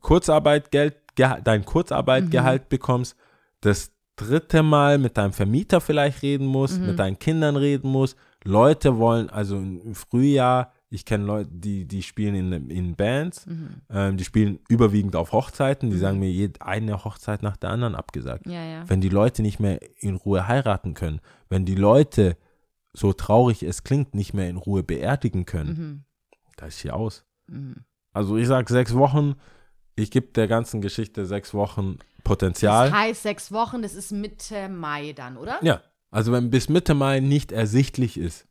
Kurzarbeitgeld, 0.00 0.96
dein 1.16 1.64
Kurzarbeitgehalt 1.64 2.68
bekommst, 2.68 3.16
das 3.60 3.92
dritte 4.16 4.62
Mal 4.62 4.98
mit 4.98 5.16
deinem 5.16 5.32
Vermieter 5.32 5.80
vielleicht 5.80 6.22
reden 6.22 6.46
musst, 6.46 6.80
Mhm. 6.80 6.86
mit 6.88 6.98
deinen 6.98 7.18
Kindern 7.18 7.56
reden 7.56 7.88
musst. 7.90 8.16
Leute 8.44 8.98
wollen, 8.98 9.30
also 9.30 9.56
im 9.56 9.94
Frühjahr, 9.94 10.73
ich 10.94 11.04
kenne 11.04 11.24
Leute, 11.24 11.50
die, 11.52 11.86
die 11.86 12.02
spielen 12.02 12.34
in, 12.52 12.70
in 12.70 12.94
Bands, 12.96 13.46
mhm. 13.46 13.80
ähm, 13.90 14.16
die 14.16 14.24
spielen 14.24 14.60
überwiegend 14.68 15.16
auf 15.16 15.32
Hochzeiten, 15.32 15.90
die 15.90 15.96
Mhm. 15.96 16.00
sagen 16.00 16.18
mir, 16.20 16.30
jed, 16.30 16.62
eine 16.62 17.04
Hochzeit 17.04 17.42
nach 17.42 17.56
der 17.56 17.70
anderen 17.70 17.94
abgesagt 17.94 18.46
ja, 18.46 18.64
ja. 18.64 18.88
wenn 18.88 19.00
die 19.00 19.08
Leute 19.08 19.42
nicht 19.42 19.60
mehr 19.60 19.80
in 20.00 20.14
Ruhe 20.16 20.46
heiraten 20.48 20.94
können, 20.94 21.20
wenn 21.48 21.64
die 21.64 21.74
Leute, 21.74 22.36
so 22.92 23.12
traurig 23.12 23.62
es 23.62 23.82
klingt, 23.82 24.14
nicht 24.14 24.34
mehr 24.34 24.48
in 24.48 24.56
Ruhe 24.56 24.82
beerdigen 24.82 25.44
können, 25.46 25.70
Mhm. 25.70 26.04
da 26.56 26.66
ist 26.66 26.78
hier 26.78 26.94
aus. 26.94 27.24
Mhm. 27.48 27.84
Also 28.12 28.36
ich 28.36 28.46
sag 28.46 28.68
sechs 28.68 28.94
Wochen, 28.94 29.34
ich 29.96 30.10
gebe 30.10 30.28
der 30.28 30.46
ganzen 30.48 30.80
Geschichte 30.80 31.26
sechs 31.26 31.52
Wochen 31.54 31.98
Potenzial. 32.22 32.88
Das 32.90 32.98
heißt 32.98 33.22
sechs 33.22 33.52
Wochen, 33.52 33.82
das 33.82 33.94
ist 33.94 34.12
Mitte 34.12 34.68
Mai 34.68 35.12
dann, 35.12 35.36
oder? 35.36 35.58
ja, 35.62 35.82
also 36.10 36.30
wenn 36.32 36.50
bis 36.50 36.68
Mitte 36.68 36.94
Mai 36.94 37.20
nicht 37.20 37.50
ersichtlich 37.52 38.16
ist, 38.16 38.46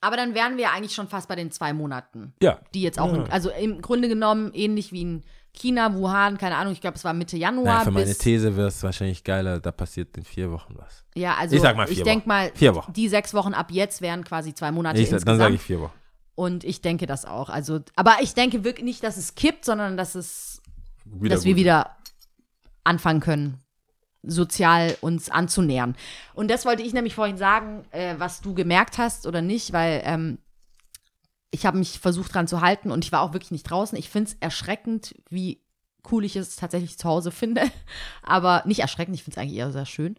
Aber 0.00 0.16
dann 0.16 0.34
wären 0.34 0.56
wir 0.56 0.72
eigentlich 0.72 0.94
schon 0.94 1.08
fast 1.08 1.26
bei 1.28 1.36
den 1.36 1.50
zwei 1.50 1.72
Monaten, 1.72 2.34
ja, 2.42 2.58
die 2.74 2.82
jetzt 2.82 2.98
auch, 2.98 3.12
Ja. 3.12 3.24
in, 3.24 3.30
also 3.32 3.50
im 3.50 3.80
Grunde 3.80 4.08
genommen 4.08 4.52
ähnlich 4.54 4.92
wie 4.92 5.02
in 5.02 5.22
China, 5.52 5.94
Wuhan, 5.94 6.36
keine 6.36 6.56
Ahnung, 6.56 6.74
ich 6.74 6.82
glaube, 6.82 6.96
es 6.98 7.04
war 7.04 7.14
Mitte 7.14 7.38
Januar. 7.38 7.64
naja, 7.64 7.84
für 7.84 7.90
meine 7.90 8.04
bis, 8.06 8.18
These 8.18 8.56
wäre 8.56 8.68
es 8.68 8.82
wahrscheinlich 8.82 9.24
geiler, 9.24 9.58
da 9.58 9.72
passiert 9.72 10.14
in 10.18 10.24
vier 10.24 10.52
Wochen 10.52 10.74
was. 10.76 11.04
Ja, 11.14 11.34
also 11.36 11.56
Ich 11.56 11.62
sag 11.62 11.76
mal 11.76 11.86
vier 11.86 11.96
ich 11.96 12.02
denke 12.02 12.28
mal, 12.28 12.52
Vier 12.54 12.74
Wochen. 12.74 12.92
die 12.92 13.08
sechs 13.08 13.32
Wochen 13.32 13.54
ab 13.54 13.70
jetzt 13.70 14.02
wären 14.02 14.22
quasi 14.22 14.52
zwei 14.52 14.70
Monate 14.70 15.00
Ich, 15.00 15.08
dann 15.08 15.14
insgesamt. 15.16 15.38
sage 15.40 15.54
ich 15.54 15.62
vier 15.62 15.80
Wochen. 15.80 15.94
Und 16.34 16.62
ich 16.64 16.82
denke 16.82 17.06
das 17.06 17.24
auch. 17.24 17.48
Also, 17.48 17.80
aber 17.96 18.16
ich 18.20 18.34
denke 18.34 18.64
wirklich 18.64 18.84
nicht, 18.84 19.02
dass 19.02 19.16
es 19.16 19.34
kippt, 19.34 19.64
sondern 19.64 19.96
dass 19.96 20.14
es, 20.14 20.60
Wieder 21.06 21.34
dass 21.34 21.44
wir 21.46 21.54
gut. 21.54 21.60
wieder 21.60 21.96
anfangen 22.84 23.20
können, 23.20 23.62
sozial 24.26 24.96
uns 25.00 25.30
anzunähern. 25.30 25.96
Und 26.34 26.50
das 26.50 26.64
wollte 26.64 26.82
ich 26.82 26.92
nämlich 26.92 27.14
vorhin 27.14 27.36
sagen, 27.36 27.84
äh, 27.90 28.14
was 28.18 28.40
du 28.40 28.54
gemerkt 28.54 28.98
hast 28.98 29.26
oder 29.26 29.42
nicht, 29.42 29.72
weil 29.72 30.02
ähm, 30.04 30.38
ich 31.50 31.64
habe 31.64 31.78
mich 31.78 31.98
versucht 32.00 32.34
dran 32.34 32.48
zu 32.48 32.60
halten 32.60 32.90
und 32.90 33.04
ich 33.04 33.12
war 33.12 33.22
auch 33.22 33.32
wirklich 33.32 33.50
nicht 33.52 33.64
draußen. 33.64 33.96
Ich 33.98 34.10
finde 34.10 34.30
es 34.30 34.36
erschreckend, 34.40 35.14
wie 35.30 35.62
cool 36.10 36.24
ich 36.24 36.36
es 36.36 36.56
tatsächlich 36.56 36.98
zu 36.98 37.08
Hause 37.08 37.30
finde. 37.30 37.62
Aber 38.22 38.62
nicht 38.66 38.80
erschreckend, 38.80 39.16
ich 39.16 39.24
finde 39.24 39.38
es 39.38 39.42
eigentlich 39.42 39.58
eher 39.58 39.72
sehr 39.72 39.86
schön. 39.86 40.16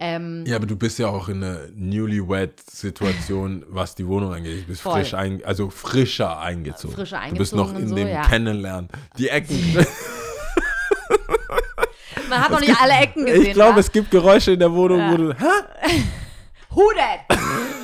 Ähm, 0.00 0.44
Ja, 0.46 0.56
aber 0.56 0.66
du 0.66 0.74
bist 0.74 0.98
ja 0.98 1.08
auch 1.08 1.28
in 1.28 1.44
einer 1.44 1.68
Newlywed-Situation, 1.74 3.64
was 3.68 3.94
die 3.94 4.06
Wohnung 4.06 4.32
angeht. 4.32 4.62
Du 4.62 4.66
bist 4.68 4.80
Voll. 4.80 4.94
frisch 4.94 5.14
ein, 5.14 5.44
also 5.44 5.68
frischer 5.70 6.40
eingezogen. 6.40 6.96
Frischer 6.96 7.20
Du 7.28 7.36
bist 7.36 7.54
noch 7.54 7.68
eingezogen 7.68 7.84
in 7.84 7.90
und 7.90 7.96
dem 7.96 8.08
so, 8.08 8.12
ja. 8.14 8.26
Kennenlernen. 8.26 8.88
Die 9.18 9.28
Ecken. 9.28 9.86
man 12.32 12.42
hat 12.42 12.50
noch 12.50 12.60
nicht 12.60 12.80
alle 12.80 12.94
Ecken 12.94 13.26
gesehen. 13.26 13.46
ich 13.46 13.52
glaube, 13.52 13.76
wa? 13.76 13.80
es 13.80 13.92
gibt 13.92 14.10
Geräusche 14.10 14.52
in 14.52 14.58
der 14.58 14.72
Wohnung, 14.72 15.10
wo 15.10 15.16
du. 15.16 15.34
Hä? 15.34 15.92
Who 16.70 16.90
that? 16.96 17.38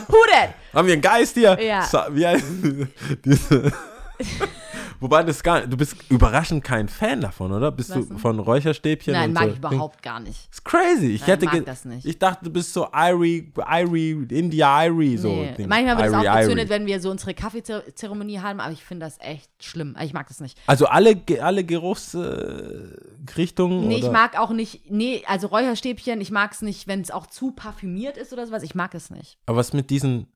Who 0.09 0.17
that? 0.33 0.55
Haben 0.73 0.87
wir 0.87 0.95
einen 0.95 1.03
Geist 1.03 1.35
hier? 1.35 1.59
Ja. 1.61 1.87
Wie 2.11 2.27
heißt 2.27 2.45
diese? 3.25 3.73
Wobei 5.01 5.23
das 5.23 5.43
gar 5.43 5.67
du 5.67 5.77
bist 5.77 5.97
überraschend 6.11 6.65
kein 6.65 6.89
Fan 6.89 7.21
davon, 7.21 7.53
oder? 7.53 7.71
Bist 7.71 7.91
Was 7.91 7.99
du 7.99 8.05
denn? 8.05 8.19
von 8.19 8.39
Räucherstäbchen? 8.39 9.13
Nein, 9.13 9.33
mag 9.33 9.45
so 9.45 9.51
ich 9.51 9.57
überhaupt 9.59 10.03
gar 10.03 10.21
nicht. 10.21 10.49
Das 10.49 10.59
ist 10.59 10.65
crazy. 10.65 11.07
Ich 11.13 11.21
Nein, 11.23 11.31
hätte 11.31 11.45
mag 11.47 11.65
das 11.65 11.85
nicht. 11.85 12.07
Ich 12.07 12.19
dachte, 12.19 12.45
du 12.45 12.51
bist 12.51 12.73
so 12.73 12.89
Irie, 12.93 13.53
Irie, 13.57 14.27
India 14.31 14.85
Irie 14.87 15.17
so. 15.17 15.29
Nee. 15.29 15.55
Ding. 15.57 15.69
Manchmal 15.69 15.97
wird 15.99 16.09
es 16.09 16.15
auch 16.15 16.37
gezündet, 16.41 16.69
wenn 16.69 16.87
wir 16.87 17.01
so 17.01 17.11
unsere 17.11 17.35
Kaffeezeremonie 17.35 18.41
haben, 18.41 18.61
aber 18.61 18.73
ich 18.73 18.85
finde 18.85 19.07
das 19.07 19.19
echt 19.21 19.51
schlimm. 19.63 19.97
Ich 20.03 20.13
mag 20.13 20.27
das 20.29 20.41
nicht. 20.41 20.59
Also 20.67 20.87
alle, 20.87 21.21
alle 21.41 21.65
Geruchsrichtungen? 21.65 22.93
Äh, 23.29 23.33
Richtungen, 23.39 23.89
Nee, 23.89 23.97
ich 23.99 24.05
oder? 24.05 24.13
mag 24.13 24.39
auch 24.39 24.51
nicht, 24.51 24.91
nee, 24.91 25.23
also 25.27 25.49
Räucherstäbchen, 25.49 26.21
ich 26.21 26.31
mag 26.31 26.53
es 26.53 26.63
nicht, 26.63 26.87
wenn 26.89 27.01
es 27.01 27.11
auch 27.11 27.27
zu 27.27 27.53
parfümiert 27.53 28.17
ist 28.17 28.33
oder 28.33 28.47
sowas. 28.47 28.63
Ich 28.63 28.75
mag 28.75 28.95
es 28.95 29.11
nicht. 29.11 29.39
Aber 29.47 29.59
was 29.59 29.73
mit 29.73 29.91
diesen 29.91 30.27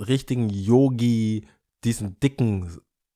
richtigen 0.00 0.48
Yogi, 0.48 1.46
diesen 1.84 2.18
dicken 2.20 2.70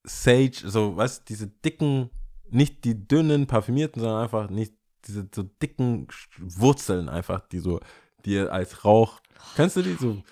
Sage, 0.05 0.53
so, 0.65 0.97
was, 0.97 1.25
diese 1.25 1.47
dicken, 1.47 2.11
nicht 2.51 2.85
die 2.85 3.07
dünnen, 3.07 3.47
parfümierten, 3.47 4.03
sondern 4.03 4.23
einfach 4.23 4.51
nicht 4.51 4.75
diese 5.07 5.29
so 5.35 5.43
dicken 5.43 6.09
Wurzeln 6.39 7.09
einfach, 7.09 7.41
die 7.41 7.59
so, 7.59 7.81
die 8.25 8.39
als 8.39 8.85
Rauch, 8.85 9.21
kennst 9.57 9.77
du 9.77 9.83
die 9.83 9.95
so? 9.95 10.23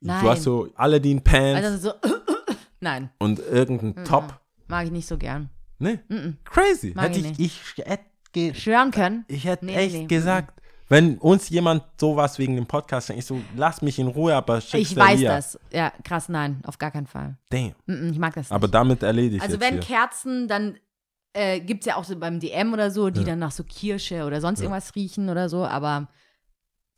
Nein. 0.00 0.22
Du 0.22 0.30
hast 0.30 0.42
so 0.42 0.68
Aladdin 0.74 1.22
Pants 1.22 1.64
Also 1.64 1.90
so, 1.90 2.10
nein, 2.80 3.10
und 3.18 3.38
irgendein 3.38 4.04
Top. 4.04 4.40
mag 4.68 4.86
ich 4.86 4.92
nicht 4.92 5.06
so 5.06 5.18
gern. 5.18 5.50
Ne? 5.78 6.02
Mhm. 6.08 6.36
Crazy. 6.44 6.92
Mag 6.94 7.08
Hätte 7.10 7.20
ich 7.20 7.38
ich, 7.38 7.60
ich, 7.76 7.84
hätte 7.86 8.54
Schwören 8.54 8.90
können. 8.90 9.24
ich 9.28 9.44
hätte 9.44 9.66
Nee, 9.66 9.74
echt 9.76 9.94
nee, 9.94 10.06
gesagt, 10.06 10.59
wenn 10.90 11.16
uns 11.18 11.48
jemand 11.48 11.84
sowas 11.98 12.38
wegen 12.38 12.56
dem 12.56 12.66
Podcast 12.66 13.08
denkt, 13.08 13.20
ich 13.20 13.26
so, 13.26 13.40
lass 13.56 13.80
mich 13.80 13.98
in 13.98 14.08
Ruhe, 14.08 14.34
aber 14.34 14.60
schick's 14.60 14.90
Ich 14.90 14.96
weiß 14.96 15.20
Lia. 15.20 15.36
das. 15.36 15.58
Ja, 15.72 15.92
krass, 16.04 16.28
nein, 16.28 16.60
auf 16.66 16.76
gar 16.78 16.90
keinen 16.90 17.06
Fall. 17.06 17.38
Damn. 17.48 17.74
Ich 17.86 18.18
mag 18.18 18.34
das 18.34 18.46
nicht. 18.50 18.52
Aber 18.52 18.68
damit 18.68 19.02
erledigt 19.02 19.42
Also 19.42 19.58
wenn 19.60 19.74
hier. 19.74 19.82
Kerzen, 19.82 20.48
dann 20.48 20.78
äh, 21.32 21.60
gibt 21.60 21.80
es 21.82 21.86
ja 21.86 21.96
auch 21.96 22.04
so 22.04 22.18
beim 22.18 22.40
DM 22.40 22.72
oder 22.74 22.90
so, 22.90 23.08
die 23.08 23.24
dann 23.24 23.38
nach 23.38 23.52
so 23.52 23.62
Kirsche 23.64 24.24
oder 24.24 24.40
sonst 24.40 24.60
irgendwas 24.60 24.94
riechen 24.96 25.28
oder 25.30 25.48
so, 25.48 25.64
aber 25.64 26.08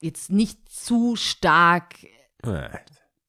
jetzt 0.01 0.31
nicht 0.31 0.69
zu 0.71 1.15
stark. 1.17 1.95
Ja, 2.45 2.71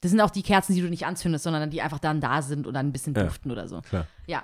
Das 0.01 0.11
sind 0.11 0.21
auch 0.21 0.31
die 0.31 0.43
Kerzen, 0.43 0.73
die 0.75 0.81
du 0.81 0.89
nicht 0.89 1.05
anzündest, 1.05 1.43
sondern 1.43 1.69
die 1.69 1.81
einfach 1.81 1.99
dann 1.99 2.21
da 2.21 2.41
sind 2.41 2.65
und 2.67 2.73
dann 2.73 2.87
ein 2.87 2.91
bisschen 2.93 3.13
Ja. 3.15 3.23
duften 3.25 3.51
oder 3.51 3.67
so. 3.67 3.81
klar. 3.81 4.07
Ja. 4.27 4.43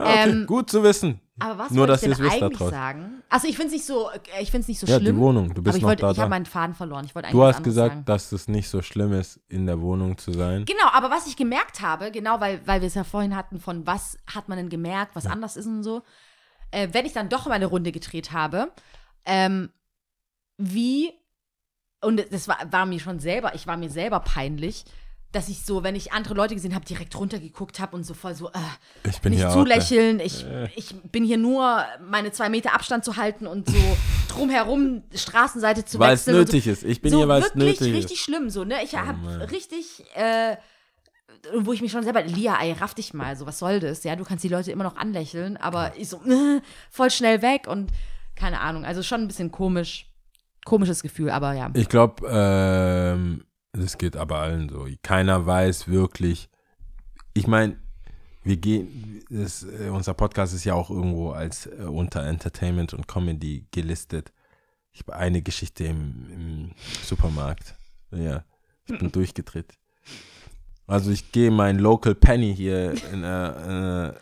Ah, 0.00 0.22
Okay, 0.22 0.30
Ähm, 0.30 0.46
gut 0.46 0.70
zu 0.70 0.82
wissen. 0.82 1.20
Aber 1.42 1.56
was 1.58 1.70
Nur, 1.70 1.80
wollte 1.88 1.92
dass 1.92 2.02
ich 2.02 2.08
denn 2.16 2.18
wisst 2.26 2.42
eigentlich 2.42 2.58
sagen? 2.70 3.22
Also 3.30 3.48
ich 3.48 3.56
finde 3.56 3.68
es 3.68 3.72
nicht 3.72 3.86
so, 3.86 4.10
äh, 4.10 4.42
ich 4.42 4.50
finde 4.50 4.62
es 4.62 4.68
nicht 4.68 4.78
so 4.80 4.86
Ja, 4.86 4.98
schlimm. 4.98 5.14
die 5.16 5.20
Wohnung, 5.20 5.46
du 5.48 5.52
aber 5.52 5.62
bist 5.62 5.76
ich 5.78 5.82
noch 5.82 5.88
wollte, 5.88 6.02
da 6.02 6.10
ich 6.10 6.18
habe 6.18 6.28
meinen 6.28 6.44
Faden 6.46 6.74
verloren. 6.74 7.04
Ich 7.06 7.14
wollte 7.14 7.28
eigentlich 7.28 7.40
Du 7.40 7.44
hast 7.46 7.62
gesagt, 7.62 7.92
sagen. 7.94 8.04
dass 8.04 8.32
es 8.32 8.46
nicht 8.48 8.68
so 8.68 8.82
schlimm 8.82 9.12
ist, 9.14 9.40
in 9.48 9.66
der 9.66 9.80
Wohnung 9.80 10.18
zu 10.18 10.32
sein. 10.32 10.64
Genau, 10.66 10.88
aber 10.92 11.10
was 11.10 11.26
ich 11.26 11.36
gemerkt 11.36 11.80
habe, 11.80 12.10
genau, 12.10 12.40
weil, 12.40 12.60
weil 12.66 12.80
wir 12.82 12.88
es 12.88 12.94
ja 12.94 13.04
vorhin 13.04 13.34
hatten, 13.36 13.58
von 13.58 13.86
was 13.86 14.18
hat 14.26 14.48
man 14.50 14.58
denn 14.58 14.68
gemerkt, 14.68 15.14
was 15.16 15.26
anders 15.26 15.56
ist 15.56 15.66
und 15.66 15.82
so, 15.82 16.02
äh, 16.72 16.88
wenn 16.92 17.06
ich 17.06 17.12
dann 17.14 17.28
doch 17.30 17.46
mal 17.46 17.54
eine 17.54 17.66
Runde 17.66 17.90
gedreht 17.92 18.32
habe, 18.32 18.70
ähm, 19.24 19.70
wie, 20.58 21.10
und 22.02 22.22
das 22.32 22.48
war, 22.48 22.58
war 22.70 22.84
mir 22.86 23.00
schon 23.00 23.18
selber, 23.18 23.54
ich 23.54 23.66
war 23.66 23.76
mir 23.78 23.90
selber 23.90 24.20
peinlich, 24.20 24.84
dass 25.32 25.48
ich 25.48 25.64
so, 25.64 25.84
wenn 25.84 25.94
ich 25.94 26.12
andere 26.12 26.34
Leute 26.34 26.54
gesehen 26.54 26.74
habe, 26.74 26.84
direkt 26.84 27.16
runtergeguckt 27.16 27.78
habe 27.78 27.96
und 27.96 28.04
so 28.04 28.14
voll 28.14 28.34
so, 28.34 28.48
äh, 28.48 29.08
Ich 29.08 29.20
bin 29.20 29.32
nicht 29.32 29.48
zulächeln, 29.50 30.18
ich, 30.18 30.44
ich 30.74 30.94
bin 31.12 31.24
hier 31.24 31.38
nur, 31.38 31.84
meine 32.04 32.32
zwei 32.32 32.48
Meter 32.48 32.74
Abstand 32.74 33.04
zu 33.04 33.16
halten 33.16 33.46
und 33.46 33.68
so 33.68 33.76
drumherum 34.28 35.02
Straßenseite 35.14 35.84
zu 35.84 35.98
Weil 35.98 36.14
es 36.14 36.26
wechseln. 36.26 36.40
und 36.40 36.46
so. 36.48 36.52
nötig 36.56 36.66
ist. 36.66 36.84
Ich 36.84 37.00
bin 37.00 37.12
so 37.12 37.18
hier, 37.18 37.28
weil 37.28 37.42
es 37.42 37.54
wirklich 37.54 37.80
nötig 37.80 37.94
richtig 37.94 38.12
ist. 38.18 38.24
schlimm 38.24 38.50
so 38.50 38.64
ne? 38.64 38.82
Ich 38.82 38.94
habe 38.96 39.50
richtig 39.50 40.04
äh, 40.14 40.56
wo 41.58 41.72
ich 41.72 41.80
mich 41.80 41.92
schon 41.92 42.02
selber 42.02 42.22
Lia 42.22 42.60
ey 42.60 42.72
raff 42.72 42.94
dich 42.94 43.14
mal 43.14 43.36
so 43.36 43.46
was 43.46 43.58
soll 43.60 43.80
das? 43.80 44.02
Ja 44.04 44.16
du 44.16 44.24
kannst 44.24 44.42
die 44.44 44.48
Leute 44.48 44.72
immer 44.72 44.84
noch 44.84 44.96
anlächeln 44.96 45.56
aber 45.56 45.92
ich 45.96 46.08
so 46.08 46.16
äh, 46.24 46.60
voll 46.90 47.10
schnell 47.10 47.40
weg 47.40 47.66
und 47.68 47.90
keine 48.34 48.60
Ahnung. 48.60 48.84
Also 48.84 49.02
schon 49.02 49.22
ein 49.22 49.26
bisschen 49.28 49.50
komisch 49.52 50.06
komisches 50.64 51.02
Gefühl 51.02 51.30
aber 51.30 51.52
ja. 51.54 51.70
Ich 51.74 51.88
glaube, 51.88 52.26
ähm, 52.30 53.44
das 53.72 53.98
geht 53.98 54.16
aber 54.16 54.38
allen 54.38 54.68
so. 54.68 54.86
Keiner 55.02 55.46
weiß 55.46 55.88
wirklich. 55.88 56.48
Ich 57.34 57.46
meine, 57.46 57.76
wir 58.42 58.56
gehen, 58.56 59.22
das, 59.30 59.62
äh, 59.64 59.90
unser 59.90 60.14
Podcast 60.14 60.54
ist 60.54 60.64
ja 60.64 60.74
auch 60.74 60.90
irgendwo 60.90 61.30
als 61.32 61.66
äh, 61.66 61.84
unter 61.84 62.22
Entertainment 62.24 62.94
und 62.94 63.06
Comedy 63.06 63.66
gelistet. 63.70 64.32
Ich 64.92 65.00
habe 65.00 65.16
eine 65.16 65.42
Geschichte 65.42 65.84
im, 65.84 66.26
im 66.32 66.70
Supermarkt. 67.04 67.74
Ja, 68.10 68.44
ich 68.86 68.98
bin 68.98 69.12
durchgedreht. 69.12 69.72
Also 70.86 71.12
ich 71.12 71.30
gehe 71.30 71.52
mein 71.52 71.78
Local 71.78 72.14
Penny 72.16 72.54
hier 72.54 72.94
in, 73.12 73.22
äh, 73.22 74.08
äh, 74.08 74.14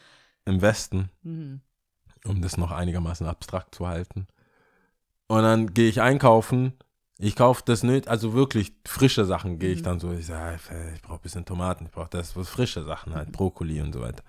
im 0.44 0.60
Westen, 0.60 1.08
Mhm. 1.22 1.60
um 2.24 2.42
das 2.42 2.58
noch 2.58 2.70
einigermaßen 2.72 3.26
abstrakt 3.26 3.74
zu 3.74 3.86
halten. 3.86 4.26
Und 5.28 5.42
dann 5.42 5.72
gehe 5.72 5.88
ich 5.88 6.02
einkaufen. 6.02 6.74
Ich 7.20 7.34
kaufe 7.34 7.62
das 7.64 7.82
nicht, 7.82 8.06
also 8.06 8.32
wirklich 8.32 8.72
frische 8.86 9.24
Sachen 9.24 9.58
gehe 9.58 9.72
ich 9.72 9.80
Mhm. 9.80 9.84
dann 9.84 10.00
so. 10.00 10.12
Ich 10.12 10.26
sage, 10.26 10.58
ich 10.94 11.02
brauche 11.02 11.16
ein 11.18 11.22
bisschen 11.22 11.44
Tomaten, 11.44 11.86
ich 11.86 11.90
brauche 11.90 12.10
das, 12.10 12.36
was 12.36 12.48
frische 12.48 12.84
Sachen 12.84 13.14
halt, 13.14 13.32
Brokkoli 13.32 13.80
und 13.80 13.92
so 13.92 14.00
weiter. 14.00 14.22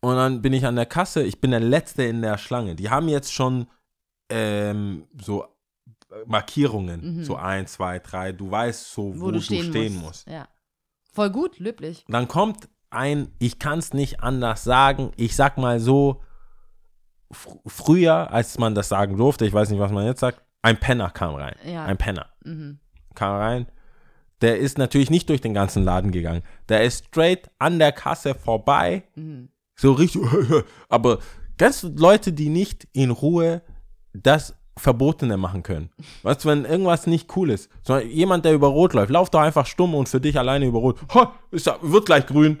Und 0.00 0.14
dann 0.14 0.42
bin 0.42 0.52
ich 0.52 0.64
an 0.64 0.76
der 0.76 0.86
Kasse, 0.86 1.24
ich 1.24 1.40
bin 1.40 1.50
der 1.50 1.60
Letzte 1.60 2.04
in 2.04 2.22
der 2.22 2.38
Schlange. 2.38 2.76
Die 2.76 2.88
haben 2.90 3.08
jetzt 3.08 3.32
schon 3.32 3.66
ähm, 4.30 5.06
so 5.20 5.44
Markierungen, 6.26 7.16
Mhm. 7.18 7.24
so 7.24 7.34
ein, 7.36 7.66
zwei, 7.66 7.98
drei. 7.98 8.30
Du 8.32 8.48
weißt 8.50 8.92
so, 8.92 9.14
wo, 9.16 9.26
wo, 9.26 9.30
du 9.32 9.40
stehen, 9.40 9.72
musst. 9.94 10.02
musst. 10.02 10.28
ja 10.28 10.46
voll 11.12 11.30
gut 11.30 11.58
löblich 11.58 12.04
Dann 12.08 12.28
kommt 12.28 12.68
ein, 12.90 13.32
ich 13.38 13.58
kann 13.58 13.78
es 13.80 13.92
nicht 13.94 14.20
anders 14.20 14.62
sagen, 14.64 15.10
ich 15.16 15.34
sag 15.34 15.58
mal 15.58 15.80
so, 15.80 16.22
fr 17.32 17.56
früher, 17.66 18.30
als 18.30 18.58
man 18.58 18.74
das 18.74 18.88
sagen 18.88 19.16
durfte, 19.16 19.46
ich 19.46 19.52
weiß 19.52 19.70
nicht, 19.70 19.80
was 19.80 19.90
man 19.90 20.04
jetzt 20.06 20.20
sagt, 20.20 20.42
ein 20.62 20.78
Penner 20.78 21.10
kam 21.10 21.34
rein. 21.34 21.54
Ja. 21.64 21.84
Ein 21.84 21.96
Penner 21.96 22.26
mhm. 22.44 22.78
kam 23.14 23.36
rein. 23.36 23.66
Der 24.40 24.58
ist 24.58 24.78
natürlich 24.78 25.10
nicht 25.10 25.28
durch 25.28 25.40
den 25.40 25.54
ganzen 25.54 25.84
Laden 25.84 26.12
gegangen. 26.12 26.42
Der 26.68 26.84
ist 26.84 27.06
straight 27.06 27.48
an 27.58 27.78
der 27.78 27.92
Kasse 27.92 28.34
vorbei. 28.34 29.04
Mhm. 29.14 29.48
So 29.76 29.92
richtig. 29.92 30.22
Aber 30.88 31.18
du 31.56 31.88
Leute, 31.96 32.32
die 32.32 32.48
nicht 32.48 32.86
in 32.92 33.10
Ruhe 33.10 33.62
das 34.12 34.54
Verbotene 34.78 35.36
machen 35.36 35.62
können? 35.62 35.90
Weißt 36.22 36.44
du, 36.44 36.48
wenn 36.48 36.64
irgendwas 36.64 37.06
nicht 37.06 37.34
cool 37.36 37.50
ist, 37.50 37.70
sondern 37.82 38.08
jemand, 38.10 38.44
der 38.44 38.52
über 38.52 38.68
Rot 38.68 38.92
läuft, 38.92 39.10
lauf 39.10 39.30
doch 39.30 39.40
einfach 39.40 39.66
stumm 39.66 39.94
und 39.94 40.08
für 40.08 40.20
dich 40.20 40.38
alleine 40.38 40.66
über 40.66 40.80
Rot. 40.80 40.98
Ha, 41.14 41.34
ist 41.50 41.66
ja, 41.66 41.78
wird 41.80 42.06
gleich 42.06 42.26
grün. 42.26 42.58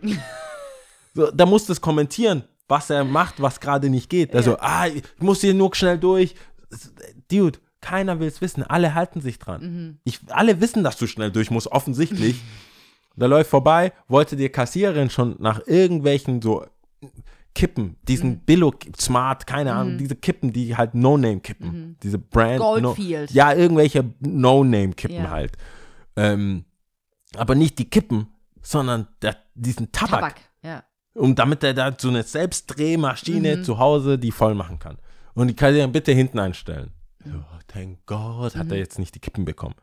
so, 1.14 1.30
da 1.30 1.44
musst 1.44 1.68
du 1.68 1.72
es 1.72 1.80
kommentieren, 1.80 2.44
was 2.68 2.88
er 2.88 3.04
macht, 3.04 3.40
was 3.42 3.60
gerade 3.60 3.90
nicht 3.90 4.08
geht. 4.08 4.34
Also, 4.34 4.56
ah, 4.58 4.86
ich 4.86 5.02
muss 5.18 5.42
hier 5.42 5.52
nur 5.52 5.74
schnell 5.74 5.98
durch. 5.98 6.34
Dude, 7.30 7.58
keiner 7.86 8.18
will 8.18 8.26
es 8.28 8.40
wissen. 8.40 8.62
Alle 8.64 8.94
halten 8.94 9.20
sich 9.20 9.38
dran. 9.38 9.98
Ich, 10.04 10.20
alle 10.28 10.60
wissen, 10.60 10.82
dass 10.82 10.96
du 10.96 11.06
schnell 11.06 11.30
durch 11.30 11.50
musst, 11.50 11.68
offensichtlich. 11.70 12.40
Da 13.16 13.26
läuft 13.26 13.48
vorbei, 13.50 13.92
wollte 14.08 14.34
die 14.36 14.48
Kassiererin 14.48 15.08
schon 15.10 15.36
nach 15.38 15.60
irgendwelchen 15.66 16.42
so 16.42 16.66
Kippen, 17.54 17.96
diesen 18.06 18.30
Mhm. 18.30 18.38
Billo 18.40 18.74
Smart, 19.00 19.46
keine 19.46 19.72
Ahnung, 19.74 19.96
diese 19.98 20.16
Kippen, 20.16 20.52
die 20.52 20.76
halt 20.76 20.94
No-Name-Kippen, 20.94 21.96
diese 22.02 22.18
Brand. 22.18 22.58
Goldfield. 22.58 23.30
No, 23.30 23.34
ja, 23.36 23.52
irgendwelche 23.54 24.04
No-Name-Kippen 24.20 25.16
Ja. 25.24 25.30
halt. 25.30 25.52
Ähm, 26.16 26.64
aber 27.36 27.54
nicht 27.54 27.78
die 27.78 27.88
Kippen, 27.88 28.26
sondern 28.62 29.06
der, 29.22 29.36
diesen 29.54 29.90
Tabak, 29.92 30.10
Tabak 30.20 30.34
ja 30.62 30.82
um 31.14 31.34
damit 31.34 31.62
er 31.64 31.72
da 31.72 31.94
so 31.98 32.08
eine 32.08 32.22
Selbstdrehmaschine 32.24 33.56
Mhm. 33.58 33.64
zu 33.64 33.78
Hause 33.78 34.18
die 34.18 34.32
voll 34.32 34.54
machen 34.54 34.78
kann. 34.78 34.98
Und 35.34 35.46
die 35.48 35.54
Kassiererin 35.56 35.92
bitte 35.92 36.12
hinten 36.12 36.38
einstellen. 36.38 36.90
So, 37.32 37.44
thank 37.68 38.04
God, 38.06 38.54
hat 38.56 38.66
Mhm. 38.66 38.72
er 38.72 38.78
jetzt 38.78 38.98
nicht 38.98 39.14
die 39.14 39.20
Kippen 39.20 39.44
bekommen. 39.44 39.74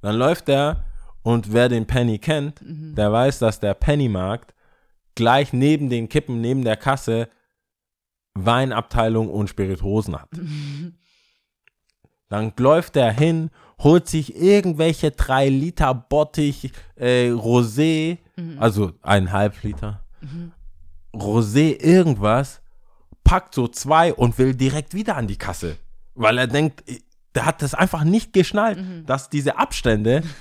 Dann 0.00 0.16
läuft 0.16 0.48
er 0.48 0.84
und 1.22 1.52
wer 1.52 1.68
den 1.68 1.86
Penny 1.86 2.18
kennt, 2.18 2.60
Mhm. 2.62 2.94
der 2.94 3.12
weiß, 3.12 3.38
dass 3.40 3.60
der 3.60 3.74
Pennymarkt 3.74 4.54
gleich 5.14 5.52
neben 5.52 5.90
den 5.90 6.08
Kippen, 6.08 6.40
neben 6.40 6.64
der 6.64 6.76
Kasse 6.76 7.28
Weinabteilung 8.34 9.28
und 9.28 9.48
Spirituosen 9.48 10.16
hat. 10.16 10.28
Dann 12.28 12.52
läuft 12.58 12.96
er 12.96 13.10
hin, 13.12 13.50
holt 13.80 14.06
sich 14.08 14.36
irgendwelche 14.36 15.10
drei 15.10 15.48
Liter 15.48 15.92
Bottich 15.94 16.70
äh, 16.96 17.30
Rosé, 17.30 18.18
also 18.58 18.92
eineinhalb 19.02 19.62
Liter, 19.64 20.04
Rosé 21.12 21.76
irgendwas, 21.82 22.60
packt 23.24 23.54
so 23.54 23.66
zwei 23.68 24.14
und 24.14 24.38
will 24.38 24.54
direkt 24.54 24.94
wieder 24.94 25.16
an 25.16 25.26
die 25.26 25.36
Kasse. 25.38 25.76
Weil 26.14 26.38
er 26.38 26.46
denkt, 26.46 26.82
der 27.34 27.46
hat 27.46 27.62
das 27.62 27.74
einfach 27.74 28.04
nicht 28.04 28.32
geschnallt, 28.32 28.78
dass 29.06 29.28
diese 29.30 29.58
Abstände 29.58 30.22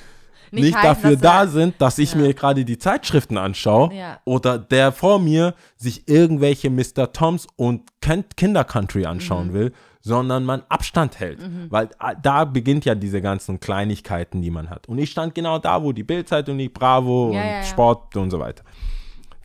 Nicht 0.52 0.64
nicht, 0.64 0.76
heißen, 0.78 0.88
dafür 1.04 1.16
da 1.16 1.46
sind, 1.46 1.76
dass 1.80 2.00
ich 2.00 2.14
Ja. 2.14 2.18
mir 2.18 2.34
gerade 2.34 2.66
die 2.66 2.80
Zeitschriften 2.80 3.38
anschaue 3.38 3.94
Ja. 3.94 4.20
oder 4.26 4.58
der 4.58 4.92
vor 4.92 5.20
mir 5.20 5.54
sich 5.78 6.08
irgendwelche 6.08 6.72
Mr. 6.72 7.14
Toms 7.14 7.46
und 7.56 7.84
Ken- 8.02 8.26
Kinder 8.36 8.64
Country 8.64 9.06
anschauen 9.06 9.50
Mhm. 9.50 9.54
will, 9.54 9.74
sondern 10.02 10.46
man 10.46 10.64
Abstand 10.68 11.20
hält. 11.20 11.40
Weil 11.70 11.90
ah, 12.00 12.16
da 12.16 12.46
beginnt 12.46 12.86
ja 12.86 12.96
diese 12.96 13.22
ganzen 13.22 13.60
Kleinigkeiten, 13.60 14.42
die 14.42 14.50
man 14.50 14.72
hat. 14.72 14.88
Und 14.90 14.98
ich 14.98 15.12
stand 15.12 15.36
genau 15.36 15.60
da, 15.60 15.84
wo 15.84 15.92
die 15.92 16.04
Bildzeitung 16.04 16.58
liegt, 16.58 16.74
Bravo 16.74 17.32
Ja, 17.32 17.60
und. 17.60 17.66
Sport 17.66 18.18
und 18.18 18.32
so 18.32 18.40
weiter. 18.40 18.64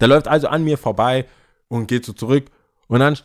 Der 0.01 0.09
läuft 0.09 0.27
also 0.27 0.49
an 0.49 0.64
mir 0.64 0.79
vorbei 0.79 1.27
und 1.68 1.87
geht 1.87 2.07
so 2.07 2.14
zurück. 2.14 2.47
Und 2.89 3.01
dann 3.01 3.16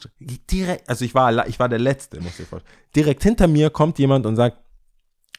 direkt, 0.50 0.88
also 0.90 1.04
ich 1.06 1.14
war, 1.14 1.48
ich 1.48 1.60
war 1.60 1.70
der 1.70 1.80
Letzte, 1.80 2.22
muss 2.22 2.40
ich 2.40 2.48
vorstellen. 2.48 2.76
Direkt 2.96 3.24
hinter 3.24 3.48
mir 3.48 3.70
kommt 3.70 4.00
jemand 4.00 4.26
und 4.26 4.36
sagt, 4.36 4.58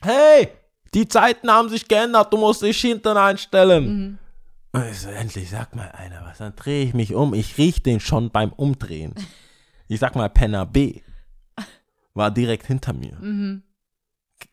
hey, 0.02 0.48
die 0.94 1.08
Zeiten 1.08 1.50
haben 1.50 1.68
sich 1.68 1.86
geändert, 1.86 2.32
du 2.32 2.36
musst 2.36 2.62
dich 2.62 2.80
hinten 2.80 3.16
einstellen. 3.16 4.18
Und 4.72 4.84
ich 4.86 5.00
so, 5.00 5.08
endlich 5.08 5.50
sag 5.50 5.74
mal 5.74 5.90
einer 5.90 6.22
was. 6.24 6.38
Dann 6.38 6.54
drehe 6.54 6.84
ich 6.84 6.94
mich 6.94 7.14
um, 7.14 7.34
ich 7.34 7.58
riech 7.58 7.82
den 7.82 8.00
schon 8.00 8.30
beim 8.30 8.52
Umdrehen. 8.52 9.14
Ich 9.88 10.00
sag 10.00 10.14
mal, 10.14 10.28
Penner 10.28 10.66
B 10.66 11.00
war 12.14 12.30
direkt 12.30 12.66
hinter 12.66 12.92
mir. 12.92 13.16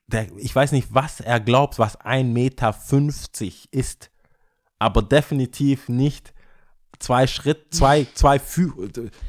Der, 0.08 0.28
ich 0.38 0.56
weiß 0.56 0.72
nicht, 0.72 0.88
was 0.92 1.20
er 1.20 1.40
glaubt, 1.40 1.78
was 1.80 2.00
1,50 2.00 2.24
Meter 2.24 2.76
ist, 3.72 4.10
aber 4.80 5.02
definitiv 5.02 5.90
nicht 5.90 6.34
zwei 7.00 7.28
Schritt, 7.28 7.74
zwei, 7.74 8.08
zwei 8.14 8.40
Fü 8.40 8.72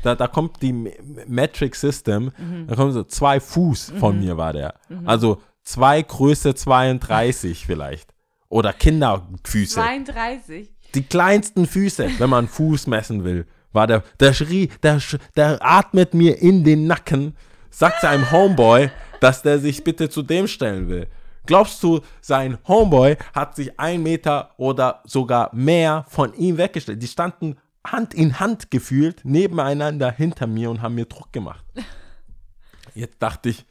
da, 0.03 0.14
da 0.14 0.27
kommt 0.27 0.62
die 0.62 0.73
Metric 0.73 1.75
System, 1.75 2.33
da 2.66 2.75
kommen 2.75 2.93
so 2.93 3.05
zwei 3.05 3.41
Fuß 3.41 3.93
von 3.99 4.19
mir 4.21 4.37
war 4.37 4.53
der. 4.53 4.75
Also 5.05 5.41
zwei 5.62 6.03
Größe 6.03 6.55
32 6.55 7.66
vielleicht. 7.66 8.14
Oder 8.49 8.73
Kinderfüße. 8.73 9.75
32. 9.75 10.71
Die 10.95 11.03
kleinsten 11.03 11.66
Füße, 11.66 12.09
wenn 12.19 12.31
man 12.31 12.49
Fuß 12.49 12.87
messen 12.87 13.25
will, 13.25 13.47
war 13.73 13.87
der, 13.87 14.03
der 14.21 14.33
schrie, 14.33 14.71
der, 14.83 15.01
der 15.37 15.59
atmet 15.61 16.14
mir 16.14 16.41
in 16.41 16.64
den 16.64 16.87
Nacken, 16.87 17.37
sagt 17.71 18.01
seinem 18.01 18.31
Homeboy, 18.31 18.91
dass 19.21 19.43
der 19.43 19.59
sich 19.59 19.85
bitte 19.85 20.09
zu 20.09 20.23
dem 20.23 20.47
stellen 20.47 20.89
will. 20.89 21.07
Glaubst 21.49 21.83
du, 21.83 22.01
sein 22.21 22.59
Homeboy 22.69 23.17
hat 23.35 23.57
sich 23.57 23.81
ein 23.81 24.03
Meter 24.03 24.51
oder 24.59 25.01
sogar 25.07 25.49
mehr 25.55 26.05
von 26.07 26.35
ihm 26.35 26.59
weggestellt? 26.59 27.03
Die 27.03 27.07
standen 27.07 27.57
Hand 27.87 28.13
in 28.13 28.39
Hand 28.39 28.71
gefühlt 28.71 29.25
nebeneinander 29.25 30.11
hinter 30.13 30.47
mir 30.47 30.69
und 30.69 30.83
haben 30.83 30.95
mir 30.95 31.07
Druck 31.07 31.33
gemacht. 31.33 31.65
Jetzt 32.95 33.23
dachte 33.23 33.49
ich, 33.49 33.65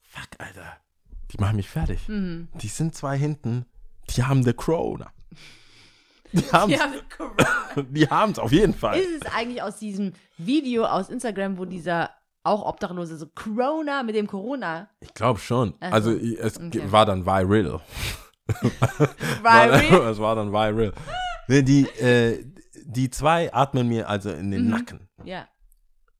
fuck, 0.00 0.28
Alter, 0.38 0.78
die 1.30 1.36
machen 1.36 1.56
mich 1.56 1.68
fertig. 1.68 2.00
Die 2.08 2.68
sind 2.68 2.94
zwei 2.94 3.18
hinten, 3.18 3.66
die 4.16 4.24
haben 4.24 4.42
the 4.42 4.54
Corona. 4.54 5.12
Die 6.32 6.40
haben 6.52 6.72
Corona. 7.14 7.86
die 7.90 8.08
haben 8.08 8.32
es 8.32 8.38
auf 8.38 8.52
jeden 8.52 8.72
Fall. 8.72 8.98
Ist 8.98 9.26
es 9.26 9.32
eigentlich 9.34 9.60
aus 9.60 9.78
diesem 9.78 10.14
Video 10.38 10.86
aus 10.86 11.10
Instagram, 11.10 11.58
wo 11.58 11.66
dieser 11.66 12.12
auch 12.42 12.64
Obdachlose 12.66 13.16
so 13.16 13.26
Corona 13.34 14.02
mit 14.02 14.14
dem 14.14 14.26
Corona 14.26 14.88
Ich 15.00 15.12
glaube 15.14 15.38
schon. 15.40 15.74
Also 15.80 16.12
so. 16.12 16.18
i- 16.18 16.36
es 16.36 16.58
Okay. 16.58 16.82
war 16.90 17.04
dann 17.06 17.24
viral. 17.26 17.80
War 19.42 19.72
es 20.10 20.18
war 20.18 20.34
dann 20.36 20.52
viral. 20.52 20.92
Nee, 21.48 21.62
die, 21.62 21.82
äh, 22.00 22.44
die 22.84 23.10
zwei 23.10 23.52
atmen 23.52 23.88
mir 23.88 24.08
also 24.08 24.30
in 24.30 24.46
Mhm. 24.46 24.50
den 24.50 24.68
Nacken. 24.68 25.08
Ja. 25.24 25.46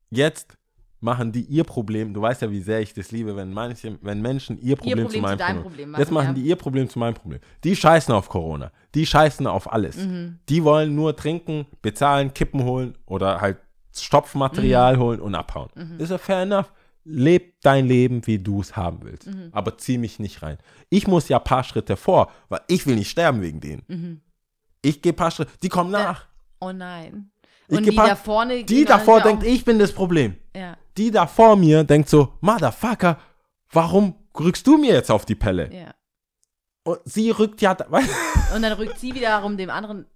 Jetzt 0.09 0.57
machen 0.99 1.31
die 1.31 1.41
ihr 1.41 1.63
Problem. 1.63 2.13
Du 2.13 2.21
weißt 2.21 2.41
ja, 2.43 2.51
wie 2.51 2.61
sehr 2.61 2.79
ich 2.81 2.93
das 2.93 3.11
liebe, 3.11 3.35
wenn 3.35 3.51
manche, 3.53 3.97
wenn 4.01 4.21
Menschen 4.21 4.59
ihr 4.61 4.75
Problem, 4.75 4.99
Problem 4.99 5.09
zu 5.09 5.15
zu 5.15 5.21
meinem 5.21 5.37
deinem 5.39 5.61
Problem. 5.63 5.89
Problem 5.91 5.99
Jetzt 5.99 6.11
machen, 6.11 6.25
machen 6.27 6.35
ja. 6.37 6.41
die 6.43 6.49
ihr 6.49 6.55
Problem 6.55 6.89
zu 6.89 6.99
meinem 6.99 7.13
Problem. 7.15 7.39
Die 7.63 7.75
scheißen 7.75 8.13
auf 8.13 8.29
Corona. 8.29 8.71
Die 8.93 9.05
scheißen 9.05 9.47
auf 9.47 9.71
alles. 9.71 9.97
Mhm. 9.97 10.39
Die 10.47 10.63
wollen 10.63 10.93
nur 10.95 11.15
trinken, 11.15 11.65
bezahlen, 11.81 12.33
Kippen 12.33 12.63
holen 12.63 12.97
oder 13.05 13.41
halt 13.41 13.57
Stopfmaterial 13.93 14.97
holen 14.97 15.19
und 15.19 15.35
abhauen. 15.35 15.69
Ist 15.99 16.09
ja 16.11 16.17
fair 16.17 16.41
enough. 16.43 16.71
Leb 17.03 17.55
dein 17.61 17.87
Leben, 17.87 18.25
wie 18.27 18.37
du 18.37 18.61
es 18.61 18.75
haben 18.75 18.99
willst. 19.01 19.27
Aber 19.51 19.77
zieh 19.77 19.97
mich 19.97 20.19
nicht 20.19 20.41
rein. 20.43 20.57
Ich 20.89 21.07
muss 21.07 21.29
ja 21.29 21.37
ein 21.39 21.43
paar 21.43 21.63
Schritte 21.63 21.97
vor, 21.97 22.31
weil 22.49 22.61
ich 22.67 22.85
will 22.85 22.95
nicht 22.95 23.09
sterben 23.09 23.41
wegen 23.41 23.59
denen. 23.59 24.21
Ich 24.83 25.01
gehe 25.01 25.11
ein 25.13 25.15
paar 25.15 25.31
Schritte. 25.31 25.51
Die 25.63 25.69
kommen 25.69 25.91
nach. 25.91 26.27
Oh 26.59 26.71
nein. 26.71 27.31
Ich 27.67 27.77
Und 27.77 27.85
die 27.85 27.91
paar- 27.91 28.07
da 28.09 28.15
vorne. 28.15 28.63
Die 28.65 28.85
davor 28.85 29.21
denkt, 29.21 29.43
ich 29.43 29.65
bin 29.65 29.79
das 29.79 29.93
Problem. 29.93 30.35
Ja, 30.55 30.77
Die 30.97 31.09
da 31.09 31.25
vor 31.25 31.55
mir 31.55 31.83
denkt 31.83 32.09
so, 32.09 32.33
Motherfucker, 32.41 33.17
warum 33.71 34.15
rückst 34.39 34.67
du 34.67 34.77
mir 34.77 34.93
jetzt 34.93 35.09
auf 35.09 35.25
die 35.25 35.35
Pelle? 35.35 35.73
ja. 35.73 35.93
Und 36.83 36.99
sie 37.05 37.29
rückt 37.29 37.61
ja, 37.61 37.71
Und 38.55 38.61
dann 38.63 38.73
rückt 38.73 38.97
sie 38.99 39.13
wiederum 39.13 39.55
dem 39.55 39.69
anderen. 39.69 40.07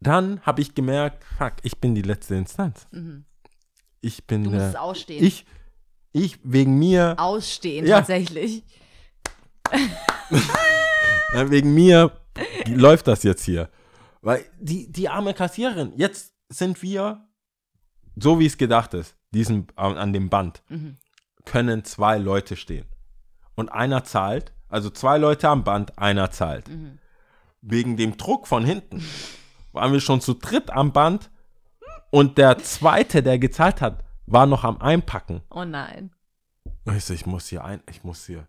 Dann 0.00 0.40
habe 0.42 0.60
ich 0.60 0.74
gemerkt, 0.74 1.24
fuck, 1.36 1.54
ich 1.62 1.78
bin 1.78 1.94
die 1.94 2.02
letzte 2.02 2.34
Instanz. 2.36 2.86
Ich 4.00 4.26
bin, 4.26 4.42
Mhm. 4.42 4.44
Du 4.44 4.50
musst 4.52 4.66
es 4.66 4.74
äh, 4.74 4.78
ausstehen. 4.78 5.24
ich, 5.24 5.44
ich 6.12 6.38
wegen 6.44 6.78
mir, 6.78 7.14
Ausstehen, 7.18 7.86
Ja. 7.86 7.98
tatsächlich. 7.98 8.64
wegen 11.34 11.74
mir 11.74 12.12
läuft 12.66 13.06
das 13.06 13.22
jetzt 13.22 13.44
hier. 13.44 13.68
Weil 14.20 14.44
die, 14.58 14.90
die 14.90 15.08
arme 15.08 15.34
Kassiererin, 15.34 15.92
jetzt 15.96 16.32
sind 16.48 16.82
wir, 16.82 17.26
so 18.16 18.38
wie 18.40 18.46
es 18.46 18.56
gedacht 18.58 18.94
ist, 18.94 19.16
diesen, 19.30 19.66
an, 19.76 19.96
an 19.98 20.12
dem 20.12 20.28
Band, 20.30 20.62
Mhm. 20.68 20.96
können 21.44 21.84
zwei 21.84 22.18
Leute 22.18 22.56
stehen. 22.56 22.86
Und 23.54 23.68
einer 23.70 24.04
zahlt, 24.04 24.52
also 24.68 24.90
zwei 24.90 25.18
Leute 25.18 25.48
am 25.48 25.64
Band, 25.64 25.98
einer 25.98 26.30
zahlt. 26.30 26.68
Mhm. 26.68 26.98
Wegen 27.60 27.96
dem 27.96 28.16
Druck 28.16 28.46
von 28.46 28.64
hinten 28.64 29.02
waren 29.78 29.92
wir 29.92 30.00
schon 30.00 30.20
zu 30.20 30.34
dritt 30.34 30.70
am 30.70 30.92
Band 30.92 31.30
und 32.10 32.36
der 32.36 32.58
zweite, 32.58 33.22
der 33.22 33.38
gezahlt 33.38 33.80
hat, 33.80 34.04
war 34.26 34.46
noch 34.46 34.64
am 34.64 34.80
Einpacken. 34.80 35.42
Oh 35.50 35.64
nein. 35.64 36.10
Ich 36.96 37.04
so, 37.04 37.14
ich 37.14 37.26
muss 37.26 37.46
hier 37.48 37.64
ein, 37.64 37.80
ich 37.88 38.02
muss 38.04 38.26
hier. 38.26 38.46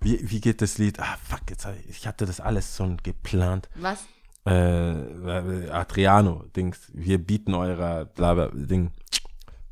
Wie, 0.00 0.18
wie 0.30 0.40
geht 0.40 0.60
das 0.60 0.78
Lied? 0.78 1.00
Ah, 1.00 1.16
fuck, 1.28 1.40
jetzt, 1.48 1.66
ich 1.88 2.06
hatte 2.06 2.26
das 2.26 2.40
alles 2.40 2.76
schon 2.76 2.98
geplant. 2.98 3.68
Was? 3.76 4.04
Äh, 4.46 5.70
Adriano, 5.70 6.44
Dings, 6.54 6.90
wir 6.92 7.18
bieten 7.18 7.54
eurer, 7.54 8.04
bla, 8.04 8.34
bla, 8.34 8.48
Ding. 8.52 8.90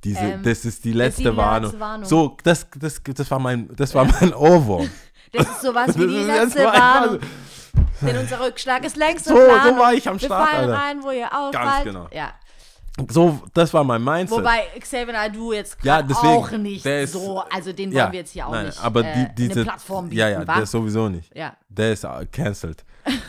Diese, 0.04 0.20
Ähm, 0.20 0.42
das 0.42 0.64
ist 0.64 0.84
die 0.84 0.92
die 0.92 0.98
letzte 0.98 1.24
letzte 1.24 1.36
Warnung. 1.36 1.78
Warnung. 1.78 2.08
So, 2.08 2.36
das, 2.42 2.66
das, 2.76 3.00
das 3.02 3.30
war 3.30 3.38
mein, 3.38 3.68
das 3.76 3.94
war 3.94 4.04
mein 4.06 4.32
Ohrwurm. 4.34 4.90
Das 5.32 5.48
ist 5.48 5.62
sowas 5.62 5.96
wie 5.98 6.06
die 6.06 6.24
letzte 6.24 6.64
Warnung. 6.64 7.20
War 7.74 7.84
Denn 8.10 8.18
unser 8.18 8.40
Rückschlag 8.40 8.84
ist 8.84 8.96
längst 8.96 9.24
So, 9.26 9.34
in 9.34 9.40
so 9.40 9.46
Planung. 9.52 9.78
war 9.78 9.94
ich 9.94 10.08
am 10.08 10.20
Wir 10.20 10.26
Start, 10.26 10.48
fallen 10.50 10.70
Alter. 10.70 10.82
rein, 10.82 11.02
wo 11.02 11.10
ihr 11.10 11.26
ausfallt. 11.32 11.84
genau. 11.84 12.08
Ja. 12.12 12.32
So, 13.10 13.40
das 13.54 13.72
war 13.72 13.84
mein 13.84 14.04
Mindset. 14.04 14.38
Wobei 14.38 14.64
Xavier 14.78 15.14
Naidoo 15.14 15.52
jetzt 15.54 15.78
Ja, 15.82 16.02
deswegen, 16.02 16.28
auch 16.34 16.50
nicht 16.50 16.84
der 16.84 17.02
ist- 17.02 17.14
so, 17.14 17.42
also 17.50 17.72
den 17.72 17.88
wollen 17.90 17.96
ja, 17.96 18.12
wir 18.12 18.18
jetzt 18.18 18.32
hier 18.32 18.46
auch 18.46 18.52
nein, 18.52 18.66
nicht 18.66 18.84
aber 18.84 19.00
äh, 19.02 19.14
die, 19.14 19.34
diese, 19.48 19.52
eine 19.60 19.64
Plattform 19.64 20.04
bieten, 20.10 20.18
Ja, 20.20 20.28
ja, 20.28 20.46
wa? 20.46 20.54
der 20.54 20.62
ist 20.64 20.70
sowieso 20.72 21.08
nicht. 21.08 21.34
ja. 21.34 21.54
Der 21.70 21.92
ist 21.94 22.04
äh, 22.04 22.26
cancelled. 22.30 22.84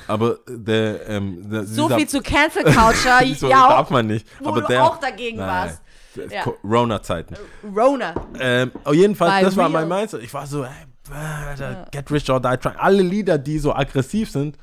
Aber 0.07 0.39
der, 0.49 1.07
ähm, 1.07 1.49
der, 1.49 1.63
So 1.65 1.83
dieser- 1.83 1.95
viel 1.97 2.07
zu 2.09 2.21
Cancel 2.21 2.63
Culture, 2.65 3.35
so 3.35 3.47
ja, 3.49 3.69
darf 3.69 3.89
man 3.89 4.05
nicht. 4.05 4.27
wo 4.41 4.49
aber 4.49 4.61
du 4.61 4.67
der, 4.67 4.83
auch 4.83 4.97
dagegen 4.99 5.37
nein, 5.37 5.47
warst. 5.47 5.81
Ja. 6.29 6.43
Corona-Zeiten. 6.43 7.35
Rona. 7.75 8.13
Ähm, 8.39 8.71
auf 8.83 8.93
jeden 8.93 9.15
Fall, 9.15 9.39
By 9.39 9.45
das 9.45 9.55
war 9.55 9.69
real. 9.71 9.85
mein 9.87 9.99
Mindset. 9.99 10.21
Ich 10.21 10.31
war 10.33 10.45
so, 10.45 10.63
ey, 10.63 10.69
Alter, 11.11 11.85
get 11.91 12.09
rich 12.11 12.29
or 12.29 12.39
die 12.39 12.57
trying. 12.57 12.77
Alle 12.77 13.01
Lieder, 13.03 13.37
die 13.37 13.59
so 13.59 13.73
aggressiv 13.73 14.29
sind. 14.31 14.57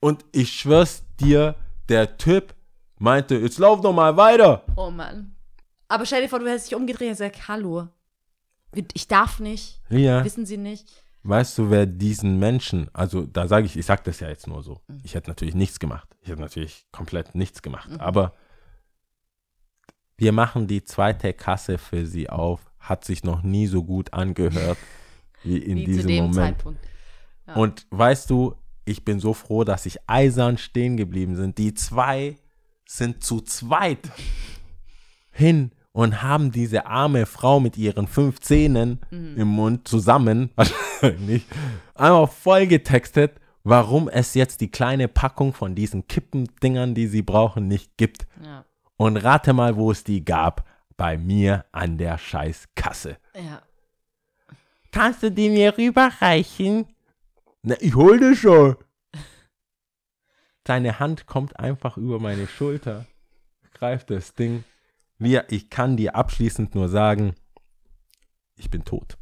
Und 0.00 0.24
ich 0.32 0.52
schwör's 0.52 1.02
dir, 1.20 1.54
der 1.88 2.16
Typ 2.16 2.54
meinte, 2.98 3.36
jetzt 3.36 3.58
lauf 3.58 3.80
doch 3.80 3.92
mal 3.92 4.16
weiter. 4.16 4.62
Oh 4.76 4.90
Mann. 4.90 5.34
Aber 5.88 6.04
stell 6.06 6.22
dir 6.22 6.28
vor, 6.28 6.38
du 6.38 6.48
hättest 6.48 6.70
dich 6.70 6.76
umgedreht 6.76 7.08
und 7.08 7.12
gesagt, 7.14 7.48
hallo, 7.48 7.88
ich 8.94 9.08
darf 9.08 9.40
nicht, 9.40 9.80
Ja. 9.88 10.24
wissen 10.24 10.44
Sie 10.46 10.56
nicht. 10.58 10.86
Weißt 11.22 11.58
du, 11.58 11.70
wer 11.70 11.86
diesen 11.86 12.38
Menschen, 12.38 12.88
also 12.92 13.22
da 13.26 13.48
sage 13.48 13.66
ich, 13.66 13.76
ich 13.76 13.84
sage 13.86 14.02
das 14.04 14.20
ja 14.20 14.28
jetzt 14.28 14.46
nur 14.46 14.62
so. 14.62 14.80
Mhm. 14.86 15.00
Ich 15.02 15.14
hätte 15.14 15.28
natürlich 15.30 15.54
nichts 15.54 15.78
gemacht. 15.80 16.08
Ich 16.20 16.28
hätte 16.28 16.40
natürlich 16.40 16.86
komplett 16.92 17.34
nichts 17.34 17.60
gemacht. 17.62 17.88
Aber 17.98 18.34
wir 20.16 20.32
machen 20.32 20.66
die 20.66 20.84
zweite 20.84 21.32
Kasse 21.32 21.78
für 21.78 22.06
sie 22.06 22.28
auf. 22.30 22.70
Hat 22.78 23.04
sich 23.04 23.24
noch 23.24 23.42
nie 23.42 23.66
so 23.66 23.82
gut 23.82 24.12
angehört 24.12 24.78
wie 25.44 25.58
in 25.58 25.78
Wie 25.78 25.84
diesem 25.84 26.14
Moment. 26.16 26.34
Zeitpunkt. 26.34 26.80
Und 27.54 27.86
weißt 27.90 28.28
du, 28.30 28.54
ich 28.84 29.04
bin 29.04 29.20
so 29.20 29.32
froh, 29.32 29.64
dass 29.64 29.86
ich 29.86 29.98
eisern 30.06 30.58
stehen 30.58 30.96
geblieben 30.96 31.36
sind. 31.36 31.58
Die 31.58 31.74
zwei 31.74 32.36
sind 32.86 33.22
zu 33.22 33.40
zweit 33.40 34.10
hin 35.30 35.72
und 35.92 36.22
haben 36.22 36.52
diese 36.52 36.86
arme 36.86 37.26
Frau 37.26 37.60
mit 37.60 37.76
ihren 37.76 38.06
fünf 38.06 38.40
Zähnen 38.40 39.00
im 39.10 39.48
Mund 39.48 39.88
zusammen, 39.88 40.50
wahrscheinlich, 40.56 41.44
einfach 41.94 42.30
voll 42.30 42.66
getextet, 42.66 43.40
warum 43.64 44.08
es 44.08 44.34
jetzt 44.34 44.60
die 44.60 44.70
kleine 44.70 45.08
Packung 45.08 45.52
von 45.52 45.74
diesen 45.74 46.06
Kippendingern, 46.06 46.94
die 46.94 47.06
sie 47.06 47.22
brauchen, 47.22 47.68
nicht 47.68 47.96
gibt. 47.96 48.26
Ja. 48.44 48.64
Und 48.96 49.16
rate 49.16 49.52
mal, 49.52 49.76
wo 49.76 49.90
es 49.90 50.04
die 50.04 50.24
gab. 50.24 50.66
Bei 50.96 51.16
mir 51.16 51.64
an 51.70 51.96
der 51.96 52.18
Scheißkasse. 52.18 53.18
Ja. 53.36 53.62
Kannst 54.92 55.22
du 55.22 55.30
die 55.30 55.50
mir 55.50 55.76
rüberreichen? 55.76 56.86
Na, 57.62 57.74
ich 57.80 57.94
hol 57.94 58.18
das 58.18 58.38
schon. 58.38 58.76
Seine 60.66 60.98
Hand 60.98 61.26
kommt 61.26 61.58
einfach 61.58 61.96
über 61.96 62.18
meine 62.20 62.46
Schulter, 62.46 63.06
greift 63.72 64.10
das 64.10 64.34
Ding. 64.34 64.64
Wir, 65.18 65.46
ich 65.50 65.70
kann 65.70 65.96
dir 65.96 66.14
abschließend 66.14 66.74
nur 66.74 66.88
sagen, 66.88 67.34
ich 68.56 68.70
bin 68.70 68.84
tot. 68.84 69.16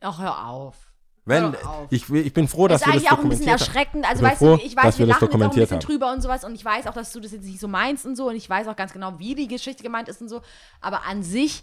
Ach, 0.00 0.18
hör 0.18 0.46
auf. 0.46 0.90
Wenn, 1.26 1.42
Hör 1.44 1.52
doch 1.52 1.64
auf. 1.66 1.86
ich, 1.90 2.10
ich 2.10 2.32
bin 2.32 2.48
froh, 2.48 2.66
dass 2.66 2.80
ist 2.80 2.86
wir 2.86 2.94
das 2.94 3.02
eigentlich 3.02 3.12
auch 3.12 3.22
ein 3.22 3.28
bisschen 3.28 3.46
dokumentiert 3.46 3.60
haben. 3.60 3.76
erschreckend. 3.76 4.08
Also, 4.10 4.22
weißt 4.22 4.38
froh, 4.38 4.56
du, 4.56 4.62
ich 4.62 4.76
weiß, 4.76 4.98
wir 4.98 5.06
wir 5.06 5.06
das 5.06 5.08
lachen 5.08 5.08
jetzt 5.08 5.16
auch 5.16 5.22
ein 5.22 5.26
dokumentiert 5.28 5.68
bisschen 5.68 5.76
haben. 5.76 5.86
drüber 5.86 6.12
und 6.12 6.20
sowas. 6.22 6.44
Und 6.44 6.54
ich 6.54 6.64
weiß 6.64 6.86
auch, 6.86 6.94
dass 6.94 7.12
du 7.12 7.20
das 7.20 7.32
jetzt 7.32 7.44
nicht 7.44 7.60
so 7.60 7.68
meinst 7.68 8.04
und 8.06 8.16
so. 8.16 8.28
Und 8.28 8.36
ich 8.36 8.48
weiß 8.48 8.68
auch 8.68 8.76
ganz 8.76 8.92
genau, 8.92 9.18
wie 9.18 9.34
die 9.34 9.46
Geschichte 9.48 9.82
gemeint 9.82 10.08
ist 10.08 10.20
und 10.20 10.28
so. 10.28 10.40
Aber 10.80 11.06
an 11.06 11.22
sich 11.22 11.62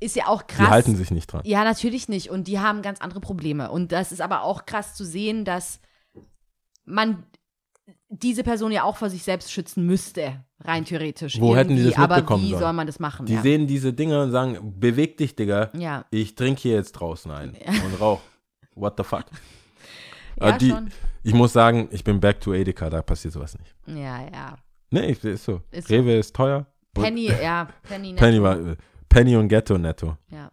ist 0.00 0.16
ja 0.16 0.26
auch 0.26 0.46
krass. 0.46 0.66
Die 0.66 0.72
halten 0.72 0.96
sich 0.96 1.10
nicht 1.10 1.32
dran. 1.32 1.42
Ja, 1.44 1.62
natürlich 1.64 2.08
nicht. 2.08 2.30
Und 2.30 2.48
die 2.48 2.58
haben 2.58 2.82
ganz 2.82 3.00
andere 3.00 3.20
Probleme. 3.20 3.70
Und 3.70 3.92
das 3.92 4.12
ist 4.12 4.20
aber 4.20 4.42
auch 4.42 4.66
krass 4.66 4.94
zu 4.94 5.04
sehen, 5.04 5.44
dass 5.44 5.80
man 6.84 7.24
diese 8.08 8.42
Person 8.42 8.72
ja 8.72 8.82
auch 8.82 8.96
vor 8.96 9.08
sich 9.08 9.22
selbst 9.22 9.52
schützen 9.52 9.86
müsste, 9.86 10.44
rein 10.60 10.84
theoretisch. 10.84 11.40
Wo 11.40 11.54
hätten 11.54 11.76
die 11.76 11.84
das 11.84 11.96
Aber 11.96 12.16
mitbekommen 12.16 12.44
wie 12.44 12.50
sollen? 12.50 12.60
soll 12.60 12.72
man 12.72 12.86
das 12.86 12.98
machen? 12.98 13.26
Die 13.26 13.34
ja. 13.34 13.42
sehen 13.42 13.66
diese 13.66 13.92
Dinge 13.92 14.22
und 14.22 14.32
sagen, 14.32 14.74
beweg 14.78 15.16
dich, 15.16 15.36
Digga. 15.36 15.70
ja. 15.74 16.04
Ich 16.10 16.34
trinke 16.34 16.60
hier 16.60 16.74
jetzt 16.74 16.92
draußen 16.92 17.30
ein 17.30 17.56
und 17.84 18.00
rauch. 18.00 18.20
What 18.74 18.94
the 18.96 19.04
fuck? 19.04 19.24
Ja, 20.40 20.56
die, 20.56 20.70
schon. 20.70 20.90
Ich 21.22 21.34
muss 21.34 21.52
sagen, 21.52 21.88
ich 21.90 22.02
bin 22.02 22.18
back 22.18 22.40
to 22.40 22.54
Edeka, 22.54 22.88
da 22.88 23.02
passiert 23.02 23.34
sowas 23.34 23.58
nicht. 23.58 23.74
Ja, 23.86 24.22
ja. 24.22 24.56
Nee, 24.90 25.10
ist 25.10 25.44
so. 25.44 25.60
Ist 25.70 25.88
so. 25.88 25.94
Rewe 25.94 26.14
ist 26.14 26.34
teuer. 26.34 26.66
Penny, 26.94 27.26
ja, 27.26 27.68
Penny. 27.82 28.14
Penny, 28.16 28.42
war, 28.42 28.56
Penny 29.10 29.36
und 29.36 29.48
Ghetto 29.48 29.76
netto. 29.76 30.16
Ja. 30.30 30.50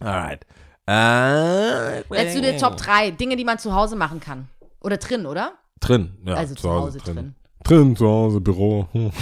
Alright. 0.00 0.44
Äh, 0.86 1.98
Jetzt 2.14 2.36
du 2.36 2.42
dir 2.42 2.58
Top 2.58 2.76
3 2.76 3.12
Dinge, 3.12 3.36
die 3.36 3.44
man 3.44 3.58
zu 3.58 3.74
Hause 3.74 3.96
machen 3.96 4.20
kann. 4.20 4.48
Oder 4.80 4.98
drin, 4.98 5.24
oder? 5.24 5.52
Drin, 5.80 6.18
ja. 6.26 6.34
also 6.34 6.54
zu 6.54 6.70
Hause 6.70 6.98
drin. 6.98 7.14
drin. 7.14 7.34
Drin, 7.64 7.96
zu 7.96 8.06
Hause, 8.08 8.40
Büro. 8.40 8.88
Hm. 8.92 9.12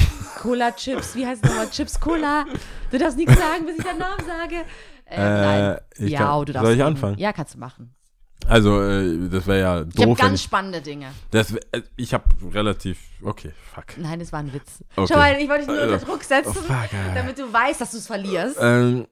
Cola 0.41 0.73
Chips, 0.73 1.15
wie 1.15 1.27
heißt 1.27 1.45
es 1.45 1.51
nochmal? 1.51 1.69
Chips 1.69 2.01
Cola. 2.01 2.47
Du 2.91 2.99
darfst 2.99 3.19
nichts 3.19 3.37
sagen, 3.37 3.67
bis 3.67 3.79
ich 3.79 3.85
deinen 3.85 3.99
Namen 3.99 4.25
sage. 4.27 4.65
Äh, 5.05 5.19
nein. 5.19 5.81
ich 5.99 6.11
ja, 6.13 6.21
kann- 6.21 6.47
du 6.47 6.53
darfst. 6.53 6.67
soll 6.67 6.77
ich 6.77 6.83
anfangen? 6.83 7.19
Ja, 7.19 7.33
kannst 7.35 7.55
du 7.55 7.59
machen. 7.59 7.95
Also, 8.49 8.83
äh, 8.83 9.29
das 9.31 9.47
wäre 9.47 9.61
ja 9.61 9.75
Ich 9.81 9.97
habe 10.01 10.07
doof. 10.09 10.19
ganz 10.19 10.41
ich 10.41 10.45
spannende 10.45 10.81
Dinge. 10.81 11.13
das, 11.31 11.53
äh, 11.53 11.83
ich 11.97 12.13
habe 12.15 12.25
relativ. 12.53 12.99
Okay, 13.23 13.53
fuck. 13.75 13.97
Nein, 13.99 14.19
das 14.19 14.33
war 14.33 14.41
ein 14.41 14.53
Witz. 14.53 14.83
Okay. 14.97 15.13
Schau 15.13 15.19
mal, 15.19 15.37
ich 15.41 15.49
wollte 15.49 15.61
dich 15.67 15.69
nur 15.69 15.79
Also, 15.79 15.95
unter 15.95 16.07
Druck 16.07 16.25
setzen, 16.25 16.57
oh, 16.59 16.63
fuck, 16.63 16.93
äh. 16.93 17.15
damit 17.15 17.39
du 17.39 17.53
weißt, 17.53 17.81
dass 17.81 17.91
du 17.93 17.99
es 17.99 18.07
verlierst. 18.07 18.57
Ähm, 18.61 19.07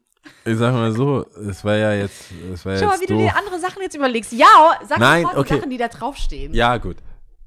ich 0.45 0.57
sag 0.59 0.73
mal 0.75 0.93
so, 0.93 1.25
es 1.49 1.65
wäre 1.65 1.81
ja 1.81 1.93
jetzt. 2.03 2.25
Es 2.53 2.65
wär 2.65 2.79
Schau 2.79 2.87
mal, 2.87 2.93
jetzt 2.93 3.03
wie 3.03 3.07
du 3.07 3.15
doof. 3.15 3.23
dir 3.23 3.37
andere 3.37 3.61
Sachen 3.61 3.83
jetzt 3.83 3.95
überlegst. 3.95 4.33
Ja, 4.33 4.47
sag 4.87 4.99
Nein, 4.99 5.23
sofort 5.23 5.39
okay. 5.39 5.49
die 5.55 5.61
Sachen, 5.61 5.71
die 5.71 5.77
da 5.79 5.89
draufstehen. 5.89 6.55
Ja, 6.55 6.77
gut. 6.79 6.97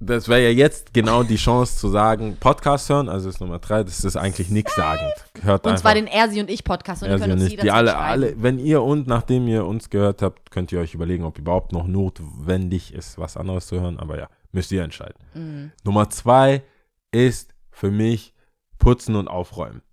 Das 0.04 0.28
wäre 0.28 0.42
ja 0.42 0.50
jetzt 0.50 0.96
genau 0.96 1.22
die 1.22 1.36
Chance 1.36 1.78
zu 1.78 1.88
sagen, 1.88 2.36
Podcast 2.40 2.90
hören, 2.90 3.08
also 3.08 3.30
ist 3.30 3.40
Nummer 3.40 3.60
drei, 3.60 3.84
das 3.84 4.04
ist 4.04 4.18
eigentlich 4.18 4.50
nichts 4.50 4.76
sagend. 4.76 5.14
Hört 5.44 5.68
Und 5.68 5.78
zwar 5.78 5.94
den 5.94 6.08
Ersi 6.08 6.40
und 6.40 6.50
ich 6.50 6.64
Podcast. 6.64 7.04
Und 7.04 7.10
ihr 7.10 7.20
sie 7.20 7.24
könnt 7.24 7.34
uns 7.34 7.44
nicht. 7.44 7.62
Die 7.62 7.70
alle, 7.70 7.96
alle, 7.96 8.34
wenn 8.42 8.58
ihr 8.58 8.82
und 8.82 9.06
nachdem 9.06 9.48
ihr 9.48 9.64
uns 9.64 9.92
gehört 9.92 10.24
habt, 10.24 10.50
könnt 10.50 10.72
ihr 10.72 10.80
euch 10.80 10.96
überlegen, 10.96 11.24
ob 11.24 11.38
überhaupt 11.38 11.72
noch 11.72 11.86
notwendig 11.86 12.96
ist, 12.96 13.20
was 13.20 13.38
anderes 13.38 13.68
zu 13.68 13.80
hören. 13.80 14.00
Aber 14.00 14.18
ja, 14.18 14.28
müsst 14.52 14.72
ihr 14.72 14.82
entscheiden. 14.82 15.20
Mhm. 15.36 15.72
Nummer 15.84 16.10
zwei 16.10 16.64
ist 17.12 17.54
für 17.70 17.92
mich 17.92 18.34
Putzen 18.80 19.16
und 19.16 19.28
Aufräumen. 19.28 19.84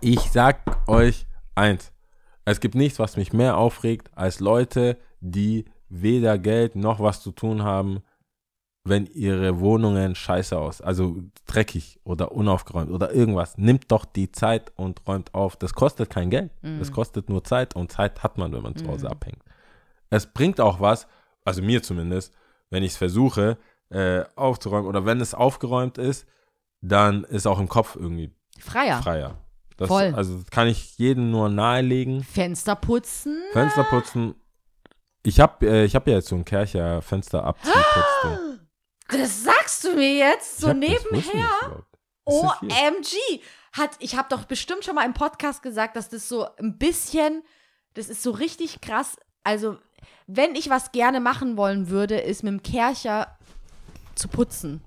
Ich 0.00 0.20
sag 0.32 0.88
euch 0.88 1.26
eins. 1.54 1.92
Es 2.46 2.58
gibt 2.58 2.74
nichts, 2.74 2.98
was 2.98 3.18
mich 3.18 3.34
mehr 3.34 3.58
aufregt, 3.58 4.10
als 4.14 4.40
Leute, 4.40 4.96
die 5.20 5.66
weder 5.90 6.38
Geld 6.38 6.74
noch 6.74 7.00
was 7.00 7.22
zu 7.22 7.32
tun 7.32 7.64
haben, 7.64 8.02
wenn 8.84 9.06
ihre 9.06 9.60
Wohnungen 9.60 10.14
scheiße 10.14 10.58
aus, 10.58 10.82
also 10.82 11.16
dreckig 11.46 11.98
oder 12.04 12.32
unaufgeräumt 12.32 12.90
oder 12.90 13.12
irgendwas. 13.12 13.56
Nimmt 13.56 13.90
doch 13.90 14.04
die 14.04 14.30
Zeit 14.30 14.72
und 14.76 15.06
räumt 15.06 15.34
auf. 15.34 15.56
Das 15.56 15.72
kostet 15.72 16.10
kein 16.10 16.28
Geld. 16.28 16.50
Das 16.78 16.92
kostet 16.92 17.30
nur 17.30 17.42
Zeit 17.44 17.74
und 17.74 17.90
Zeit 17.90 18.22
hat 18.22 18.36
man, 18.36 18.52
wenn 18.52 18.62
man 18.62 18.76
zu 18.76 18.86
Hause 18.86 19.10
abhängt. 19.10 19.42
Es 20.10 20.26
bringt 20.26 20.60
auch 20.60 20.80
was, 20.80 21.06
also 21.44 21.62
mir 21.62 21.82
zumindest, 21.82 22.34
wenn 22.70 22.82
ich 22.82 22.92
es 22.92 22.96
versuche 22.98 23.56
äh, 23.88 24.24
aufzuräumen 24.36 24.86
oder 24.86 25.06
wenn 25.06 25.20
es 25.20 25.34
aufgeräumt 25.34 25.98
ist, 25.98 26.26
dann 26.82 27.24
ist 27.24 27.46
auch 27.46 27.58
im 27.58 27.68
Kopf 27.68 27.96
irgendwie 27.96 28.30
Freier. 28.58 29.02
freier. 29.02 29.38
Das, 29.76 29.88
Voll. 29.88 30.12
Also 30.14 30.38
das 30.38 30.50
kann 30.50 30.68
ich 30.68 30.98
jedem 30.98 31.30
nur 31.30 31.48
nahelegen. 31.48 32.22
Fenster 32.22 32.76
putzen. 32.76 33.42
Fenster 33.52 33.84
putzen. 33.84 34.34
Ich 35.22 35.40
habe 35.40 35.66
äh, 35.66 35.84
ich 35.84 35.94
hab 35.94 36.06
ja 36.06 36.14
jetzt 36.14 36.28
so 36.28 36.36
ein 36.36 36.44
Kercher 36.44 37.02
Fenster 37.02 37.44
abziehputzding. 37.44 38.53
Das 39.08 39.42
sagst 39.44 39.84
du 39.84 39.94
mir 39.94 40.14
jetzt 40.14 40.58
so 40.58 40.72
nebenher? 40.72 41.84
OMG! 42.24 43.40
Hat, 43.72 43.96
ich 43.98 44.16
habe 44.16 44.28
doch 44.30 44.44
bestimmt 44.44 44.84
schon 44.84 44.94
mal 44.94 45.04
im 45.04 45.14
Podcast 45.14 45.62
gesagt, 45.62 45.96
dass 45.96 46.08
das 46.08 46.28
so 46.28 46.46
ein 46.56 46.78
bisschen, 46.78 47.42
das 47.94 48.08
ist 48.08 48.22
so 48.22 48.30
richtig 48.30 48.80
krass. 48.80 49.16
Also, 49.42 49.78
wenn 50.26 50.54
ich 50.54 50.70
was 50.70 50.92
gerne 50.92 51.20
machen 51.20 51.56
wollen 51.56 51.88
würde, 51.88 52.18
ist 52.18 52.44
mit 52.44 52.52
dem 52.52 52.62
Kercher 52.62 53.36
zu 54.14 54.28
putzen. 54.28 54.82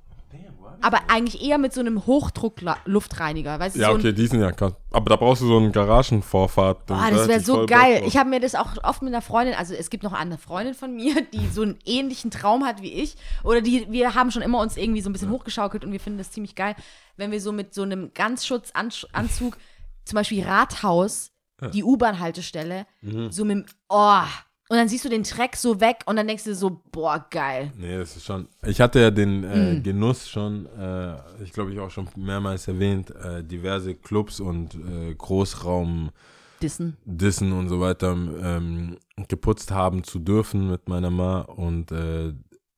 Aber 0.81 0.99
eigentlich 1.09 1.41
eher 1.43 1.57
mit 1.57 1.73
so 1.73 1.79
einem 1.81 2.05
Hochdruck-Luftreiniger. 2.05 3.59
Weißt 3.59 3.75
du, 3.75 3.79
Ja, 3.79 3.89
so 3.89 3.95
okay, 3.95 4.13
die 4.13 4.27
sind 4.27 4.41
ja 4.41 4.51
krass. 4.51 4.73
Aber 4.91 5.09
da 5.09 5.15
brauchst 5.15 5.41
du 5.41 5.47
so 5.47 5.57
einen 5.57 5.71
Garagenvorfahrt. 5.71 6.85
Boah, 6.85 7.07
das 7.11 7.27
wäre 7.27 7.39
so 7.39 7.65
geil. 7.65 8.03
Ich 8.05 8.17
habe 8.17 8.29
mir 8.29 8.39
das 8.39 8.55
auch 8.55 8.71
oft 8.83 9.01
mit 9.01 9.13
einer 9.13 9.21
Freundin, 9.21 9.55
also 9.55 9.73
es 9.73 9.89
gibt 9.89 10.03
noch 10.03 10.13
eine 10.13 10.37
Freundin 10.37 10.73
von 10.73 10.95
mir, 10.95 11.21
die 11.33 11.47
so 11.47 11.61
einen 11.61 11.77
ähnlichen 11.85 12.31
Traum 12.31 12.65
hat 12.65 12.81
wie 12.81 12.91
ich. 12.93 13.15
Oder 13.43 13.61
die, 13.61 13.87
wir 13.91 14.15
haben 14.15 14.31
schon 14.31 14.41
immer 14.41 14.59
uns 14.59 14.77
irgendwie 14.77 15.01
so 15.01 15.09
ein 15.09 15.13
bisschen 15.13 15.31
hochgeschaukelt 15.31 15.83
und 15.85 15.91
wir 15.91 15.99
finden 15.99 16.17
das 16.19 16.31
ziemlich 16.31 16.55
geil, 16.55 16.75
wenn 17.15 17.31
wir 17.31 17.41
so 17.41 17.51
mit 17.51 17.73
so 17.73 17.83
einem 17.83 18.11
Ganzschutzanzug, 18.13 19.57
zum 20.05 20.15
Beispiel 20.15 20.43
Rathaus, 20.43 21.31
die 21.73 21.83
U-Bahn-Haltestelle, 21.83 22.85
Mhm. 23.01 23.31
so 23.31 23.43
mit 23.43 23.57
dem, 23.57 23.65
oh, 23.89 24.21
und 24.69 24.77
dann 24.77 24.88
siehst 24.89 25.06
du 25.06 25.10
den 25.10 25.23
Dreck 25.23 25.56
so 25.56 25.80
weg 25.80 25.99
und 26.06 26.15
dann 26.18 26.27
denkst 26.27 26.44
du 26.44 26.53
so, 26.56 26.81
boah, 26.91 27.26
geil. 27.30 27.72
Nee, 27.77 27.98
das 27.98 28.18
ist 28.18 28.26
schon. 28.26 28.48
Ich 28.65 28.81
hatte 28.81 28.99
ja 28.99 29.11
den 29.11 29.44
äh, 29.44 29.73
Mm. 29.76 29.84
Genuss 29.84 30.27
schon, 30.30 30.65
äh, 30.77 31.15
ich 31.44 31.53
glaube, 31.53 31.72
ich 31.73 31.80
auch 31.80 31.89
schon 31.91 32.07
mehrmals 32.15 32.68
erwähnt, 32.68 33.11
äh, 33.15 33.44
diverse 33.44 33.95
Clubs 33.95 34.39
und 34.39 34.76
äh, 34.76 35.14
Großraum 35.15 36.10
Dissen. 36.61 36.98
Dissen 37.06 37.52
und 37.53 37.69
so 37.69 37.80
weiter 37.80 38.11
ähm, 38.14 38.98
geputzt 39.27 39.72
haben 39.72 40.03
zu 40.03 40.19
dürfen 40.19 40.69
mit 40.72 40.89
meiner 40.89 41.11
Ma 41.11 41.41
und 41.41 41.91
äh, 41.91 42.34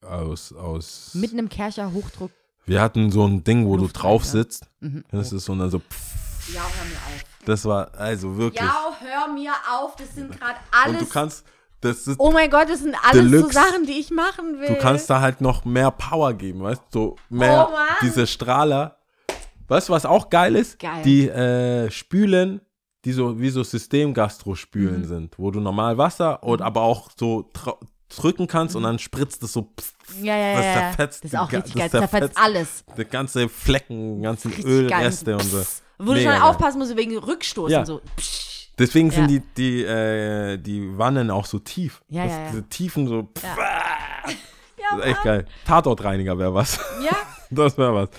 aus, 0.06 0.52
aus 0.54 1.12
Mit 1.16 1.32
einem 1.34 1.50
Kercher 1.50 1.92
Hochdruck. 1.94 2.32
wir 2.66 2.82
hatten 2.82 3.12
so 3.12 3.26
ein 3.26 3.44
Ding, 3.44 3.66
wo 3.66 3.78
du 3.78 3.84
Luftreiniger. 3.84 4.10
drauf 4.10 4.26
sitzt. 4.26 4.66
Mhm. 4.82 5.04
Das 5.12 5.32
ist 5.32 5.46
so 5.46 5.54
und 5.54 5.60
dann 5.60 5.70
so 5.70 5.80
pff, 5.80 6.54
Ja, 6.54 6.62
hör 6.62 6.86
mir 6.86 6.96
auf. 6.98 7.24
das 7.46 7.66
war 7.66 7.94
also 7.96 8.36
wirklich. 8.38 8.62
Ja, 8.62 8.92
hör 9.00 9.34
mir 9.34 9.54
auf, 9.78 9.96
das 9.96 10.14
sind 10.14 10.32
gerade 10.38 10.58
und 10.60 10.78
alles. 10.96 11.00
du 11.00 11.06
kannst 11.08 11.46
das 11.82 12.08
ist, 12.08 12.20
oh 12.20 12.32
mein 12.32 12.50
Gott, 12.50 12.70
das 12.70 12.80
sind 12.80 12.96
alles 13.04 13.24
so 13.24 13.30
Deluxe. 13.30 13.54
Sachen, 13.54 13.86
die 13.86 13.94
ich 14.00 14.12
machen 14.12 14.60
will. 14.60 14.68
du 14.68 14.76
kannst 14.76 15.10
da 15.10 15.22
halt 15.22 15.40
noch 15.42 15.64
mehr 15.66 15.92
Power 15.92 16.34
geben, 16.34 16.62
weißt 16.64 16.82
du, 16.92 17.00
so 17.00 17.16
mehr 17.30 17.70
Oh 17.72 17.78
diese 18.02 18.28
Strahler. 18.28 18.98
Weißt 19.68 19.88
du, 19.90 19.94
was 19.94 20.06
auch 20.06 20.30
geil 20.30 20.56
ist? 20.56 20.80
Geil. 20.80 21.04
Die 21.04 21.30
äh, 21.30 21.90
Spülen, 21.92 22.60
die 23.06 23.12
so 23.14 23.40
wie 23.40 23.50
so 23.50 23.64
System-Gastro-Spülen 23.64 25.02
Mhm. 25.02 25.06
sind, 25.08 25.40
wo 25.40 25.52
du 25.52 25.60
normal 25.60 25.98
Wasser 25.98 26.44
und 26.44 26.62
aber 26.62 26.82
auch 26.82 27.10
so 27.18 27.50
drücken 28.10 28.48
kannst 28.48 28.76
und 28.76 28.84
dann 28.84 28.98
spritzt 29.00 29.44
es 29.44 29.54
so 29.54 29.72
pff, 29.80 29.94
Ja, 30.24 30.36
ja, 30.36 30.56
Das 30.56 30.66
ja. 30.66 30.74
zerfetzt 30.74 31.24
das 31.24 31.32
ist 31.34 31.40
auch 31.40 31.52
richtig 31.52 31.76
geil. 31.76 31.90
Das 31.92 32.10
zerfetzt 32.10 32.38
alles. 32.38 32.84
die 32.98 33.06
ganze 33.06 33.48
Flecken, 33.48 34.22
ganzen 34.24 34.52
Ölreste 34.64 35.34
und 35.36 35.44
so. 35.44 35.62
Wo 36.00 36.06
du 36.06 36.14
Mega 36.14 36.34
schon 36.34 36.42
aufpassen 36.42 36.80
musst 36.80 36.96
wegen 36.98 37.18
Rückstoßen. 37.18 37.72
Ja. 37.72 37.86
So. 37.86 38.02
Psch. 38.18 38.59
Deswegen 38.80 39.12
sind 39.12 39.30
Ja. 39.30 39.40
die, 39.40 39.42
die, 39.58 39.84
äh, 39.84 40.58
die 40.58 40.98
Wannen 40.98 41.30
auch 41.30 41.46
so 41.46 41.60
tief. 41.60 42.02
Ja, 42.10 42.24
das, 42.24 42.32
ja, 42.34 42.40
ja. 42.40 42.50
Diese 42.52 42.70
Tiefen 42.70 43.08
so. 43.08 43.24
Pff, 43.24 43.44
Ja. 44.78 44.98
das 44.98 45.00
ist 45.00 45.06
echt 45.06 45.24
geil. 45.24 45.46
Tatortreiniger 45.66 46.38
wäre 46.40 46.54
was. 46.54 46.80
Ja, 47.04 47.16
das 47.52 47.78
wäre 47.78 47.94
was. 47.94 48.10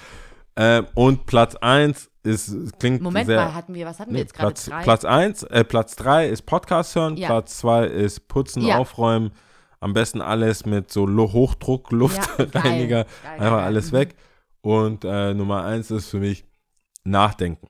Ähm, 0.57 0.87
und 0.95 1.27
Platz 1.27 1.57
1 1.57 2.11
ist, 2.23 2.79
klingt 2.79 3.01
Moment 3.01 3.27
sehr. 3.27 3.37
mal, 3.43 3.55
hatten 3.55 3.73
wir, 3.75 3.87
was 3.87 3.99
hatten 3.99 4.11
wir 4.11 4.15
Nee, 4.17 4.21
jetzt 4.21 4.35
gerade? 4.35 4.49
Platz, 4.53 4.65
Drei? 4.67 4.83
Platz 4.83 5.05
1, 5.07 5.43
äh, 5.45 5.65
Platz 5.65 5.97
3 5.97 6.29
ist 6.29 6.43
Podcast 6.43 6.95
hören, 6.95 7.17
Ja. 7.17 7.29
Platz 7.29 7.59
2 7.59 7.87
ist 7.87 8.29
Putzen, 8.29 8.63
Ja. 8.63 8.77
Aufräumen. 8.79 9.33
Am 9.83 9.95
besten 9.95 10.21
alles 10.21 10.67
mit 10.67 10.93
so 10.93 11.07
Hochdruck, 11.09 11.91
Luftreiniger, 11.93 13.05
geil, 13.05 13.33
einfach 13.39 13.63
alles 13.63 13.93
Mhm. 13.93 13.97
weg. 13.97 14.15
Und 14.61 15.05
äh, 15.07 15.33
Nummer 15.33 15.65
1 15.65 15.91
ist 15.91 16.09
für 16.11 16.19
mich 16.19 16.45
Nachdenken. 17.05 17.67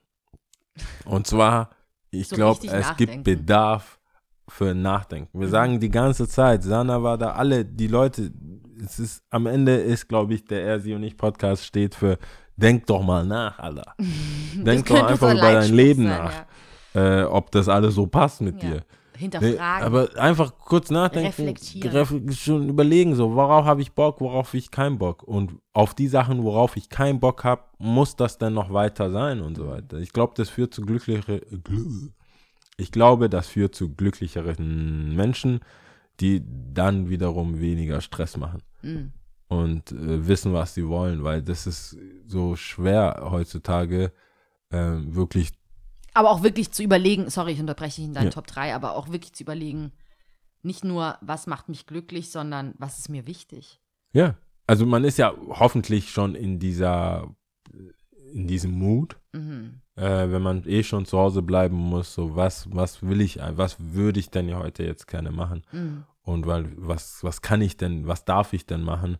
Und 1.05 1.27
zwar 1.27 1.69
ich 2.11 2.27
So 2.27 2.35
glaube, 2.35 2.67
es 2.67 2.95
gibt. 2.97 3.23
Bedarf 3.23 3.99
für 4.47 4.73
Nachdenken. 4.75 5.39
Wir 5.39 5.47
sagen 5.47 5.79
die 5.79 5.89
ganze 5.89 6.27
Zeit, 6.27 6.63
Sana 6.63 7.01
war 7.01 7.17
da, 7.17 7.31
alle, 7.31 7.63
die 7.63 7.87
Leute, 7.87 8.31
es 8.83 8.99
ist, 8.99 9.23
am 9.29 9.45
Ende 9.45 9.75
ist, 9.75 10.07
glaube 10.09 10.33
ich, 10.33 10.43
der 10.45 10.63
Er, 10.63 10.79
Sie 10.79 10.93
und 10.93 11.03
Ich 11.03 11.15
Podcast 11.15 11.65
steht 11.65 11.95
für, 11.95 12.17
denk 12.57 12.85
doch 12.87 13.01
mal 13.01 13.25
nach, 13.25 13.57
Alter. 13.59 13.95
denk 14.55 14.85
doch 14.87 15.03
einfach 15.03 15.31
über 15.31 15.53
dein 15.53 15.73
Leben 15.73 16.03
sein, 16.07 16.17
nach, 16.17 16.45
äh, 16.93 17.23
ob 17.23 17.51
das 17.51 17.69
alles 17.69 17.95
so 17.95 18.07
passt 18.07 18.41
mit 18.41 18.61
Ja. 18.61 18.69
dir. 18.71 18.83
Hinterfragen. 19.21 19.85
aber 19.85 20.09
einfach 20.19 20.57
kurz 20.59 20.89
nachdenken, 20.89 21.27
Reflektieren. 21.27 21.91
ref- 21.91 22.33
schon 22.37 22.67
überlegen, 22.69 23.15
so, 23.15 23.33
worauf 23.35 23.65
habe 23.65 23.81
ich 23.81 23.93
Bock, 23.93 24.19
worauf 24.21 24.53
ich 24.53 24.71
keinen 24.71 24.97
Bock. 24.97 25.23
Und 25.23 25.53
auf 25.73 25.93
die 25.93 26.07
Sachen, 26.07 26.43
worauf 26.43 26.75
ich 26.77 26.89
keinen 26.89 27.19
Bock 27.19 27.43
habe, 27.43 27.63
muss 27.77 28.15
das 28.15 28.37
dann 28.37 28.53
noch 28.53 28.73
weiter 28.73 29.11
sein 29.11 29.41
und 29.41 29.55
so 29.55 29.67
weiter. 29.67 29.97
Ich 29.99 30.11
glaube, 30.13 30.33
das 30.35 30.49
führt 30.49 30.73
zu 30.73 30.81
glücklichere, 30.81 31.37
glü- 31.37 32.09
ich 32.77 32.91
glaube, 32.91 33.29
das 33.29 33.47
führt 33.47 33.75
zu 33.75 33.93
glücklicheren 33.93 35.15
Menschen, 35.15 35.59
die 36.19 36.43
dann 36.73 37.09
wiederum 37.09 37.59
weniger 37.59 38.01
Stress 38.01 38.37
machen 38.37 38.61
Mm. 38.83 39.11
und 39.47 39.91
äh, 39.91 40.27
wissen, 40.27 40.53
was 40.53 40.73
sie 40.73 40.87
wollen, 40.87 41.23
weil 41.23 41.41
das 41.43 41.67
ist 41.67 41.97
so 42.27 42.55
schwer 42.55 43.27
heutzutage, 43.29 44.11
ähm, 44.71 45.13
wirklich 45.15 45.51
Aber 46.13 46.29
auch 46.31 46.43
wirklich 46.43 46.71
zu 46.71 46.83
überlegen, 46.83 47.29
sorry, 47.29 47.53
ich 47.53 47.59
unterbreche 47.59 47.97
dich 47.97 48.05
in 48.05 48.13
deinen 48.13 48.25
Ja. 48.25 48.31
Top 48.31 48.47
3, 48.47 48.75
aber 48.75 48.95
auch 48.95 49.09
wirklich 49.09 49.33
zu 49.33 49.43
überlegen, 49.43 49.91
nicht 50.63 50.83
nur, 50.83 51.17
was 51.21 51.47
macht 51.47 51.69
mich 51.69 51.85
glücklich, 51.87 52.29
sondern 52.31 52.73
was 52.77 52.99
ist 52.99 53.09
mir 53.09 53.25
wichtig. 53.27 53.79
Ja, 54.13 54.35
also 54.67 54.85
man 54.85 55.03
ist 55.03 55.17
ja 55.17 55.33
hoffentlich 55.49 56.11
schon 56.11 56.35
in 56.35 56.59
dieser, 56.59 57.33
in 58.33 58.47
diesem 58.47 58.71
Mut, 58.71 59.17
Mhm. 59.33 59.81
äh, 59.95 60.29
wenn 60.29 60.41
man 60.41 60.63
eh 60.67 60.83
schon 60.83 61.05
zu 61.05 61.17
Hause 61.17 61.41
bleiben 61.41 61.75
muss, 61.77 62.13
so 62.13 62.35
was, 62.35 62.67
was 62.73 63.01
will 63.01 63.21
ich, 63.21 63.39
was 63.41 63.77
würde 63.79 64.19
ich 64.19 64.29
denn 64.29 64.53
heute 64.55 64.83
jetzt 64.83 65.07
gerne 65.07 65.31
machen? 65.31 65.63
Mhm. 65.71 66.03
Und 66.23 66.45
weil, 66.45 66.71
was, 66.77 67.23
was 67.23 67.41
kann 67.41 67.61
ich 67.61 67.77
denn, 67.77 68.07
was 68.07 68.25
darf 68.25 68.53
ich 68.53 68.65
denn 68.65 68.83
machen? 68.83 69.17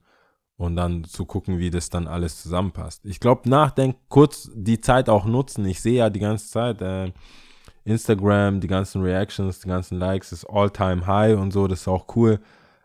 Und 0.62 0.76
dann 0.76 1.06
zu 1.06 1.26
gucken, 1.26 1.58
wie 1.58 1.72
das 1.72 1.90
dann 1.90 2.08
alles 2.08 2.40
zusammenpasst. 2.44 3.04
Ich 3.04 3.20
glaube, 3.20 3.50
nachdenken, 3.50 3.98
kurz 4.10 4.48
die 4.54 4.80
Zeit 4.80 5.10
auch 5.10 5.26
nutzen. 5.26 5.66
Ich 5.66 5.82
sehe 5.82 5.96
ja 5.98 6.10
die 6.12 6.20
ganze 6.20 6.48
Zeit, 6.52 6.82
äh, 6.84 7.12
Instagram, 7.84 8.60
die 8.60 8.68
ganzen 8.68 9.02
Reactions, 9.02 9.60
die 9.62 9.68
ganzen 9.68 9.98
Likes 9.98 10.32
ist 10.32 10.46
all-time 10.46 11.08
high 11.08 11.36
und 11.38 11.52
so, 11.52 11.68
das 11.68 11.82
ist 11.82 11.88
auch 11.88 12.06
cool. 12.16 12.40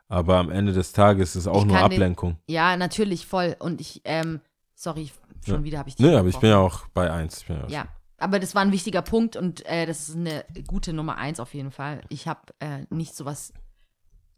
Aber 0.08 0.36
am 0.38 0.50
Ende 0.50 0.72
des 0.72 0.92
Tages 0.92 1.30
ist 1.30 1.42
es 1.42 1.46
auch 1.48 1.58
Ich 1.58 1.64
nur 1.66 1.76
kann 1.76 1.90
den- 1.90 1.96
Ablenkung. 2.00 2.36
Ja, 2.48 2.76
natürlich, 2.78 3.26
voll. 3.26 3.56
Und 3.58 3.80
ich, 3.80 4.00
ähm, 4.04 4.40
sorry, 4.74 5.10
schon 5.44 5.56
Ja. 5.56 5.64
wieder 5.64 5.78
habe 5.80 5.88
ich 5.90 5.96
dich 5.96 6.06
Nö, 6.06 6.16
aber 6.16 6.28
ich 6.28 6.38
bin 6.38 6.48
ja 6.50 6.58
auch 6.58 6.86
bei 6.94 7.10
eins. 7.10 7.40
Ich 7.42 7.46
bin 7.46 7.56
ja, 7.58 7.66
Ja, 7.68 7.88
aber 8.16 8.38
das 8.38 8.54
war 8.54 8.62
ein 8.62 8.72
wichtiger 8.72 9.02
Punkt 9.02 9.36
und 9.36 9.66
äh, 9.66 9.84
das 9.84 10.08
ist 10.08 10.16
eine 10.16 10.44
gute 10.66 10.92
Nummer 10.94 11.18
eins 11.18 11.40
auf 11.40 11.52
jeden 11.52 11.72
Fall. 11.72 12.00
Ich 12.08 12.26
habe 12.26 12.40
äh, 12.60 12.86
nicht 12.88 13.14
sowas 13.14 13.52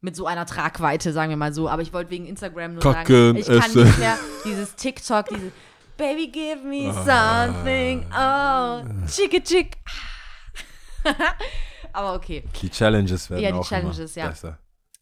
mit 0.01 0.15
so 0.15 0.27
einer 0.27 0.47
Tragweite, 0.47 1.12
sagen 1.12 1.31
wir 1.31 1.37
mal 1.37 1.53
so, 1.53 1.69
aber 1.69 1.83
ich 1.83 1.93
wollte 1.93 2.11
wegen 2.11 2.27
Instagram 2.27 2.75
nur 2.75 2.83
Kacken, 2.83 3.07
sagen, 3.07 3.37
ich 3.37 3.47
kann 3.47 3.59
essen. 3.59 3.85
nicht 3.85 3.99
mehr 3.99 4.19
dieses 4.45 4.75
TikTok, 4.77 5.27
dieses 5.29 5.53
Baby 5.97 6.29
give 6.29 6.62
me 6.65 6.93
something, 6.93 8.07
oh, 8.12 8.83
chicka 9.09 9.41
chick. 9.43 9.77
aber 11.93 12.15
okay. 12.15 12.45
Die 12.62 12.70
Challenges 12.70 13.29
werden 13.31 13.43
Ja, 13.43 13.51
die 13.51 13.59
auch 13.59 13.69
Challenges, 13.69 14.16
immer 14.16 14.27
ja. 14.27 14.31
besser. 14.31 14.59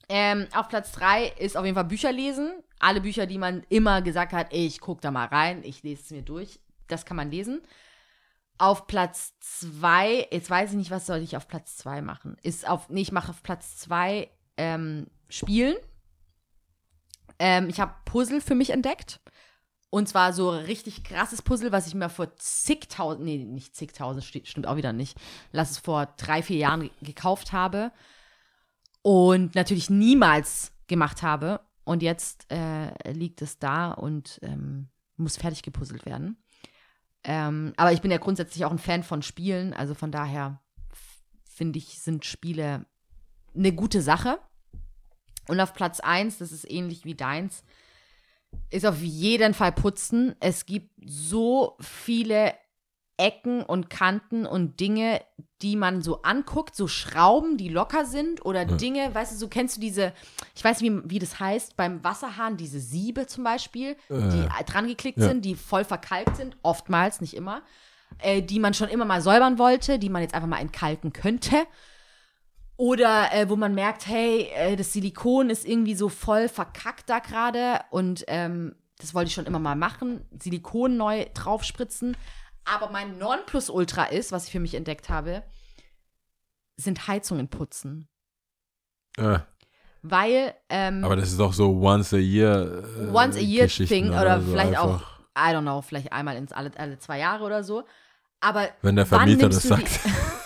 Ähm, 0.09 0.47
auf 0.55 0.68
Platz 0.68 0.93
3 0.93 1.32
ist 1.39 1.56
auf 1.56 1.64
jeden 1.64 1.74
Fall 1.74 1.85
Bücher 1.85 2.12
lesen. 2.12 2.62
Alle 2.78 3.01
Bücher, 3.01 3.27
die 3.27 3.39
man 3.39 3.64
immer 3.68 4.02
gesagt 4.02 4.32
hat, 4.32 4.52
ey, 4.52 4.66
ich 4.66 4.81
gucke 4.81 5.01
da 5.01 5.10
mal 5.10 5.27
rein, 5.27 5.62
ich 5.64 5.82
lese 5.82 6.02
es 6.02 6.10
mir 6.10 6.23
durch. 6.23 6.60
Das 6.89 7.05
kann 7.05 7.16
man 7.16 7.31
lesen. 7.31 7.60
Auf 8.59 8.86
Platz 8.86 9.35
2, 9.40 10.28
jetzt 10.31 10.48
weiß 10.48 10.70
ich 10.70 10.77
nicht, 10.77 10.90
was 10.90 11.06
soll 11.06 11.18
ich 11.18 11.36
auf 11.36 11.48
Platz 11.48 11.77
2 11.78 12.01
machen. 12.01 12.36
Ist 12.43 12.66
auf, 12.68 12.89
nee, 12.89 13.02
ich 13.02 13.12
mache 13.12 13.31
auf 13.31 13.43
Platz 13.43 13.77
2 13.78 14.31
ähm, 14.57 15.07
Spielen. 15.28 15.77
Ähm, 17.39 17.69
ich 17.69 17.81
habe 17.81 17.95
Puzzle 18.05 18.41
für 18.41 18.55
mich 18.55 18.70
entdeckt. 18.70 19.20
Und 19.91 20.09
zwar 20.09 20.33
so 20.33 20.51
richtig 20.51 21.05
krasses 21.05 21.43
Puzzle, 21.43 21.73
was 21.73 21.87
ich 21.87 21.95
mir 21.95 22.09
vor 22.09 22.37
zigtausend, 22.37 23.24
nee, 23.24 23.39
nicht 23.39 23.77
zigtausend, 23.77 24.24
sti- 24.24 24.45
stimmt 24.45 24.66
auch 24.66 24.77
wieder 24.77 24.93
nicht, 24.93 25.16
lass 25.53 25.70
es 25.70 25.78
vor 25.78 26.07
drei, 26.16 26.43
vier 26.43 26.57
Jahren 26.57 26.81
ge- 26.81 26.91
gekauft 27.03 27.53
habe 27.53 27.93
und 29.03 29.55
natürlich 29.55 29.89
niemals 29.89 30.73
gemacht 30.87 31.23
habe. 31.23 31.61
Und 31.85 32.03
jetzt 32.03 32.51
äh, 32.51 33.12
liegt 33.12 33.43
es 33.43 33.61
da 33.61 33.93
und 33.93 34.41
ähm, 34.43 34.89
muss 35.16 35.37
fertig 35.37 35.62
gepuzzelt 35.62 36.05
werden. 36.05 36.43
Ähm, 37.23 37.73
aber 37.77 37.93
ich 37.93 38.01
bin 38.01 38.11
ja 38.11 38.19
grundsätzlich 38.19 38.65
auch 38.65 38.73
ein 38.73 38.78
Fan 38.78 39.05
von 39.05 39.23
Spielen, 39.23 39.73
also 39.73 39.95
von 39.95 40.11
daher 40.11 40.61
finde 41.49 41.78
ich, 41.78 42.01
sind 42.01 42.24
Spiele 42.24 42.87
eine 43.57 43.73
gute 43.73 44.03
Sache. 44.03 44.39
Und 45.49 45.61
auf 45.61 45.74
Platz 45.74 46.01
1, 46.01 46.39
das 46.39 46.53
ist 46.53 46.69
ähnlich 46.70 47.05
wie 47.05 47.15
deins, 47.15 47.62
ist 48.70 48.87
auf 48.87 49.01
jeden 49.01 49.55
Fall 49.55 49.73
putzen. 49.73 50.35
Es 50.41 50.66
gibt 50.66 50.91
so 51.05 51.77
viele 51.81 52.55
Ecken 53.19 53.62
und 53.62 53.89
Kanten 53.89 54.45
und 54.45 54.78
Dinge, 54.81 55.23
die 55.62 55.77
man 55.77 56.03
so 56.03 56.23
anguckt, 56.23 56.77
so 56.77 56.87
Schrauben, 56.87 57.57
die 57.57 57.69
locker 57.69 58.05
sind 58.05 58.45
oder 58.45 58.66
Dinge, 58.66 59.15
weißt 59.15 59.33
du, 59.33 59.37
so 59.37 59.49
kennst 59.49 59.77
du 59.77 59.81
diese, 59.81 60.12
ich 60.55 60.62
weiß 60.62 60.81
nicht, 60.81 60.93
wie, 60.93 61.11
wie 61.11 61.19
das 61.19 61.41
heißt, 61.41 61.77
beim 61.77 62.05
Wasserhahn, 62.05 62.59
diese 62.59 62.78
Siebe 62.78 63.27
zum 63.27 63.45
Beispiel, 63.45 63.97
die 64.11 64.65
dran 64.66 64.87
geklickt 64.87 65.19
ja. 65.19 65.28
sind, 65.28 65.47
die 65.47 65.55
voll 65.55 65.85
verkalkt 65.85 66.37
sind, 66.37 66.59
oftmals, 66.62 67.23
nicht 67.23 67.35
immer, 67.35 67.62
äh, 68.19 68.43
die 68.43 68.61
man 68.61 68.74
schon 68.74 68.89
immer 68.89 69.07
mal 69.07 69.23
säubern 69.23 69.59
wollte, 69.59 69.99
die 69.99 70.11
man 70.11 70.20
jetzt 70.20 70.35
einfach 70.35 70.49
mal 70.49 70.61
entkalken 70.61 71.15
könnte. 71.15 71.57
Oder 72.77 73.32
äh, 73.32 73.48
wo 73.48 73.57
man 73.57 73.74
merkt, 73.74 74.07
hey, 74.07 74.51
äh, 74.55 74.77
das 74.77 74.93
Silikon 74.93 75.48
ist 75.48 75.66
irgendwie 75.66 75.94
so 75.94 76.09
voll 76.09 76.48
verkackt 76.48 77.09
da 77.09 77.20
gerade 77.20 77.81
und 77.90 78.24
ähm, 78.28 78.74
das 78.98 79.15
wollte 79.15 79.28
ich 79.28 79.35
schon 79.35 79.47
immer 79.47 79.59
mal 79.59 79.77
machen, 79.77 80.27
Silikon 80.39 80.97
neu 80.97 81.27
draufspritzen. 81.35 82.16
Aber 82.65 82.90
mein 82.90 83.19
Nonplusultra 83.19 84.05
ist, 84.05 84.32
was 84.32 84.47
ich 84.47 84.53
für 84.53 84.61
mich 84.61 84.74
entdeckt 84.74 85.09
habe, 85.09 85.43
sind 86.77 87.07
Heizungen 87.07 87.48
putzen. 87.48 88.09
Äh, 89.16 89.39
Weil, 90.03 90.55
ähm, 90.69 91.05
aber 91.05 91.16
das 91.16 91.31
ist 91.31 91.40
doch 91.40 91.53
so 91.53 91.81
once 91.81 92.12
a 92.12 92.19
year. 92.19 92.85
Äh, 92.98 93.15
once 93.15 93.36
a 93.36 93.40
year 93.40 93.69
Thing 93.69 94.11
oder 94.11 94.40
so 94.40 94.51
vielleicht 94.51 94.77
auch, 94.77 94.94
einfach. 94.94 95.20
I 95.39 95.55
don't 95.55 95.62
know, 95.62 95.81
vielleicht 95.82 96.12
einmal 96.12 96.36
ins 96.36 96.53
alle, 96.53 96.73
alle 96.77 96.98
zwei 96.98 97.19
Jahre 97.19 97.44
oder 97.44 97.62
so. 97.62 97.85
Aber 98.40 98.69
Wenn 98.82 98.97
der 98.97 99.07
Vermieter 99.07 99.48
das 99.48 99.62
sagt. 99.62 100.01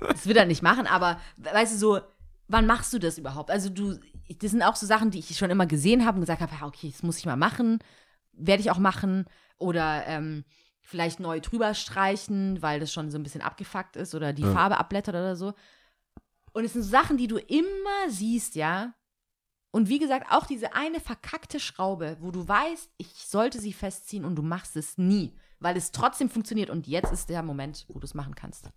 das 0.00 0.26
wird 0.26 0.36
er 0.36 0.46
nicht 0.46 0.62
machen, 0.62 0.86
aber 0.86 1.20
weißt 1.36 1.74
du 1.74 1.78
so, 1.78 2.00
wann 2.48 2.66
machst 2.66 2.92
du 2.92 2.98
das 2.98 3.18
überhaupt? 3.18 3.50
Also 3.50 3.68
du, 3.70 3.98
das 4.38 4.50
sind 4.50 4.62
auch 4.62 4.76
so 4.76 4.86
Sachen, 4.86 5.10
die 5.10 5.18
ich 5.18 5.36
schon 5.36 5.50
immer 5.50 5.66
gesehen 5.66 6.04
habe 6.04 6.16
und 6.16 6.22
gesagt 6.22 6.40
habe, 6.42 6.54
ja, 6.54 6.66
okay, 6.66 6.90
das 6.90 7.02
muss 7.02 7.18
ich 7.18 7.26
mal 7.26 7.36
machen, 7.36 7.78
werde 8.32 8.60
ich 8.62 8.70
auch 8.70 8.78
machen 8.78 9.26
oder 9.58 10.06
ähm, 10.06 10.44
vielleicht 10.80 11.20
neu 11.20 11.40
drüber 11.40 11.74
streichen, 11.74 12.60
weil 12.62 12.80
das 12.80 12.92
schon 12.92 13.10
so 13.10 13.18
ein 13.18 13.22
bisschen 13.22 13.42
abgefuckt 13.42 13.96
ist 13.96 14.14
oder 14.14 14.32
die 14.32 14.42
Ja. 14.42 14.52
Farbe 14.52 14.78
abblättert 14.78 15.14
oder 15.14 15.36
so. 15.36 15.54
Und 16.52 16.64
es 16.64 16.72
sind 16.74 16.82
so 16.82 16.90
Sachen, 16.90 17.16
die 17.16 17.26
du 17.26 17.38
immer 17.38 18.08
siehst, 18.08 18.54
ja. 18.54 18.94
Und 19.70 19.88
wie 19.88 19.98
gesagt, 19.98 20.30
auch 20.30 20.46
diese 20.46 20.74
eine 20.74 21.00
verkackte 21.00 21.58
Schraube, 21.58 22.16
wo 22.20 22.30
du 22.30 22.46
weißt, 22.46 22.90
ich 22.96 23.26
sollte 23.26 23.60
sie 23.60 23.72
festziehen 23.72 24.24
und 24.24 24.36
du 24.36 24.42
machst 24.42 24.76
es 24.76 24.98
nie, 24.98 25.34
weil 25.58 25.76
es 25.76 25.90
trotzdem 25.90 26.30
funktioniert. 26.30 26.70
Und 26.70 26.86
jetzt 26.86 27.12
ist 27.12 27.28
der 27.28 27.42
Moment, 27.42 27.86
wo 27.88 27.98
du 27.98 28.04
es 28.04 28.14
machen 28.14 28.36
kannst. 28.36 28.68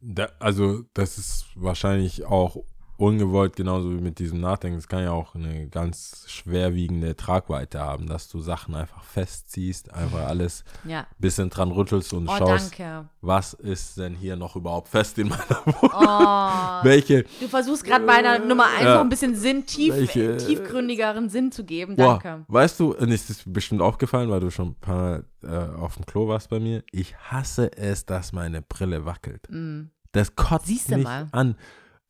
Da, 0.00 0.28
also, 0.38 0.84
das 0.94 1.18
ist 1.18 1.46
wahrscheinlich 1.54 2.24
auch 2.24 2.56
ungewollt, 2.96 3.56
genauso 3.56 3.90
wie 3.90 4.00
mit 4.00 4.18
diesem 4.18 4.40
Nachdenken. 4.40 4.78
Es 4.78 4.88
kann 4.88 5.02
ja 5.02 5.12
auch 5.12 5.34
eine 5.34 5.68
ganz 5.68 6.24
schwerwiegende 6.28 7.16
Tragweite 7.16 7.80
haben, 7.80 8.06
dass 8.06 8.28
du 8.28 8.40
Sachen 8.40 8.74
einfach 8.74 9.02
festziehst, 9.04 9.92
einfach 9.92 10.20
alles 10.26 10.64
Ja. 10.84 11.00
ein 11.00 11.06
bisschen 11.18 11.50
dran 11.50 11.70
rüttelst 11.72 12.12
und 12.12 12.28
Oh, 12.28 12.36
schaust, 12.36 12.78
danke. 12.78 13.08
was 13.20 13.52
ist 13.54 13.98
denn 13.98 14.14
hier 14.14 14.36
noch 14.36 14.56
überhaupt 14.56 14.88
fest 14.88 15.18
in 15.18 15.28
meiner 15.28 15.60
Wohnung? 15.64 15.90
Oh, 15.94 16.82
Welche, 16.84 17.24
du 17.40 17.48
versuchst 17.48 17.84
gerade 17.84 18.04
meiner 18.04 18.38
Nummer 18.38 18.64
eins 18.66 18.84
Ja. 18.84 18.94
noch 18.94 19.00
ein 19.02 19.08
bisschen 19.08 19.34
Sinn, 19.36 19.66
tief, 19.66 19.94
Welche- 19.94 20.36
tiefgründigeren 20.38 21.28
Sinn 21.28 21.52
zu 21.52 21.64
geben. 21.64 21.96
boah, 21.96 22.18
Danke. 22.22 22.44
weißt 22.48 22.80
du, 22.80 22.94
und 22.94 23.10
es 23.10 23.28
ist 23.30 23.52
bestimmt 23.52 23.82
aufgefallen, 23.82 24.30
weil 24.30 24.40
du 24.40 24.50
schon 24.50 24.68
ein 24.68 24.74
paar 24.80 24.96
Mal 24.96 25.24
äh, 25.42 25.76
auf 25.78 25.96
dem 25.96 26.06
Klo 26.06 26.26
warst 26.28 26.48
bei 26.50 26.58
mir. 26.58 26.82
Ich 26.90 27.16
hasse 27.18 27.70
es, 27.76 28.04
dass 28.06 28.32
meine 28.32 28.62
Brille 28.62 29.04
wackelt. 29.04 29.46
Mm. 29.50 29.90
Das 30.12 30.34
kotzt 30.34 30.66
Siehst 30.66 30.90
du 30.90 30.94
mich 30.96 31.04
mal. 31.04 31.28
an. 31.32 31.56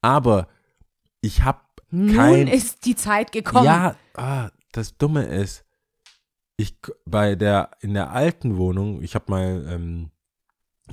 Aber 0.01 0.47
ich 1.27 1.43
habe 1.43 1.61
Nun 1.91 2.15
kein 2.15 2.47
ist 2.49 2.85
die 2.87 2.95
Zeit 2.97 3.33
gekommen. 3.33 3.65
Ja, 3.67 3.97
ah, 4.15 4.51
das 4.73 4.97
Dumme 4.97 5.25
ist, 5.25 5.65
ich 6.57 6.77
bei 7.05 7.35
der 7.35 7.71
in 7.81 7.95
der 7.95 8.11
alten 8.13 8.57
Wohnung, 8.57 9.03
ich 9.03 9.15
habe 9.15 9.27
mal 9.29 9.67
ähm, 9.69 10.11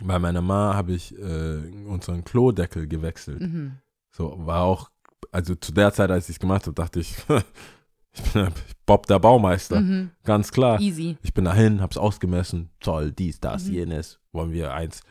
bei 0.03 0.17
meiner 0.19 0.41
Ma 0.41 0.73
habe 0.75 0.93
ich 0.93 1.15
äh, 1.17 1.61
unseren 1.85 2.23
Klodeckel 2.23 2.87
gewechselt. 2.87 3.41
Mhm. 3.41 3.77
So 4.11 4.35
war 4.45 4.63
auch, 4.63 4.89
also 5.31 5.55
zu 5.55 5.71
der 5.71 5.93
Zeit, 5.93 6.09
als 6.11 6.29
ich 6.29 6.35
es 6.35 6.39
gemacht 6.39 6.63
habe, 6.63 6.73
dachte 6.73 6.99
ich, 6.99 7.15
ich 8.13 8.21
bin 8.33 8.47
Bob 8.85 9.05
der 9.07 9.19
Baumeister, 9.19 9.79
Mhm. 9.81 10.11
ganz 10.23 10.51
klar. 10.51 10.79
Easy. 10.79 11.17
Ich 11.21 11.33
bin 11.33 11.45
dahin, 11.45 11.79
hab's 11.81 11.97
ausgemessen, 11.97 12.69
toll, 12.79 13.11
dies, 13.11 13.39
das, 13.39 13.65
Mhm. 13.65 13.73
jenes, 13.73 14.19
wollen 14.31 14.51
wir 14.51 14.73
eins. 14.73 15.01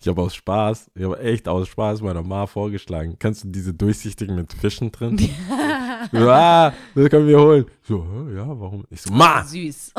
Ich 0.00 0.08
habe 0.08 0.22
aus 0.22 0.34
Spaß, 0.34 0.90
ich 0.94 1.04
habe 1.04 1.18
echt 1.20 1.46
aus 1.48 1.68
Spaß 1.68 2.00
meiner 2.02 2.22
Ma 2.22 2.46
vorgeschlagen. 2.46 3.16
Kennst 3.18 3.44
du 3.44 3.48
diese 3.48 3.74
durchsichtigen 3.74 4.34
mit 4.34 4.52
Fischen 4.52 4.90
drin? 4.92 5.16
ja, 6.12 6.72
das 6.94 7.10
können 7.10 7.26
wir 7.28 7.38
holen. 7.38 7.66
So, 7.82 8.04
ja, 8.34 8.46
warum? 8.48 8.84
Ich 8.90 9.02
so, 9.02 9.12
Ma, 9.12 9.42
Süß. 9.44 9.92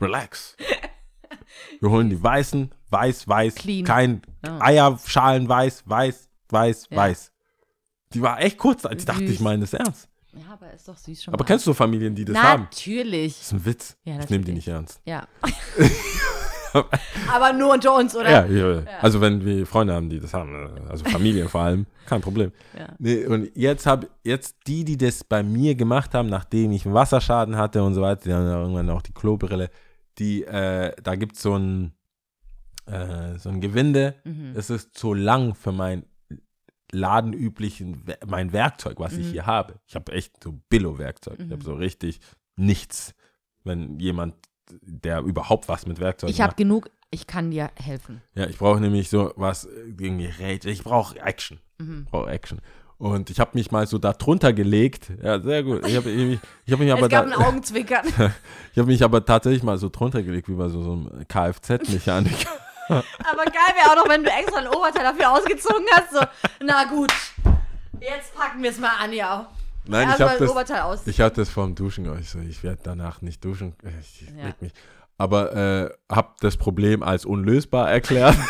relax. 0.00 0.56
Wir 1.80 1.90
holen 1.90 2.10
die 2.10 2.22
weißen, 2.22 2.70
weiß, 2.90 3.28
weiß, 3.28 3.54
Clean. 3.56 3.84
kein 3.84 4.22
Ja. 4.44 4.58
Eierschalen 4.60 5.48
weiß, 5.48 5.82
weiß, 5.86 6.28
weiß, 6.48 6.86
Ja. 6.90 6.96
weiß. 6.96 7.32
Die 8.14 8.22
war 8.22 8.40
echt 8.40 8.58
kurz, 8.58 8.84
ich 8.90 9.04
dachte, 9.04 9.24
ich 9.24 9.40
meine 9.40 9.60
das 9.60 9.74
ernst. 9.74 10.08
Ja, 10.32 10.52
aber 10.52 10.72
ist 10.72 10.86
doch 10.88 10.96
süß 10.96 11.24
schon. 11.24 11.34
Aber 11.34 11.44
kennst 11.44 11.66
du 11.66 11.74
Familien, 11.74 12.14
die 12.14 12.24
das 12.24 12.36
haben? 12.36 12.64
Natürlich. 12.64 13.34
Das 13.38 13.46
ist 13.46 13.52
ein 13.52 13.64
Witz. 13.64 13.96
Ja, 14.04 14.12
ich 14.20 14.30
nehme 14.30 14.44
die 14.44 14.52
natürlich. 14.52 14.54
nicht 14.54 14.68
ernst. 14.68 15.00
Ja. 15.04 15.26
aber 17.32 17.52
nur 17.52 17.72
unter 17.74 17.94
uns, 17.96 18.14
oder? 18.16 18.30
Ja, 18.30 18.46
ja, 18.46 18.82
also 19.00 19.20
wenn 19.20 19.44
wir 19.44 19.66
Freunde 19.66 19.94
haben, 19.94 20.08
die 20.10 20.20
das 20.20 20.34
haben, 20.34 20.68
also 20.88 21.04
Familien 21.04 21.48
vor 21.48 21.62
allem, 21.62 21.86
kein 22.06 22.20
Problem. 22.20 22.52
Ja. 22.78 22.88
Nee, 22.98 23.26
und 23.26 23.50
jetzt 23.54 23.86
habe 23.86 24.08
jetzt 24.24 24.56
die, 24.66 24.84
die 24.84 24.96
das 24.96 25.24
bei 25.24 25.42
mir 25.42 25.74
gemacht 25.74 26.14
haben, 26.14 26.28
nachdem 26.28 26.72
ich 26.72 26.84
einen 26.84 26.94
Wasserschaden 26.94 27.56
hatte 27.56 27.82
und 27.82 27.94
so 27.94 28.02
weiter, 28.02 28.22
die 28.24 28.32
haben 28.32 28.46
ja 28.46 28.60
irgendwann 28.60 28.90
auch 28.90 29.02
die 29.02 29.12
Klobrille, 29.12 29.70
die, 30.18 30.44
äh, 30.44 30.92
da 31.02 31.14
gibt 31.16 31.36
es 31.36 31.42
so 31.42 31.54
ein, 31.56 31.92
äh, 32.86 33.38
so 33.38 33.48
ein 33.50 33.60
Gewinde, 33.60 34.14
Mhm. 34.24 34.52
es 34.56 34.70
ist 34.70 34.96
zu 34.96 35.14
lang 35.14 35.54
für 35.54 35.72
mein 35.72 36.04
ladenüblichen, 36.92 38.02
mein 38.26 38.52
Werkzeug, 38.52 38.98
was 38.98 39.12
ich 39.18 39.26
Mhm. 39.26 39.30
hier 39.32 39.46
habe. 39.46 39.74
Ich 39.86 39.94
habe 39.94 40.12
echt 40.12 40.42
so 40.42 40.58
Billo-Werkzeug. 40.70 41.38
Ich 41.38 41.46
Mhm. 41.46 41.52
habe 41.52 41.64
so 41.64 41.74
richtig 41.74 42.20
nichts, 42.56 43.14
wenn 43.64 43.98
jemand, 44.00 44.34
der 44.82 45.20
überhaupt 45.20 45.68
was 45.68 45.86
mit 45.86 46.00
Werkzeug 46.00 46.30
Ich 46.30 46.40
habe 46.40 46.54
genug, 46.54 46.90
ich 47.10 47.26
kann 47.26 47.50
dir 47.50 47.70
helfen. 47.74 48.22
Ja, 48.34 48.46
ich 48.46 48.58
brauche 48.58 48.80
nämlich 48.80 49.08
so 49.08 49.32
was 49.36 49.64
äh, 49.64 49.70
irgendwie 49.98 50.26
Rage. 50.26 50.68
Ich 50.70 50.82
brauche 50.82 51.18
Action. 51.20 51.60
Mhm. 51.78 52.02
Ich 52.04 52.10
brauche 52.10 52.30
Action. 52.30 52.60
Und 52.98 53.30
ich 53.30 53.38
habe 53.38 53.52
mich 53.54 53.70
mal 53.70 53.86
so 53.86 53.98
da 53.98 54.12
drunter 54.12 54.52
gelegt. 54.52 55.12
Ja, 55.22 55.40
sehr 55.40 55.62
gut. 55.62 55.86
Ich 55.86 55.96
habe 55.96 56.10
ich, 56.10 56.40
ich 56.66 56.72
hab 56.72 56.80
mich 56.80 56.92
aber 56.92 57.02
es 57.02 57.08
gab 57.08 57.30
da, 57.30 57.36
ein 57.36 57.42
Augenzwinkern. 57.42 58.06
ich 58.72 58.78
habe 58.78 58.88
mich 58.88 59.02
aber 59.02 59.24
tatsächlich 59.24 59.62
mal 59.62 59.78
so 59.78 59.88
drunter 59.88 60.22
gelegt, 60.22 60.48
wie 60.48 60.54
bei 60.54 60.68
so, 60.68 60.82
so 60.82 60.92
einem 60.92 61.26
Kfz-Mechaniker. 61.28 62.50
aber 62.88 63.44
geil 63.44 63.74
wäre 63.74 63.90
auch 63.90 63.96
noch, 63.96 64.08
wenn 64.08 64.24
du 64.24 64.30
extra 64.30 64.58
ein 64.58 64.68
Oberteil 64.68 65.04
dafür 65.04 65.30
ausgezogen 65.30 65.86
hast. 65.92 66.12
So, 66.12 66.20
na 66.64 66.84
gut, 66.84 67.12
jetzt 68.00 68.34
packen 68.34 68.62
wir 68.62 68.70
es 68.70 68.78
mal 68.78 68.96
an, 69.00 69.12
ja. 69.12 69.48
Nein, 69.88 70.08
ich 70.14 70.20
habe 70.20 70.38
das 70.38 70.50
Oberteil 70.50 70.82
aus. 70.82 71.06
ich 71.06 71.20
hatte 71.20 71.36
das 71.40 71.48
vorm 71.48 71.74
Duschen. 71.74 72.06
Ich, 72.20 72.30
so, 72.30 72.38
ich 72.38 72.62
werde 72.62 72.80
danach 72.82 73.22
nicht 73.22 73.44
duschen. 73.44 73.74
Ich, 74.00 74.22
ich 74.22 74.28
Ja. 74.36 74.54
mich. 74.60 74.72
Aber 75.16 75.52
äh, 75.54 75.90
habe 76.14 76.28
das 76.40 76.56
Problem 76.56 77.02
als 77.02 77.24
unlösbar 77.24 77.90
erklärt. 77.90 78.36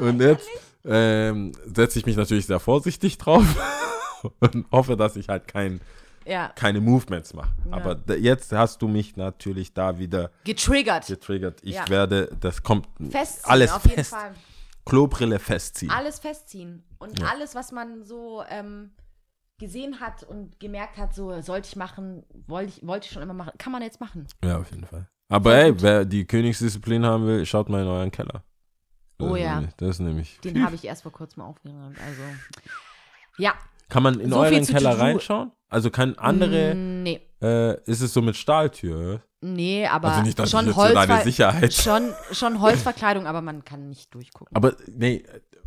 Und 0.00 0.20
jetzt 0.20 0.48
ähm, 0.84 1.52
setze 1.74 1.98
ich 1.98 2.06
mich 2.06 2.16
natürlich 2.16 2.46
sehr 2.46 2.60
vorsichtig 2.60 3.18
drauf 3.18 3.44
und 4.40 4.66
hoffe, 4.72 4.96
dass 4.96 5.16
ich 5.16 5.28
halt 5.28 5.46
kein, 5.46 5.80
ja, 6.24 6.48
keine 6.56 6.80
Movements 6.80 7.34
mache. 7.34 7.50
Ja. 7.70 7.72
Aber 7.76 7.96
jetzt 8.16 8.52
hast 8.52 8.82
du 8.82 8.88
mich 8.88 9.16
natürlich 9.16 9.72
da 9.74 9.98
wieder 9.98 10.30
getriggert. 10.44 11.06
getriggert. 11.06 11.60
Ich 11.62 11.74
Ja. 11.76 11.88
werde, 11.88 12.30
das 12.40 12.62
kommt 12.62 12.88
Festziehen, 13.10 13.50
alles 13.50 13.72
auf 13.72 13.84
jeden 13.84 13.96
fest. 13.96 14.10
Fall. 14.10 14.32
Klobrille 14.84 15.38
festziehen. 15.38 15.90
Alles 15.90 16.18
festziehen. 16.18 16.84
Und 16.98 17.20
Ja. 17.20 17.26
alles, 17.28 17.54
was 17.54 17.72
man 17.72 18.04
so 18.04 18.42
ähm, 18.48 18.92
gesehen 19.58 20.00
hat 20.00 20.22
und 20.24 20.58
gemerkt 20.60 20.96
hat, 20.98 21.14
so 21.14 21.40
sollte 21.40 21.68
ich 21.68 21.76
machen, 21.76 22.24
wollte 22.46 22.72
ich, 22.76 22.86
wollte 22.86 23.06
ich 23.06 23.12
schon 23.12 23.22
immer 23.22 23.34
machen, 23.34 23.52
kann 23.58 23.72
man 23.72 23.82
jetzt 23.82 24.00
machen. 24.00 24.26
Ja, 24.44 24.58
auf 24.58 24.70
jeden 24.70 24.84
Fall. 24.86 25.08
Aber 25.28 25.54
ey, 25.54 25.80
wer 25.80 26.04
die 26.04 26.26
Königsdisziplin 26.26 27.06
haben 27.06 27.26
will, 27.26 27.46
schaut 27.46 27.68
mal 27.68 27.82
in 27.82 27.88
euren 27.88 28.10
Keller. 28.10 28.42
Das 29.18 29.30
Oh 29.30 29.36
ja. 29.36 29.54
nämlich- 29.56 29.74
Das 29.76 29.88
ist 29.90 30.00
nämlich. 30.00 30.40
Den 30.40 30.64
habe 30.64 30.74
ich 30.74 30.84
erst 30.84 31.02
vor 31.04 31.12
kurzem 31.12 31.42
aufgeräumt. 31.42 31.96
Also, 32.04 32.22
ja. 33.38 33.54
Kann 33.88 34.02
man 34.02 34.18
in 34.20 34.30
So 34.30 34.36
euren 34.40 34.66
Keller 34.66 34.98
reinschauen? 34.98 35.52
Also 35.68 35.90
kann 35.90 36.16
andere, 36.18 36.74
Nee. 36.74 37.20
äh, 37.40 37.80
ist 37.84 38.00
es 38.00 38.12
so 38.12 38.20
mit 38.20 38.36
Stahltür? 38.36 39.22
Nee, 39.44 39.86
aber 39.88 40.08
Also 40.08 40.22
nicht, 40.22 40.48
schon, 40.48 40.74
Holzver 40.76 41.22
Sicherheit. 41.24 41.74
schon, 41.74 42.12
schon 42.30 42.60
Holzverkleidung, 42.60 43.26
aber 43.26 43.42
man 43.42 43.64
kann 43.64 43.88
nicht 43.88 44.14
durchgucken. 44.14 44.54
Aber 44.56 44.74
nee, 44.86 45.24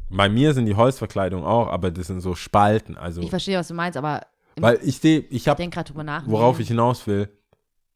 bei 0.09 0.29
mir 0.29 0.53
sind 0.53 0.65
die 0.65 0.75
Holzverkleidungen 0.75 1.45
auch, 1.45 1.67
aber 1.67 1.91
das 1.91 2.07
sind 2.07 2.21
so 2.21 2.35
Spalten. 2.35 2.97
Also, 2.97 3.21
Ich 3.21 3.29
verstehe, 3.29 3.57
was 3.59 3.67
du 3.67 3.73
meinst, 3.73 3.97
aber 3.97 4.21
weil 4.57 4.79
ich 4.81 4.99
sehe, 4.99 5.19
ich 5.29 5.49
habe, 5.49 5.61
worauf 6.27 6.59
ich 6.61 6.69
hinaus 6.69 7.05
will, 7.05 7.29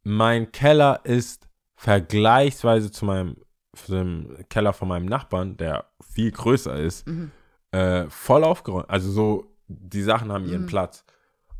mein 0.03 0.51
Keller 0.51 0.99
ist 1.05 1.47
vergleichsweise 1.75 2.91
zu 2.91 3.05
meinem 3.05 3.37
zu 3.75 3.93
dem 3.93 4.35
Keller 4.49 4.73
von 4.73 4.87
meinem 4.89 5.05
Nachbarn, 5.05 5.55
der 5.55 5.85
viel 6.13 6.31
größer 6.31 6.75
ist, 6.75 7.07
Mhm. 7.07 7.31
äh, 7.71 8.09
voll 8.09 8.43
aufgeräumt. 8.43 8.89
Also 8.89 9.11
so, 9.11 9.55
die 9.67 10.01
Sachen 10.01 10.31
haben 10.31 10.45
ihren 10.45 10.63
Mhm. 10.63 10.67
Platz. 10.67 11.05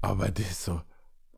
Aber 0.02 0.28
das 0.30 0.50
ist 0.50 0.66
so, 0.66 0.82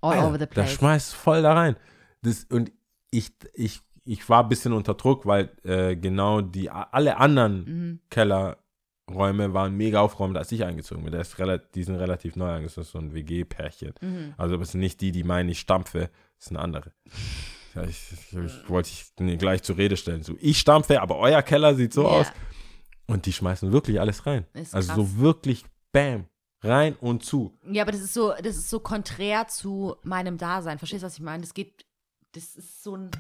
All 0.02 0.14
Alter, 0.14 0.28
over 0.28 0.34
the 0.40 0.40
Da 0.40 0.45
place. 0.48 0.72
schmeißt 0.72 1.14
voll 1.14 1.41
da 1.44 1.53
rein. 1.53 1.76
Das, 2.22 2.43
und 2.45 2.72
ich, 3.10 3.31
ich, 3.53 3.81
ich 4.06 4.27
war 4.30 4.43
ein 4.43 4.49
bisschen 4.49 4.73
unter 4.73 4.93
Druck, 4.93 5.26
weil 5.26 5.49
äh, 5.64 5.95
genau 5.95 6.41
die 6.41 6.69
alle 6.69 7.18
anderen 7.18 7.64
Mhm. 7.65 7.99
Kellerräume 8.10 9.53
waren 9.53 9.76
mega 9.76 9.99
aufgeräumt, 10.02 10.38
als 10.38 10.52
ich 10.52 10.64
eingezogen 10.64 11.03
bin. 11.03 11.11
Der 11.11 11.22
ist 11.22 11.38
relativ, 11.39 11.72
die 11.73 11.84
sind 11.84 11.95
relativ 11.95 12.35
neu 12.35 12.49
eingezogen, 12.49 12.81
das 12.81 12.88
ist 12.88 12.91
so 12.93 12.99
ein 12.99 13.14
WG-Pärchen. 13.14 13.93
Mhm. 14.02 14.34
Also 14.38 14.57
das 14.57 14.72
sind 14.72 14.80
nicht 14.81 15.02
die, 15.02 15.11
die 15.11 15.23
meinen, 15.23 15.49
ich 15.49 15.60
stampfe, 15.60 16.10
das 16.38 16.45
sind 16.48 16.57
andere. 16.57 16.91
Ja, 17.73 17.85
ich, 17.85 18.11
ich, 18.11 18.38
ich 18.38 18.68
wollte 18.69 18.89
ich 18.89 19.38
gleich 19.39 19.64
zur 19.64 19.77
Rede 19.77 19.95
stellen. 19.95 20.23
So, 20.23 20.35
ich 20.41 20.60
stampfe, 20.60 21.02
aber 21.02 21.15
euer 21.19 21.41
Keller 21.41 21.73
sieht 21.73 21.93
so 21.93 22.02
Ja. 22.03 22.10
aus. 22.10 22.27
Und 23.07 23.26
die 23.26 23.31
schmeißen 23.31 23.72
wirklich 23.72 23.98
alles 24.02 24.26
rein. 24.26 24.45
Ist 24.53 24.76
also 24.76 24.88
krass. 24.89 24.95
so 24.98 25.18
wirklich 25.19 25.64
Bam, 25.93 26.26
rein 26.61 26.98
und 26.98 27.23
zu. 27.23 27.57
Ja, 27.72 27.84
aber 27.84 27.93
das 27.93 28.02
ist 28.02 28.14
so, 28.14 28.34
das 28.43 28.57
ist 28.57 28.69
so 28.69 28.81
konträr 28.81 29.48
zu 29.48 29.95
meinem 30.03 30.38
Dasein. 30.38 30.80
Verstehst 30.80 31.03
du, 31.03 31.06
was 31.06 31.14
ich 31.14 31.22
meine? 31.22 31.43
Das 31.43 31.53
geht, 31.53 31.85
das 32.34 32.56
ist 32.56 32.84
so 32.84 32.95
ein, 32.95 33.12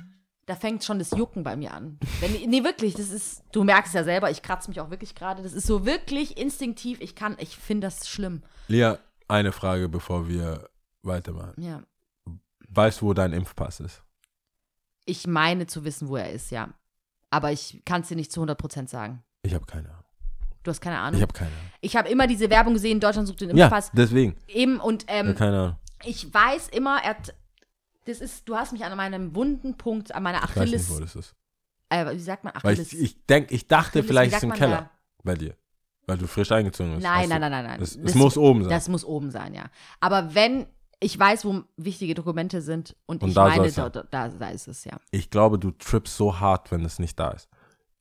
da 0.45 0.55
fängt 0.55 0.83
schon 0.83 0.99
das 0.99 1.11
Jucken 1.11 1.43
bei 1.43 1.55
mir 1.55 1.73
an. 1.73 1.99
Wenn, 2.19 2.31
nee, 2.49 2.63
wirklich, 2.63 2.93
das 2.95 3.09
ist, 3.09 3.43
du 3.51 3.63
merkst 3.63 3.93
ja 3.93 4.03
selber, 4.03 4.29
ich 4.31 4.41
kratze 4.41 4.69
mich 4.69 4.79
auch 4.79 4.89
wirklich 4.89 5.15
gerade. 5.15 5.43
Das 5.43 5.53
ist 5.53 5.67
so 5.67 5.85
wirklich 5.85 6.37
instinktiv, 6.37 6.99
ich 7.01 7.15
kann, 7.15 7.35
ich 7.39 7.55
finde 7.57 7.87
das 7.87 8.07
schlimm. 8.09 8.41
Lia, 8.67 8.99
eine 9.27 9.51
Frage, 9.51 9.87
bevor 9.89 10.27
wir 10.27 10.69
weitermachen. 11.03 11.53
Ja. 11.61 11.83
Weißt 12.69 13.01
du, 13.01 13.07
wo 13.07 13.13
dein 13.13 13.33
Impfpass 13.33 13.79
ist? 13.79 14.03
Ich 15.05 15.27
meine 15.27 15.67
zu 15.67 15.83
wissen, 15.83 16.07
wo 16.07 16.15
er 16.15 16.31
ist, 16.31 16.51
ja. 16.51 16.69
Aber 17.29 17.51
ich 17.51 17.81
kann 17.85 18.01
es 18.01 18.07
dir 18.09 18.15
nicht 18.15 18.31
zu 18.31 18.41
100% 18.43 18.87
sagen. 18.87 19.23
Ich 19.43 19.53
habe 19.53 19.65
keine 19.65 19.89
Ahnung. 19.89 20.03
Du 20.63 20.69
hast 20.69 20.79
keine 20.79 20.95
Ich 20.97 21.01
Ahnung. 21.01 21.21
habe 21.21 21.33
keine 21.33 21.49
Ahnung. 21.51 21.71
Ich 21.81 21.95
habe 21.95 22.09
immer 22.09 22.27
diese 22.27 22.49
Werbung 22.49 22.73
gesehen, 22.75 22.99
Deutschland 22.99 23.27
sucht 23.27 23.41
den 23.41 23.55
Ja, 23.57 23.65
Impfpass. 23.65 23.91
deswegen. 23.93 24.35
Eben, 24.47 24.79
und 24.79 25.05
ähm, 25.07 25.27
Ja, 25.29 25.33
keine 25.33 25.57
Ahnung. 25.59 25.75
ich 26.03 26.31
weiß 26.31 26.69
immer, 26.69 26.99
er 27.03 27.11
hat, 27.11 27.33
das 28.05 28.19
ist, 28.21 28.47
du 28.47 28.55
hast 28.55 28.71
mich 28.73 28.83
an 28.83 28.95
meinem 28.97 29.35
wunden 29.35 29.77
Punkt, 29.77 30.13
an 30.13 30.23
meiner 30.23 30.39
Ich 30.39 30.43
weiß 30.43 30.55
nicht, 30.55 30.63
Achilles, 30.65 30.89
wo 30.89 30.99
das 30.99 31.15
ist. 31.15 31.35
äh, 31.89 32.13
wie 32.15 32.19
sagt 32.19 32.43
man, 32.43 32.53
Weil 32.61 32.73
Achilles? 32.73 32.93
ich, 32.93 32.99
ich 33.01 33.25
denk, 33.25 33.51
ich 33.51 33.67
dachte, 33.67 33.99
Achilles, 33.99 34.05
vielleicht 34.07 34.33
ist 34.33 34.41
sagt 34.41 34.53
im 34.53 34.59
Keller 34.59 34.77
da? 34.81 34.91
bei 35.23 35.35
dir. 35.35 35.55
Weil 36.07 36.17
du 36.17 36.27
frisch 36.27 36.51
eingezogen 36.51 36.93
bist. 36.95 37.03
Nein, 37.03 37.29
nein, 37.29 37.39
nein, 37.41 37.51
nein, 37.51 37.65
nein. 37.65 37.81
Es, 37.81 37.95
es 37.95 38.01
Das- 38.03 38.15
muss 38.15 38.37
oben 38.37 38.61
sein. 38.63 38.69
Das 38.71 38.89
muss 38.89 39.05
oben 39.05 39.29
sein, 39.31 39.53
ja. 39.53 39.65
Aber 39.99 40.33
wenn 40.33 40.65
ich 41.03 41.17
weiß, 41.17 41.45
wo 41.45 41.63
wichtige 41.77 42.13
Dokumente 42.13 42.61
sind 42.61 42.95
und, 43.07 43.23
Und 43.23 43.29
ich 43.29 43.35
da 43.35 43.47
meine, 43.47 43.71
da, 43.71 43.89
da, 43.89 44.27
da 44.29 44.49
ist 44.49 44.67
es, 44.67 44.83
ja. 44.85 44.99
ich 45.09 45.31
glaube, 45.31 45.57
du 45.57 45.71
trippst 45.71 46.15
so 46.15 46.39
hart, 46.39 46.71
wenn 46.71 46.85
es 46.85 46.99
nicht 46.99 47.19
da 47.19 47.31
ist. 47.31 47.49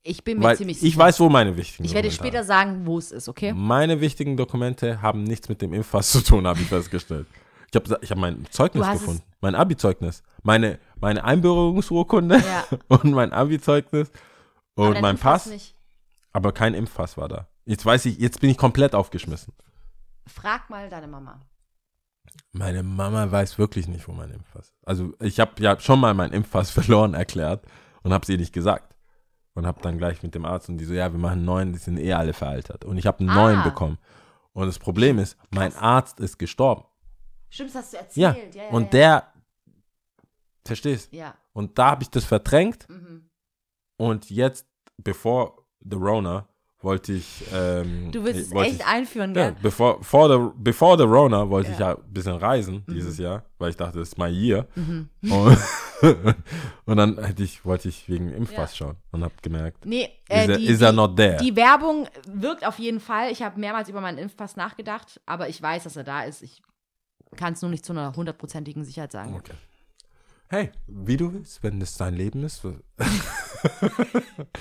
Ich 0.03 0.23
bin 0.23 0.37
mir 0.39 0.45
Weil 0.45 0.57
ziemlich 0.57 0.77
ich 0.77 0.81
sicher. 0.81 0.99
weiß, 0.99 1.19
wo 1.19 1.27
meine 1.29 1.55
wichtigen 1.57 1.83
ich 1.85 1.93
werde 1.93 2.09
dir 2.09 2.13
Dokumente 2.15 2.37
später 2.37 2.43
sagen, 2.43 2.85
wo 2.85 2.97
es 2.99 3.11
ist, 3.11 3.27
okay? 3.29 3.51
haben. 3.51 3.65
Meine 3.65 4.01
wichtigen 4.01 4.37
Dokumente 4.37 5.01
haben 5.01 5.23
nichts 5.23 5.47
mit 5.49 5.61
dem 5.61 5.73
Impfpass 5.73 6.11
zu 6.11 6.21
tun, 6.23 6.45
habe 6.47 6.59
ich 6.59 6.67
festgestellt. 6.67 7.27
Ich 7.73 7.75
habe 7.79 7.99
ich 8.01 8.11
hab 8.11 8.17
mein 8.17 8.45
Zeugnis 8.49 8.89
gefunden. 8.91 9.23
Mein 9.39 9.55
Abi-Zeugnis. 9.55 10.23
Meine, 10.43 10.77
meine 10.99 11.23
Einbürgerungsurkunde 11.23 12.37
Ja. 12.37 12.65
und 12.89 13.05
mein 13.11 13.31
Abi-Zeugnis 13.31 14.11
und 14.75 14.99
mein 15.01 15.11
Impfpass 15.11 15.43
Pass. 15.43 15.51
Nicht. 15.51 15.75
Aber 16.33 16.51
kein 16.51 16.73
Impfpass 16.73 17.17
war 17.17 17.29
da. 17.29 17.47
Jetzt 17.65 17.85
weiß 17.85 18.05
ich, 18.05 18.17
jetzt 18.17 18.41
bin 18.41 18.49
ich 18.49 18.57
komplett 18.57 18.93
aufgeschmissen. 18.93 19.53
Frag 20.27 20.69
mal 20.69 20.89
deine 20.89 21.07
Mama. 21.07 21.39
Meine 22.51 22.83
Mama 22.83 23.31
weiß 23.31 23.57
wirklich 23.57 23.87
nicht, 23.87 24.07
wo 24.07 24.11
mein 24.11 24.31
Impfpass 24.31 24.69
ist. 24.69 24.87
Also 24.87 25.13
ich 25.19 25.39
habe 25.39 25.51
ja 25.61 25.79
schon 25.79 25.99
mal 25.99 26.13
meinen 26.13 26.33
Impfpass 26.33 26.71
verloren 26.71 27.13
erklärt 27.13 27.63
und 28.03 28.13
habe 28.13 28.23
es 28.23 28.29
ihr 28.29 28.37
nicht 28.37 28.53
gesagt. 28.53 28.95
Und 29.53 29.65
habe 29.67 29.81
dann 29.81 29.97
gleich 29.97 30.23
mit 30.23 30.33
dem 30.33 30.45
Arzt 30.45 30.69
und 30.69 30.77
die 30.77 30.85
so, 30.85 30.93
ja, 30.93 31.11
wir 31.11 31.19
machen 31.19 31.39
einen 31.39 31.45
neuen, 31.45 31.73
die 31.73 31.79
sind 31.79 31.97
eh 31.97 32.13
alle 32.13 32.31
veraltet. 32.33 32.85
Und 32.85 32.97
ich 32.97 33.05
habe 33.05 33.19
einen 33.19 33.29
Ah. 33.29 33.35
neuen 33.35 33.63
bekommen. 33.63 33.97
Und 34.53 34.65
das 34.67 34.79
Problem 34.79 35.19
ist, 35.19 35.37
mein 35.49 35.75
Arzt 35.75 36.19
ist 36.21 36.37
gestorben. 36.39 36.83
Stimmt, 37.51 37.69
das 37.75 37.93
hast 37.93 37.93
du 37.93 38.19
Ja. 38.21 38.29
erzählt. 38.29 38.55
Ja, 38.55 38.63
ja, 38.63 38.69
und 38.69 38.83
ja. 38.85 38.89
der, 38.89 39.33
verstehst? 40.65 41.11
Ja. 41.13 41.35
Und 41.53 41.77
da 41.77 41.91
habe 41.91 42.03
ich 42.03 42.09
das 42.09 42.23
verdrängt. 42.25 42.87
Mhm. 42.89 43.29
Und 43.97 44.29
jetzt, 44.31 44.65
bevor 44.97 45.65
the 45.81 45.95
Rona, 45.97 46.47
wollte 46.79 47.13
ich. 47.13 47.43
Ähm, 47.53 48.11
Du 48.11 48.23
willst 48.23 48.39
es 48.47 48.51
echt 48.53 48.75
ich, 48.77 48.85
einführen, 48.85 49.35
Ja, 49.35 49.49
gell? 49.51 49.55
bevor 49.61 50.01
vor 50.03 50.27
the, 50.29 50.51
before 50.57 50.97
the 50.97 51.03
Rona 51.03 51.47
wollte 51.47 51.67
Ja. 51.69 51.73
ich 51.73 51.79
ja 51.79 51.91
ein 51.95 52.13
bisschen 52.13 52.35
reisen 52.37 52.83
dieses 52.87 53.19
Jahr, 53.19 53.43
weil 53.59 53.69
ich 53.69 53.77
dachte, 53.77 53.99
das 53.99 54.07
ist 54.09 54.17
my 54.17 54.29
year. 54.29 54.65
Mhm. 54.75 55.09
Und, 55.29 55.57
und 56.85 56.97
dann 56.97 57.23
hätte 57.23 57.43
ich, 57.43 57.63
wollte 57.65 57.89
ich 57.89 58.09
wegen 58.09 58.29
Impfpass 58.33 58.79
Ja. 58.79 58.87
schauen 58.87 58.97
und 59.11 59.23
habe 59.23 59.33
gemerkt, 59.43 59.85
Nee, 59.85 60.09
äh, 60.29 60.43
is, 60.45 60.49
er, 60.49 60.57
die, 60.57 60.65
is 60.65 60.79
die, 60.79 60.91
not 60.91 61.15
there? 61.17 61.37
die 61.37 61.55
Werbung 61.55 62.07
wirkt 62.25 62.65
auf 62.65 62.79
jeden 62.79 62.99
Fall. 62.99 63.29
Ich 63.31 63.43
habe 63.43 63.59
mehrmals 63.59 63.87
über 63.89 64.01
meinen 64.01 64.17
Impfpass 64.17 64.55
nachgedacht, 64.55 65.21
aber 65.27 65.49
ich 65.49 65.61
weiß, 65.61 65.83
dass 65.83 65.95
er 65.97 66.03
da 66.03 66.23
ist. 66.23 66.41
Ich 66.41 66.63
kann 67.35 67.53
es 67.53 67.61
nur 67.61 67.71
nicht 67.71 67.85
zu 67.85 67.93
einer 67.93 68.15
hundertprozentigen 68.15 68.83
Sicherheit 68.83 69.11
sagen. 69.11 69.35
okay. 69.35 69.53
Hey, 70.49 70.71
wie 70.87 71.15
du 71.15 71.31
willst, 71.33 71.63
wenn 71.63 71.79
das 71.79 71.95
dein 71.95 72.13
Leben 72.13 72.43
ist. 72.43 72.61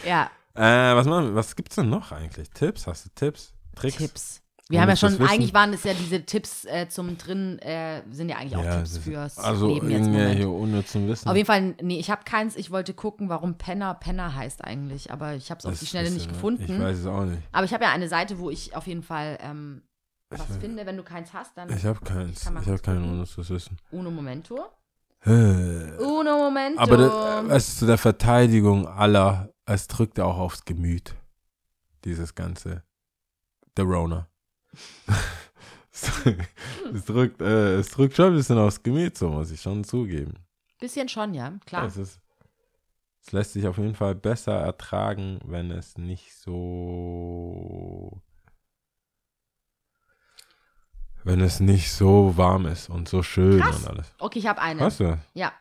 Äh, 0.04 0.08
Ja, 0.08 0.30
was, 0.96 1.06
machen, 1.06 1.26
wir- 1.28 1.34
was 1.34 1.56
gibt's 1.56 1.76
denn 1.76 1.88
noch 1.88 2.12
eigentlich? 2.12 2.50
Tipps? 2.50 2.86
Hast 2.86 3.06
du 3.06 3.10
Tipps? 3.14 3.54
Tricks? 3.74 3.96
Tipps. 3.96 4.42
Wir 4.68 4.80
haben 4.80 4.88
ja 4.88 4.94
schon, 4.96 5.20
eigentlich 5.22 5.52
waren 5.52 5.72
es 5.72 5.82
ja 5.82 5.94
diese 5.94 6.24
Tipps 6.24 6.64
äh, 6.64 6.88
zum 6.88 7.18
drin, 7.18 7.58
äh, 7.58 8.02
sind 8.12 8.28
ja 8.28 8.36
eigentlich 8.36 8.54
auch 8.56 8.62
Ja, 8.64 8.76
Tipps 8.76 8.98
fürs 8.98 9.36
also 9.38 9.66
Leben 9.66 9.90
jetzt 9.90 10.02
irgendwelche 10.06 10.46
Moment. 10.46 10.62
unnützen 10.62 11.08
Wissen. 11.08 11.28
Auf 11.28 11.34
jeden 11.34 11.46
Fall, 11.46 11.74
nee, 11.82 11.98
ich 11.98 12.08
habe 12.08 12.22
keins. 12.24 12.54
Ich 12.54 12.70
wollte 12.70 12.94
gucken, 12.94 13.28
warum 13.28 13.54
Penner 13.58 13.94
Penner 13.94 14.32
heißt 14.36 14.62
eigentlich, 14.62 15.10
aber 15.10 15.34
ich 15.34 15.50
habe 15.50 15.58
es 15.58 15.66
auf 15.66 15.76
die 15.78 15.86
Schnelle 15.86 16.10
nicht 16.12 16.26
äh, 16.26 16.28
gefunden. 16.32 16.62
Ich 16.72 16.78
weiß 16.80 16.98
es 16.98 17.06
auch 17.06 17.24
nicht. 17.24 17.42
Aber 17.50 17.64
ich 17.64 17.74
habe 17.74 17.82
ja 17.84 17.90
eine 17.90 18.08
Seite, 18.08 18.38
wo 18.38 18.48
ich 18.48 18.76
auf 18.76 18.86
jeden 18.86 19.02
Fall 19.02 19.38
ähm, 19.42 19.82
was 20.30 20.48
Ich- 20.50 20.56
finde. 20.56 20.86
Wenn 20.86 20.96
du 20.96 21.02
keins 21.02 21.32
hast, 21.32 21.56
dann 21.56 21.70
Ich 21.70 21.84
habe 21.84 22.00
keins. 22.00 22.40
Ich 22.42 22.46
habe 22.46 22.78
kein 22.78 22.96
gucken. 22.98 23.10
unnützes 23.12 23.50
Wissen. 23.50 23.76
uno 23.90 24.10
momento. 24.10 24.66
Äh, 25.22 25.30
Uno 25.98 26.38
momento. 26.38 26.80
Aber 26.80 26.96
das, 26.96 27.66
es 27.68 27.78
zu 27.78 27.86
der 27.86 27.98
Verteidigung 27.98 28.88
aller, 28.88 29.52
es 29.66 29.86
drückt 29.86 30.16
ja 30.16 30.24
auch 30.24 30.38
aufs 30.38 30.64
Gemüt. 30.64 31.14
Dieses 32.04 32.34
ganze. 32.34 32.82
Der 33.76 33.84
Rona. 33.84 34.26
es, 36.94 37.04
drückt, 37.04 37.42
äh, 37.42 37.74
es 37.76 37.88
drückt 37.90 38.16
schon 38.16 38.28
ein 38.32 38.36
bisschen 38.36 38.56
aufs 38.58 38.82
Gemüt, 38.82 39.18
so 39.18 39.28
muss 39.28 39.50
ich 39.50 39.60
schon 39.60 39.84
zugeben. 39.84 40.34
Bisschen 40.78 41.08
schon, 41.08 41.34
ja, 41.34 41.52
klar. 41.66 41.84
Es, 41.84 41.98
ist, 41.98 42.18
es 43.20 43.32
lässt 43.32 43.52
sich 43.52 43.66
auf 43.66 43.76
jeden 43.76 43.94
Fall 43.94 44.14
besser 44.14 44.54
ertragen, 44.54 45.38
wenn 45.44 45.70
es 45.70 45.98
nicht 45.98 46.34
so. 46.34 48.22
Wenn 51.24 51.40
es 51.40 51.60
nicht 51.60 51.92
so 51.92 52.36
warm 52.36 52.66
ist 52.66 52.88
und 52.88 53.08
so 53.08 53.22
schön 53.22 53.60
Krass. 53.60 53.80
und 53.82 53.88
alles. 53.88 54.14
Okay, 54.18 54.38
ich 54.38 54.46
habe 54.46 54.60
eine. 54.60 54.80
Hast 54.80 55.00
du? 55.00 55.18
Ja. 55.34 55.52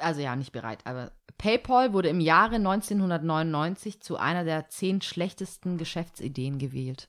Also 0.00 0.20
ja, 0.20 0.36
nicht 0.36 0.52
bereit, 0.52 0.80
aber 0.84 1.12
PayPal 1.38 1.94
wurde 1.94 2.10
im 2.10 2.20
Jahre 2.20 2.56
1999 2.56 4.00
zu 4.02 4.18
einer 4.18 4.44
der 4.44 4.68
zehn 4.68 5.00
schlechtesten 5.00 5.78
Geschäftsideen 5.78 6.58
gewählt. 6.58 7.08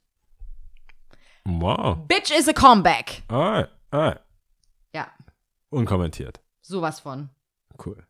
Wow. 1.46 1.98
Bitch 2.08 2.32
is 2.32 2.48
a 2.48 2.54
comeback. 2.54 3.24
Alright, 3.28 3.70
alright. 3.92 4.22
Ja, 4.96 5.12
Unkommentiert. 5.70 6.40
sowas 6.62 7.02
von. 7.02 7.30
Cool. 7.86 8.06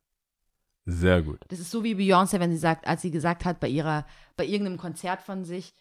Sehr 0.85 1.21
gut. 1.23 1.39
Das 1.47 1.59
ist 1.59 1.71
so 1.71 1.84
wie 1.84 1.95
Beyoncé, 1.95 2.39
wenn 2.39 2.51
sie 2.51 2.57
sagt, 2.57 2.85
als 2.85 3.01
sie 3.01 3.09
gesagt 3.09 3.45
hat 3.45 3.59
bei 3.59 3.69
ihrer, 3.69 4.05
bei 4.35 4.45
irgendeinem 4.45 4.77
Konzert 4.77 5.21
von 5.21 5.45
sich, 5.45 5.73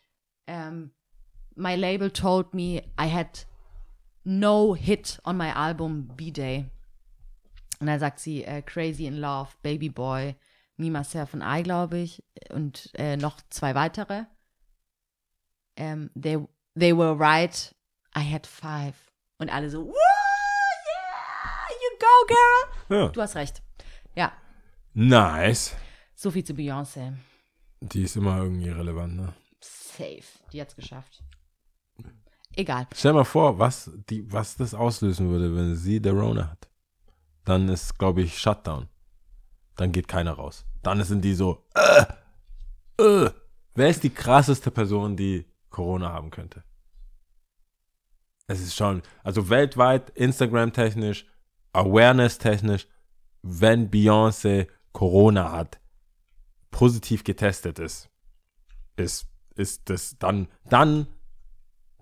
ähm, 0.46 0.92
my 1.56 1.74
label 1.76 2.10
told 2.10 2.52
me 2.54 2.82
I 2.98 3.06
had 3.12 3.46
no 4.24 4.74
hit 4.74 5.18
on 5.24 5.36
my 5.36 5.50
album 5.54 6.08
B-Day. 6.16 6.66
Und 7.80 7.86
dann 7.88 7.98
sagt 7.98 8.20
sie 8.20 8.44
äh, 8.44 8.62
Crazy 8.62 9.06
in 9.06 9.16
Love, 9.18 9.50
Baby 9.62 9.88
Boy, 9.88 10.36
Me, 10.76 10.90
Myself 10.90 11.34
and 11.34 11.42
I, 11.44 11.62
glaube 11.62 11.98
ich, 11.98 12.22
und 12.50 12.90
äh, 12.94 13.16
noch 13.16 13.40
zwei 13.50 13.74
weitere. 13.74 14.24
Ähm, 15.76 16.10
they, 16.14 16.38
they 16.78 16.96
were 16.96 17.18
right, 17.18 17.74
I 18.16 18.20
had 18.20 18.46
five. 18.46 18.94
Und 19.38 19.50
alle 19.52 19.68
so, 19.70 19.84
Woo, 19.86 19.92
yeah, 19.92 21.68
you 21.70 21.98
go, 21.98 22.34
girl. 22.88 22.98
Ja. 23.00 23.08
Du 23.08 23.20
hast 23.20 23.34
recht. 23.34 23.62
Ja, 24.14 24.32
Nice. 24.94 25.74
so 26.14 26.30
viel 26.30 26.44
zu 26.44 26.52
Beyoncé. 26.52 27.14
Die 27.80 28.02
ist 28.02 28.14
immer 28.16 28.36
irgendwie 28.38 28.68
relevant, 28.68 29.16
ne? 29.16 29.34
Safe. 29.60 30.22
Die 30.52 30.60
hat's 30.60 30.76
geschafft. 30.76 31.22
Egal. 32.54 32.86
Stell 32.94 33.12
mal 33.12 33.24
vor, 33.24 33.58
was, 33.58 33.90
die, 34.10 34.30
was 34.30 34.56
das 34.56 34.74
auslösen 34.74 35.30
würde, 35.30 35.54
wenn 35.56 35.74
sie 35.74 36.00
der 36.00 36.12
Rona 36.12 36.50
hat. 36.50 36.68
Dann 37.44 37.68
ist, 37.68 37.98
glaube 37.98 38.22
ich, 38.22 38.38
Shutdown. 38.38 38.88
Dann 39.76 39.92
geht 39.92 40.08
keiner 40.08 40.32
raus. 40.32 40.64
Dann 40.82 41.02
sind 41.02 41.24
die 41.24 41.34
so, 41.34 41.64
äh, 41.74 42.04
äh. 43.02 43.30
Wer 43.74 43.88
ist 43.88 44.02
die 44.02 44.10
krasseste 44.10 44.70
Person, 44.70 45.16
die 45.16 45.46
Corona 45.70 46.12
haben 46.12 46.30
könnte? 46.30 46.62
Es 48.46 48.60
ist 48.60 48.76
schon, 48.76 49.02
also 49.24 49.48
weltweit, 49.48 50.10
Instagram-technisch, 50.10 51.26
Awareness-technisch, 51.72 52.86
wenn 53.40 53.90
Beyoncé 53.90 54.68
Corona 54.92 55.52
hat, 55.52 55.80
positiv 56.70 57.24
getestet 57.24 57.78
ist, 57.78 58.10
ist, 58.96 59.26
ist 59.54 59.88
das 59.88 60.18
dann, 60.18 60.48
dann, 60.68 61.06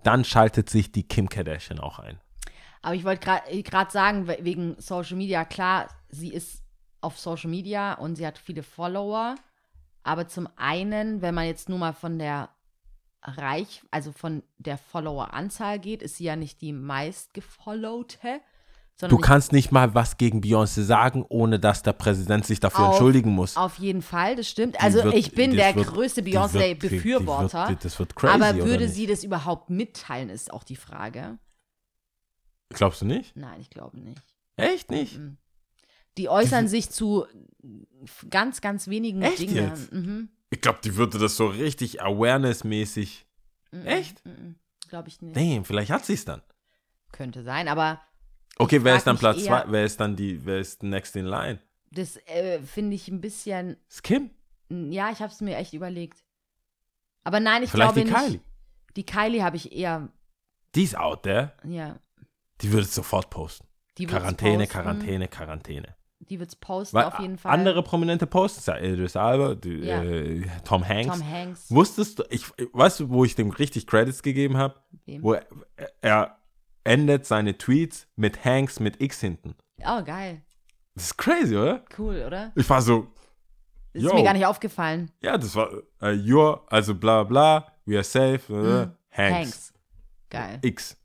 dann 0.03 0.23
schaltet 0.25 0.69
sich 0.69 0.91
die 0.91 1.03
Kim 1.07 1.29
Kardashian 1.29 1.79
auch 1.79 1.99
ein. 1.99 2.19
Aber 2.81 2.95
ich 2.95 3.03
wollte 3.03 3.25
gerade 3.63 3.91
sagen, 3.91 4.27
we- 4.27 4.39
wegen 4.41 4.75
Social 4.79 5.15
Media, 5.17 5.45
klar, 5.45 5.89
sie 6.09 6.33
ist 6.33 6.63
auf 6.99 7.19
Social 7.19 7.49
Media 7.49 7.93
und 7.93 8.15
sie 8.15 8.25
hat 8.25 8.37
viele 8.37 8.63
Follower. 8.63 9.35
Aber 10.03 10.27
zum 10.27 10.49
einen, 10.55 11.21
wenn 11.21 11.35
man 11.35 11.45
jetzt 11.45 11.69
nur 11.69 11.77
mal 11.77 11.93
von 11.93 12.17
der 12.17 12.49
Reich, 13.23 13.83
also 13.91 14.11
von 14.11 14.41
der 14.57 14.79
Follower-Anzahl 14.79 15.77
geht, 15.79 16.01
ist 16.01 16.15
sie 16.17 16.23
ja 16.23 16.35
nicht 16.35 16.59
die 16.61 16.73
meistgefollowte, 16.73 18.41
Du 19.09 19.17
kannst 19.17 19.51
nicht 19.51 19.71
mal 19.71 19.93
was 19.95 20.17
gegen 20.17 20.41
Beyoncé 20.41 20.83
sagen, 20.83 21.25
ohne 21.29 21.59
dass 21.59 21.81
der 21.83 21.93
Präsident 21.93 22.45
sich 22.45 22.59
dafür 22.59 22.85
Auf- 22.85 22.91
entschuldigen 22.95 23.31
muss. 23.31 23.57
auf 23.57 23.77
jeden 23.79 24.01
Fall, 24.01 24.35
das 24.35 24.47
stimmt. 24.49 24.75
Die 24.75 24.79
Also 24.79 25.03
wird- 25.03 25.15
ich 25.15 25.31
bin 25.33 25.55
der 25.55 25.75
wird- 25.75 25.87
größte 25.87 26.21
die 26.21 26.25
die- 26.25 26.31
die 26.31 26.37
Beyoncé-Befürworter. 26.37 27.77
Das 27.81 27.97
wird 27.99 28.15
crazy, 28.15 28.33
Aber 28.33 28.55
würde 28.65 28.87
sie 28.89 29.07
das 29.07 29.23
überhaupt 29.23 29.69
mitteilen, 29.69 30.29
ist 30.29 30.51
auch 30.53 30.63
die 30.63 30.75
Frage. 30.75 31.37
Glaubst 32.69 33.01
du 33.01 33.05
nicht? 33.05 33.35
Nein, 33.35 33.59
ich 33.59 33.69
glaube 33.69 33.99
nicht. 33.99 34.21
Echt 34.55 34.91
nicht? 34.91 35.17
Mhm. 35.17 35.37
Die 36.17 36.29
äußern 36.29 36.67
sich 36.67 36.89
zu 36.89 37.25
ganz, 38.29 38.61
ganz 38.61 38.87
wenigen 38.87 39.21
Echt 39.21 39.39
Dingen. 39.39 39.55
jetzt? 39.55 39.91
Mhm. 39.91 40.29
Ich 40.49 40.61
glaube, 40.61 40.79
die 40.83 40.95
würde 40.95 41.17
das 41.17 41.37
so 41.37 41.47
richtig 41.47 42.01
awareness-mäßig. 42.01 43.25
Mhm. 43.71 43.85
Echt? 43.87 44.25
Mhm. 44.25 44.55
Glaube 44.89 45.07
ich 45.07 45.21
nicht. 45.21 45.35
Nee, 45.35 45.61
vielleicht 45.63 45.91
hat 45.91 46.05
sie 46.05 46.13
es 46.13 46.25
dann. 46.25 46.41
Könnte 47.13 47.43
sein, 47.43 47.67
aber 47.69 48.01
Okay, 48.57 48.83
wer 48.83 48.95
ist 48.95 49.07
dann 49.07 49.17
Platz 49.17 49.37
eher- 49.39 49.45
zwei? 49.45 49.63
Wer 49.67 49.85
ist 49.85 49.99
dann 49.99 50.15
die, 50.15 50.45
wer 50.45 50.59
ist 50.59 50.83
next 50.83 51.15
in 51.15 51.25
line? 51.25 51.59
das 51.93 52.15
äh, 52.27 52.61
finde 52.61 52.95
ich 52.95 53.07
ein 53.09 53.19
bisschen. 53.19 53.75
Ist 53.89 54.03
Kim? 54.03 54.29
Ja, 54.69 55.11
ich 55.11 55.19
habe 55.19 55.31
es 55.31 55.41
mir 55.41 55.57
echt 55.57 55.73
überlegt. 55.73 56.23
Aber 57.23 57.39
nein, 57.41 57.63
ich 57.63 57.69
Vielleicht 57.71 57.93
glaube 57.95 58.07
die 58.07 58.13
nicht. 58.13 58.25
Kylie. 58.25 58.39
Die 58.95 59.05
Kylie 59.05 59.43
habe 59.43 59.57
ich 59.57 59.71
eher. 59.73 60.07
Die 60.75 60.83
ist 60.83 60.97
out 60.97 61.23
there. 61.23 61.51
Ja. 61.65 61.99
Die 62.61 62.71
würde 62.71 62.83
es 62.85 62.95
sofort 62.95 63.29
posten. 63.29 63.67
Die 63.97 64.05
Quarantäne, 64.05 64.59
posten. 64.59 64.71
Quarantäne, 64.71 65.27
Quarantäne. 65.27 65.95
Die 66.19 66.39
wird 66.39 66.49
es 66.49 66.55
posten 66.55 66.95
Weil 66.95 67.05
auf 67.05 67.19
jeden 67.19 67.37
Fall. 67.37 67.51
andere 67.51 67.83
prominente 67.83 68.25
posten 68.27 68.59
es 68.59 68.65
ja. 68.67 68.77
Idris 68.77 69.15
Alba, 69.17 69.55
die, 69.55 69.79
Ja. 69.79 70.01
äh, 70.03 70.43
Tom 70.63 70.87
Hanks. 70.87 71.17
Tom 71.17 71.27
Hanks. 71.29 71.69
Wusstest 71.71 72.19
du, 72.19 72.23
ich, 72.29 72.45
weißt 72.71 73.01
du, 73.01 73.09
wo 73.09 73.25
ich 73.25 73.35
dem 73.35 73.49
richtig 73.49 73.87
Credits 73.87 74.23
gegeben 74.23 74.55
habe? 74.55 74.75
Wo 75.19 75.33
er, 75.33 75.45
er 75.99 76.37
endet 76.83 77.25
seine 77.25 77.57
Tweets 77.57 78.07
mit 78.15 78.43
Hanks 78.45 78.79
mit 78.79 79.01
X 79.01 79.19
hinten. 79.21 79.55
Oh, 79.85 80.03
geil. 80.03 80.41
Das 80.95 81.05
ist 81.05 81.17
crazy, 81.17 81.55
oder? 81.55 81.83
Cool, 81.97 82.23
oder? 82.25 82.51
Ich 82.55 82.69
war 82.69 82.81
so, 82.81 83.07
Das 83.93 84.03
ist 84.03 84.13
mir 84.13 84.23
gar 84.23 84.33
nicht 84.33 84.45
aufgefallen. 84.45 85.11
ja, 85.21 85.37
das 85.37 85.55
war, 85.55 85.71
äh, 86.01 86.07
you're, 86.13 86.61
also 86.69 86.93
bla 86.95 87.23
bla, 87.23 87.71
we 87.85 87.95
are 87.95 88.03
safe, 88.03 88.41
äh, 88.49 88.85
Mhm. 88.85 88.91
Hanks, 89.11 89.35
Hanks. 89.37 89.73
Geil. 90.29 90.59
X. 90.61 90.97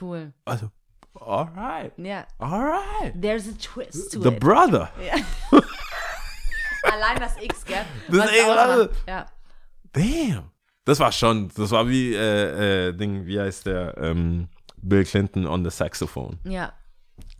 Cool. 0.00 0.32
Also, 0.44 0.70
alright, 1.14 1.92
Ja. 1.98 2.26
alright. 2.38 3.20
There's 3.20 3.46
a 3.48 3.52
twist 3.60 4.12
to 4.12 4.20
The 4.20 4.28
it. 4.30 4.40
brother. 4.40 4.90
Allein 6.82 7.18
das 7.18 7.36
X, 7.40 7.64
gell? 7.64 7.84
Das 8.08 8.30
X, 8.30 8.40
ausmacht. 8.44 8.58
also- 8.58 8.88
Ja. 9.08 9.26
Damn. 9.92 10.50
Das 10.84 11.00
war 11.00 11.12
schon, 11.12 11.50
das 11.56 11.70
war 11.70 11.88
wie, 11.88 12.14
äh, 12.14 12.88
äh, 12.88 12.92
Ding, 12.92 13.24
wie 13.26 13.40
heißt 13.40 13.66
der, 13.66 13.96
ähm, 13.96 14.48
Bill 14.88 15.04
Clinton 15.04 15.46
on 15.46 15.64
the 15.64 15.70
Saxophone. 15.70 16.38
ja. 16.44 16.72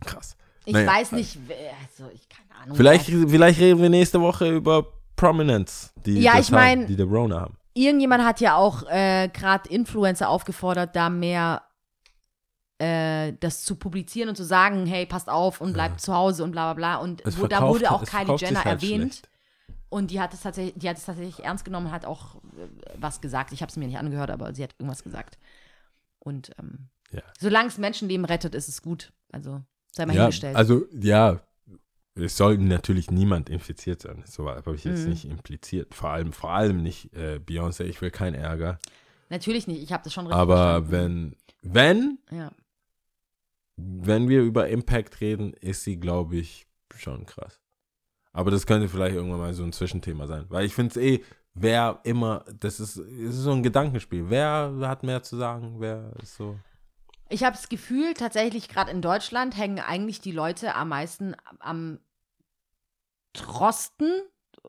Krass. 0.01 0.37
Ich 0.65 0.73
Naja, 0.73 0.87
weiß 0.87 1.11
nicht, 1.11 1.37
wer- 1.47 1.73
also 1.83 2.09
ich 2.13 2.27
keine 2.29 2.61
Ahnung. 2.61 2.75
Vielleicht, 2.77 3.05
vielleicht 3.05 3.59
reden 3.59 3.81
wir 3.81 3.89
nächste 3.89 4.19
Woche 4.21 4.49
über 4.49 4.85
Prominence, 5.15 5.91
die, 6.05 6.21
Ja, 6.21 6.39
ich 6.39 6.49
mein- 6.49 6.81
haben, 6.81 6.87
die 6.87 6.95
der 6.95 7.05
Rona 7.05 7.41
haben. 7.41 7.57
Irgendjemand 7.73 8.23
hat 8.23 8.39
ja 8.39 8.55
auch 8.55 8.83
äh, 8.89 9.27
gerade 9.33 9.69
Influencer 9.69 10.29
aufgefordert, 10.29 10.95
da 10.95 11.09
mehr 11.09 11.61
äh, 12.77 13.33
das 13.39 13.63
zu 13.63 13.75
publizieren 13.75 14.29
und 14.29 14.35
zu 14.35 14.43
sagen, 14.45 14.85
hey, 14.85 15.05
passt 15.05 15.29
auf 15.29 15.61
und 15.61 15.73
bleibt 15.73 16.01
zu 16.01 16.13
Hause 16.13 16.43
und 16.43 16.51
bla 16.51 16.73
bla 16.73 16.95
bla. 16.95 17.03
Und 17.03 17.21
wo, 17.37 17.47
da 17.47 17.67
wurde 17.67 17.91
auch 17.91 18.03
Kylie 18.03 18.35
Jenner 18.37 18.63
halt 18.63 18.81
erwähnt. 18.81 19.13
schlecht. 19.13 19.29
Und 19.89 20.11
die 20.11 20.19
hat 20.19 20.33
es 20.33 20.41
tatsächlich, 20.41 20.73
die 20.77 20.89
hat 20.89 20.97
es 20.97 21.05
tatsächlich 21.05 21.43
ernst 21.45 21.63
genommen, 21.63 21.91
hat 21.91 22.05
auch 22.05 22.35
äh, 22.35 22.67
was 22.97 23.21
gesagt. 23.21 23.51
Ich 23.53 23.61
habe 23.61 23.69
es 23.69 23.77
mir 23.77 23.87
nicht 23.87 23.97
angehört, 23.97 24.29
aber 24.31 24.53
sie 24.53 24.63
hat 24.63 24.73
irgendwas 24.79 25.03
gesagt. 25.03 25.37
Und 26.19 26.51
ähm, 26.59 26.89
Ja. 27.15 27.21
solange 27.39 27.69
es 27.69 27.77
Menschenleben 27.77 28.25
rettet, 28.25 28.53
ist 28.55 28.67
es 28.67 28.81
gut. 28.81 29.11
Also 29.31 29.61
sei 29.91 30.05
mal 30.05 30.15
Ja, 30.15 30.23
hingestellt. 30.23 30.55
also, 30.55 30.85
ja, 30.99 31.39
es 32.15 32.37
soll 32.37 32.57
natürlich 32.57 33.11
niemand 33.11 33.49
infiziert 33.49 34.01
sein. 34.01 34.23
So 34.25 34.49
habe 34.49 34.75
ich 34.75 34.83
jetzt 34.85 35.03
Mhm. 35.03 35.09
nicht 35.09 35.25
impliziert. 35.25 35.93
Vor 35.93 36.09
allem, 36.09 36.31
vor 36.33 36.51
allem 36.51 36.81
nicht 36.83 37.13
äh, 37.13 37.39
Beyoncé. 37.45 37.83
Ich 37.85 38.01
will 38.01 38.11
keinen 38.11 38.35
Ärger. 38.35 38.79
Natürlich 39.29 39.67
nicht, 39.67 39.81
ich 39.81 39.91
habe 39.91 40.03
das 40.03 40.13
schon 40.13 40.25
richtig 40.27 40.39
Aber 40.39 40.83
verstanden. 40.85 41.35
wenn, 41.63 42.17
wenn, 42.31 42.37
Ja. 42.39 42.51
wenn 43.77 44.29
wir 44.29 44.41
über 44.41 44.69
Impact 44.69 45.19
reden, 45.21 45.53
ist 45.53 45.83
sie, 45.83 45.97
glaube 45.99 46.37
ich, 46.37 46.67
schon 46.95 47.25
krass. 47.25 47.59
Aber 48.31 48.51
das 48.51 48.65
könnte 48.65 48.87
vielleicht 48.89 49.15
irgendwann 49.15 49.39
mal 49.39 49.53
so 49.53 49.63
ein 49.63 49.73
Zwischenthema 49.73 50.27
sein. 50.27 50.45
Weil 50.49 50.65
ich 50.65 50.73
finde 50.73 50.91
es 50.91 50.97
eh, 50.97 51.23
wer 51.53 51.99
immer, 52.03 52.43
das 52.59 52.79
ist, 52.79 52.97
es 52.97 53.35
ist 53.35 53.43
so 53.43 53.51
ein 53.51 53.63
Gedankenspiel. 53.63 54.29
Wer 54.29 54.73
hat 54.81 55.03
mehr 55.03 55.23
zu 55.23 55.37
sagen? 55.37 55.75
Wer 55.79 56.13
ist 56.21 56.35
so. 56.35 56.57
Ich 57.29 57.43
habe 57.43 57.55
das 57.55 57.69
Gefühl, 57.69 58.13
tatsächlich 58.13 58.69
gerade 58.69 58.91
in 58.91 59.01
Deutschland 59.01 59.57
hängen 59.57 59.79
eigentlich 59.79 60.21
die 60.21 60.31
Leute 60.31 60.75
am 60.75 60.89
meisten 60.89 61.35
am 61.59 61.99
Trosten, 63.33 64.07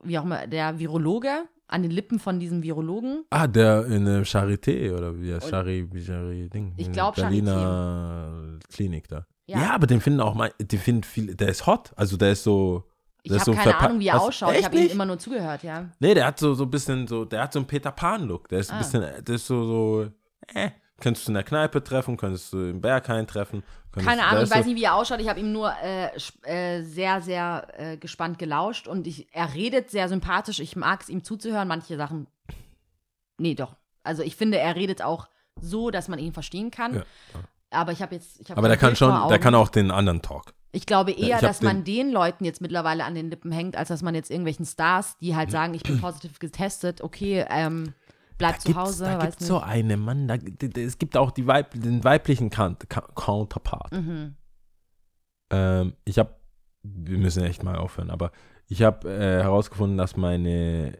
wie 0.03 0.19
auch 0.19 0.25
immer, 0.25 0.47
der 0.47 0.79
Virologe, 0.79 1.45
an 1.69 1.83
den 1.83 1.91
Lippen 1.91 2.19
von 2.19 2.39
diesem 2.41 2.63
Virologen. 2.63 3.25
Ah, 3.31 3.47
der 3.47 3.87
in 3.87 4.05
der 4.05 4.25
Charité 4.25 4.93
oder 4.97 5.21
wie 5.21 5.33
Und- 5.33 5.43
Chari, 5.49 5.89
Chari 6.05 6.49
Ding. 6.49 6.75
Ich 6.77 6.87
in 6.87 6.93
glaub, 6.93 7.15
Berliner 7.17 8.59
Klinik 8.73 9.09
da. 9.09 9.27
Ja. 9.47 9.61
Ja. 9.61 9.71
aber 9.75 9.87
den 9.87 10.01
finden 10.01 10.21
auch 10.21 10.35
mal, 10.35 10.53
die 10.61 10.79
finden 10.79 11.05
viel, 11.05 11.35
der 11.37 11.49
ist 11.49 11.67
hot. 11.67 11.93
Also 11.97 12.17
der 12.17 12.33
ist 12.33 12.43
so. 12.43 12.85
Ich 13.23 13.31
der 13.31 13.37
ist 13.39 13.47
habe 13.49 13.57
so 13.57 13.63
keine 13.63 13.77
Ahnung, 13.79 13.99
wie 14.01 14.07
er 14.09 14.21
ausschaut. 14.21 14.55
Ich 14.57 14.65
habe 14.65 14.77
ihm 14.79 14.89
immer 14.91 15.05
nur 15.05 15.19
zugehört, 15.19 15.63
ja. 15.65 15.89
Nee, 15.99 16.15
der 16.15 16.27
hat 16.27 16.39
so, 16.39 16.55
so 16.55 16.65
ein 16.65 16.71
bisschen 16.71 17.07
so, 17.09 17.25
der 17.25 17.43
hat 17.43 17.53
so 17.53 17.59
einen 17.59 17.67
Peter 17.67 17.91
Pan-Look. 17.91 18.49
Der 18.49 18.61
ist 18.61 18.71
ein 18.71 18.77
Ah. 18.77 18.79
bisschen, 18.79 19.01
der 19.25 19.35
ist 19.35 19.47
so, 19.47 19.65
so, 19.65 20.11
äh, 20.55 20.71
könntest 21.01 21.27
du 21.27 21.31
in 21.31 21.35
der 21.35 21.43
Kneipe 21.45 21.83
treffen, 21.85 22.17
könntest 22.17 22.53
du 22.53 22.59
im 22.71 22.81
Berghain 22.81 23.27
treffen. 23.27 23.63
Keine 23.93 24.25
Ahnung, 24.25 24.45
ich 24.45 24.51
weiß 24.51 24.67
nicht, 24.67 24.77
wie 24.77 24.85
er 24.85 24.95
ausschaut. 24.95 25.21
Ich 25.21 25.29
habe 25.29 25.41
ihm 25.41 25.53
nur 25.53 25.73
äh, 25.83 26.11
äh, 26.43 26.83
sehr, 26.83 27.23
sehr 27.23 27.67
äh, 27.79 27.97
gespannt 27.97 28.39
gelauscht 28.39 28.89
und 28.89 29.07
ich, 29.07 29.27
er 29.33 29.55
redet 29.55 29.91
sehr 29.91 30.09
sympathisch. 30.09 30.61
Ich 30.61 30.77
mag 30.77 31.01
es 31.03 31.09
ihm 31.09 31.25
zuzuhören. 31.25 31.67
Manche 31.69 31.97
Sachen. 31.97 32.27
Nee, 33.39 33.55
doch. 33.55 33.77
Also 34.03 34.23
ich 34.23 34.37
finde, 34.37 34.59
er 34.59 34.77
redet 34.77 35.03
auch 35.03 35.29
so, 35.61 35.91
dass 35.91 36.09
man 36.09 36.19
ihn 36.19 36.33
verstehen 36.33 36.71
kann. 36.71 36.97
Ja. 36.97 37.03
Aber 37.71 37.93
ich 37.93 38.03
habe 38.03 38.15
jetzt. 38.15 38.41
Ich 38.41 38.51
hab 38.51 38.59
Aber 38.59 38.69
der 38.69 38.77
kann 38.77 38.97
schon, 38.97 39.29
der 39.29 39.39
kann 39.39 39.55
auch 39.55 39.69
den 39.69 39.91
anderen 39.91 40.23
Talk. 40.23 40.53
Ich 40.73 40.85
glaube 40.85 41.13
Ja, 41.13 41.29
eher, 41.29 41.37
ich 41.37 41.41
dass 41.43 41.63
man 41.63 41.85
den- 41.85 42.07
den 42.07 42.13
Leuten 42.13 42.45
jetzt 42.45 42.61
mittlerweile 42.61 43.05
an 43.05 43.15
den 43.15 43.31
Lippen 43.31 43.51
hängt, 43.51 43.77
als 43.77 43.89
dass 43.89 44.03
man 44.03 44.15
jetzt 44.15 44.31
irgendwelchen 44.31 44.67
Stars, 44.67 45.17
die 45.19 45.35
halt 45.35 45.51
sagen, 45.51 45.73
ich 45.73 45.83
bin 45.83 46.01
positiv 46.01 46.39
getestet, 46.39 47.01
okay, 47.01 47.47
ähm, 47.49 47.95
bleib 48.39 48.61
zu 48.61 48.69
gibt's- 48.69 48.81
Hause, 48.81 49.05
da 49.05 49.19
gibt 49.19 49.41
nicht. 49.41 49.47
so 49.49 49.61
eine 49.61 49.97
Mann, 49.97 50.29
da, 50.29 50.35
es 50.37 50.99
gibt 50.99 51.17
auch 51.17 51.31
die 51.31 51.47
Weib, 51.47 51.73
den 51.73 52.05
weiblichen 52.05 52.51
Counterpart. 52.51 53.93
Mhm. 53.93 54.37
Ähm, 55.51 55.95
ich 56.05 56.19
habe, 56.19 56.35
wir 56.83 57.19
müssen 57.19 57.43
echt 57.45 57.63
mal 57.63 57.77
aufhören, 57.77 58.11
aber 58.11 58.33
ich 58.69 58.83
habe 58.83 59.09
äh, 59.09 59.43
herausgefunden, 59.43 59.97
dass 59.97 60.17
meine, 60.17 60.99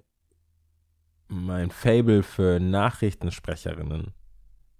mein 1.29 1.71
Fable 1.71 2.23
für 2.23 2.61
Nachrichtensprecherinnen 2.61 4.13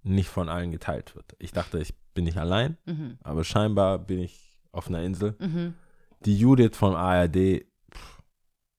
nicht 0.03 0.29
von 0.29 0.47
allen 0.47 0.71
geteilt 0.71 1.15
wird. 1.15 1.35
Ich 1.39 1.51
dachte, 1.51 1.79
ich 1.79 1.93
bin 2.13 2.23
nicht 2.23 2.37
allein, 2.37 2.77
Mhm. 2.85 3.17
aber 3.23 3.43
scheinbar 3.43 3.99
bin 3.99 4.19
ich 4.19 4.57
auf 4.71 4.87
einer 4.87 5.01
Insel. 5.01 5.35
Mhm. 5.39 5.73
Die 6.25 6.37
Judith 6.37 6.75
vom 6.77 6.95
ARD, 6.95 7.65
pff, 7.93 8.21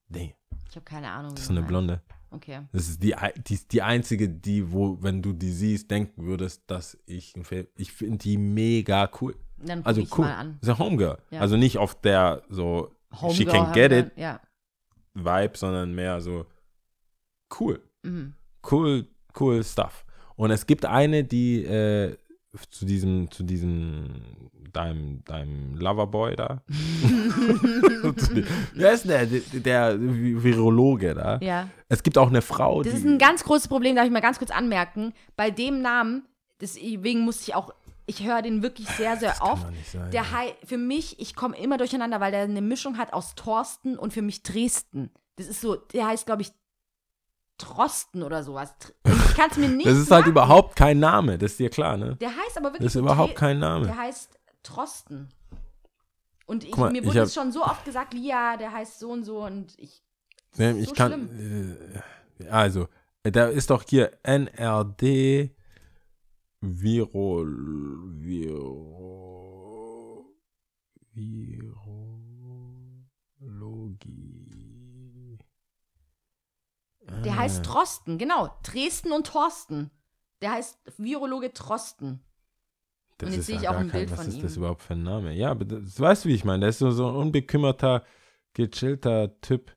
nee, 0.09 0.35
Ich 0.71 0.75
habe 0.77 0.85
keine 0.85 1.11
Ahnung. 1.11 1.35
das 1.35 1.45
ist 1.45 1.51
eine. 1.51 1.63
Blonde. 1.63 2.01
Okay. 2.31 2.61
Das 2.73 2.89
ist 2.89 3.03
die, 3.03 3.15
die, 3.47 3.59
die 3.71 3.83
einzige, 3.83 4.29
die, 4.29 4.71
wo, 4.73 4.99
wenn 5.01 5.23
du 5.23 5.33
die 5.33 5.51
siehst, 5.53 5.91
denken 5.91 6.27
würdest, 6.27 6.63
dass 6.71 6.99
ich 7.07 7.35
ein 7.37 7.45
Fable, 7.45 7.69
ich 7.77 7.93
finde 7.93 8.19
die 8.19 8.37
mega 8.37 9.11
cool. 9.21 9.35
Dann 9.57 9.85
Also 9.85 10.01
ich 10.01 10.17
cool. 10.19 10.27
mal 10.27 10.35
an. 10.35 10.59
Das 10.61 10.69
ist 10.69 10.75
eine 10.77 10.85
Homegirl. 10.87 11.19
Ja. 11.31 11.41
Also 11.41 11.57
nicht 11.57 11.79
auf 11.79 12.01
der 12.01 12.43
so 12.49 12.95
she 13.11 13.17
Homegirl 13.21 13.47
can 13.47 13.61
haben 13.67 13.73
get 13.73 13.93
it 13.93 14.13
Ja. 14.17 14.41
Vibe, 15.15 15.57
sondern 15.57 15.95
mehr 15.95 16.21
so 16.21 16.47
cool. 17.59 17.81
Mhm. 18.03 18.35
Cool, 18.71 19.07
cool 19.41 19.65
Stuff. 19.65 20.05
Und 20.37 20.51
es 20.51 20.67
gibt 20.67 20.85
eine, 20.85 21.25
die 21.25 21.65
äh, 21.65 22.17
zu 22.71 22.85
diesem, 22.87 23.31
zu 23.31 23.43
diesem, 23.43 24.23
deinem, 24.73 25.23
deinem 25.25 25.75
Loverboy 25.77 26.35
da. 26.37 26.63
Wer 28.75 28.93
ist 28.93 29.05
denn 29.09 29.31
der, 29.55 29.61
der 29.61 30.01
Virologe 30.01 31.15
da? 31.15 31.39
Ja. 31.43 31.69
Es 31.89 32.03
gibt 32.03 32.19
auch 32.19 32.29
eine 32.29 32.43
Frau, 32.43 32.83
Das 32.83 32.93
die. 32.93 32.99
ist 33.01 33.07
ein 33.07 33.19
ganz 33.19 33.45
großes 33.45 33.69
Problem, 33.69 33.97
darf 33.97 34.07
ich 34.07 34.13
mal 34.13 34.21
ganz 34.21 34.39
kurz 34.39 34.51
anmerken. 34.51 35.13
Bei 35.37 35.51
dem 35.51 35.81
Namen, 35.83 36.25
deswegen 36.61 37.21
musste 37.21 37.51
ich 37.51 37.55
auch, 37.55 37.73
ich 38.07 38.25
höre 38.27 38.43
den 38.43 38.63
wirklich 38.63 38.89
sehr, 38.89 39.17
sehr 39.17 39.31
das 39.31 39.41
kann 39.41 39.51
oft. 39.51 39.65
doch 39.67 39.71
nicht 39.71 39.91
sein. 39.91 40.11
Der 40.11 40.33
Hai, 40.33 40.55
für 40.65 40.79
mich, 40.79 41.21
ich 41.21 41.35
komme 41.35 41.57
immer 41.59 41.77
durcheinander, 41.77 42.21
weil 42.21 42.31
der 42.33 42.43
eine 42.43 42.63
Mischung 42.63 42.97
hat 42.99 43.13
aus 43.13 43.35
Thorsten 43.35 43.99
und 43.99 44.13
für 44.13 44.23
mich 44.23 44.43
Dresden. 44.43 45.11
Das 45.37 45.47
ist 45.47 45.61
so, 45.61 45.77
der 45.77 46.07
heißt, 46.07 46.27
glaube 46.27 46.43
ich, 46.43 46.51
Trosten 47.59 48.23
oder 48.23 48.43
sowas. 48.45 48.73
Ich 49.05 49.35
kann 49.37 49.51
es 49.51 49.57
mir 49.57 49.69
nicht 49.69 49.87
das 49.87 49.99
ist 49.99 50.11
halt 50.11 50.27
merken. 50.27 50.31
überhaupt 50.31 50.77
kein 50.77 50.99
Name, 51.01 51.39
das 51.39 51.53
ist 51.53 51.61
dir 51.61 51.71
klar, 51.71 51.97
ne? 51.97 52.17
Der 52.17 52.31
heißt 52.31 52.57
aber 52.57 52.69
wirklich. 52.69 52.85
Das 52.87 52.95
ist 52.95 53.01
überhaupt 53.01 53.35
kein 53.37 53.59
Name. 53.59 53.87
Der 53.87 53.97
heißt 53.99 54.39
Trosten. 54.63 55.29
Und 56.47 56.65
ich, 56.65 56.75
mal, 56.77 56.91
mir 56.91 57.05
wurde 57.05 57.21
es 57.21 57.35
schon 57.35 57.53
so 57.53 57.63
oft 57.63 57.85
gesagt, 57.85 58.15
Lia, 58.15 58.57
der 58.57 58.73
heißt 58.73 59.01
so 59.01 59.11
und 59.11 59.25
so 59.25 59.45
und 59.45 59.79
ich. 59.79 60.03
das 60.53 60.59
Nee, 60.61 60.71
ist 60.71 60.79
ich 60.85 60.89
so 60.89 60.95
kann. 60.95 61.13
schlimm. 61.13 61.29
Äh, 62.41 62.49
also, 62.49 62.89
äh, 63.25 63.31
da 63.33 63.49
ist 63.49 63.69
doch 63.71 63.85
hier 63.87 64.13
NRD 64.23 65.51
Viro. 66.61 67.45
Viro. 68.21 70.25
Virologie. 71.15 71.73
Der 77.25 77.33
Ah, 77.33 77.37
heißt 77.37 77.65
Trosten, 77.65 78.19
genau. 78.19 78.51
Dresden 78.63 79.13
und 79.13 79.27
Thorsten. 79.27 79.91
Der 80.43 80.53
heißt 80.53 80.79
Virologe 80.99 81.53
Trosten. 81.53 82.21
das 83.19 83.29
und 83.29 83.35
jetzt 83.35 83.47
sehe 83.47 83.57
ich 83.57 83.69
auch 83.69 83.77
ein 83.77 83.91
Bild 83.91 84.11
Was 84.13 84.21
von 84.21 84.29
ist 84.29 84.43
das 84.43 84.55
ihm. 84.55 84.59
überhaupt 84.59 84.83
für 84.83 84.95
ein 84.95 85.03
Name? 85.03 85.33
Ja, 85.33 85.51
aber 85.51 85.65
das, 85.65 85.99
weißt 85.99 86.25
du, 86.25 86.29
wie 86.29 86.35
ich 86.35 86.45
meine? 86.45 86.61
Der 86.61 86.69
ist 86.69 86.79
so, 86.79 86.91
so 86.91 87.09
ein 87.09 87.15
unbekümmerter, 87.17 88.05
gechillter 88.55 89.41
Typ. 89.41 89.75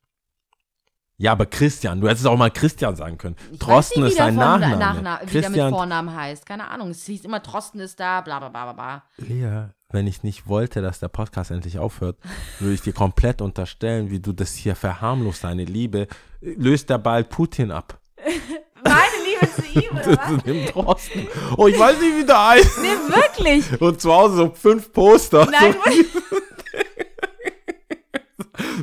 Ja, 1.17 1.33
aber 1.33 1.45
Christian, 1.45 2.01
du 2.01 2.09
hättest 2.09 2.25
auch 2.25 2.37
mal 2.37 2.49
Christian 2.49 2.95
sagen 2.95 3.17
können. 3.17 3.35
Ich 3.51 3.59
Trosten 3.59 4.01
nicht, 4.03 4.13
ist 4.13 4.17
sein 4.17 4.33
von- 4.33 4.43
Nachname. 4.43 4.77
Nachna 4.77 5.21
wie 5.23 5.25
der 5.31 5.41
mit 5.41 5.43
Christian 5.49 5.69
Vornamen 5.71 6.15
heißt. 6.15 6.45
Keine 6.47 6.67
Ahnung. 6.67 6.89
Es 6.89 7.05
hieß 7.05 7.25
immer, 7.25 7.41
Trosten 7.43 7.79
ist 7.79 7.99
da, 7.99 8.21
bla 8.21 8.39
bla 8.39 8.49
bla 8.49 8.71
bla 8.71 8.73
bla. 8.73 9.03
Lea, 9.27 9.69
wenn 9.91 10.07
ich 10.07 10.23
nicht 10.23 10.47
wollte, 10.47 10.81
dass 10.81 10.99
der 10.99 11.07
Podcast 11.07 11.51
endlich 11.51 11.79
aufhört, 11.79 12.17
würde 12.59 12.73
ich 12.73 12.81
dir 12.81 12.93
komplett 12.93 13.41
unterstellen, 13.41 14.09
wie 14.09 14.19
du 14.19 14.33
das 14.33 14.55
hier 14.55 14.75
verharmlost, 14.75 15.43
deine 15.43 15.65
Liebe. 15.65 16.07
Löst 16.41 16.89
der 16.89 16.97
bald 16.97 17.29
Putin 17.29 17.71
ab. 17.71 17.99
Meine 18.83 18.95
Liebe 19.23 19.53
zu 19.53 19.79
ihm, 19.79 19.91
oder 19.91 20.17
was? 20.17 20.71
Drosten. 20.71 21.27
Oh, 21.55 21.67
ich 21.67 21.77
weiß 21.77 21.99
nicht, 21.99 22.17
wie 22.17 22.25
der 22.25 22.47
heißt. 22.47 22.77
Nee, 22.81 23.15
wirklich. 23.15 23.81
Und 23.81 24.01
zu 24.01 24.11
Hause 24.11 24.35
so 24.35 24.51
fünf 24.55 24.91
Poster. 24.91 25.47
Nein, 25.51 25.75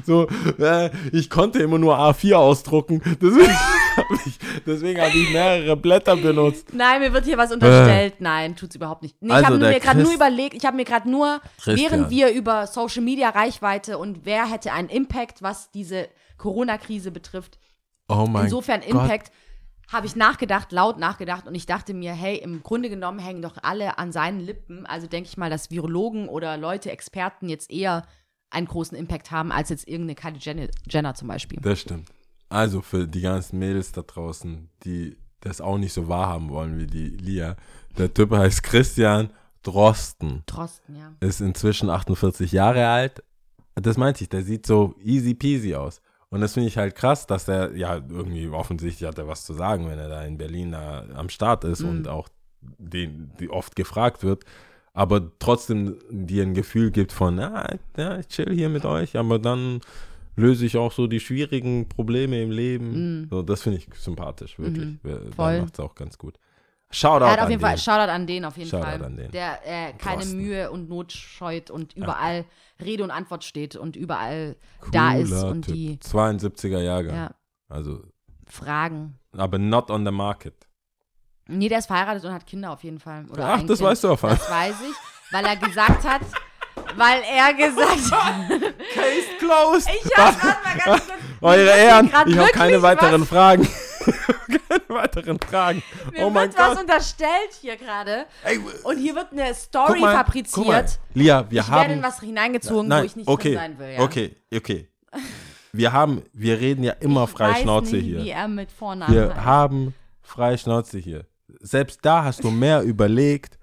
So, 0.04 0.26
äh, 0.58 0.90
ich 1.12 1.30
konnte 1.30 1.58
immer 1.60 1.78
nur 1.78 1.98
A4 1.98 2.34
ausdrucken. 2.34 3.02
Deswegen 3.20 3.56
habe 3.98 4.14
ich, 4.24 4.38
deswegen 4.66 5.00
hab 5.00 5.14
ich 5.14 5.30
mehrere 5.30 5.76
Blätter 5.76 6.16
benutzt. 6.16 6.72
Nein, 6.72 7.00
mir 7.00 7.12
wird 7.12 7.24
hier 7.24 7.36
was 7.38 7.52
unterstellt. 7.52 8.14
Nein, 8.20 8.56
tut's 8.56 8.74
überhaupt 8.74 9.02
nicht. 9.02 9.16
Nee, 9.20 9.28
ich 9.28 9.34
Also 9.34 9.46
habe 9.46 9.58
mir 9.58 9.80
gerade 9.80 10.00
nur 10.02 10.14
überlegt, 10.14 10.54
ich 10.54 10.64
habe 10.64 10.76
mir 10.76 10.84
gerade 10.84 11.10
nur, 11.10 11.40
Christian. 11.60 11.78
während 11.90 12.10
wir 12.10 12.30
über 12.30 12.66
Social 12.66 13.02
Media 13.02 13.28
Reichweite 13.30 13.98
und 13.98 14.24
wer 14.24 14.50
hätte 14.50 14.72
einen 14.72 14.88
Impact, 14.88 15.42
was 15.42 15.70
diese 15.70 16.08
Corona-Krise 16.38 17.10
betrifft, 17.10 17.58
Oh 18.08 18.26
mein 18.28 18.44
insofern 18.44 18.80
Gott. 18.80 18.90
Impact, 18.90 19.30
habe 19.92 20.06
ich 20.06 20.16
nachgedacht, 20.16 20.70
laut 20.72 20.98
nachgedacht 20.98 21.46
und 21.46 21.54
ich 21.54 21.64
dachte 21.66 21.94
mir, 21.94 22.12
hey, 22.12 22.36
im 22.36 22.62
Grunde 22.62 22.90
genommen 22.90 23.18
hängen 23.18 23.40
doch 23.42 23.56
alle 23.62 23.98
an 23.98 24.12
seinen 24.12 24.40
Lippen. 24.40 24.84
Also 24.86 25.06
denke 25.06 25.28
ich 25.30 25.36
mal, 25.38 25.48
dass 25.50 25.70
Virologen 25.70 26.28
oder 26.28 26.56
Leute, 26.58 26.90
Experten 26.90 27.48
jetzt 27.48 27.70
eher 27.70 28.06
einen 28.50 28.66
großen 28.66 28.96
Impact 28.96 29.30
haben, 29.30 29.50
als 29.52 29.70
jetzt 29.70 29.88
irgendeine 29.88 30.14
Kylie 30.14 30.38
Jenner, 30.40 30.68
Jenner 30.88 31.14
zum 31.14 31.28
Beispiel. 31.28 31.58
Das 31.62 31.80
stimmt. 31.80 32.08
Also 32.48 32.80
für 32.80 33.06
die 33.06 33.20
ganzen 33.20 33.58
Mädels 33.58 33.92
da 33.92 34.02
draußen, 34.02 34.68
die 34.84 35.16
das 35.40 35.60
auch 35.60 35.78
nicht 35.78 35.92
so 35.92 36.08
wahrhaben 36.08 36.48
wollen 36.50 36.78
wie 36.78 36.86
die 36.86 37.08
Lia. 37.08 37.56
Der 37.96 38.12
Typ 38.12 38.32
heißt 38.32 38.62
Christian 38.62 39.30
Drosten. 39.62 40.42
Trosten, 40.46 40.96
ja. 40.96 41.12
Ist 41.20 41.40
inzwischen 41.40 41.90
48 41.90 42.52
Jahre 42.52 42.88
alt. 42.88 43.22
Das 43.74 43.96
meinte 43.96 44.22
ich, 44.24 44.28
der 44.30 44.42
sieht 44.42 44.66
so 44.66 44.94
easy 45.04 45.34
peasy 45.34 45.74
aus. 45.74 46.00
Und 46.30 46.40
das 46.40 46.54
finde 46.54 46.68
ich 46.68 46.76
halt 46.78 46.94
krass, 46.94 47.26
dass 47.26 47.48
er, 47.48 47.74
ja, 47.76 47.96
irgendwie 47.96 48.48
offensichtlich 48.48 49.08
hat 49.08 49.18
er 49.18 49.28
was 49.28 49.44
zu 49.44 49.54
sagen, 49.54 49.88
wenn 49.88 49.98
er 49.98 50.08
da 50.08 50.22
in 50.24 50.36
Berlin 50.38 50.72
da 50.72 51.04
am 51.14 51.28
Start 51.28 51.64
ist 51.64 51.80
Mhm. 51.80 51.88
und 51.88 52.08
auch 52.08 52.28
den, 52.60 53.30
die 53.40 53.50
oft 53.50 53.76
gefragt 53.76 54.22
wird. 54.24 54.44
Aber 54.92 55.30
trotzdem 55.38 55.96
dir 56.10 56.42
ein 56.42 56.54
Gefühl 56.54 56.90
gibt 56.90 57.12
von, 57.12 57.38
ja, 57.38 57.68
ja, 57.96 58.18
ich 58.18 58.28
chill 58.28 58.52
hier 58.52 58.68
mit 58.68 58.84
euch, 58.84 59.16
aber 59.16 59.38
dann 59.38 59.80
löse 60.38 60.64
ich 60.66 60.76
auch 60.76 60.92
so 60.92 61.06
die 61.06 61.20
schwierigen 61.20 61.88
Probleme 61.88 62.42
im 62.42 62.50
Leben. 62.50 63.20
Mhm. 63.22 63.28
So, 63.30 63.42
das 63.42 63.62
finde 63.62 63.78
ich 63.78 63.88
sympathisch, 63.94 64.58
wirklich. 64.58 64.84
Mhm, 64.86 65.00
Der 65.04 65.20
voll. 65.34 65.60
macht 65.62 65.74
es 65.74 65.80
auch 65.80 65.94
ganz 65.94 66.16
gut. 66.18 66.38
Shoutout 66.90 67.24
Er 67.26 67.32
hat 67.32 67.38
auf 67.40 67.44
an 67.44 67.50
jeden 67.50 67.60
den. 67.60 67.66
Fall, 67.68 67.76
Shoutout 67.78 68.10
an 68.10 68.26
den 68.26 68.44
auf 68.46 68.56
jeden 68.56 68.70
Shoutout 68.70 68.84
Fall, 68.86 69.04
an 69.04 69.16
den. 69.16 69.30
der 69.30 69.58
äh, 69.66 69.92
keine 69.98 70.22
Thorsten. 70.22 70.38
Mühe 70.38 70.70
und 70.70 70.88
Not 70.88 71.12
scheut 71.12 71.70
und 71.70 71.92
überall 71.94 72.46
Rede 72.82 73.04
und 73.04 73.10
Antwort 73.10 73.44
steht 73.44 73.76
und 73.76 73.94
überall 73.94 74.56
da 74.92 75.14
ist 75.16 75.30
Cooler 75.30 75.48
und 75.50 75.66
Typ. 75.66 75.74
die 75.74 75.96
72er 75.98 76.80
Jahrgang. 76.80 77.14
ja, 77.14 77.34
Also, 77.68 78.02
Fragen. 78.46 79.18
aber 79.36 79.58
not 79.58 79.90
on 79.90 80.06
the 80.06 80.12
market. 80.12 80.54
Nee, 81.46 81.68
der 81.68 81.78
ist 81.80 81.86
verheiratet 81.86 82.24
und 82.24 82.32
hat 82.32 82.46
Kinder 82.46 82.70
auf 82.72 82.82
jeden 82.84 82.98
Fall. 83.00 83.26
Oder 83.30 83.48
Ach, 83.54 83.62
das 83.62 83.78
kind. 83.78 83.80
weißt 83.90 84.04
du 84.04 84.08
auf 84.12 84.24
einmal. 84.24 84.38
Das 84.38 84.50
weiß 84.50 84.76
ich, 84.88 85.32
weil 85.32 85.44
er 85.44 85.56
gesagt 85.56 86.04
hat, 86.04 86.20
weil 86.96 87.22
er 87.22 87.54
gesagt 87.54 88.12
hat, 88.12 88.50
Case 88.94 89.28
closed. 89.38 89.88
ich 89.88 90.16
hab 90.16 90.40
grad 90.40 90.64
mal 90.64 90.76
ganz 90.76 91.06
kurz, 91.06 91.18
Eure 91.40 91.70
Ehren, 91.70 92.06
ich 92.06 92.36
habe 92.38 92.48
keine 92.52 92.82
weiteren 92.82 93.20
was- 93.22 93.28
Fragen. 93.28 93.68
keine 94.68 94.88
weiteren 94.88 95.38
Fragen. 95.40 95.82
mir 96.12 96.26
oh 96.26 96.30
mein 96.30 96.48
wird 96.48 96.58
was 96.58 96.68
Gott. 96.70 96.80
unterstellt 96.80 97.50
hier 97.60 97.76
gerade 97.76 98.26
und 98.84 98.96
hier 98.98 99.14
wird 99.14 99.32
eine 99.32 99.44
guck 99.46 99.54
Story 99.56 100.00
mal, 100.00 100.14
fabriziert. 100.16 100.52
guck 100.54 100.66
mal. 100.66 100.84
Lia, 101.14 101.46
wir 101.50 101.60
Ich 101.60 101.68
werde 101.68 101.80
haben 101.80 101.92
in 101.92 102.02
was 102.02 102.20
hineingezogen, 102.20 102.88
Nein, 102.88 103.02
wo 103.02 103.06
ich 103.06 103.16
nicht 103.16 103.28
okay, 103.28 103.48
drin 103.50 103.58
sein 103.58 103.78
will. 103.78 103.90
Ja. 103.94 104.00
Okay, 104.00 104.36
okay. 104.54 104.88
Wir 105.72 105.92
haben, 105.92 106.22
wir 106.32 106.58
reden 106.58 106.82
ja 106.82 106.92
immer 107.00 107.24
ich 107.24 107.30
frei 107.30 107.50
weiß 107.50 107.60
Schnauze 107.60 107.96
nicht, 107.96 108.04
hier. 108.04 108.24
Wie 108.24 108.30
er 108.30 108.48
mit 108.48 108.72
Vornamen 108.72 109.14
Wir 109.14 109.28
heißt. 109.34 109.44
haben 109.44 109.94
freie 110.22 110.56
Schnauze 110.58 110.98
hier. 110.98 111.24
Selbst 111.60 112.00
da 112.02 112.24
hast 112.24 112.42
du 112.42 112.50
mehr 112.50 112.82
überlegt 112.82 113.58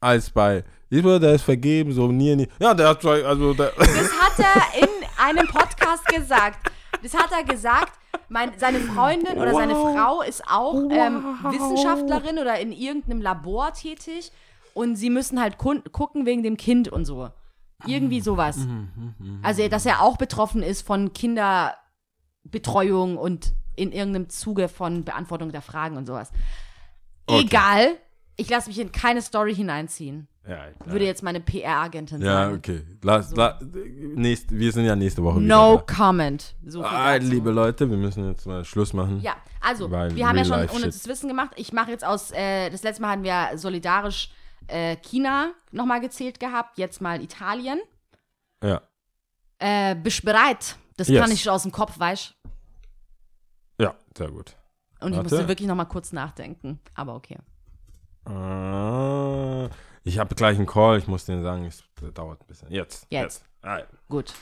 als 0.00 0.30
bei, 0.30 0.64
ich 0.90 1.02
wurde, 1.02 1.20
der 1.20 1.34
ist 1.34 1.42
vergeben, 1.42 1.92
so 1.92 2.08
nie, 2.08 2.36
nie. 2.36 2.48
Ja, 2.58 2.74
der 2.74 2.88
hat 2.88 3.02
zwei, 3.02 3.24
also 3.24 3.54
der, 3.54 3.72
Das 3.76 4.20
hat 4.20 4.38
er 4.38 4.82
in 4.82 4.88
einem 5.18 5.46
Podcast 5.48 6.04
gesagt. 6.06 6.70
Das 7.02 7.14
hat 7.14 7.30
er 7.32 7.44
gesagt. 7.44 7.92
Mein, 8.28 8.52
seine 8.58 8.80
Freundin 8.80 9.38
oder 9.38 9.52
seine 9.52 9.74
Wow. 9.74 9.94
Frau 9.94 10.22
ist 10.22 10.42
auch 10.48 10.74
ähm, 10.90 11.36
Wow. 11.42 11.52
Wissenschaftlerin 11.52 12.38
oder 12.38 12.58
in 12.58 12.72
irgendeinem 12.72 13.20
Labor 13.20 13.72
tätig 13.72 14.32
und 14.72 14.96
sie 14.96 15.10
müssen 15.10 15.40
halt 15.40 15.58
gucken 15.58 16.26
wegen 16.26 16.42
dem 16.42 16.56
Kind 16.56 16.88
und 16.88 17.04
so. 17.04 17.30
Irgendwie 17.86 18.20
sowas. 18.20 18.58
Also, 19.42 19.68
dass 19.68 19.84
er 19.84 20.00
auch 20.00 20.16
betroffen 20.16 20.62
ist 20.62 20.86
von 20.86 21.12
Kinderbetreuung 21.12 23.18
und 23.18 23.52
in 23.76 23.92
irgendeinem 23.92 24.28
Zuge 24.30 24.68
von 24.68 25.04
Beantwortung 25.04 25.52
der 25.52 25.62
Fragen 25.62 25.96
und 25.96 26.06
sowas. 26.06 26.30
Okay. 27.26 27.40
Egal. 27.42 27.96
Ich 28.36 28.48
lasse 28.48 28.68
mich 28.68 28.78
in 28.78 28.92
keine 28.92 29.22
Story 29.22 29.54
hineinziehen. 29.54 30.28
Ja, 30.46 30.66
Würde 30.84 31.04
jetzt 31.06 31.22
meine 31.22 31.40
PR-Agentin 31.40 32.20
ja, 32.20 32.44
sagen. 32.44 32.56
okay. 32.56 32.82
Lass, 33.02 33.34
la, 33.34 33.58
nächst, 34.14 34.50
wir 34.50 34.72
sind 34.72 34.84
ja 34.84 34.94
nächste 34.94 35.22
Woche 35.22 35.40
No 35.40 35.74
wieder 35.74 35.86
comment. 35.96 36.54
So 36.66 36.82
Ah, 36.84 37.14
liebe 37.16 37.50
Leute, 37.50 37.88
wir 37.88 37.96
müssen 37.96 38.28
jetzt 38.28 38.46
mal 38.46 38.64
Schluss 38.64 38.92
machen. 38.92 39.20
Ja, 39.22 39.36
also, 39.60 39.90
wir 39.90 40.28
haben 40.28 40.36
ja 40.36 40.44
schon 40.44 40.66
unnützes 40.68 41.02
shit. 41.02 41.10
Wissen 41.10 41.28
gemacht. 41.28 41.52
Ich 41.56 41.72
mache 41.72 41.90
jetzt 41.90 42.04
aus, 42.04 42.30
äh, 42.32 42.68
das 42.70 42.82
letzte 42.82 43.00
Mal 43.02 43.12
hatten 43.12 43.22
wir 43.24 43.56
solidarisch 43.56 44.30
äh, 44.66 44.96
China 44.96 45.52
nochmal 45.72 46.00
gezählt 46.00 46.38
gehabt, 46.40 46.78
jetzt 46.78 47.00
mal 47.00 47.22
Italien. 47.22 47.80
Ja. 48.62 48.82
Äh, 49.58 49.94
bist 49.94 50.24
bereit? 50.24 50.76
Das 50.96 51.08
Yes. 51.08 51.20
kann 51.22 51.30
ich 51.32 51.42
schon 51.42 51.52
aus 51.52 51.62
dem 51.62 51.72
Kopf, 51.72 51.98
weißt 51.98 52.34
Ja, 53.80 53.94
sehr 54.16 54.30
gut. 54.30 54.54
Und 55.00 55.10
ich 55.12 55.16
Warte. 55.16 55.30
musste 55.34 55.48
wirklich 55.48 55.68
nochmal 55.68 55.88
kurz 55.88 56.12
nachdenken. 56.12 56.80
Aber 56.94 57.14
okay. 57.14 57.38
Ah, 58.26 59.68
ich 60.02 60.18
habe 60.18 60.34
gleich 60.34 60.56
einen 60.56 60.66
Call, 60.66 60.98
ich 60.98 61.06
muss 61.06 61.24
den 61.24 61.42
sagen, 61.42 61.64
es 61.66 61.82
dauert 62.14 62.40
ein 62.40 62.46
bisschen. 62.46 62.70
Jetzt. 62.70 63.06
Jetzt. 63.10 63.44
Ah, 63.62 63.80
Gut. 64.08 64.32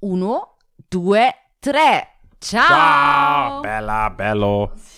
Uno, 0.00 0.46
due, 0.88 1.30
tre. 1.60 2.02
Ciao. 2.40 2.66
Ciao, 2.66 3.62
Bella, 3.62 4.08
bello. 4.08 4.72